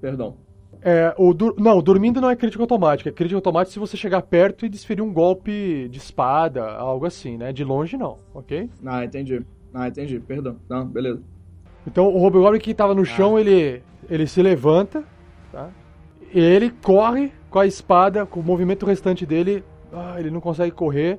Perdão. 0.00 0.38
É, 0.82 1.14
o 1.18 1.34
dur- 1.34 1.54
Não, 1.58 1.80
dormindo 1.82 2.20
não 2.20 2.30
é 2.30 2.36
crítica 2.36 2.62
automática. 2.62 3.10
É 3.10 3.12
crítica 3.12 3.36
automática 3.36 3.72
se 3.72 3.78
você 3.78 3.96
chegar 3.96 4.22
perto 4.22 4.64
e 4.64 4.68
desferir 4.68 5.02
um 5.02 5.12
golpe 5.12 5.88
de 5.90 5.98
espada, 5.98 6.64
algo 6.76 7.04
assim, 7.06 7.36
né? 7.36 7.52
De 7.52 7.62
longe 7.64 7.96
não, 7.96 8.16
ok? 8.34 8.68
Ah, 8.86 9.04
entendi. 9.04 9.44
Ah, 9.74 9.88
entendi. 9.88 10.18
Perdão. 10.20 10.56
Não, 10.68 10.86
beleza. 10.86 11.22
Então 11.86 12.06
o 12.06 12.18
Hobgoblin 12.18 12.58
que 12.60 12.74
tava 12.74 12.94
no 12.94 13.04
chão, 13.04 13.38
ele, 13.38 13.82
ele 14.08 14.26
se 14.26 14.42
levanta, 14.42 15.04
tá? 15.52 15.68
E 16.32 16.38
ele 16.38 16.70
corre 16.70 17.32
com 17.50 17.58
a 17.58 17.66
espada, 17.66 18.24
com 18.24 18.40
o 18.40 18.42
movimento 18.42 18.86
restante 18.86 19.26
dele, 19.26 19.64
ah, 19.92 20.14
ele 20.18 20.30
não 20.30 20.40
consegue 20.40 20.70
correr. 20.70 21.18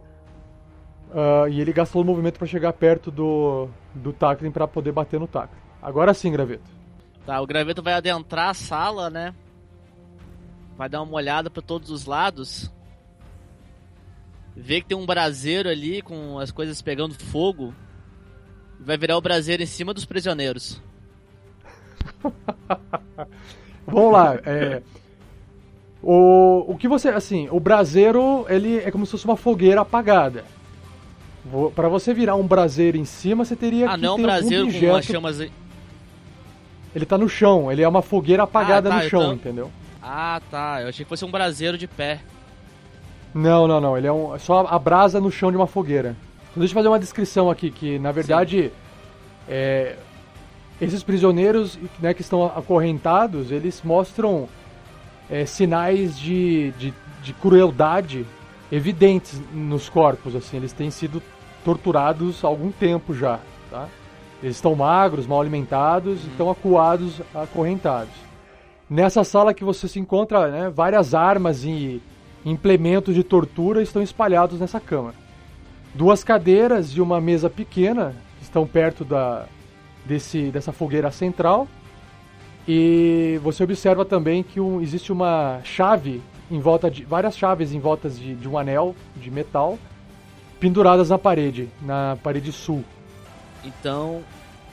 ah, 1.13 1.45
e 1.49 1.59
ele 1.59 1.73
gastou 1.73 2.01
o 2.01 2.05
movimento 2.05 2.37
pra 2.37 2.47
chegar 2.47 2.73
perto 2.73 3.11
do, 3.11 3.67
do 3.93 4.11
Tacklin 4.13 4.51
pra 4.51 4.67
poder 4.67 4.91
bater 4.91 5.19
no 5.19 5.27
Tacklin. 5.27 5.59
Agora 5.81 6.13
sim, 6.13 6.31
Graveto. 6.31 6.69
Tá, 7.25 7.39
o 7.39 7.45
graveto 7.45 7.83
vai 7.83 7.93
adentrar 7.93 8.49
a 8.49 8.53
sala, 8.55 9.07
né? 9.09 9.31
Vai 10.81 10.89
dar 10.89 11.03
uma 11.03 11.13
olhada 11.13 11.47
pra 11.47 11.61
todos 11.61 11.91
os 11.91 12.07
lados. 12.07 12.71
Vê 14.57 14.81
que 14.81 14.87
tem 14.87 14.97
um 14.97 15.05
braseiro 15.05 15.69
ali 15.69 16.01
com 16.01 16.39
as 16.39 16.49
coisas 16.49 16.81
pegando 16.81 17.13
fogo. 17.13 17.71
Vai 18.79 18.97
virar 18.97 19.15
o 19.15 19.21
braseiro 19.21 19.61
em 19.61 19.67
cima 19.67 19.93
dos 19.93 20.05
prisioneiros. 20.05 20.81
Vamos 23.85 24.11
lá. 24.11 24.33
É, 24.43 24.81
o, 26.01 26.65
o 26.73 26.75
que 26.75 26.87
você. 26.87 27.09
Assim, 27.09 27.47
o 27.51 27.59
braseiro, 27.59 28.47
ele 28.49 28.79
é 28.79 28.89
como 28.89 29.05
se 29.05 29.11
fosse 29.11 29.25
uma 29.25 29.37
fogueira 29.37 29.81
apagada. 29.81 30.43
Pra 31.75 31.89
você 31.89 32.11
virar 32.11 32.33
um 32.33 32.47
braseiro 32.47 32.97
em 32.97 33.05
cima, 33.05 33.45
você 33.45 33.55
teria 33.55 33.87
Ah, 33.87 33.95
que 33.97 34.01
não 34.01 34.15
um 34.15 34.17
ter 34.17 34.23
algum 34.23 34.39
braseiro 34.39 34.63
com 34.63 34.69
objeto- 34.71 34.93
umas 34.95 35.05
chamas. 35.05 35.51
Ele 36.95 37.05
tá 37.05 37.19
no 37.19 37.29
chão, 37.29 37.71
ele 37.71 37.83
é 37.83 37.87
uma 37.87 38.01
fogueira 38.01 38.41
apagada 38.41 38.89
Ah, 38.89 38.97
tá, 38.97 39.03
no 39.03 39.09
chão, 39.11 39.33
entendeu? 39.33 39.71
Ah, 40.01 40.41
tá. 40.49 40.81
Eu 40.81 40.89
achei 40.89 41.05
que 41.05 41.09
fosse 41.09 41.23
um 41.25 41.31
braseiro 41.31 41.77
de 41.77 41.87
pé. 41.87 42.19
Não, 43.33 43.67
não, 43.67 43.79
não. 43.79 43.97
Ele 43.97 44.07
é 44.07 44.11
um, 44.11 44.37
só 44.39 44.65
a 44.67 44.79
brasa 44.79 45.21
no 45.21 45.31
chão 45.31 45.51
de 45.51 45.57
uma 45.57 45.67
fogueira. 45.67 46.15
Então, 46.49 46.59
deixa 46.59 46.71
eu 46.71 46.75
fazer 46.75 46.87
uma 46.87 46.99
descrição 46.99 47.49
aqui, 47.49 47.71
que 47.71 47.97
na 47.97 48.11
verdade 48.11 48.71
é, 49.47 49.95
esses 50.81 51.03
prisioneiros 51.03 51.77
né, 51.99 52.13
que 52.13 52.21
estão 52.21 52.45
acorrentados, 52.45 53.51
eles 53.51 53.81
mostram 53.83 54.49
é, 55.29 55.45
sinais 55.45 56.19
de, 56.19 56.71
de, 56.71 56.93
de 57.23 57.33
crueldade 57.33 58.25
evidentes 58.71 59.41
nos 59.53 59.87
corpos, 59.87 60.35
assim. 60.35 60.57
Eles 60.57 60.73
têm 60.73 60.89
sido 60.89 61.21
torturados 61.63 62.43
há 62.43 62.47
algum 62.47 62.71
tempo 62.71 63.13
já, 63.13 63.39
tá? 63.69 63.87
Eles 64.41 64.55
estão 64.55 64.73
magros, 64.73 65.27
mal 65.27 65.39
alimentados, 65.39 66.25
estão 66.25 66.49
acuados, 66.49 67.21
acorrentados. 67.33 68.30
Nessa 68.91 69.23
sala 69.23 69.53
que 69.53 69.63
você 69.63 69.87
se 69.87 69.99
encontra, 70.01 70.49
né, 70.51 70.69
várias 70.69 71.13
armas 71.13 71.63
e 71.63 72.01
implementos 72.45 73.15
de 73.15 73.23
tortura 73.23 73.81
estão 73.81 74.01
espalhados 74.01 74.59
nessa 74.59 74.81
câmara. 74.81 75.15
Duas 75.95 76.25
cadeiras 76.25 76.89
e 76.89 76.99
uma 76.99 77.21
mesa 77.21 77.49
pequena 77.49 78.13
estão 78.41 78.67
perto 78.67 79.05
da, 79.05 79.45
desse, 80.05 80.51
dessa 80.51 80.73
fogueira 80.73 81.09
central. 81.09 81.69
E 82.67 83.39
você 83.41 83.63
observa 83.63 84.03
também 84.03 84.43
que 84.43 84.59
um- 84.59 84.81
existe 84.81 85.09
uma 85.09 85.61
chave 85.63 86.21
em 86.51 86.59
volta 86.59 86.91
de. 86.91 87.05
várias 87.05 87.37
chaves 87.37 87.71
em 87.73 87.79
volta 87.79 88.09
de, 88.09 88.35
de 88.35 88.49
um 88.49 88.57
anel 88.57 88.93
de 89.15 89.31
metal 89.31 89.79
penduradas 90.59 91.09
na 91.09 91.17
parede, 91.17 91.69
na 91.81 92.17
parede 92.21 92.51
sul. 92.51 92.83
Então, 93.63 94.21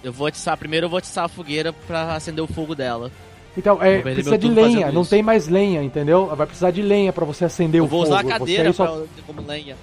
eu 0.02 0.12
vou 0.12 0.26
atiçar. 0.26 0.56
Primeiro 0.56 0.86
eu 0.86 0.90
vou 0.90 0.98
atiçar 0.98 1.24
a 1.24 1.28
fogueira 1.28 1.72
pra 1.72 2.16
acender 2.16 2.42
o 2.42 2.48
fogo 2.48 2.74
dela. 2.74 3.12
Então, 3.56 3.82
é, 3.82 3.94
Vou 3.94 4.02
precisa 4.02 4.38
de 4.38 4.48
lenha, 4.48 4.92
não 4.92 5.00
isso. 5.02 5.10
tem 5.10 5.22
mais 5.22 5.48
lenha, 5.48 5.82
entendeu? 5.82 6.26
Vai 6.26 6.46
precisar 6.46 6.70
de 6.70 6.80
lenha 6.82 7.12
para 7.12 7.24
você 7.24 7.44
acender 7.44 7.80
Eu 7.80 7.84
o 7.84 7.88
vou 7.88 8.04
fogo. 8.04 8.12
usar 8.14 8.20
a 8.20 8.22
Você 8.22 8.38
cadeira 8.38 8.72
só- 8.72 8.86
pra, 8.86 9.04
como 9.26 9.42
lenha. 9.48 9.76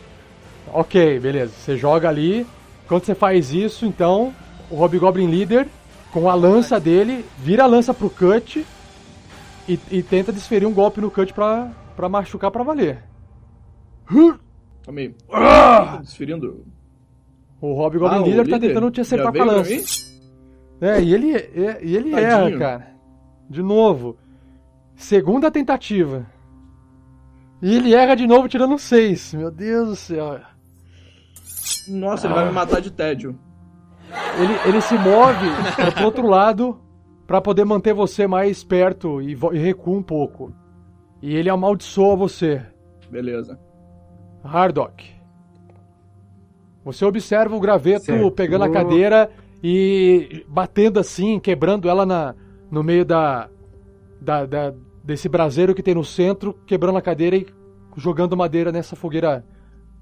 Ok, 0.72 1.20
beleza. 1.20 1.52
Você 1.58 1.76
joga 1.78 2.08
ali. 2.08 2.46
Quando 2.88 3.04
você 3.04 3.16
faz 3.16 3.52
isso, 3.52 3.86
então, 3.86 4.34
o 4.70 4.76
Hobgoblin 4.78 5.28
Leader, 5.28 5.68
com 6.12 6.30
a 6.30 6.36
lança 6.36 6.80
dele, 6.80 7.26
vira 7.38 7.64
a 7.64 7.68
lança 7.68 7.94
pro 7.94 8.10
Cut 8.10 8.66
e, 9.68 9.80
e 9.92 10.02
tenta 10.04 10.32
desferir 10.32 10.66
um 10.66 10.74
golpe 10.74 11.02
no 11.02 11.12
Cut 11.12 11.34
pra, 11.34 11.70
pra 11.96 12.08
machucar 12.08 12.52
pra 12.52 12.64
valer. 12.64 13.00
Calma 14.08 15.00
aí. 15.02 15.14
Ah! 15.32 16.00
Desferindo. 16.02 16.64
O 17.60 17.74
Hobgoblin 17.74 18.18
Ah, 18.18 18.22
o 18.22 18.26
Leader 18.26 18.48
tá 18.48 18.56
líder? 18.56 18.68
tentando 18.70 18.92
te 18.92 19.02
acertar 19.02 19.34
com 19.34 19.42
a 19.42 19.46
lança. 19.46 19.74
É, 20.80 21.02
e 21.02 21.14
ele, 21.14 21.36
é, 21.36 21.80
e 21.82 21.96
ele 21.96 22.14
erra, 22.14 22.40
Tadinho. 22.42 22.60
cara. 22.60 22.95
De 23.50 23.62
novo. 23.62 24.18
Segunda 24.96 25.52
tentativa. 25.52 26.26
E 27.62 27.76
ele 27.76 27.94
erra 27.94 28.16
de 28.16 28.28
novo, 28.28 28.48
tirando 28.48 28.74
um 28.74 28.78
6. 28.78 29.34
Meu 29.34 29.52
Deus 29.52 29.90
do 29.90 29.96
céu. 29.96 30.40
Nossa, 31.90 32.28
ele 32.28 32.34
vai 32.34 32.46
me 32.46 32.52
matar 32.52 32.82
de 32.82 32.92
tédio. 32.92 33.38
Ele, 34.40 34.54
ele 34.70 34.82
se 34.82 34.94
move 34.96 35.48
pro- 35.76 35.92
pro 35.92 36.06
outro 36.06 36.28
lado 36.28 36.80
pra 37.26 37.42
poder 37.42 37.66
manter 37.66 37.94
você 37.94 38.28
mais 38.28 38.64
perto 38.64 39.22
e, 39.22 39.32
e 39.54 39.58
recua 39.58 39.98
um 39.98 40.04
pouco. 40.04 40.54
E 41.22 41.34
ele 41.36 41.50
amaldiçoa 41.50 42.16
você, 42.16 42.62
Beleza. 43.10 43.60
Hardock. 44.44 45.14
Você 46.84 47.04
observa 47.04 47.56
o 47.56 47.60
graveto 47.60 48.06
Certo. 48.06 48.32
pegando 48.32 48.64
a 48.66 48.70
cadeira 48.70 49.30
e 49.64 50.46
batendo 50.48 51.00
assim, 51.00 51.40
quebrando 51.40 51.90
ela 51.90 52.06
na, 52.06 52.36
no 52.76 52.84
meio 52.84 53.06
da, 53.06 53.50
da, 54.20 54.46
da- 54.46 54.74
desse 55.02 55.30
braseiro 55.30 55.74
que 55.74 55.82
tem 55.82 55.96
no 55.96 56.04
centro, 56.04 56.54
quebrando 56.68 56.98
a 56.98 57.02
cadeira 57.02 57.38
e 57.38 57.48
jogando 57.96 58.36
madeira 58.36 58.70
nessa 58.70 58.98
fogueira 58.98 59.46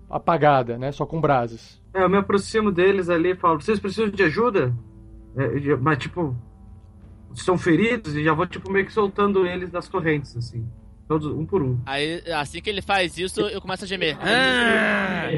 apagada, 0.09 0.75
né? 0.75 0.91
Só 0.91 1.05
com 1.05 1.21
brasas. 1.21 1.79
É, 1.93 2.01
eu 2.03 2.09
me 2.09 2.17
aproximo 2.17 2.71
deles 2.71 3.09
ali 3.09 3.29
e 3.31 3.35
falo, 3.35 3.61
vocês 3.61 3.79
precisam 3.79 4.09
de 4.09 4.23
ajuda? 4.23 4.73
É, 5.37 5.59
já- 5.59 5.77
mas, 5.77 5.99
tipo, 5.99 6.35
estão 7.31 7.59
feridos 7.59 8.15
e 8.15 8.23
já 8.23 8.33
vou, 8.33 8.47
tipo, 8.47 8.71
meio 8.71 8.87
que 8.87 8.91
soltando 8.93 9.45
eles 9.45 9.69
das 9.69 9.87
correntes, 9.87 10.35
assim. 10.35 10.67
Todos, 11.07 11.27
um 11.27 11.45
por 11.45 11.61
um. 11.61 11.77
Aí, 11.85 12.23
assim 12.33 12.59
que 12.59 12.69
ele 12.71 12.81
faz 12.81 13.17
isso, 13.19 13.41
eu 13.41 13.61
começo 13.61 13.83
a 13.83 13.87
gemer. 13.87 14.17
Ah! 14.19 15.29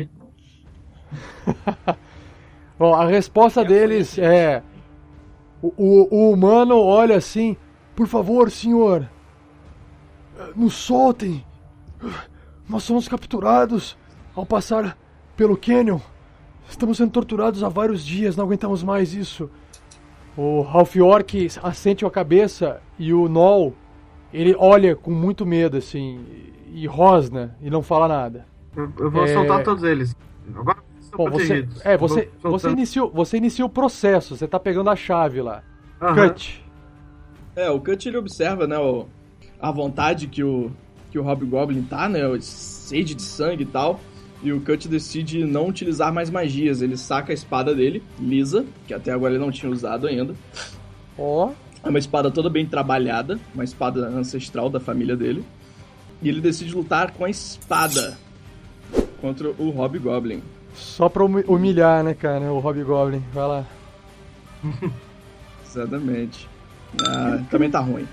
Bom, 2.79 2.93
a 2.93 3.05
resposta 3.07 3.63
deles 3.65 4.17
é. 4.17 4.63
O, 5.61 5.73
o- 5.77 6.07
o 6.11 6.31
humano 6.31 6.77
olha 6.79 7.17
assim. 7.17 7.55
Por 7.95 8.07
favor, 8.07 8.51
senhor. 8.51 9.09
Nos 10.55 10.73
soltem. 10.73 11.43
Nós 12.67 12.83
somos 12.83 13.07
capturados 13.07 13.97
ao 14.35 14.45
passar 14.45 14.97
pelo 15.35 15.55
Canyon. 15.57 15.99
Estamos 16.69 16.97
sendo 16.97 17.11
torturados 17.11 17.63
há 17.63 17.69
vários 17.69 18.03
dias, 18.05 18.35
não 18.35 18.43
aguentamos 18.45 18.83
mais 18.83 19.13
isso. 19.13 19.49
O 20.35 20.61
Ralph 20.61 20.95
York 20.95 21.47
assente 21.63 22.05
a 22.05 22.09
cabeça 22.09 22.81
e 22.99 23.13
o 23.13 23.29
Noll, 23.29 23.73
ele 24.33 24.53
olha 24.57 24.95
com 24.95 25.11
muito 25.11 25.45
medo, 25.45 25.77
assim, 25.77 26.19
e 26.73 26.85
rosna 26.87 27.55
e 27.61 27.69
não 27.69 27.81
fala 27.81 28.07
nada. 28.07 28.45
Eu, 28.75 28.91
eu 28.99 29.11
vou 29.11 29.23
É. 29.23 29.33
soltar 29.33 29.63
todos 29.63 29.83
eles. 29.83 30.15
Agora 30.53 30.79
Bom, 31.17 31.29
você, 31.29 31.67
é, 31.83 31.97
você, 31.97 32.29
você, 32.41 32.69
iniciou, 32.69 33.11
você 33.11 33.37
inicia 33.37 33.65
o 33.65 33.69
processo, 33.69 34.35
você 34.35 34.47
tá 34.47 34.59
pegando 34.59 34.89
a 34.89 34.95
chave 34.95 35.41
lá. 35.41 35.63
Aham. 36.01 36.29
Cut. 36.29 36.63
É, 37.55 37.69
o 37.69 37.79
Cut 37.79 38.07
ele 38.07 38.17
observa, 38.17 38.67
né, 38.67 38.77
o, 38.77 39.05
a 39.59 39.71
vontade 39.71 40.27
que 40.27 40.43
o, 40.43 40.71
que 41.09 41.17
o 41.17 41.23
Hobgoblin 41.23 41.83
tá, 41.83 42.09
né, 42.09 42.27
o 42.27 42.39
sede 42.41 43.15
de 43.15 43.21
sangue 43.21 43.63
e 43.63 43.65
tal. 43.65 43.99
E 44.43 44.51
o 44.51 44.61
Cut 44.61 44.87
decide 44.87 45.43
não 45.45 45.69
utilizar 45.69 46.13
mais 46.13 46.29
magias. 46.29 46.81
Ele 46.81 46.97
saca 46.97 47.31
a 47.31 47.33
espada 47.33 47.73
dele, 47.73 48.03
lisa, 48.19 48.65
que 48.85 48.93
até 48.93 49.11
agora 49.11 49.33
ele 49.33 49.43
não 49.43 49.51
tinha 49.51 49.71
usado 49.71 50.05
ainda. 50.05 50.35
Ó, 51.17 51.51
É 51.83 51.89
uma 51.89 51.97
espada 51.97 52.29
toda 52.29 52.49
bem 52.49 52.65
trabalhada, 52.65 53.39
uma 53.53 53.63
espada 53.63 54.07
ancestral 54.07 54.69
da 54.69 54.79
família 54.79 55.15
dele. 55.15 55.43
E 56.21 56.29
ele 56.29 56.41
decide 56.41 56.75
lutar 56.75 57.11
com 57.11 57.25
a 57.25 57.29
espada 57.29 58.17
contra 59.21 59.49
o 59.49 59.69
Hobgoblin. 59.69 60.43
Só 60.75 61.09
pra 61.09 61.23
humi- 61.23 61.43
humilhar, 61.47 62.03
né, 62.03 62.13
cara, 62.13 62.51
o 62.51 62.59
Hobgoblin. 62.59 63.23
Vai 63.33 63.47
lá. 63.47 63.65
Exatamente. 65.65 66.47
Ah, 67.07 67.39
também 67.49 67.69
tá 67.69 67.79
ruim. 67.79 68.07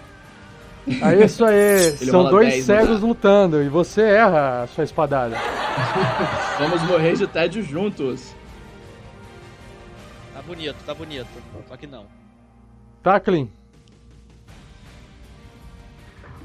É 1.00 1.24
isso 1.24 1.44
aí, 1.44 1.96
são 2.10 2.28
dois 2.28 2.48
10 2.48 2.58
no 2.58 2.64
cegos 2.64 3.00
lutando 3.00 3.62
e 3.62 3.68
você 3.68 4.02
erra 4.02 4.62
a 4.62 4.66
sua 4.66 4.82
espadada. 4.84 5.36
Vamos 6.58 6.82
morrer 6.82 7.14
de 7.14 7.26
tédio 7.26 7.62
juntos. 7.62 8.34
Tá 10.34 10.42
bonito, 10.42 10.76
tá 10.84 10.92
bonito. 10.94 11.28
Só 11.68 11.76
que 11.76 11.86
não. 11.86 12.04
Tacklin, 13.02 13.48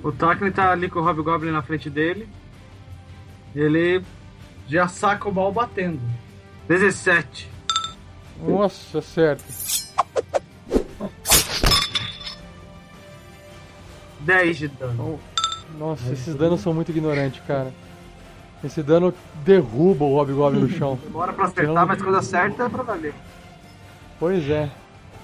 O 0.04 0.12
Tackley 0.12 0.52
tá 0.52 0.72
ali 0.72 0.88
com 0.90 1.00
o 1.00 1.04
Hobgoblin 1.04 1.52
na 1.52 1.62
frente 1.62 1.90
dele. 1.90 2.30
Ele 3.56 4.02
já 4.68 4.88
saca 4.88 5.28
o 5.30 5.34
mal 5.34 5.52
batendo. 5.52 6.00
17. 6.68 7.50
nossa, 8.40 9.02
certo. 9.02 9.44
10 14.22 14.58
de 14.58 14.68
dano. 14.68 15.20
Nossa, 15.78 16.12
esses 16.12 16.36
danos 16.36 16.62
são 16.62 16.74
muito 16.74 16.90
ignorantes, 16.92 17.42
cara. 17.46 17.72
Esse 18.64 18.82
dano 18.82 19.14
derruba 19.46 20.04
o 20.06 20.16
Hobgoblin 20.16 20.62
no 20.62 20.70
chão. 20.70 21.00
Demora 21.04 21.32
pra 21.32 21.46
acertar, 21.46 21.66
Tirando- 21.68 21.88
mas 21.88 22.02
quando 22.02 22.16
acerta 22.18 22.64
é 22.64 22.70
pra 22.70 22.84
valer. 22.84 23.14
Pois 24.20 24.50
é. 24.50 24.70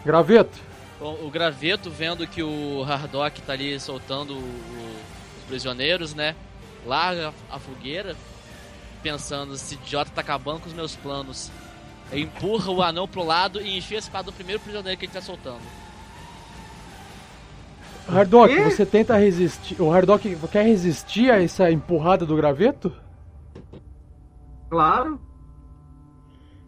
Graveto, 0.06 0.60
Bom, 1.00 1.18
o 1.22 1.30
graveto, 1.30 1.90
vendo 1.90 2.26
que 2.26 2.42
o 2.42 2.84
Hardock 2.84 3.42
tá 3.42 3.52
ali 3.54 3.78
soltando 3.78 4.36
o- 4.36 4.38
o- 4.38 4.96
os 5.40 5.44
prisioneiros, 5.48 6.14
né? 6.14 6.34
Larga 6.86 7.34
a 7.52 7.60
fogueira, 7.60 8.16
pensando, 9.04 9.54
esse 9.54 9.76
idiota 9.76 10.10
tá 10.16 10.22
acabando 10.22 10.62
com 10.62 10.68
os 10.68 10.74
meus 10.74 10.96
planos. 10.96 11.52
Empurra 12.12 12.72
o 12.72 12.82
anão 12.82 13.08
pro 13.08 13.24
lado 13.24 13.62
e 13.62 13.78
enfia 13.78 13.98
a 13.98 14.00
espada 14.00 14.32
do 14.32 14.34
primeiro 14.34 14.62
prisioneiro 14.62 14.98
que 14.98 15.06
ele 15.06 15.12
tá 15.12 15.22
soltando. 15.22 15.62
Hardock, 18.08 18.54
você 18.62 18.86
tenta 18.86 19.18
resistir. 19.18 19.82
O 19.82 19.92
Hardock 19.92 20.36
quer 20.52 20.66
resistir 20.66 21.32
a 21.32 21.42
essa 21.42 21.72
empurrada 21.72 22.26
do 22.26 22.36
graveto? 22.36 22.92
Claro. 24.70 25.20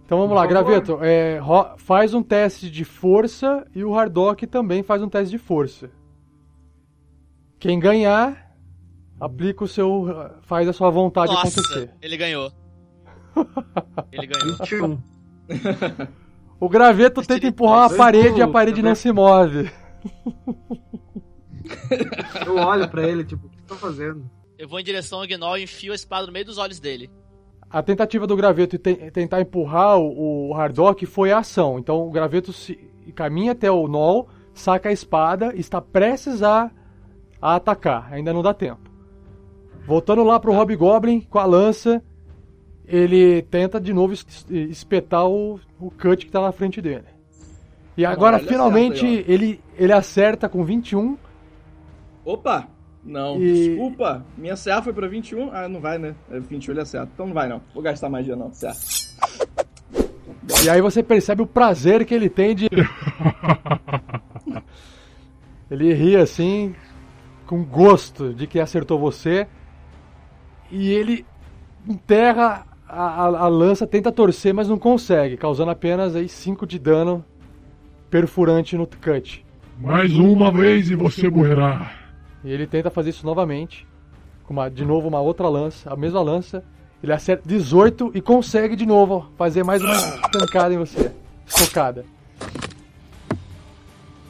Então 0.05 0.19
vamos 0.19 0.29
Por 0.29 0.35
lá, 0.35 0.47
favor. 0.47 0.63
Graveto, 0.63 0.99
é, 1.01 1.39
faz 1.77 2.13
um 2.13 2.21
teste 2.21 2.69
de 2.69 2.85
força 2.85 3.65
e 3.73 3.83
o 3.83 3.97
Hardock 3.97 4.45
também 4.45 4.83
faz 4.83 5.01
um 5.01 5.09
teste 5.09 5.31
de 5.31 5.39
força. 5.39 5.89
Quem 7.59 7.79
ganhar, 7.79 8.44
aplica 9.19 9.63
o 9.63 9.67
seu. 9.67 10.05
faz 10.43 10.67
a 10.67 10.73
sua 10.73 10.89
vontade 10.89 11.31
Nossa, 11.33 11.59
acontecer. 11.59 11.91
ele 12.01 12.17
ganhou. 12.17 12.51
Ele 14.13 14.27
ganhou. 14.27 14.57
21. 14.59 14.97
O 16.57 16.69
Graveto 16.69 17.21
tenta 17.21 17.45
empurrar 17.45 17.89
dois 17.89 17.97
parede 17.97 18.39
e 18.39 18.41
a 18.41 18.47
parede 18.47 18.81
não 18.81 18.95
se 18.95 19.11
move. 19.11 19.69
Eu 22.45 22.57
olho 22.57 22.87
pra 22.89 23.03
ele, 23.03 23.23
tipo, 23.23 23.47
o 23.47 23.49
que 23.49 23.57
você 23.57 23.67
tá 23.67 23.75
fazendo? 23.75 24.29
Eu 24.57 24.67
vou 24.67 24.79
em 24.79 24.83
direção 24.83 25.19
ao 25.19 25.27
Gnoll 25.27 25.57
e 25.57 25.63
enfio 25.63 25.91
a 25.91 25.95
espada 25.95 26.25
no 26.27 26.31
meio 26.31 26.45
dos 26.45 26.57
olhos 26.57 26.79
dele. 26.79 27.09
A 27.69 27.81
tentativa 27.83 28.25
do 28.25 28.35
Graveto 28.35 28.77
de 28.77 28.83
te- 28.83 29.11
tentar 29.11 29.41
empurrar 29.41 29.97
o, 29.97 30.49
o 30.49 30.53
Hardock 30.53 31.05
foi 31.05 31.31
a 31.31 31.39
ação. 31.39 31.77
Então 31.79 32.07
o 32.07 32.11
Graveto 32.11 32.53
se, 32.53 32.75
caminha 33.13 33.51
até 33.51 33.69
o 33.69 33.87
Nol, 33.87 34.29
saca 34.53 34.89
a 34.89 34.93
espada 34.93 35.53
e 35.55 35.59
está 35.59 35.81
prestes 35.81 36.41
a, 36.41 36.71
a 37.41 37.55
atacar. 37.55 38.13
Ainda 38.13 38.31
não 38.31 38.41
dá 38.41 38.53
tempo. 38.53 38.84
Voltando 39.85 40.23
lá 40.23 40.39
pro 40.39 40.53
Hobgoblin 40.53 41.21
com 41.21 41.37
a 41.39 41.45
lança, 41.45 42.01
ele 42.87 43.41
tenta 43.43 43.79
de 43.79 43.93
novo 43.93 44.13
es- 44.13 44.45
espetar 44.49 45.27
o, 45.27 45.59
o 45.79 45.91
Cut 45.91 46.25
que 46.25 46.31
tá 46.31 46.41
na 46.41 46.51
frente 46.51 46.81
dele. 46.81 47.05
E 47.97 48.03
agora 48.05 48.37
ele 48.37 48.47
finalmente 48.47 49.05
acerta 49.05 49.31
ele, 49.31 49.61
ele 49.77 49.93
acerta 49.93 50.49
com 50.49 50.63
21. 50.63 51.17
Opa! 52.25 52.67
Não, 53.03 53.39
E- 53.39 53.53
desculpa. 53.69 54.25
Minha 54.35 54.55
CA 54.57 54.81
foi 54.81 54.91
pra 54.91 55.07
21. 55.07 55.51
Ah, 55.53 55.69
não 55.69 55.79
vai, 55.79 55.97
né? 55.99 56.15
É 56.31 56.39
21 56.39 56.73
ele 56.73 56.81
acerta. 56.81 57.09
Então 57.13 57.27
não 57.27 57.33
vai, 57.33 57.47
não. 57.47 57.61
Vou 57.73 57.83
gastar 57.83 58.09
magia, 58.09 58.35
não. 58.35 58.51
Certo. 58.51 58.79
E 60.63 60.69
aí 60.69 60.81
você 60.81 61.03
percebe 61.03 61.41
o 61.43 61.47
prazer 61.47 62.03
que 62.05 62.13
ele 62.15 62.29
tem 62.29 62.55
de. 62.55 62.67
ele 65.69 65.93
ri 65.93 66.15
assim, 66.15 66.75
com 67.45 67.63
gosto 67.63 68.33
de 68.33 68.47
que 68.47 68.59
acertou 68.59 68.99
você. 68.99 69.47
E 70.71 70.91
ele 70.91 71.25
enterra 71.87 72.65
a, 72.87 73.03
a- 73.23 73.25
a 73.43 73.47
lança, 73.47 73.85
tenta 73.87 74.11
torcer, 74.11 74.53
mas 74.53 74.67
não 74.67 74.77
consegue, 74.77 75.37
causando 75.37 75.71
apenas 75.71 76.15
aí 76.15 76.27
5 76.27 76.65
de 76.65 76.79
dano 76.79 77.23
perfurante 78.09 78.77
no 78.77 78.87
cut. 78.87 79.45
Mais 79.79 80.13
uma 80.17 80.51
vez 80.51 80.89
e 80.89 80.95
você 80.95 81.29
morrerá. 81.29 81.91
E 82.43 82.51
ele 82.51 82.65
tenta 82.67 82.89
fazer 82.89 83.09
isso 83.09 83.25
novamente, 83.25 83.85
com 84.45 84.53
uma, 84.53 84.69
de 84.69 84.85
novo 84.85 85.07
uma 85.07 85.19
outra 85.19 85.47
lança, 85.49 85.91
a 85.91 85.95
mesma 85.95 86.21
lança. 86.21 86.63
Ele 87.03 87.11
acerta 87.11 87.43
18 87.47 88.11
e 88.15 88.21
consegue 88.21 88.75
de 88.75 88.85
novo 88.85 89.27
fazer 89.37 89.63
mais 89.63 89.81
uma 89.83 89.95
tancada 90.31 90.73
em 90.73 90.77
você. 90.77 91.11
Estocada. 91.45 92.05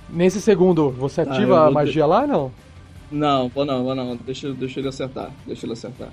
Nesse 0.10 0.42
segundo, 0.42 0.90
você 0.92 1.22
Ah, 1.22 1.24
ativa 1.26 1.60
a 1.62 1.64
vou 1.66 1.74
magia 1.74 2.06
lá 2.06 2.26
não? 2.26 2.52
Não, 3.12 3.50
vou 3.50 3.66
não, 3.66 3.84
vou 3.84 3.94
não. 3.96 4.16
Deixa, 4.18 4.52
deixa 4.54 4.80
ele 4.80 4.88
acertar. 4.88 5.30
Deixa 5.46 5.66
ele 5.66 5.74
acertar. 5.74 6.10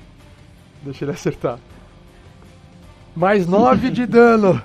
Deixa 0.85 1.05
ele 1.05 1.13
acertar. 1.13 1.59
Mais 3.15 3.47
9 3.47 3.91
de 3.91 4.07
dano. 4.07 4.61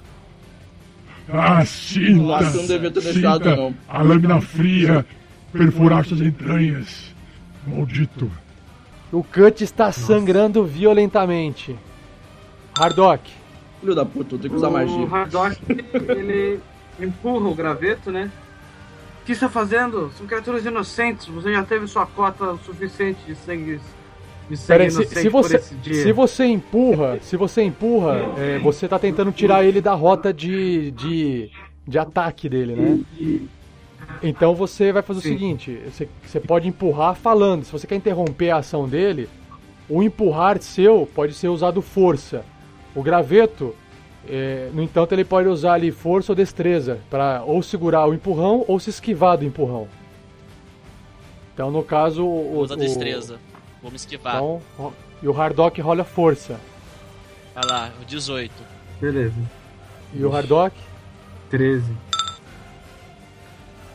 Ah, 1.29 1.65
sinta! 1.65 2.21
Nossa, 2.21 2.57
não 2.57 2.65
devia 2.65 2.91
ter 2.91 3.01
deixado, 3.01 3.55
não. 3.55 3.75
A 3.87 4.01
lâmina 4.01 4.39
fria 4.39 5.05
perfurar 5.51 6.05
suas 6.05 6.21
entranhas. 6.21 7.13
Maldito. 7.65 8.31
O 9.11 9.23
Cut 9.23 9.63
está 9.63 9.91
sangrando 9.91 10.63
violentamente. 10.63 11.77
Hardock. 12.77 13.29
Filho 13.81 13.93
da 13.93 14.05
puta, 14.05 14.35
eu 14.35 14.39
tenho 14.39 14.51
que 14.51 14.57
usar 14.57 14.69
o 14.69 14.73
magia. 14.73 15.07
Hardock, 15.07 15.57
ele 15.93 16.59
empurra 16.99 17.47
o 17.47 17.55
graveto, 17.55 18.11
né? 18.11 18.31
O 19.21 19.25
que 19.25 19.33
está 19.33 19.49
fazendo? 19.49 20.11
São 20.17 20.25
criaturas 20.25 20.65
inocentes. 20.65 21.27
Você 21.27 21.53
já 21.53 21.63
teve 21.63 21.87
sua 21.87 22.05
cota 22.05 22.57
suficiente 22.65 23.19
de 23.27 23.35
sangue 23.35 23.79
Peraí, 24.65 24.89
se, 24.89 25.05
se 25.05 25.29
você, 25.29 25.59
se 25.59 26.11
você 26.13 26.45
empurra, 26.45 27.19
se 27.21 27.35
você 27.35 27.63
empurra, 27.63 28.33
é, 28.37 28.59
você 28.59 28.87
tá 28.87 28.97
tentando 28.97 29.31
tirar 29.31 29.65
ele 29.65 29.81
da 29.81 29.93
rota 29.93 30.33
de, 30.33 30.91
de, 30.91 31.49
de 31.85 31.99
ataque 31.99 32.47
dele, 32.47 32.75
né? 32.75 32.99
Então 34.23 34.55
você 34.55 34.91
vai 34.91 35.01
fazer 35.01 35.21
Sim. 35.21 35.29
o 35.29 35.31
seguinte: 35.33 35.79
você, 35.85 36.07
você 36.25 36.39
pode 36.39 36.67
empurrar 36.67 37.15
falando. 37.15 37.65
Se 37.65 37.71
você 37.71 37.85
quer 37.85 37.95
interromper 37.95 38.51
a 38.51 38.57
ação 38.57 38.87
dele, 38.87 39.27
o 39.89 40.01
empurrar 40.01 40.61
seu 40.61 41.07
pode 41.13 41.33
ser 41.33 41.49
usado 41.49 41.81
força. 41.81 42.45
O 42.95 43.03
graveto, 43.03 43.75
é, 44.27 44.69
no 44.73 44.81
entanto, 44.81 45.11
ele 45.11 45.25
pode 45.25 45.49
usar 45.49 45.73
ali 45.73 45.91
força 45.91 46.31
ou 46.31 46.35
destreza 46.35 46.99
para 47.09 47.43
ou 47.45 47.61
segurar 47.61 48.07
o 48.07 48.13
empurrão 48.13 48.63
ou 48.67 48.79
se 48.79 48.89
esquivar 48.89 49.37
do 49.37 49.45
empurrão. 49.45 49.87
Então, 51.53 51.71
no 51.71 51.83
caso, 51.83 52.23
o, 52.23 52.59
Usa 52.59 52.75
o- 52.75 52.77
destreza. 52.77 53.39
Vou 53.81 53.91
me 53.91 53.97
esquivar. 53.97 54.35
então, 54.37 54.61
e 55.21 55.27
o 55.27 55.39
Hardock 55.41 55.79
rola 55.81 56.03
força. 56.03 56.59
Vai 57.53 57.63
lá, 57.69 57.91
o 58.01 58.05
18. 58.05 58.51
Beleza. 59.01 59.35
E 60.13 60.23
o 60.23 60.35
Hardock? 60.35 60.75
13. 61.49 61.85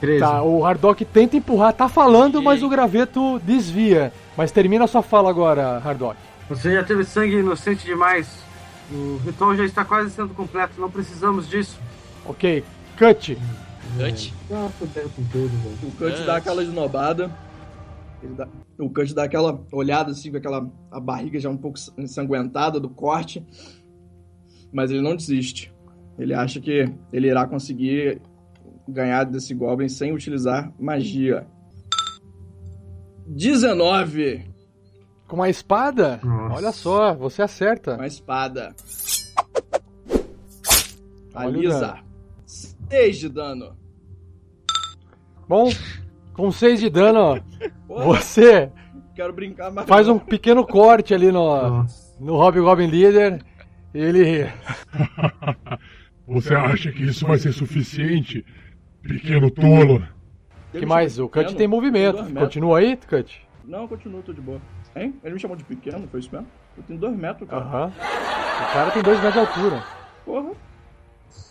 13. 0.00 0.18
Tá, 0.20 0.42
o 0.42 0.64
Hardock 0.64 1.04
tenta 1.04 1.36
empurrar, 1.36 1.72
tá 1.72 1.88
falando, 1.88 2.42
mas 2.42 2.62
o 2.62 2.68
graveto 2.68 3.38
desvia. 3.44 4.12
Mas 4.36 4.50
termina 4.50 4.84
a 4.84 4.88
sua 4.88 5.02
fala 5.02 5.30
agora, 5.30 5.78
Hardock. 5.84 6.16
Você 6.48 6.72
já 6.74 6.82
teve 6.82 7.04
sangue 7.04 7.36
inocente 7.38 7.84
demais. 7.84 8.28
O 8.90 9.20
ritual 9.24 9.56
já 9.56 9.64
está 9.64 9.84
quase 9.84 10.10
sendo 10.10 10.34
completo. 10.34 10.80
Não 10.80 10.90
precisamos 10.90 11.48
disso. 11.48 11.78
Ok, 12.26 12.64
cut. 12.98 13.38
Cut. 13.96 14.34
Ah, 14.50 14.68
fudeu 14.78 15.08
com 15.14 15.22
tudo, 15.24 15.48
velho. 15.48 15.78
O 15.82 15.90
Cut 15.92 16.20
É. 16.22 16.24
dá 16.24 16.36
aquela 16.36 16.62
esnobada. 16.62 17.30
Ele 18.22 18.34
dá- 18.34 18.48
o 18.78 18.88
Cut 18.90 19.14
dá 19.14 19.24
aquela 19.24 19.64
olhada 19.72 20.12
assim, 20.12 20.30
com 20.30 20.36
aquela 20.36 20.70
a 20.90 21.00
barriga 21.00 21.38
já 21.40 21.50
um 21.50 21.56
pouco 21.56 21.78
ensanguentada 21.98 22.78
do 22.78 22.88
corte. 22.88 23.44
Mas 24.72 24.90
ele 24.90 25.00
não 25.02 25.16
desiste. 25.16 25.72
Ele 26.18 26.32
acha 26.34 26.60
que 26.60 26.92
ele 27.12 27.28
irá 27.28 27.46
conseguir 27.46 28.20
ganhar 28.88 29.24
desse 29.24 29.54
Goblin 29.54 29.88
sem 29.88 30.12
utilizar 30.12 30.72
magia. 30.78 31.46
19! 33.26 34.50
Com 35.26 35.36
uma 35.36 35.48
espada? 35.48 36.20
Nossa. 36.22 36.54
Olha 36.54 36.72
só, 36.72 37.14
você 37.14 37.42
acerta. 37.42 37.94
Uma 37.94 38.06
espada. 38.06 38.74
Olha 41.34 41.46
Alisa. 41.48 41.80
dano. 41.80 42.02
6 42.90 43.16
de 43.18 43.28
dano. 43.30 43.76
Bom, 45.48 45.70
com 46.34 46.50
6 46.50 46.80
de 46.80 46.90
dano, 46.90 47.18
ó, 47.20 47.38
você 47.88 48.70
quero 49.14 49.32
brincar 49.32 49.70
mais. 49.70 49.88
faz 49.88 50.08
um 50.08 50.18
pequeno 50.18 50.66
corte 50.66 51.14
ali 51.14 51.30
no, 51.30 51.44
Nossa. 51.44 52.16
no 52.20 52.34
Hobgoblin 52.34 52.86
Leader. 52.88 53.40
Ele. 53.94 54.46
Você 56.26 56.54
acha 56.54 56.90
que 56.92 57.02
isso 57.04 57.26
vai 57.26 57.36
ser 57.36 57.52
suficiente? 57.52 58.44
Pequeno 59.02 59.50
tolo. 59.50 60.02
que 60.70 60.86
mais? 60.86 61.18
O 61.18 61.28
Cut 61.28 61.54
tem 61.56 61.68
movimento. 61.68 62.24
Continua 62.32 62.78
aí, 62.78 62.96
Cut? 62.96 63.46
Não, 63.64 63.86
continua, 63.86 64.22
tô 64.22 64.32
de 64.32 64.40
boa. 64.40 64.60
Hein? 64.96 65.14
Ele 65.22 65.34
me 65.34 65.40
chamou 65.40 65.56
de 65.56 65.64
pequeno, 65.64 66.08
foi 66.08 66.20
isso 66.20 66.30
mesmo? 66.32 66.46
Eu 66.76 66.82
tenho 66.84 66.98
2 66.98 67.16
metros, 67.16 67.48
cara. 67.48 67.64
Aham. 67.64 67.88
O 67.88 68.72
cara 68.72 68.90
tem 68.92 69.02
2 69.02 69.22
metros 69.22 69.34
de 69.34 69.40
altura. 69.40 69.84
Porra. 70.24 70.50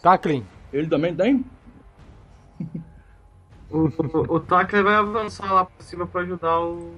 Tackling. 0.02 0.46
Ele 0.74 0.88
também 0.88 1.14
tem? 1.14 1.46
O, 3.72 3.88
o, 3.88 4.36
o 4.36 4.40
Tackler 4.40 4.84
vai 4.84 4.96
avançar 4.96 5.52
lá 5.52 5.66
pra 5.66 5.74
cima 5.86 6.06
pra 6.06 6.22
ajudar 6.22 6.60
o. 6.60 6.92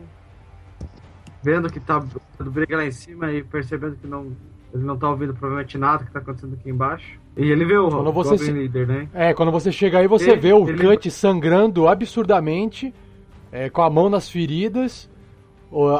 Vendo 1.43 1.69
que 1.71 1.79
tá 1.79 1.99
do 2.39 2.49
briga 2.51 2.77
lá 2.77 2.85
em 2.85 2.91
cima 2.91 3.31
e 3.31 3.43
percebendo 3.43 3.95
que 3.97 4.07
não. 4.07 4.31
Ele 4.73 4.83
não 4.83 4.97
tá 4.97 5.07
ouvindo 5.07 5.33
provavelmente 5.35 5.77
nada 5.77 6.03
que 6.03 6.11
tá 6.11 6.17
acontecendo 6.17 6.55
aqui 6.55 6.67
embaixo. 6.69 7.19
E 7.37 7.51
ele 7.51 7.63
vê 7.63 7.77
o 7.77 7.89
Quando 7.89 8.11
você 8.11 8.37
se- 8.39 8.51
Leader, 8.51 8.87
né? 8.87 9.07
É, 9.13 9.31
quando 9.33 9.51
você 9.51 9.71
chega 9.71 9.99
aí, 9.99 10.07
você 10.07 10.31
Ele- 10.31 10.41
vê 10.41 10.53
o 10.53 10.67
ele- 10.67 10.77
Cut 10.83 11.11
sangrando 11.11 11.87
absurdamente 11.87 12.91
é, 13.51 13.69
com 13.69 13.83
a 13.83 13.89
mão 13.89 14.09
nas 14.09 14.27
feridas, 14.29 15.07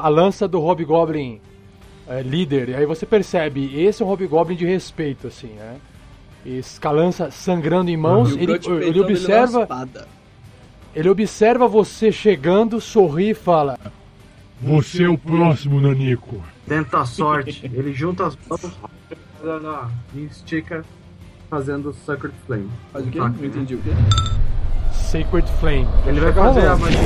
a 0.01 0.07
lança 0.09 0.47
do 0.47 0.59
Hobgoblin 0.59 1.39
é, 2.07 2.23
líder. 2.23 2.69
E 2.69 2.75
aí 2.75 2.85
você 2.87 3.05
percebe, 3.05 3.79
esse 3.79 4.01
é 4.01 4.05
um 4.05 4.09
Hobgoblin 4.09 4.55
de 4.55 4.65
respeito, 4.65 5.27
assim, 5.27 5.49
né? 5.53 5.77
Esse, 6.43 6.79
com 6.81 6.87
a 6.87 6.91
lança 6.91 7.29
sangrando 7.29 7.91
em 7.91 7.97
mãos, 7.97 8.33
o 8.33 8.39
ele, 8.39 8.53
ele 8.81 8.99
na 8.99 9.05
observa. 9.05 9.67
Ele 10.95 11.09
observa 11.09 11.67
você 11.67 12.11
chegando, 12.11 12.79
sorri 12.79 13.31
e 13.31 13.33
fala: 13.33 13.79
Você 14.61 15.03
é 15.03 15.09
o 15.09 15.17
próximo, 15.17 15.81
Nanico. 15.81 16.43
Tenta 16.67 16.99
a 16.99 17.05
sorte. 17.05 17.65
Ele 17.65 17.91
junta 17.93 18.27
as 18.27 18.37
mãos 18.47 18.71
e 20.13 20.25
estica 20.25 20.85
fazendo 21.49 21.93
Sacred 22.05 22.35
Flame. 22.45 22.69
Faz 22.91 23.07
o 23.07 23.09
quê? 23.09 23.19
Não 23.19 23.27
entendi 23.27 23.75
o 23.75 23.79
quê? 23.79 23.89
Sacred 24.91 25.51
Flame. 25.59 25.87
Ele 26.05 26.19
vai 26.19 26.33
fazer 26.33 26.67
a 26.67 26.77
magia. 26.77 26.99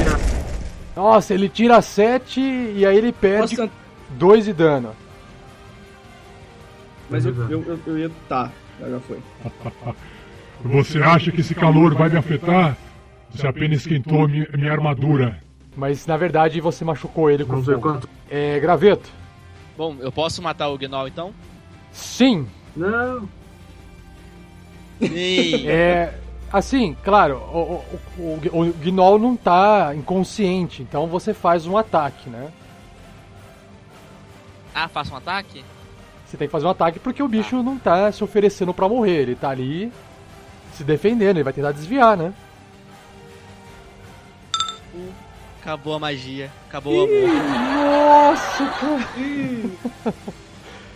Nossa, 0.95 1.33
ele 1.33 1.47
tira 1.47 1.81
7 1.81 2.39
e 2.39 2.85
aí 2.85 2.97
ele 2.97 3.11
perde 3.11 3.55
Posso 3.55 3.71
2 4.17 4.45
de 4.45 4.53
dano. 4.53 4.91
Mas 7.09 7.25
eu, 7.25 7.33
eu, 7.49 7.63
eu, 7.63 7.79
eu 7.87 7.97
ia. 7.97 8.11
Tá, 8.27 8.51
já 8.79 8.99
foi. 8.99 9.19
Você 10.65 10.97
acha 11.01 11.31
que 11.31 11.41
esse 11.41 11.55
calor 11.55 11.93
vai 11.93 12.09
me 12.09 12.17
afetar? 12.17 12.75
Você 13.33 13.47
apenas 13.47 13.79
esquentou 13.81 14.27
minha, 14.27 14.47
minha 14.53 14.71
armadura. 14.71 15.41
Mas 15.75 16.07
na 16.07 16.17
verdade 16.17 16.59
você 16.59 16.83
machucou 16.83 17.29
ele 17.29 17.43
com 17.43 17.51
Vamos 17.51 17.65
ver 17.65 17.75
fogo. 17.75 17.93
quanto. 17.93 18.09
É, 18.29 18.59
graveto. 18.59 19.09
Bom, 19.77 19.95
eu 19.99 20.11
posso 20.11 20.41
matar 20.41 20.69
o 20.69 20.77
Gnoll 20.77 21.07
então? 21.07 21.33
Sim. 21.91 22.47
Não. 22.75 23.29
Sim. 24.99 25.67
É. 25.67 26.13
Assim, 26.51 26.95
claro, 27.03 27.35
o, 27.37 27.83
o, 28.17 28.21
o, 28.21 28.61
o 28.61 28.73
Gnoll 28.73 29.19
não 29.19 29.35
tá 29.35 29.93
inconsciente, 29.93 30.81
então 30.81 31.05
você 31.05 31.33
faz 31.33 31.67
um 31.67 31.77
ataque, 31.77 32.29
né? 32.29 32.49
ah, 34.73 34.87
faço 34.87 35.13
um 35.13 35.17
ataque? 35.17 35.63
Você 36.25 36.37
tem 36.37 36.47
que 36.47 36.51
fazer 36.51 36.67
um 36.67 36.69
ataque 36.69 36.99
porque 36.99 37.21
o 37.23 37.27
bicho 37.27 37.61
não 37.63 37.77
tá 37.77 38.11
se 38.11 38.23
oferecendo 38.23 38.73
pra 38.73 38.87
morrer, 38.87 39.21
ele 39.21 39.35
tá 39.35 39.49
ali 39.49 39.91
se 40.73 40.83
defendendo, 40.83 41.37
ele 41.37 41.43
vai 41.43 41.53
tentar 41.53 41.71
desviar, 41.71 42.15
né? 42.15 42.33
Acabou 45.61 45.93
a 45.95 45.99
magia. 45.99 46.51
Acabou 46.67 46.93
o 46.93 47.03
amor. 47.03 47.29
Nossa, 47.75 48.65
cara. 48.65 50.13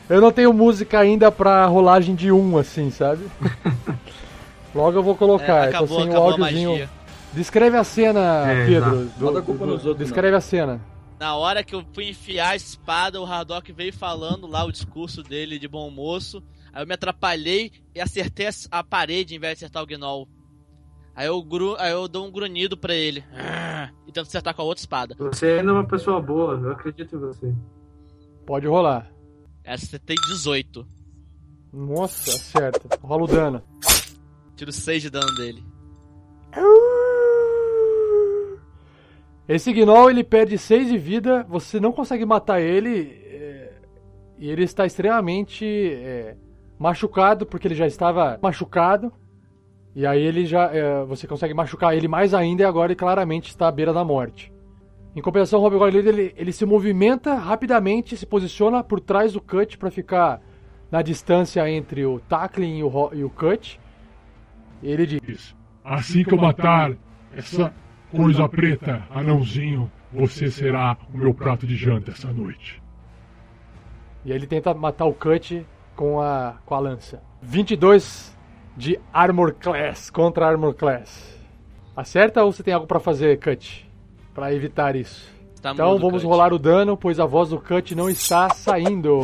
Eu 0.10 0.20
não 0.22 0.32
tenho 0.32 0.52
música 0.54 1.00
ainda 1.00 1.32
pra 1.32 1.66
rolagem 1.66 2.16
de 2.16 2.32
1, 2.32 2.58
assim, 2.58 2.90
sabe? 2.92 3.26
Logo 4.76 4.98
eu 4.98 5.04
vou 5.04 5.16
colocar, 5.16 5.66
É, 5.66 5.68
eu 5.68 5.72
tô 5.72 5.78
acabou, 5.78 6.00
sem 6.00 6.08
o 6.08 6.12
acabou 6.12 6.28
a 6.30 6.32
áudiozinho. 6.34 6.70
magia. 6.72 6.90
Descreve 7.34 7.78
a 7.78 7.84
cena, 7.84 8.52
É, 8.52 8.66
Pedro. 8.66 9.06
do- 9.18 9.38
a 9.38 9.42
culpa 9.42 9.66
do- 9.66 9.74
nos 9.74 9.86
outros, 9.86 10.06
Descreve 10.08 10.36
a 10.36 10.42
cena. 10.42 10.82
Na 11.20 11.36
hora 11.36 11.64
que 11.64 11.76
eu 11.76 11.86
fui 11.94 12.10
enfiar 12.10 12.50
a 12.50 12.56
espada, 12.56 13.22
o 13.22 13.26
Hardock 13.26 13.72
veio 13.72 13.94
falando 13.94 14.48
lá 14.48 14.64
o 14.66 14.72
discurso 14.72 15.22
dele 15.24 15.60
de 15.60 15.68
bom 15.68 15.90
moço. 15.92 16.42
Aí 16.74 16.84
eu 16.84 16.88
me 16.88 16.94
atrapalhei 16.94 17.72
e 17.94 18.02
acertei 18.02 18.48
a 18.72 18.84
parede 18.84 19.36
em 19.36 19.40
vez 19.40 19.60
de 19.60 19.66
acertar 19.66 19.84
o 19.84 19.86
Gnoll. 19.86 20.28
Aí 21.16 21.28
eu, 21.28 21.42
gru... 21.44 21.76
Aí 21.78 21.92
eu 21.92 22.08
dou 22.08 22.26
um 22.26 22.32
grunhido 22.32 22.78
pra 22.78 22.94
ele. 22.94 23.24
Ah, 23.34 23.90
E 24.08 24.12
tento 24.12 24.28
acertar 24.28 24.56
com 24.56 24.62
a 24.62 24.66
outra 24.66 24.82
espada. 24.82 25.16
Você 25.18 25.46
ainda 25.48 25.72
é 25.72 25.74
uma 25.74 25.88
pessoa 25.88 26.22
boa, 26.22 26.54
eu 26.56 26.72
acredito 26.72 27.16
em 27.16 27.20
você. 27.20 27.54
Pode 28.46 28.68
rolar. 28.68 29.12
Essa 29.64 30.00
tem 30.00 30.16
18. 30.30 30.86
Nossa, 31.74 32.32
acerta. 32.32 32.98
Rola 33.02 33.24
o 33.24 33.28
dano. 33.28 33.62
Tiro 34.56 34.72
6 34.72 35.04
de 35.04 35.10
dano 35.10 35.34
dele. 35.36 35.64
Esse 39.48 39.74
Gnoll, 39.74 40.10
ele 40.10 40.24
perde 40.24 40.58
6 40.58 40.90
de 40.90 40.98
vida, 40.98 41.46
você 41.50 41.80
não 41.80 41.92
consegue 41.92 42.26
matar 42.26 42.62
ele, 42.62 43.22
é, 43.26 43.74
e 44.38 44.50
ele 44.50 44.64
está 44.64 44.86
extremamente 44.86 45.66
é, 45.66 46.38
machucado, 46.80 47.46
porque 47.46 47.68
ele 47.68 47.76
já 47.76 47.86
estava 47.86 48.40
machucado, 48.42 49.12
e 49.96 50.06
aí 50.06 50.22
ele 50.22 50.46
já, 50.46 50.74
é, 50.74 51.04
você 51.04 51.28
consegue 51.28 51.54
machucar 51.54 51.96
ele 51.96 52.08
mais 52.08 52.34
ainda, 52.34 52.64
e 52.64 52.66
agora 52.66 52.92
ele 52.92 52.96
claramente 52.96 53.50
está 53.50 53.68
à 53.68 53.72
beira 53.72 53.94
da 53.94 54.04
morte. 54.04 54.52
Em 55.16 55.22
compensação, 55.22 55.60
o 55.60 55.68
Rob 55.68 55.98
ele, 55.98 56.34
ele 56.38 56.54
se 56.54 56.66
movimenta 56.66 57.36
rapidamente, 57.36 58.16
se 58.16 58.26
posiciona 58.26 58.82
por 58.82 59.02
trás 59.02 59.34
do 59.34 59.42
Cut 59.42 59.78
para 59.78 59.92
ficar 59.92 60.42
na 60.90 61.02
distância 61.02 61.70
entre 61.70 62.06
o 62.06 62.20
Tackling 62.20 62.80
e 62.80 62.84
o, 62.84 63.10
e 63.14 63.24
o 63.24 63.30
Cut, 63.30 63.80
e 64.82 64.90
ele 64.90 65.06
diz... 65.06 65.56
Assim 65.84 66.24
que 66.24 66.34
eu 66.34 66.38
matar 66.38 66.94
essa 67.36 67.74
coisa 68.12 68.48
preta, 68.48 69.04
anãozinho, 69.10 69.92
você 70.14 70.50
será 70.50 70.98
o 71.14 71.18
meu 71.18 71.34
prato 71.34 71.66
de 71.66 71.76
janta 71.76 72.12
essa 72.12 72.32
noite. 72.32 72.82
E 74.24 74.32
aí 74.32 74.38
ele 74.38 74.48
tenta 74.48 74.74
matar 74.74 75.06
o 75.06 75.14
Cut 75.14 75.66
com 75.96 76.22
a, 76.22 76.58
com 76.66 76.76
a 76.76 76.80
lança. 76.80 77.22
22 77.42 78.38
de 78.76 79.00
Armor 79.14 79.54
Class 79.60 80.10
contra 80.10 80.48
Armor 80.48 80.74
Class. 80.74 81.30
Acerta 81.96 82.44
ou 82.44 82.52
você 82.52 82.64
tem 82.64 82.74
algo 82.74 82.88
pra 82.88 83.00
fazer, 83.00 83.38
Cut? 83.40 83.88
Pra 84.34 84.54
evitar 84.54 84.96
isso. 84.96 85.30
Tá 85.62 85.72
Então 85.74 85.92
mudo, 85.92 86.02
vamos 86.02 86.22
Cut. 86.24 86.32
rolar 86.32 86.54
o 86.54 86.58
dano, 86.60 86.96
pois 86.98 87.20
a 87.20 87.26
voz 87.26 87.50
do 87.50 87.60
Cut 87.60 87.94
não 87.94 88.10
está 88.10 88.50
saindo. 88.50 89.22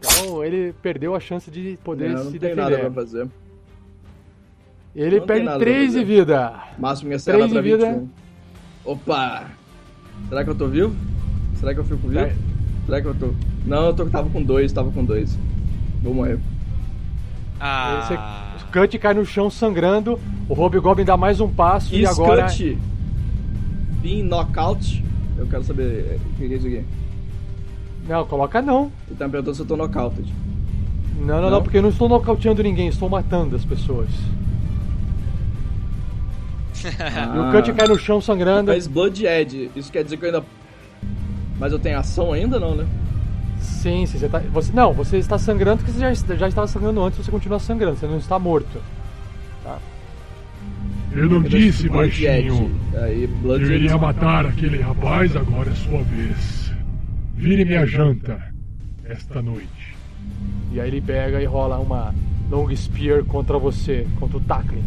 Então 0.00 0.44
ele 0.44 0.74
perdeu 0.82 1.14
a 1.14 1.20
chance 1.20 1.50
de 1.50 1.78
poder 1.82 2.10
Não, 2.10 2.24
não 2.24 2.30
se 2.30 2.38
tem 2.38 2.54
nada 2.54 2.70
defender. 2.70 2.90
pra 2.92 3.02
fazer. 3.02 3.28
Ele 4.94 5.20
não 5.20 5.26
perde 5.26 5.44
nada 5.44 5.58
pra 5.58 5.66
3 5.66 5.92
de 5.92 6.04
vida. 6.04 6.54
Máximo 6.78 7.08
minha 7.08 7.18
serra 7.18 7.38
Três 7.38 7.52
pra 7.52 7.62
de 7.62 7.68
vida. 7.70 7.86
21. 7.92 8.08
Opa! 8.84 9.44
Será 10.28 10.44
que 10.44 10.50
eu 10.50 10.54
tô 10.56 10.66
vivo? 10.66 10.96
Será 11.54 11.72
que 11.72 11.80
eu 11.80 11.84
fico 11.84 12.08
vivo? 12.08 12.26
Tá. 12.26 12.34
Será 12.86 13.00
que 13.02 13.06
eu 13.06 13.14
tô. 13.14 13.30
Não, 13.64 13.86
eu 13.86 13.94
tô, 13.94 14.06
tava 14.06 14.28
com 14.30 14.42
dois, 14.42 14.72
tava 14.72 14.90
com 14.90 15.04
dois. 15.04 15.38
Vou 16.02 16.12
morrer. 16.14 16.38
Ah, 17.60 18.00
O 18.02 18.08
Cut 18.72 18.98
cai 18.98 19.14
no 19.14 19.24
chão 19.24 19.50
sangrando. 19.50 20.18
O 20.48 20.54
Hobgoblin 20.54 21.04
dá 21.04 21.16
mais 21.16 21.40
um 21.40 21.48
passo 21.48 21.94
e 21.94 22.02
Is 22.02 22.08
agora. 22.10 22.44
cut 22.46 22.78
being 24.00 24.22
knockout? 24.24 25.04
Eu 25.36 25.46
quero 25.46 25.64
saber 25.64 26.18
o 26.32 26.36
que 26.36 26.44
é 26.44 26.56
isso 26.56 26.66
aqui. 26.66 26.84
Não, 28.08 28.24
coloca 28.26 28.62
não. 28.62 28.90
Ele 29.06 29.16
tá 29.18 29.26
me 29.26 29.32
perguntando 29.32 29.54
se 29.56 29.62
eu 29.62 29.66
tô 29.66 29.76
knockout. 29.76 30.14
Não, 31.18 31.26
não, 31.26 31.42
não, 31.42 31.50
Não? 31.50 31.62
porque 31.62 31.78
eu 31.78 31.82
não 31.82 31.88
estou 31.90 32.08
nocauteando 32.08 32.62
ninguém, 32.62 32.88
estou 32.88 33.08
matando 33.08 33.56
as 33.56 33.64
pessoas. 33.64 34.08
E 36.78 37.38
o 37.38 37.50
Cut 37.50 37.72
cai 37.72 37.88
no 37.88 37.98
chão 37.98 38.20
sangrando. 38.20 38.70
Mas 38.70 38.86
Blood 38.86 39.26
Edge, 39.26 39.68
isso 39.74 39.90
quer 39.90 40.04
dizer 40.04 40.16
que 40.16 40.24
eu 40.24 40.28
ainda. 40.28 40.44
Mas 41.58 41.72
eu 41.72 41.78
tenho 41.78 41.98
ação 41.98 42.32
ainda 42.32 42.60
não, 42.60 42.76
né? 42.76 42.86
Você 43.78 44.28
tá. 44.28 44.38
Você, 44.38 44.72
não, 44.72 44.92
você 44.92 45.18
está 45.18 45.38
sangrando 45.38 45.78
porque 45.78 45.92
você 45.92 46.14
já, 46.14 46.36
já 46.36 46.48
estava 46.48 46.66
sangrando 46.66 47.02
antes, 47.02 47.24
você 47.24 47.30
continua 47.30 47.58
sangrando, 47.58 47.96
você 47.96 48.06
não 48.06 48.18
está 48.18 48.38
morto. 48.38 48.80
Eu 51.12 51.28
não 51.28 51.42
disse, 51.42 51.88
baixinho. 51.88 52.70
Aí, 52.94 53.26
Blood 53.26 53.64
Eu 53.64 53.72
iria 53.72 53.96
matar 53.96 54.46
aquele 54.46 54.80
rapaz, 54.80 55.34
agora 55.34 55.70
é 55.70 55.74
sua 55.74 56.02
vez. 56.02 56.72
Vire 57.34 57.64
minha 57.64 57.86
janta 57.86 58.52
esta 59.04 59.40
noite. 59.40 59.96
E 60.72 60.80
aí 60.80 60.88
ele 60.88 61.00
pega 61.00 61.40
e 61.40 61.46
rola 61.46 61.78
uma 61.78 62.14
Long 62.50 62.74
Spear 62.74 63.24
contra 63.24 63.58
você, 63.58 64.06
contra 64.18 64.36
o 64.36 64.40
Tackling. 64.40 64.84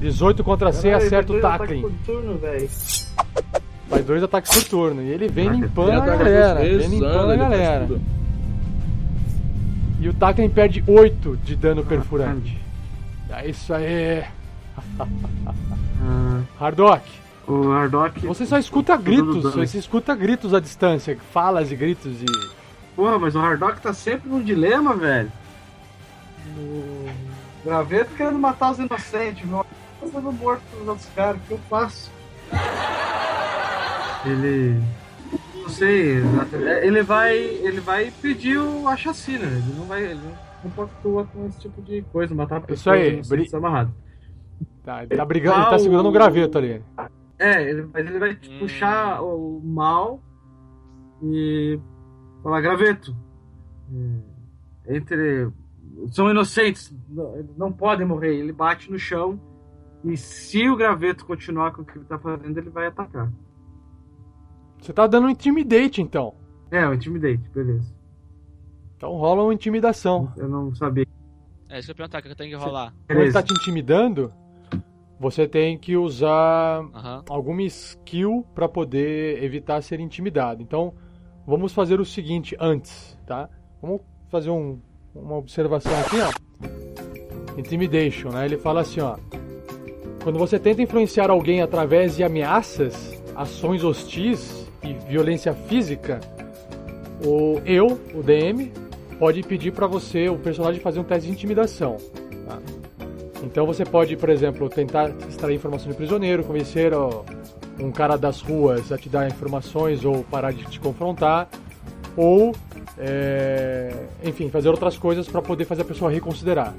18 0.00 0.44
contra 0.44 0.72
C, 0.72 0.92
acerta 0.92 1.32
o 1.32 1.38
ataque 1.38 1.82
Tackling. 1.82 1.82
Faz 3.94 4.06
dois 4.06 4.22
ataques 4.24 4.52
por 4.52 4.64
turno. 4.64 5.02
E 5.02 5.08
ele 5.08 5.28
vem 5.28 5.48
limpando 5.48 5.92
a 5.92 6.00
galera. 6.00 6.60
Vem 6.60 6.88
limpando 6.88 7.30
a 7.30 7.36
faz 7.36 7.38
galera. 7.38 7.88
E 10.00 10.08
o 10.08 10.12
Tackling 10.12 10.50
perde 10.50 10.82
8 10.86 11.38
de 11.44 11.54
dano 11.54 11.82
Ah, 11.82 11.88
perfurante. 11.88 12.60
É 13.30 13.48
isso 13.48 13.72
aí. 13.72 14.24
Ah, 16.06 16.42
Hardock. 16.60 17.02
o 17.48 17.72
Hardock. 17.72 18.20
Você 18.26 18.44
só 18.44 18.58
escuta 18.58 18.94
Tudo 18.98 19.04
gritos, 19.04 19.54
você 19.54 19.78
escuta 19.78 20.14
gritos 20.14 20.52
à 20.52 20.60
distância, 20.60 21.16
falas 21.32 21.72
e 21.72 21.76
gritos 21.76 22.20
e. 22.20 22.26
Porra, 22.94 23.18
mas 23.18 23.34
o 23.34 23.38
Hardock 23.38 23.80
tá 23.80 23.94
sempre 23.94 24.28
num 24.28 24.42
dilema, 24.42 24.94
velho. 24.94 25.32
O 26.58 27.08
Graveto 27.64 28.10
querendo 28.16 28.38
matar 28.38 28.72
os 28.72 28.78
inocentes, 28.78 29.46
meu. 29.46 29.64
Tá 29.98 30.06
sendo 30.12 30.30
morto 30.32 30.60
pelos 30.70 30.88
outros 30.88 31.08
caras, 31.14 31.36
o 31.36 31.46
que 31.46 31.52
eu 31.52 31.60
faço? 31.70 32.10
Ele. 34.26 34.80
Não 35.54 35.68
sei, 35.68 36.18
ele 36.82 37.02
vai. 37.02 37.36
Ele 37.36 37.80
vai 37.80 38.10
pedir 38.22 38.58
o- 38.58 38.86
a 38.88 38.96
chacina, 38.96 39.44
ele 39.44 39.74
não 39.76 39.84
vai. 39.86 40.04
Ele 40.04 40.14
não 40.20 40.32
compactua 40.62 41.24
com 41.26 41.46
esse 41.46 41.60
tipo 41.60 41.82
de 41.82 42.02
coisa, 42.12 42.34
matar 42.34 42.60
pessoas 42.60 42.96
aí, 42.98 43.14
inocentes 43.14 43.50
bri- 43.50 43.56
amarradas. 43.58 43.92
Tá, 44.82 45.02
ele 45.02 45.16
tá 45.16 45.24
brigando, 45.24 45.60
ele 45.60 45.70
tá 45.70 45.78
segurando 45.78 46.06
o- 46.06 46.08
um 46.10 46.12
graveto 46.12 46.58
ali. 46.58 46.82
É, 47.38 47.62
ele, 47.62 47.88
mas 47.92 48.06
ele 48.06 48.18
vai 48.18 48.30
Hum. 48.32 48.58
puxar 48.60 49.22
o 49.22 49.60
mal 49.64 50.20
e 51.22 51.78
falar, 52.42 52.60
graveto. 52.60 53.14
é, 54.86 54.96
Entre. 54.96 55.48
São 56.10 56.28
inocentes, 56.30 56.94
não 57.56 57.72
podem 57.72 58.06
morrer. 58.06 58.34
Ele 58.36 58.52
bate 58.52 58.90
no 58.90 58.98
chão 58.98 59.38
e 60.04 60.16
se 60.16 60.68
o 60.68 60.76
graveto 60.76 61.24
continuar 61.24 61.72
com 61.72 61.82
o 61.82 61.84
que 61.84 61.96
ele 61.98 62.04
tá 62.04 62.18
fazendo, 62.18 62.58
ele 62.58 62.68
vai 62.70 62.86
atacar. 62.88 63.30
Você 64.84 64.92
tá 64.92 65.06
dando 65.06 65.26
um 65.28 65.30
intimidate, 65.30 66.02
então. 66.02 66.34
É, 66.70 66.86
o 66.86 66.92
Intimidate, 66.92 67.40
beleza. 67.54 67.90
Então 68.98 69.12
rola 69.12 69.42
uma 69.44 69.54
intimidação. 69.54 70.30
Eu 70.36 70.46
não 70.46 70.74
sabia. 70.74 71.06
É 71.70 71.78
isso 71.78 71.86
que 71.86 71.92
eu 71.92 71.96
perguntar, 71.96 72.18
o 72.18 72.22
que 72.22 72.28
eu 72.28 72.36
tenho 72.36 72.50
que 72.58 72.62
rolar? 72.62 72.92
Quando 73.06 73.20
ele 73.22 73.32
tá 73.32 73.42
te 73.42 73.54
intimidando, 73.54 74.30
você 75.18 75.48
tem 75.48 75.78
que 75.78 75.96
usar 75.96 76.84
Aham. 76.94 77.24
alguma 77.30 77.62
skill 77.62 78.44
pra 78.54 78.68
poder 78.68 79.42
evitar 79.42 79.82
ser 79.82 80.00
intimidado. 80.00 80.62
Então, 80.62 80.92
vamos 81.46 81.72
fazer 81.72 81.98
o 81.98 82.04
seguinte 82.04 82.54
antes, 82.60 83.18
tá? 83.26 83.48
Vamos 83.80 84.02
fazer 84.28 84.50
um- 84.50 84.78
uma 85.14 85.36
observação 85.38 85.92
aqui, 86.00 86.16
ó. 86.20 87.58
Intimidation, 87.58 88.28
né? 88.32 88.44
Ele 88.44 88.58
fala 88.58 88.82
assim, 88.82 89.00
ó. 89.00 89.16
Quando 90.22 90.38
você 90.38 90.58
tenta 90.58 90.82
influenciar 90.82 91.30
alguém 91.30 91.62
através 91.62 92.16
de 92.16 92.22
ameaças, 92.22 93.22
ações 93.34 93.82
hostis 93.82 94.63
e 94.84 94.94
violência 95.08 95.54
física, 95.54 96.20
o 97.24 97.60
eu, 97.64 97.98
o 98.14 98.22
DM, 98.22 98.72
pode 99.18 99.42
pedir 99.42 99.72
pra 99.72 99.86
você, 99.86 100.28
o 100.28 100.36
personagem, 100.36 100.80
fazer 100.80 101.00
um 101.00 101.04
teste 101.04 101.26
de 101.26 101.32
intimidação. 101.32 101.96
tá? 102.46 102.58
Então 103.42 103.66
você 103.66 103.84
pode, 103.84 104.16
por 104.16 104.28
exemplo, 104.28 104.68
tentar 104.68 105.10
extrair 105.28 105.56
informação 105.56 105.90
de 105.90 105.96
prisioneiro, 105.96 106.44
convencer 106.44 106.92
ó, 106.92 107.24
um 107.78 107.90
cara 107.90 108.16
das 108.16 108.40
ruas 108.40 108.92
a 108.92 108.98
te 108.98 109.08
dar 109.08 109.26
informações 109.26 110.04
ou 110.04 110.24
parar 110.24 110.52
de 110.52 110.64
te 110.64 110.80
confrontar, 110.80 111.48
ou, 112.16 112.54
é, 112.98 113.92
enfim, 114.22 114.48
fazer 114.48 114.68
outras 114.68 114.96
coisas 114.96 115.26
para 115.26 115.42
poder 115.42 115.64
fazer 115.64 115.82
a 115.82 115.84
pessoa 115.84 116.10
reconsiderar. 116.10 116.74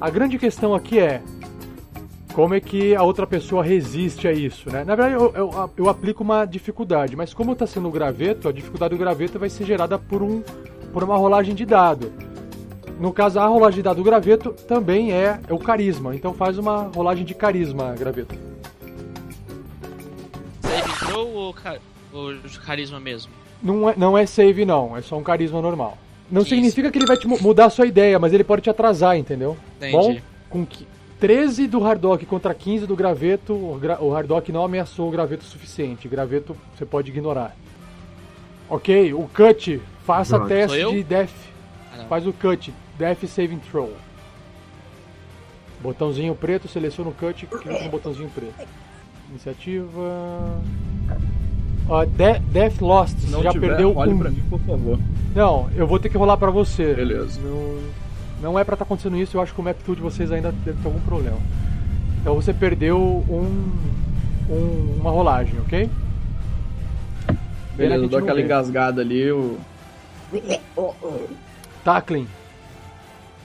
A 0.00 0.10
grande 0.10 0.38
questão 0.38 0.74
aqui 0.74 0.98
é 0.98 1.22
como 2.32 2.54
é 2.54 2.60
que 2.60 2.94
a 2.94 3.02
outra 3.02 3.26
pessoa 3.26 3.62
resiste 3.62 4.26
a 4.26 4.32
isso, 4.32 4.70
né? 4.70 4.84
Na 4.84 4.94
verdade, 4.94 5.14
eu, 5.22 5.32
eu, 5.34 5.70
eu 5.76 5.88
aplico 5.88 6.22
uma 6.22 6.44
dificuldade, 6.44 7.14
mas 7.14 7.34
como 7.34 7.52
está 7.52 7.66
sendo 7.66 7.88
o 7.88 7.90
graveto, 7.90 8.48
a 8.48 8.52
dificuldade 8.52 8.94
do 8.94 8.98
graveto 8.98 9.38
vai 9.38 9.50
ser 9.50 9.64
gerada 9.64 9.98
por, 9.98 10.22
um, 10.22 10.42
por 10.92 11.04
uma 11.04 11.16
rolagem 11.16 11.54
de 11.54 11.64
dado. 11.66 12.12
No 12.98 13.12
caso, 13.12 13.38
a 13.38 13.46
rolagem 13.46 13.76
de 13.76 13.82
dado 13.82 13.96
do 13.96 14.04
graveto 14.04 14.50
também 14.66 15.12
é, 15.12 15.40
é 15.48 15.52
o 15.52 15.58
carisma, 15.58 16.14
então 16.14 16.32
faz 16.32 16.56
uma 16.58 16.90
rolagem 16.94 17.24
de 17.24 17.34
carisma, 17.34 17.94
graveto. 17.98 18.34
Save 20.62 20.98
throw 20.98 21.28
ou, 21.28 21.52
ca... 21.54 21.76
ou 22.12 22.32
carisma 22.64 23.00
mesmo? 23.00 23.30
Não 23.62 23.88
é, 23.90 23.94
não 23.96 24.16
é 24.18 24.26
save, 24.26 24.64
não, 24.64 24.96
é 24.96 25.02
só 25.02 25.16
um 25.18 25.22
carisma 25.22 25.60
normal. 25.60 25.98
Não 26.30 26.40
Isso. 26.42 26.50
significa 26.50 26.90
que 26.90 26.98
ele 26.98 27.06
vai 27.06 27.16
te 27.16 27.26
mu- 27.28 27.38
mudar 27.40 27.66
a 27.66 27.70
sua 27.70 27.86
ideia, 27.86 28.18
mas 28.18 28.32
ele 28.32 28.42
pode 28.44 28.62
te 28.62 28.70
atrasar, 28.70 29.16
entendeu? 29.16 29.56
Entendi. 29.76 29.92
Bom, 29.92 30.16
com 30.48 30.64
qui- 30.66 30.86
13 31.22 31.68
do 31.68 31.84
Hardock 31.86 32.26
contra 32.26 32.52
15 32.52 32.84
do 32.84 32.96
Graveto, 32.96 33.52
o, 33.52 33.78
gra 33.80 34.02
o 34.02 34.12
Hardock 34.12 34.50
não 34.50 34.64
ameaçou 34.64 35.06
o 35.06 35.10
Graveto 35.12 35.44
o 35.44 35.46
suficiente. 35.46 36.08
Graveto 36.08 36.56
você 36.76 36.84
pode 36.84 37.12
ignorar. 37.12 37.54
Ok, 38.68 39.14
o 39.14 39.30
Cut, 39.32 39.80
faça 40.04 40.36
Pronto. 40.36 40.48
teste 40.48 40.84
de 40.90 41.04
Death. 41.04 41.30
Ah. 41.96 42.06
Faz 42.08 42.26
o 42.26 42.32
Cut, 42.32 42.74
Death 42.98 43.24
Saving 43.28 43.60
Throw. 43.70 43.92
Botãozinho 45.80 46.34
preto, 46.34 46.66
seleciona 46.66 47.10
o 47.10 47.14
Cut, 47.14 47.46
clica 47.46 47.84
no 47.84 47.88
botãozinho 47.88 48.28
preto. 48.34 48.66
Iniciativa. 49.30 50.60
Ó, 51.88 52.04
De- 52.04 52.40
Death 52.50 52.80
Lost, 52.80 53.16
você 53.16 53.30
não 53.30 53.44
já 53.44 53.52
tiver, 53.52 53.68
perdeu 53.68 53.96
olhe 53.96 54.12
um. 54.12 54.18
pra 54.18 54.28
mim, 54.28 54.42
por 54.50 54.58
favor. 54.58 54.98
Não, 55.36 55.70
eu 55.76 55.86
vou 55.86 56.00
ter 56.00 56.08
que 56.08 56.18
rolar 56.18 56.36
pra 56.36 56.50
você. 56.50 56.94
Beleza. 56.94 57.40
Não, 57.40 57.78
não 58.42 58.58
é 58.58 58.64
pra 58.64 58.74
estar 58.74 58.84
acontecendo 58.84 59.16
isso, 59.16 59.36
eu 59.36 59.40
acho 59.40 59.54
que 59.54 59.60
o 59.60 59.64
map 59.64 59.78
tool 59.84 59.94
de 59.94 60.02
vocês 60.02 60.30
ainda 60.32 60.52
deve 60.52 60.78
ter 60.82 60.86
algum 60.88 61.00
problema. 61.00 61.38
Então 62.20 62.34
você 62.34 62.52
perdeu 62.52 62.98
um, 63.00 63.72
um- 64.50 64.96
uma 65.00 65.10
rolagem, 65.10 65.58
ok? 65.60 65.88
Beleza, 67.74 68.04
eu 68.04 68.08
dou 68.08 68.18
aquela 68.18 68.36
vê. 68.38 68.44
engasgada 68.44 69.00
ali, 69.00 69.20
eu... 69.20 69.58
Tackling. 71.84 72.28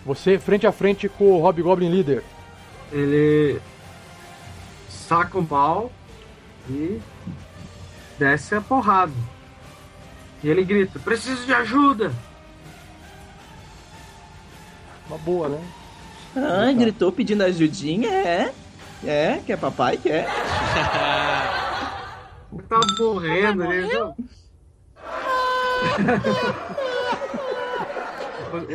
Você 0.05 0.37
frente 0.39 0.65
a 0.67 0.71
frente 0.71 1.07
com 1.09 1.25
o 1.25 1.41
Hobgoblin 1.41 1.89
Leader. 1.89 2.23
Ele 2.91 3.59
saca 4.89 5.37
o 5.37 5.43
mal 5.47 5.91
e 6.69 6.99
desce 8.17 8.55
a 8.55 8.61
porrada. 8.61 9.11
E 10.43 10.49
ele 10.49 10.63
grita: 10.63 10.97
Preciso 10.99 11.45
de 11.45 11.53
ajuda! 11.53 12.11
Uma 15.07 15.17
boa, 15.19 15.49
né? 15.49 15.59
Ah, 16.35 16.71
gritou 16.71 17.11
pedindo 17.11 17.43
ajudinha, 17.43 18.09
é? 18.09 18.53
É, 19.03 19.39
quer 19.45 19.57
papai, 19.57 19.97
quer? 19.97 20.27
Ele 22.51 22.63
tá 22.63 22.79
morrendo, 22.99 23.63
não. 23.63 24.15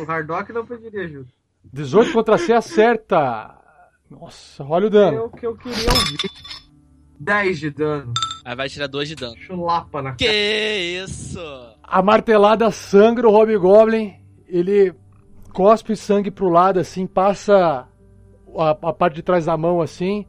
o 0.05 0.11
Hardock 0.11 0.51
não 0.53 0.65
pediria 0.65 1.03
ajuda. 1.05 1.27
18 1.71 2.13
contra 2.13 2.37
C 2.37 2.53
acerta. 2.53 3.55
Nossa, 4.09 4.63
olha 4.63 4.85
o 4.85 4.87
É 4.87 4.91
dano. 4.91 5.25
o 5.25 5.29
que 5.29 5.45
eu 5.45 5.55
queria 5.55 5.89
ouvir. 5.89 6.29
10 7.19 7.59
de 7.59 7.69
dano. 7.69 8.13
Aí 8.45 8.55
vai 8.55 8.69
tirar 8.69 8.87
2 8.87 9.09
de 9.09 9.15
dano. 9.15 9.35
Chulapa 9.37 10.01
na 10.01 10.13
Que 10.15 11.01
isso? 11.03 11.39
A 11.81 12.01
martelada 12.01 12.69
sangra 12.71 13.27
o 13.27 13.31
Hobgoblin. 13.31 14.15
Ele 14.47 14.93
cospe 15.53 15.95
sangue 15.95 16.29
pro 16.31 16.49
lado 16.49 16.79
assim, 16.79 17.05
passa 17.07 17.87
a, 18.57 18.69
a 18.71 18.93
parte 18.93 19.15
de 19.15 19.23
trás 19.23 19.45
da 19.45 19.55
mão 19.55 19.79
assim. 19.81 20.25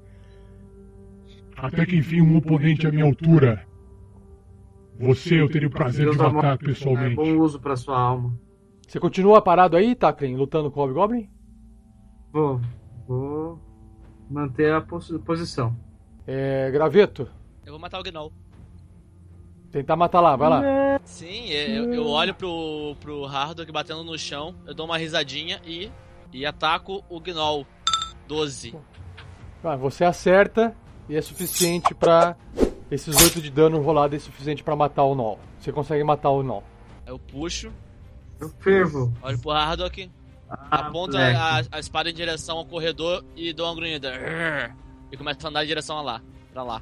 Até 1.57 1.87
que 1.87 1.97
enfim 1.97 2.21
um 2.21 2.37
oponente 2.37 2.87
à 2.87 2.93
minha 2.93 3.05
altura. 3.05 3.67
Você 4.99 5.41
eu 5.41 5.49
teria 5.51 5.67
o 5.69 5.71
prazer 5.71 6.01
de 6.11 6.13
Deus 6.13 6.17
da 6.19 6.31
matar 6.31 6.49
morte, 6.51 6.65
É 6.65 6.69
pessoalmente. 6.69 7.17
bom 7.17 7.37
uso 7.39 7.59
pra 7.61 7.75
sua 7.77 7.99
alma. 7.99 8.33
Você 8.87 9.01
continua 9.01 9.43
parado 9.43 9.77
aí, 9.77 9.95
Taklin, 9.95 10.37
lutando 10.37 10.71
com 10.71 10.81
o 10.81 10.85
Hobgoblin? 10.85 11.29
Vou. 12.33 12.61
Vou 13.09 13.59
manter 14.31 14.73
a 14.73 14.81
pos- 14.81 15.17
posição. 15.25 15.75
É, 16.27 16.71
graveto, 16.71 17.29
Eu 17.67 17.73
vou 17.73 17.81
matar 17.81 17.99
o 18.01 18.03
Gnoll. 18.03 18.33
Tentar 19.75 19.97
matar 19.97 20.21
lá, 20.21 20.37
vai 20.37 20.49
lá. 20.49 21.01
Sim, 21.05 21.49
eu, 21.51 21.93
eu 21.93 22.07
olho 22.07 22.33
pro, 22.33 22.95
pro 23.01 23.25
Hardok 23.27 23.71
batendo 23.73 24.05
no 24.05 24.17
chão, 24.17 24.55
eu 24.67 24.73
dou 24.73 24.87
uma 24.87 24.97
risadinha 24.97 25.61
e, 25.67 25.91
e 26.33 26.47
ataco 26.47 27.05
o 27.09 27.19
Gnoll. 27.21 27.67
12. 28.29 28.75
Ah, 29.63 29.77
você 29.77 30.05
acerta 30.05 30.75
e 31.09 31.17
é 31.17 31.21
suficiente 31.21 31.93
pra. 31.95 32.37
Esses 32.91 33.21
8 33.21 33.43
de 33.43 33.51
dano 33.51 33.81
rolado 33.83 34.15
é 34.15 34.19
suficiente 34.19 34.63
pra 34.63 34.77
matar 34.77 35.03
o 35.03 35.15
Null. 35.15 35.39
Você 35.59 35.73
consegue 35.73 36.05
matar 36.05 36.31
o 36.31 36.43
Null. 36.43 36.63
Eu 37.07 37.19
puxo, 37.19 37.73
Eu 38.41 38.49
fervo. 38.61 39.13
olho 39.23 39.39
pro 39.41 39.51
Hardok, 39.51 40.11
aponto 40.71 41.13
moleque. 41.13 41.37
a, 41.37 41.63
a 41.73 41.79
espada 41.81 42.09
em 42.09 42.15
direção 42.15 42.59
ao 42.59 42.65
corredor 42.65 43.25
e 43.37 43.53
dou 43.53 43.67
uma 43.67 43.75
grunhida. 43.75 44.13
E 45.11 45.17
começo 45.17 45.45
a 45.45 45.51
andar 45.51 45.65
em 45.65 45.67
direção 45.67 45.99
a 45.99 46.03
lá, 46.03 46.23
pra 46.53 46.63
lá. 46.63 46.81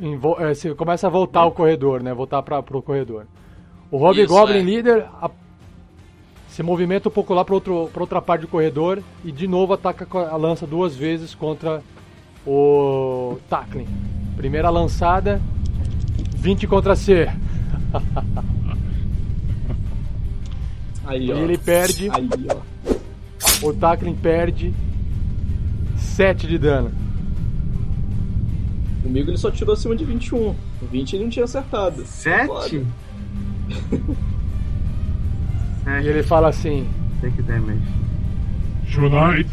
Envo- 0.00 0.36
é, 0.38 0.54
você 0.54 0.74
começa 0.74 1.06
a 1.06 1.10
voltar 1.10 1.40
ao 1.40 1.52
corredor, 1.52 2.02
né? 2.02 2.14
Voltar 2.14 2.42
pra, 2.42 2.62
pro 2.62 2.80
corredor. 2.82 3.26
O 3.90 3.96
Hobgoblin 3.98 4.58
é. 4.58 4.62
líder 4.62 5.06
a- 5.20 5.30
se 6.48 6.62
movimenta 6.62 7.08
um 7.08 7.12
pouco 7.12 7.32
lá 7.34 7.44
pra 7.44 7.54
outra 7.54 8.20
parte 8.22 8.42
do 8.42 8.48
corredor 8.48 9.00
e 9.24 9.30
de 9.32 9.46
novo 9.48 9.72
ataca 9.72 10.06
a 10.28 10.36
lança 10.36 10.66
duas 10.66 10.94
vezes 10.96 11.34
contra 11.34 11.82
o 12.46 13.38
Taklin. 13.48 13.86
Primeira 14.36 14.68
lançada, 14.70 15.40
20 16.36 16.66
contra 16.66 16.94
C. 16.96 17.28
Aí, 21.06 21.26
E 21.28 21.32
ó. 21.32 21.36
ele 21.38 21.56
perde, 21.56 22.08
Aí, 22.10 22.28
o 23.62 23.72
Taklin 23.72 24.14
perde 24.14 24.74
7 25.96 26.46
de 26.46 26.58
dano. 26.58 26.90
Comigo 29.02 29.30
ele 29.30 29.38
só 29.38 29.50
tirou 29.50 29.74
acima 29.74 29.94
de 29.96 30.04
21. 30.04 30.48
O 30.50 30.56
20 30.90 31.14
ele 31.14 31.24
não 31.24 31.30
tinha 31.30 31.44
acertado. 31.44 32.04
Sete? 32.04 32.46
Foda. 32.46 32.86
E 35.80 35.90
Sete. 35.90 36.06
ele 36.08 36.22
fala 36.22 36.48
assim: 36.48 36.86
Take 37.22 37.40
damage. 37.42 37.80
Tonight 38.94 39.48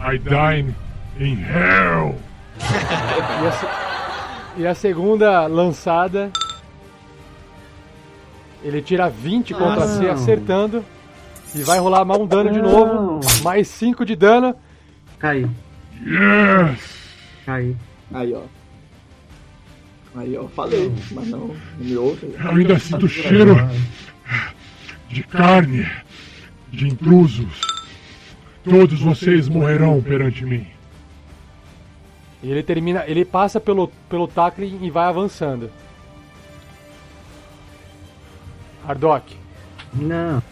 I 0.00 0.18
dine 0.18 0.74
in 1.18 1.38
hell. 1.44 2.16
E 2.58 3.46
a, 3.46 3.52
se- 3.52 3.66
e 4.62 4.66
a 4.66 4.74
segunda 4.74 5.46
lançada. 5.46 6.30
Ele 8.62 8.82
tira 8.82 9.08
20 9.08 9.54
contra 9.54 9.84
Ah, 9.84 9.88
C, 9.88 10.02
não. 10.02 10.10
acertando. 10.12 10.84
E 11.54 11.62
vai 11.62 11.78
rolar 11.78 12.04
mais 12.04 12.20
um 12.20 12.26
dano 12.26 12.52
de 12.52 12.60
novo. 12.60 13.20
Mais 13.42 13.66
5 13.68 14.04
de 14.04 14.14
dano. 14.16 14.54
Caí. 15.18 15.46
Yes. 16.04 16.80
Caí. 17.46 17.76
Aí, 18.12 18.34
ó. 18.34 18.42
Aí, 20.14 20.36
ó. 20.36 20.48
Falei, 20.48 20.92
mas 21.12 21.28
não, 21.28 21.48
não 21.48 21.56
me 21.78 21.96
ouve. 21.96 22.34
Eu 22.38 22.50
ainda 22.50 22.78
sinto 22.78 23.08
cheiro 23.08 23.56
de 25.08 25.22
carne, 25.22 25.88
de 26.68 26.88
intrusos. 26.88 27.60
Todos 28.64 29.00
vocês 29.00 29.48
morrerão 29.48 30.02
perante 30.02 30.44
mim. 30.44 30.66
E 32.42 32.50
ele 32.50 32.62
termina. 32.62 33.04
Ele 33.06 33.24
passa 33.24 33.60
pelo, 33.60 33.88
pelo 34.08 34.26
tackling 34.26 34.78
e 34.82 34.90
vai 34.90 35.06
avançando. 35.06 35.70
Hardock. 38.86 39.36
Não. 39.92 40.42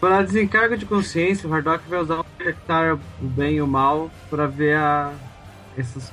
Para 0.00 0.22
desencargo 0.22 0.76
de 0.76 0.86
consciência, 0.86 1.48
o 1.48 1.52
Hardock 1.52 1.88
vai 1.88 2.00
usar 2.00 2.20
o 2.20 2.26
detectar 2.38 2.94
o 2.94 3.00
bem 3.20 3.56
e 3.56 3.62
o 3.62 3.66
mal 3.66 4.10
para 4.30 4.46
ver 4.46 4.76
a, 4.76 5.12
esses 5.76 6.10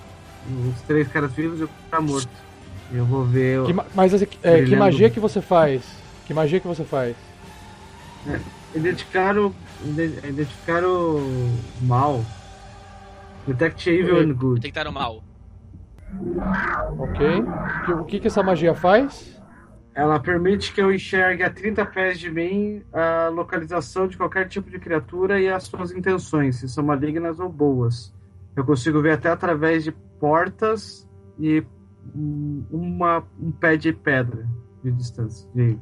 os 0.50 0.82
três 0.82 1.08
caras 1.08 1.32
vivos 1.34 1.60
e 1.60 1.64
o 1.64 1.70
cara 1.90 2.02
morto. 2.02 2.47
Eu 2.92 3.06
vou 3.06 3.24
ver. 3.26 3.64
Que 3.66 3.72
o- 3.72 3.76
ma- 3.76 3.86
mas 3.94 4.14
assim, 4.14 4.26
é, 4.44 4.64
que 4.64 4.76
magia 4.76 5.10
que 5.10 5.20
você 5.20 5.42
faz? 5.42 5.84
Que 6.26 6.34
magia 6.34 6.60
que 6.60 6.68
você 6.68 6.84
faz? 6.84 7.16
Identificar 8.76 9.38
o. 9.38 9.54
ide- 9.84 10.20
Identificar 10.28 10.84
o 10.84 11.20
mal. 11.82 12.24
Detect 13.46 13.90
evil 13.90 14.20
and 14.20 14.34
good. 14.34 14.66
Estar 14.68 14.84
no 14.86 14.92
mal. 14.92 15.24
Ok. 17.00 17.20
Que- 17.86 17.92
O 17.94 18.04
que, 18.06 18.20
que 18.20 18.28
essa 18.28 18.44
magia 18.44 18.74
faz? 18.74 19.36
Ela 19.94 20.20
permite 20.20 20.74
que 20.74 20.82
eu 20.82 20.94
enxergue 20.94 21.42
a 21.44 21.50
30 21.50 21.84
pés 21.86 22.20
de 22.20 22.30
mim 22.30 22.84
a 22.94 23.30
localização 23.30 24.08
de 24.08 24.16
qualquer 24.16 24.48
tipo 24.48 24.70
de 24.70 24.78
criatura 24.80 25.40
e 25.40 25.50
as 25.50 25.64
suas 25.64 25.92
intenções, 25.92 26.58
se 26.58 26.70
são 26.70 26.84
malignas 26.84 27.40
ou 27.40 27.50
boas. 27.50 28.14
Eu 28.56 28.64
consigo 28.64 29.02
ver 29.02 29.14
até 29.14 29.30
através 29.30 29.84
de 29.84 29.92
portas 30.20 31.08
e 31.40 31.64
uma, 32.16 33.24
um 33.40 33.52
pé 33.52 33.78
de 33.78 33.94
pedra 33.94 34.48
de 34.84 34.92
distância, 34.92 35.50
de 35.54 35.78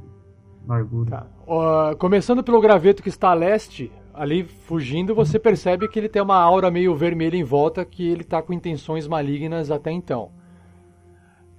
largura. 0.67 1.11
Tá. 1.11 1.27
Ó, 1.45 1.95
começando 1.95 2.43
pelo 2.43 2.61
graveto 2.61 3.03
que 3.03 3.09
está 3.09 3.29
a 3.29 3.33
leste, 3.33 3.91
ali 4.13 4.43
fugindo, 4.43 5.13
você 5.13 5.37
percebe 5.37 5.87
que 5.87 5.99
ele 5.99 6.09
tem 6.09 6.21
uma 6.21 6.37
aura 6.37 6.71
meio 6.71 6.95
vermelha 6.95 7.37
em 7.37 7.43
volta, 7.43 7.85
que 7.85 8.07
ele 8.07 8.21
está 8.21 8.41
com 8.41 8.53
intenções 8.53 9.07
malignas 9.07 9.69
até 9.69 9.91
então. 9.91 10.31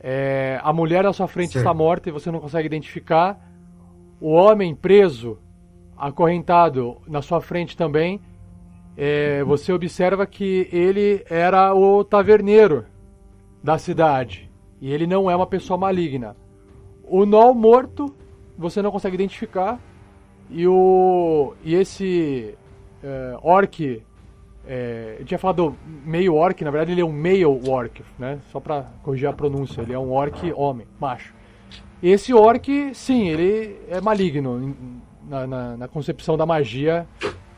É, 0.00 0.60
a 0.62 0.72
mulher 0.72 1.04
à 1.06 1.12
sua 1.12 1.26
frente 1.26 1.56
está 1.56 1.72
morta 1.72 2.08
e 2.08 2.12
você 2.12 2.30
não 2.30 2.40
consegue 2.40 2.66
identificar. 2.66 3.38
O 4.20 4.30
homem 4.30 4.74
preso, 4.74 5.38
acorrentado 5.96 6.98
na 7.06 7.20
sua 7.20 7.40
frente 7.40 7.76
também, 7.76 8.20
é, 8.96 9.44
você 9.44 9.72
observa 9.72 10.26
que 10.26 10.68
ele 10.72 11.24
era 11.28 11.74
o 11.74 12.02
taverneiro 12.02 12.86
da 13.62 13.78
cidade. 13.78 14.45
E 14.80 14.92
ele 14.92 15.06
não 15.06 15.30
é 15.30 15.34
uma 15.36 15.46
pessoa 15.46 15.78
maligna. 15.78 16.36
O 17.04 17.24
Nol 17.24 17.54
morto, 17.54 18.14
você 18.58 18.82
não 18.82 18.90
consegue 18.90 19.14
identificar. 19.14 19.78
E 20.50 20.66
o. 20.66 21.54
E 21.64 21.74
esse. 21.74 22.54
É, 23.02 23.36
orc. 23.42 24.02
É, 24.68 25.16
eu 25.20 25.24
tinha 25.24 25.38
falado 25.38 25.76
meio 26.04 26.34
orc, 26.34 26.60
na 26.64 26.72
verdade 26.72 26.90
ele 26.90 27.00
é 27.00 27.04
um 27.04 27.12
male 27.12 27.44
orc, 27.44 28.02
né? 28.18 28.40
Só 28.50 28.58
pra 28.58 28.86
corrigir 29.02 29.28
a 29.28 29.32
pronúncia. 29.32 29.80
Ele 29.82 29.92
é 29.92 29.98
um 29.98 30.10
orc 30.12 30.52
homem, 30.56 30.86
macho. 31.00 31.32
Esse 32.02 32.34
orc, 32.34 32.66
sim, 32.92 33.28
ele 33.28 33.78
é 33.88 34.00
maligno. 34.00 34.74
Na, 35.28 35.46
na- 35.46 35.76
na 35.76 35.88
concepção 35.88 36.36
da 36.36 36.44
magia, 36.44 37.06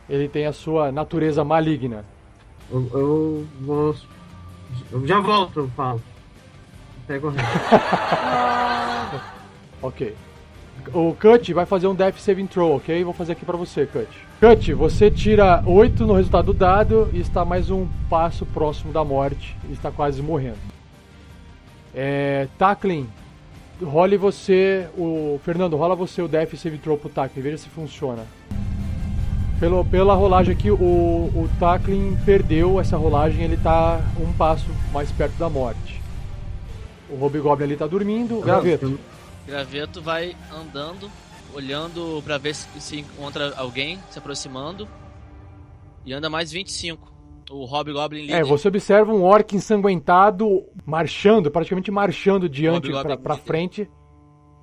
ele 0.09 0.29
tem 0.29 0.45
a 0.47 0.53
sua 0.53 0.93
natureza 0.93 1.43
maligna. 1.45 2.05
Eu, 2.71 2.87
eu 2.93 3.47
vou. 3.63 3.95
Eu 4.93 5.07
já 5.07 5.19
volto, 5.21 5.61
eu 5.61 5.71
Até 7.09 7.19
correr. 7.19 7.41
Ok. 9.81 10.15
O 10.93 11.15
Cut 11.15 11.53
vai 11.55 11.65
fazer 11.65 11.87
um 11.87 11.95
Death 11.95 12.19
Saving 12.19 12.47
Throw, 12.47 12.77
ok? 12.77 13.05
Vou 13.05 13.13
fazer 13.13 13.33
aqui 13.33 13.45
pra 13.45 13.57
você, 13.57 13.87
Cut. 13.87 14.09
Cut, 14.41 14.75
você 14.75 15.09
tira 15.11 15.63
8 15.65 16.05
no 16.05 16.15
resultado 16.15 16.47
do 16.47 16.53
dado 16.53 17.09
e 17.13 17.21
está 17.21 17.45
mais 17.45 17.71
um 17.71 17.87
passo 18.11 18.45
próximo 18.45 18.93
da 18.93 19.05
morte 19.05 19.57
e 19.69 19.73
está 19.73 19.93
quase 19.93 20.21
morrendo. 20.21 20.59
É, 21.95 22.49
Tackling, 22.59 23.09
role 23.83 24.17
você, 24.17 24.89
o 24.97 25.41
Fernando, 25.45 25.77
rola 25.77 25.95
você 25.95 26.21
o 26.21 26.29
Death 26.29 26.57
Saving 26.57 26.79
Throw 26.79 26.99
pro 26.99 27.09
Tackling, 27.09 27.43
veja 27.43 27.59
se 27.59 27.69
funciona. 27.69 28.27
Pelo, 29.61 29.85
pela 29.85 30.15
rolagem 30.15 30.55
aqui, 30.55 30.71
o, 30.71 30.75
o 30.77 31.49
Tackling 31.61 32.19
perdeu 32.25 32.81
essa 32.81 32.97
rolagem, 32.97 33.45
ele 33.45 33.57
tá 33.57 34.01
um 34.19 34.33
passo 34.33 34.67
mais 34.93 35.11
perto 35.13 35.37
da 35.39 35.49
morte. 35.49 35.98
O 37.11 37.17
Hobgoblin 37.17 37.65
ali 37.65 37.77
tá 37.77 37.87
dormindo, 37.87 38.41
graveto. 38.41 38.99
Graveto 39.47 40.03
vai 40.03 40.37
andando, 40.53 41.11
olhando 41.55 42.23
pra 42.25 42.37
ver 42.39 42.55
se, 42.55 42.69
se 42.81 42.99
encontra 43.01 43.55
alguém 43.57 43.99
se 44.11 44.19
aproximando. 44.19 44.87
E 46.05 46.13
anda 46.13 46.29
mais 46.29 46.51
25. 46.53 47.13
O 47.51 47.65
Hobgoblin 47.65 48.23
líder. 48.23 48.35
É, 48.35 48.43
você 48.45 48.69
observa 48.69 49.11
um 49.13 49.23
orc 49.25 49.57
ensanguentado 49.57 50.65
marchando, 50.85 51.51
praticamente 51.51 51.91
marchando 51.91 52.47
diante 52.49 52.91
pra, 52.91 53.17
pra 53.17 53.37
frente, 53.39 53.89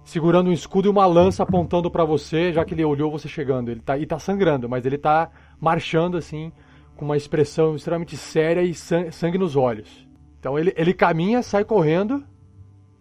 segurando 0.04 0.52
um 0.52 0.54
escudo 0.54 0.88
e 0.88 0.92
uma 0.92 1.06
lança 1.08 1.42
apontando 1.42 1.90
pra 1.90 2.06
você, 2.06 2.54
já 2.54 2.64
que 2.64 2.76
ele 2.76 2.86
olhou 2.86 3.10
você 3.12 3.28
chegando. 3.28 3.70
Ele 3.72 3.80
tá, 3.80 3.98
e 3.98 4.06
tá 4.06 4.20
sangrando, 4.20 4.70
mas 4.70 4.86
ele 4.86 5.00
tá 5.00 5.32
marchando 5.60 6.16
assim, 6.16 6.52
com 6.96 7.06
uma 7.06 7.18
expressão 7.18 7.76
extremamente 7.76 8.16
séria 8.16 8.62
e 8.62 8.76
san- 8.76 9.10
sangue 9.12 9.40
nos 9.40 9.56
olhos. 9.56 10.08
Então 10.40 10.60
ele, 10.60 10.72
ele 10.78 10.94
caminha, 10.94 11.42
sai 11.42 11.66
correndo, 11.66 12.24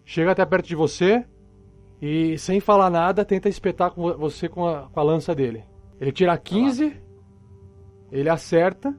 chega 0.05 0.31
até 0.31 0.45
perto 0.45 0.67
de 0.67 0.75
você 0.75 1.25
e, 2.01 2.37
sem 2.37 2.59
falar 2.59 2.89
nada, 2.89 3.25
tenta 3.25 3.49
espetar 3.49 3.91
com 3.91 4.01
vo- 4.01 4.17
você 4.17 4.47
com 4.47 4.67
a, 4.67 4.83
com 4.89 4.99
a 4.99 5.03
lança 5.03 5.33
dele. 5.35 5.63
Ele 5.99 6.11
tira 6.11 6.37
15, 6.37 6.95
ele 8.11 8.29
acerta. 8.29 8.95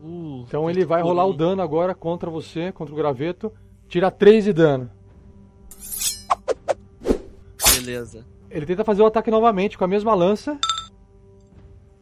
Uh, 0.00 0.44
Então 0.48 0.68
ele 0.68 0.84
vai 0.84 1.00
rolar 1.02 1.26
o 1.26 1.32
dano 1.32 1.62
agora 1.62 1.94
contra 1.94 2.28
você, 2.30 2.72
contra 2.72 2.92
o 2.94 2.96
graveto. 2.96 3.52
Tira 3.88 4.10
3 4.10 4.44
de 4.44 4.52
dano. 4.52 4.90
Beleza. 7.76 8.24
Ele 8.50 8.66
tenta 8.66 8.84
fazer 8.84 9.02
o 9.02 9.06
ataque 9.06 9.30
novamente 9.30 9.76
com 9.78 9.84
a 9.84 9.88
mesma 9.88 10.14
lança. 10.14 10.58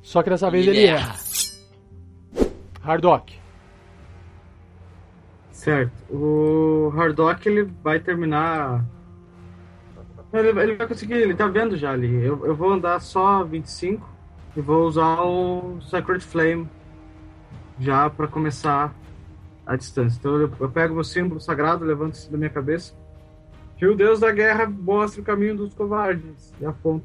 Só 0.02 0.22
que 0.22 0.30
dessa 0.30 0.50
vez 0.50 0.66
ele 0.66 0.84
erra. 0.86 1.16
Hardock. 2.82 3.38
Certo. 5.60 5.92
O 6.08 6.90
Hardock 6.96 7.46
ele 7.46 7.70
vai 7.84 8.00
terminar. 8.00 8.82
Ele, 10.32 10.48
ele 10.58 10.74
vai 10.74 10.88
conseguir, 10.88 11.14
ele 11.14 11.34
tá 11.34 11.46
vendo 11.48 11.76
já 11.76 11.92
ali. 11.92 12.24
Eu, 12.24 12.46
eu 12.46 12.54
vou 12.54 12.72
andar 12.72 12.98
só 13.00 13.44
25 13.44 14.08
e 14.56 14.60
vou 14.62 14.86
usar 14.86 15.20
o 15.20 15.78
Sacred 15.82 16.24
Flame 16.24 16.66
já 17.78 18.08
pra 18.08 18.26
começar 18.26 18.94
a 19.66 19.76
distância. 19.76 20.18
Então 20.18 20.34
eu, 20.36 20.50
eu 20.58 20.70
pego 20.70 20.94
meu 20.94 21.04
símbolo 21.04 21.38
sagrado, 21.38 21.84
levanto 21.84 22.30
da 22.30 22.38
minha 22.38 22.48
cabeça. 22.48 22.94
Que 23.76 23.86
o 23.86 23.94
Deus 23.94 24.18
da 24.18 24.32
Guerra 24.32 24.66
mostre 24.66 25.20
o 25.20 25.24
caminho 25.24 25.58
dos 25.58 25.74
covardes 25.74 26.54
e 26.58 26.64
aponto 26.64 27.04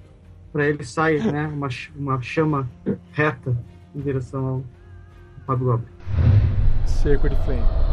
pra 0.53 0.65
ele 0.65 0.85
sair, 0.85 1.21
né? 1.29 1.47
Uma, 1.47 1.67
uma 1.93 2.21
chama 2.21 2.69
reta 3.11 3.53
em 3.93 3.99
direção 3.99 4.47
ao 4.47 4.63
Hobgoblin. 5.45 5.91
Cerco 6.85 7.27
de 7.27 7.35
flame. 7.43 7.84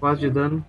Quase 0.00 0.20
de 0.20 0.30
dano. 0.30 0.64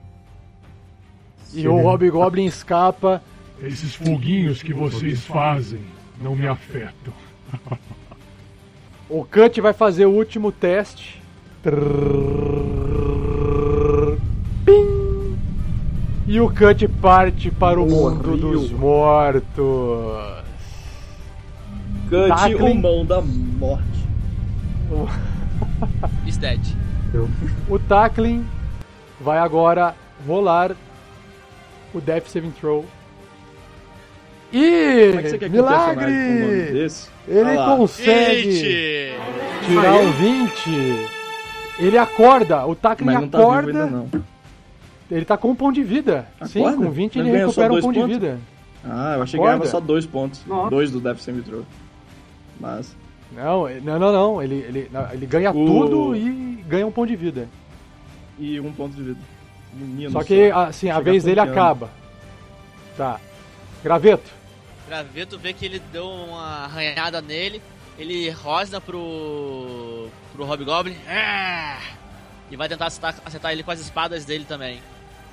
E 1.53 1.67
o 1.67 1.75
Hobgoblin 1.85 2.45
escapa. 2.45 3.21
Esses 3.61 3.95
foguinhos 3.95 4.61
que 4.61 4.73
vocês 4.73 5.25
fazem 5.25 5.81
não 6.21 6.35
me 6.35 6.47
afetam. 6.47 7.13
O 9.09 9.23
Cut 9.23 9.61
vai 9.61 9.73
fazer 9.73 10.05
o 10.05 10.11
último 10.11 10.51
teste. 10.51 11.21
Pim! 14.65 15.37
E 16.27 16.39
o 16.39 16.49
Cut 16.49 16.87
parte 16.87 17.51
para 17.51 17.79
o 17.79 17.85
mundo 17.85 18.29
Morreu. 18.29 18.37
dos 18.37 18.71
mortos. 18.71 20.43
Cut 22.09 22.27
Tackling. 22.29 22.79
o 22.79 22.81
mão 22.81 23.05
da 23.05 23.21
morte. 23.21 23.85
Is 26.27 26.37
dead. 26.37 26.59
O 27.69 27.79
Tackling 27.79 28.45
vai 29.21 29.37
agora 29.37 29.95
rolar 30.27 30.75
o 31.93 32.01
Death 32.01 32.27
Saving 32.27 32.51
Throw. 32.51 32.85
E 34.53 35.07
Como 35.09 35.19
é 35.19 35.23
que 35.23 35.29
você 35.29 35.37
quer 35.37 35.49
que 35.49 35.55
com 35.57 35.61
um 35.61 35.65
nome 35.69 35.95
milagre! 35.95 36.71
desse? 36.73 37.09
Ele 37.27 37.55
lá. 37.55 37.75
consegue 37.77 38.51
Gente! 38.51 39.15
tirar 39.65 39.95
um 39.95 40.11
20. 40.11 41.07
Ele 41.79 41.97
acorda, 41.97 42.65
o 42.65 42.75
Tackling 42.75 43.05
Mas 43.13 43.21
não 43.21 43.27
tá 43.29 43.37
vivo 43.39 43.49
acorda. 43.51 43.67
ainda 43.83 43.85
não. 43.87 44.09
Ele 45.11 45.25
tá 45.25 45.37
com 45.37 45.49
um 45.51 45.55
ponto 45.55 45.75
de 45.75 45.83
vida. 45.83 46.27
Sim, 46.45 46.59
Acorda? 46.61 46.77
com 46.85 46.91
20 46.91 47.17
Mas 47.17 47.27
ele 47.27 47.37
recupera 47.37 47.67
um 47.67 47.69
dois 47.71 47.85
ponto 47.85 47.95
pontos? 47.99 48.13
de 48.13 48.19
vida. 48.19 48.39
Ah, 48.83 49.13
eu 49.17 49.23
achei 49.23 49.39
que 49.39 49.45
Acorda. 49.45 49.57
ganhava 49.59 49.65
só 49.67 49.79
dois 49.79 50.05
pontos. 50.05 50.41
Nossa. 50.47 50.69
Dois 50.69 50.91
do 50.91 50.99
Death 50.99 51.19
Save 51.19 51.41
Throw. 51.41 51.63
Mas. 52.59 52.95
Não, 53.35 53.69
ele- 53.69 53.81
não, 53.81 53.99
não, 53.99 54.11
não. 54.13 54.41
Ele, 54.43 54.55
ele, 54.55 54.89
não, 54.91 55.11
ele 55.11 55.25
ganha 55.25 55.51
O- 55.51 55.53
tudo 55.65 56.15
e 56.15 56.63
ganha 56.67 56.87
um 56.87 56.91
ponto 56.91 57.07
de 57.09 57.15
vida. 57.15 57.49
E 58.39 58.59
um 58.59 58.71
ponto 58.71 58.95
de 58.95 59.03
vida. 59.03 59.19
Menino 59.73 60.11
Só 60.11 60.23
que, 60.23 60.49
só. 60.51 60.59
assim, 60.61 60.89
a 60.89 60.99
vez 60.99 61.23
dele 61.23 61.39
acaba. 61.41 61.89
Tá. 62.95 63.19
Graveto. 63.83 64.31
Graveto 64.87 65.37
vê 65.37 65.51
que 65.51 65.65
ele 65.65 65.79
deu 65.91 66.07
uma 66.07 66.63
arranhada 66.65 67.21
nele. 67.21 67.61
Ele 67.97 68.29
rosna 68.29 68.79
pro. 68.79 70.07
pro 70.33 70.45
Hobgoblin. 70.45 70.95
Ah! 71.07 71.79
E 72.51 72.55
vai 72.55 72.67
tentar 72.69 72.85
acertar, 72.87 73.15
acertar 73.25 73.51
ele 73.51 73.63
com 73.63 73.71
as 73.71 73.79
espadas 73.79 74.23
dele 74.25 74.45
também. 74.45 74.79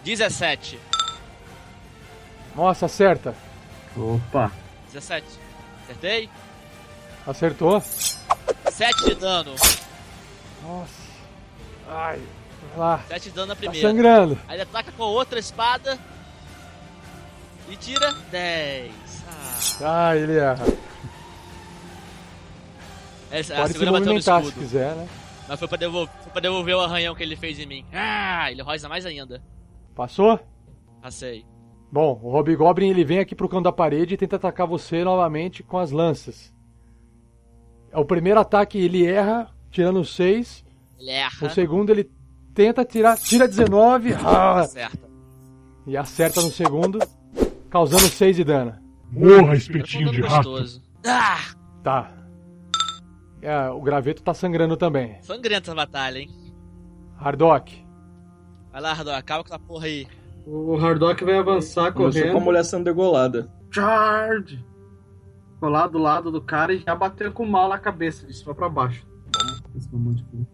17. 0.05 0.79
Nossa, 2.57 2.87
acerta. 2.87 3.35
Opa. 3.97 4.51
17. 4.93 5.27
Acertei? 5.85 6.29
Acertou. 7.27 7.81
7 7.81 9.05
de 9.05 9.15
dano. 9.15 9.53
Nossa. 10.63 11.03
Ai. 11.89 12.21
Vai 12.71 12.79
lá. 12.79 13.05
7 13.09 13.23
de 13.25 13.31
dano 13.31 13.47
na 13.49 13.55
Tá 13.55 13.59
primeira. 13.61 13.89
sangrando. 13.89 14.39
Aí 14.49 14.57
ele 14.57 14.63
ataca 14.63 14.91
com 14.93 15.03
a 15.05 15.07
outra 15.09 15.39
espada. 15.39 15.99
E 17.69 17.77
tira 17.77 18.13
10. 18.31 18.93
Ah, 19.81 20.09
Ah, 20.09 20.17
ele 20.17 20.37
erra. 20.37 20.65
a 23.31 23.61
Pode 23.63 23.73
se 23.79 23.85
movimentar 23.87 24.45
se 24.45 24.53
quiser, 24.53 24.95
né? 24.95 25.09
Mas 25.49 25.59
foi 25.59 25.69
pra, 25.69 25.77
devolver, 25.79 26.15
foi 26.23 26.33
pra 26.33 26.41
devolver 26.41 26.75
o 26.77 26.81
arranhão 26.81 27.15
que 27.15 27.23
ele 27.23 27.37
fez 27.37 27.59
em 27.59 27.67
mim. 27.67 27.85
Ah, 27.93 28.51
ele 28.51 28.63
rosa 28.63 28.89
mais 28.89 29.07
ainda. 29.07 29.43
Passou? 29.95 30.39
Passei. 31.01 31.45
Bom, 31.91 32.19
o 32.23 32.31
Hobgoblin 32.31 32.89
ele 32.91 33.05
vem 33.05 33.19
aqui 33.19 33.35
pro 33.35 33.49
canto 33.49 33.65
da 33.65 33.73
parede 33.73 34.15
e 34.15 34.17
tenta 34.17 34.37
atacar 34.37 34.67
você 34.67 35.05
novamente 35.05 35.63
com 35.63 35.79
as 35.79 35.91
lanças. 35.91 36.53
É 37.93 37.99
o 37.99 38.05
primeiro 38.05 38.41
ataque 38.41 38.79
ele 38.79 39.07
erra, 39.07 39.49
tirando 39.71 40.05
6. 40.05 40.65
Ele 40.99 41.11
erra. 41.11 41.47
O 41.47 41.51
segundo 41.51 41.91
ele 41.91 42.11
tenta 42.55 42.85
tirar, 42.85 43.19
tira 43.19 43.47
19 43.47 44.15
ah, 44.15 44.61
Acerta. 44.61 45.09
e 45.87 45.97
acerta 45.97 46.41
no 46.41 46.51
segundo, 46.51 46.99
causando 47.71 48.03
6 48.09 48.37
de 48.37 48.45
dano. 48.45 48.75
Morra, 49.11 49.55
espetinho 49.55 50.11
de 50.11 50.23
dando 50.23 50.31
rato. 50.31 50.51
gostoso. 50.51 50.83
Ah! 51.07 51.39
Tá. 51.83 52.11
É, 53.43 53.69
o 53.69 53.81
graveto 53.83 54.23
tá 54.23 54.33
sangrando 54.33 54.77
também. 54.77 55.19
Sangrenta 55.21 55.71
essa 55.71 55.75
batalha, 55.75 56.21
hein? 56.21 56.31
Hardock. 57.19 57.85
Vai 58.73 58.81
lá, 58.81 58.93
Hardor, 58.95 59.15
acaba 59.15 59.45
com 59.45 59.49
essa 59.55 59.59
porra 59.59 59.87
aí. 59.87 60.07
O 60.47 60.77
Hardock 60.77 61.23
vai 61.25 61.37
avançar 61.39 61.93
Começou 61.93 62.23
com 62.23 62.29
a 62.29 62.31
correndo. 62.31 62.45
mulher 62.45 62.65
sendo 62.65 62.85
degolada. 62.85 63.51
Charge! 63.71 64.65
Colar 65.63 65.87
do 65.87 65.99
lado 65.99 66.33
do 66.33 66.41
cara 66.41 66.75
e 66.75 66.79
já 66.79 66.93
bater 66.93 67.33
com 67.33 67.47
mal 67.47 67.69
na 67.69 67.79
cabeça. 67.79 68.27
Vai 68.45 68.53
pra 68.53 68.69
baixo. 68.69 69.07
Esse 69.77 69.89
de-? 69.89 70.47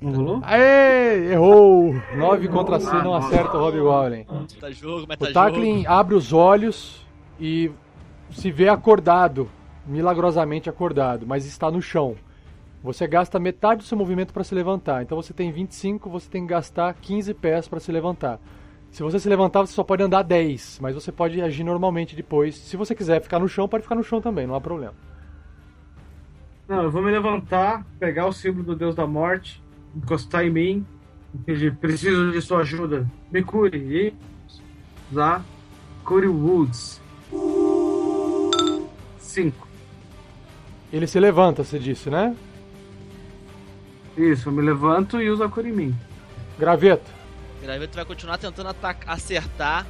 Não 0.00 0.12
rolou? 0.14 0.40
Aê! 0.44 1.32
Errou! 1.32 1.92
9 2.16 2.46
contra 2.46 2.78
C 2.78 2.92
não 3.02 3.12
acerta 3.12 3.58
o. 3.58 4.24
Tá 4.60 4.70
jogo, 4.70 5.08
meta 5.08 5.24
O 5.24 5.32
Tacklin 5.32 5.78
jogo. 5.82 5.90
abre 5.92 6.14
os 6.14 6.32
olhos 6.32 7.04
e 7.40 7.72
se 8.30 8.52
vê 8.52 8.68
acordado, 8.68 9.50
milagrosamente 9.84 10.70
acordado, 10.70 11.26
mas 11.26 11.44
está 11.44 11.68
no 11.68 11.82
chão. 11.82 12.14
Você 12.84 13.08
gasta 13.08 13.40
metade 13.40 13.78
do 13.80 13.84
seu 13.84 13.98
movimento 13.98 14.32
para 14.32 14.44
se 14.44 14.54
levantar. 14.54 15.02
Então 15.02 15.20
você 15.20 15.34
tem 15.34 15.50
25, 15.50 16.08
você 16.08 16.30
tem 16.30 16.42
que 16.42 16.50
gastar 16.50 16.94
15 16.94 17.34
pés 17.34 17.66
para 17.66 17.80
se 17.80 17.90
levantar. 17.90 18.38
Se 18.92 19.02
você 19.02 19.18
se 19.18 19.26
levantar, 19.26 19.62
você 19.62 19.72
só 19.72 19.82
pode 19.82 20.02
andar 20.02 20.22
10, 20.22 20.78
mas 20.82 20.94
você 20.94 21.10
pode 21.10 21.40
agir 21.40 21.64
normalmente 21.64 22.14
depois. 22.14 22.54
Se 22.54 22.76
você 22.76 22.94
quiser 22.94 23.22
ficar 23.22 23.38
no 23.38 23.48
chão, 23.48 23.66
pode 23.66 23.84
ficar 23.84 23.94
no 23.94 24.04
chão 24.04 24.20
também, 24.20 24.46
não 24.46 24.54
há 24.54 24.60
problema. 24.60 24.92
Não, 26.68 26.82
eu 26.82 26.90
vou 26.90 27.02
me 27.02 27.10
levantar, 27.10 27.86
pegar 27.98 28.26
o 28.26 28.34
símbolo 28.34 28.64
do 28.64 28.76
Deus 28.76 28.94
da 28.94 29.06
Morte, 29.06 29.62
encostar 29.96 30.44
em 30.44 30.50
mim, 30.50 30.86
pedir, 31.46 31.74
preciso 31.76 32.32
de 32.32 32.42
sua 32.42 32.58
ajuda. 32.60 33.10
Me 33.30 33.42
cure 33.42 33.78
e 33.78 34.14
usar 35.10 35.42
Cure 36.04 36.28
Woods. 36.28 37.00
Cinco. 39.18 39.66
Ele 40.92 41.06
se 41.06 41.18
levanta, 41.18 41.64
você 41.64 41.78
disse, 41.78 42.10
né? 42.10 42.36
Isso, 44.18 44.50
eu 44.50 44.52
me 44.52 44.60
levanto 44.60 45.18
e 45.18 45.30
uso 45.30 45.42
a 45.42 45.48
cura 45.48 45.66
em 45.66 45.72
mim. 45.72 45.94
Graveto. 46.58 47.21
O 47.62 47.64
Graveto 47.64 47.94
vai 47.94 48.04
continuar 48.04 48.38
tentando 48.38 48.74
acertar 49.06 49.86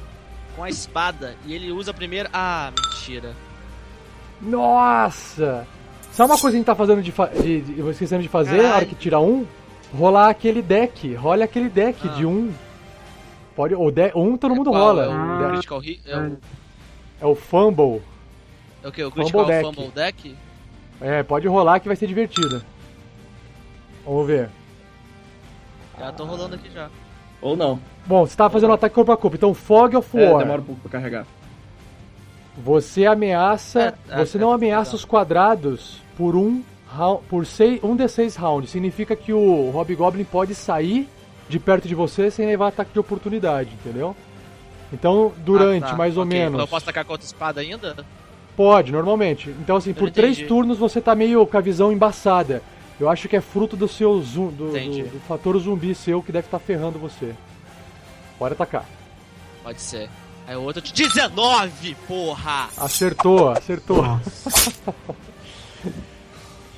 com 0.55 0.63
a 0.63 0.69
espada. 0.69 1.35
E 1.45 1.53
ele 1.55 1.71
usa 1.71 1.91
primeiro. 1.91 2.29
Ah, 2.31 2.71
mentira. 2.71 3.33
Nossa! 4.39 5.65
Sabe 6.11 6.31
uma 6.31 6.37
coisa 6.39 6.51
que 6.51 6.57
a 6.57 6.59
gente 6.59 6.65
tá 6.65 6.75
fazendo 6.75 7.01
de, 7.01 7.11
fa 7.11 7.25
de, 7.27 7.61
de 7.61 7.79
eu 7.79 7.89
esquecendo 7.89 8.21
de 8.21 8.29
fazer 8.29 8.51
na 8.51 8.57
hora 8.57 8.67
Caralho. 8.69 8.87
que 8.87 8.95
tira 8.95 9.19
um? 9.19 9.47
Rolar 9.91 10.29
aquele 10.29 10.61
deck. 10.61 11.15
Rola 11.15 11.45
aquele 11.45 11.69
deck 11.69 11.99
Ah. 12.07 12.07
de 12.13 12.25
um. 12.25 12.53
Pode, 13.55 13.73
o 13.73 13.89
de, 13.89 14.11
um 14.15 14.37
todo 14.37 14.55
mundo 14.55 14.69
Qual? 14.69 14.79
rola. 14.83 15.05
É 15.05 15.07
o 15.07 15.11
Ah. 15.11 15.49
Critical 15.49 15.79
Hit? 15.79 16.01
É 16.05 16.17
o, 16.17 16.37
É 17.21 17.25
o 17.25 17.33
Fumble. 17.35 18.01
é 18.83 18.87
o 18.87 18.91
que? 18.91 19.03
O 19.03 19.09
Fumble 19.09 19.23
Critical 19.31 19.45
deck. 19.45 19.65
Fumble 19.65 19.91
Deck? 19.91 20.35
É, 21.01 21.23
pode 21.23 21.47
rolar 21.47 21.79
que 21.79 21.87
vai 21.87 21.95
ser 21.95 22.05
divertido. 22.05 22.63
Vamos 24.05 24.27
ver. 24.27 24.49
Já 25.97 26.11
tô 26.11 26.25
rolando 26.25 26.53
aqui 26.55 26.69
já. 26.71 26.89
Ou 27.43 27.55
não. 27.57 27.77
Bom, 28.07 28.25
você 28.25 28.35
tava 28.35 28.49
fazendo 28.51 28.69
um 28.71 28.73
ataque 28.73 28.95
corpo 28.95 29.11
a 29.11 29.17
corpo. 29.17 29.35
Então, 29.35 29.53
Fog 29.53 29.95
of 29.97 30.17
É, 30.17 30.29
War. 30.31 30.39
demora 30.39 30.61
um 30.61 30.65
pouco 30.65 30.81
pra 30.81 30.91
carregar. 30.91 31.25
Você 32.57 33.05
ameaça. 33.05 33.93
É, 34.09 34.21
é, 34.21 34.25
você 34.25 34.37
não 34.37 34.51
é, 34.51 34.55
ameaça 34.55 34.91
legal. 34.91 34.95
os 34.95 35.05
quadrados 35.05 36.01
por 36.17 36.35
um 36.35 36.61
por 37.27 37.45
seis, 37.45 37.83
um 37.83 37.97
D6 37.97 38.35
rounds. 38.37 38.69
Significa 38.69 39.15
que 39.15 39.33
o 39.33 39.71
Hobgoblin 39.71 40.23
pode 40.23 40.53
sair 40.53 41.09
de 41.49 41.57
perto 41.59 41.87
de 41.87 41.95
você 41.95 42.29
sem 42.29 42.45
levar 42.45 42.67
ataque 42.67 42.93
de 42.93 42.99
oportunidade, 42.99 43.71
entendeu? 43.73 44.15
Então, 44.91 45.31
durante 45.39 45.85
Ah, 45.85 45.89
tá. 45.89 45.95
mais 45.95 46.15
ou 46.17 46.23
Ok, 46.23 46.37
menos. 46.39 46.59
Eu 46.59 46.67
posso 46.67 46.85
atacar 46.85 47.03
com 47.03 47.13
outra 47.13 47.25
espada 47.25 47.61
ainda? 47.61 48.05
Pode, 48.55 48.91
normalmente. 48.91 49.49
Então, 49.59 49.75
assim, 49.77 49.91
por 49.91 50.11
três 50.11 50.37
turnos 50.37 50.77
você 50.77 51.01
tá 51.01 51.15
meio 51.15 51.45
com 51.47 51.57
a 51.57 51.61
visão 51.61 51.91
embaçada. 51.91 52.61
Eu 52.99 53.09
acho 53.09 53.27
que 53.27 53.35
é 53.35 53.41
fruto 53.41 53.75
do 53.75 53.87
seu 53.87 54.21
zoom, 54.21 54.49
do, 54.49 54.71
do, 54.71 55.09
do 55.09 55.19
fator 55.27 55.57
zumbi 55.59 55.95
seu 55.95 56.21
que 56.21 56.31
deve 56.31 56.47
estar 56.47 56.59
ferrando 56.59 56.99
você. 56.99 57.33
Pode 58.37 58.53
atacar. 58.53 58.85
Pode 59.63 59.81
ser. 59.81 60.09
Aí 60.45 60.55
o 60.55 60.61
outro. 60.61 60.81
19, 60.81 61.95
porra! 62.07 62.69
Acertou, 62.77 63.49
acertou. 63.49 64.19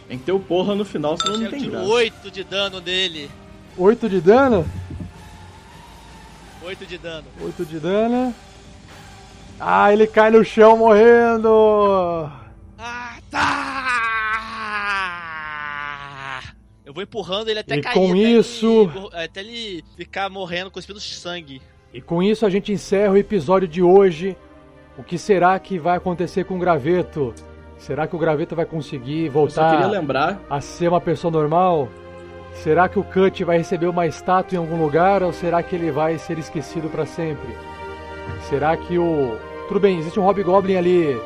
Tem 0.08 0.20
que 0.20 0.26
ter 0.26 0.32
o 0.32 0.40
porra 0.40 0.76
no 0.76 0.86
final, 0.86 1.18
senão 1.18 1.40
não 1.40 1.50
tem 1.50 1.60
tiro 1.60 1.72
graça. 1.72 1.88
8 1.88 2.32
de 2.32 2.44
dano 2.44 2.80
nele. 2.80 3.30
8 3.78 4.08
de 4.08 4.22
dano. 4.22 4.66
8 6.64 6.86
de 6.86 6.98
dano. 6.98 7.28
8 7.42 7.66
de 7.66 7.80
dano. 7.80 8.34
Ah, 9.60 9.92
ele 9.92 10.06
cai 10.06 10.30
no 10.30 10.44
chão 10.46 10.78
morrendo. 10.78 12.30
Ah, 12.78 13.18
tá! 13.32 13.95
Eu 16.86 16.94
vou 16.94 17.02
empurrando 17.04 17.50
ele 17.50 17.60
até 17.60 17.78
E 17.78 17.82
cair. 17.82 17.94
com 17.94 18.10
até 18.12 18.18
isso- 18.20 18.92
Ele, 18.96 19.24
até 19.24 19.40
ele 19.42 19.84
ficar 19.98 20.30
morrendo, 20.30 20.70
cuspindo 20.70 21.00
sangue. 21.00 21.62
E 21.94 22.00
com 22.02 22.22
isso 22.22 22.46
a 22.46 22.50
gente 22.50 22.72
encerra 22.72 23.14
o 23.14 23.18
episódio 23.18 23.68
de 23.68 23.82
hoje. 23.82 24.38
O 24.98 25.04
que 25.04 25.18
será 25.18 25.58
que 25.60 25.78
vai 25.80 25.98
acontecer 25.98 26.44
com 26.46 26.56
o 26.56 26.60
Graveto? 26.60 27.34
Será 27.78 28.08
que 28.08 28.16
o 28.16 28.20
Graveto 28.20 28.56
vai 28.56 28.66
conseguir 28.66 29.30
voltar 29.30 29.72
queria 29.72 29.88
lembrar 29.88 30.42
a 30.50 30.62
ser 30.62 30.88
uma 30.88 31.02
pessoa 31.02 31.32
normal? 31.32 31.90
Será 32.54 32.88
que 32.88 32.98
o 32.98 33.04
Cut 33.04 33.44
vai 33.44 33.58
receber 33.58 33.88
uma 33.88 34.08
estátua 34.08 34.56
em 34.56 34.60
algum 34.60 34.82
lugar 34.82 35.22
ou 35.24 35.34
será 35.34 35.62
que 35.62 35.76
ele 35.76 35.92
vai 35.92 36.18
ser 36.18 36.38
esquecido 36.40 36.88
para 36.90 37.06
sempre? 37.06 37.54
Será 38.50 38.78
que 38.78 38.98
o. 38.98 39.38
Tudo 39.68 39.80
bem, 39.80 39.98
existe 40.00 40.20
um 40.20 40.24
Hobgoblin 40.24 40.76
ali 40.76 41.18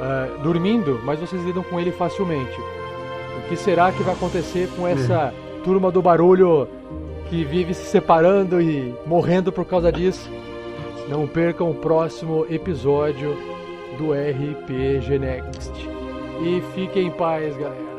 ah, 0.00 0.38
dormindo, 0.42 1.00
mas 1.04 1.18
vocês 1.20 1.42
lidam 1.44 1.62
com 1.62 1.78
ele 1.78 1.92
facilmente. 1.92 2.56
O 3.50 3.52
que 3.52 3.56
será 3.56 3.90
que 3.90 4.04
vai 4.04 4.14
acontecer 4.14 4.68
com 4.76 4.86
essa 4.86 5.34
turma 5.64 5.90
do 5.90 6.00
barulho 6.00 6.68
que 7.28 7.42
vive 7.42 7.74
se 7.74 7.84
separando 7.84 8.62
e 8.62 8.94
morrendo 9.04 9.50
por 9.50 9.64
causa 9.64 9.90
disso? 9.90 10.30
Não 11.08 11.26
percam 11.26 11.68
o 11.68 11.74
próximo 11.74 12.46
episódio 12.48 13.36
do 13.98 14.12
RPG 14.12 15.18
Next. 15.18 15.72
E 16.44 16.62
fiquem 16.76 17.08
em 17.08 17.10
paz, 17.10 17.56
galera. 17.56 17.89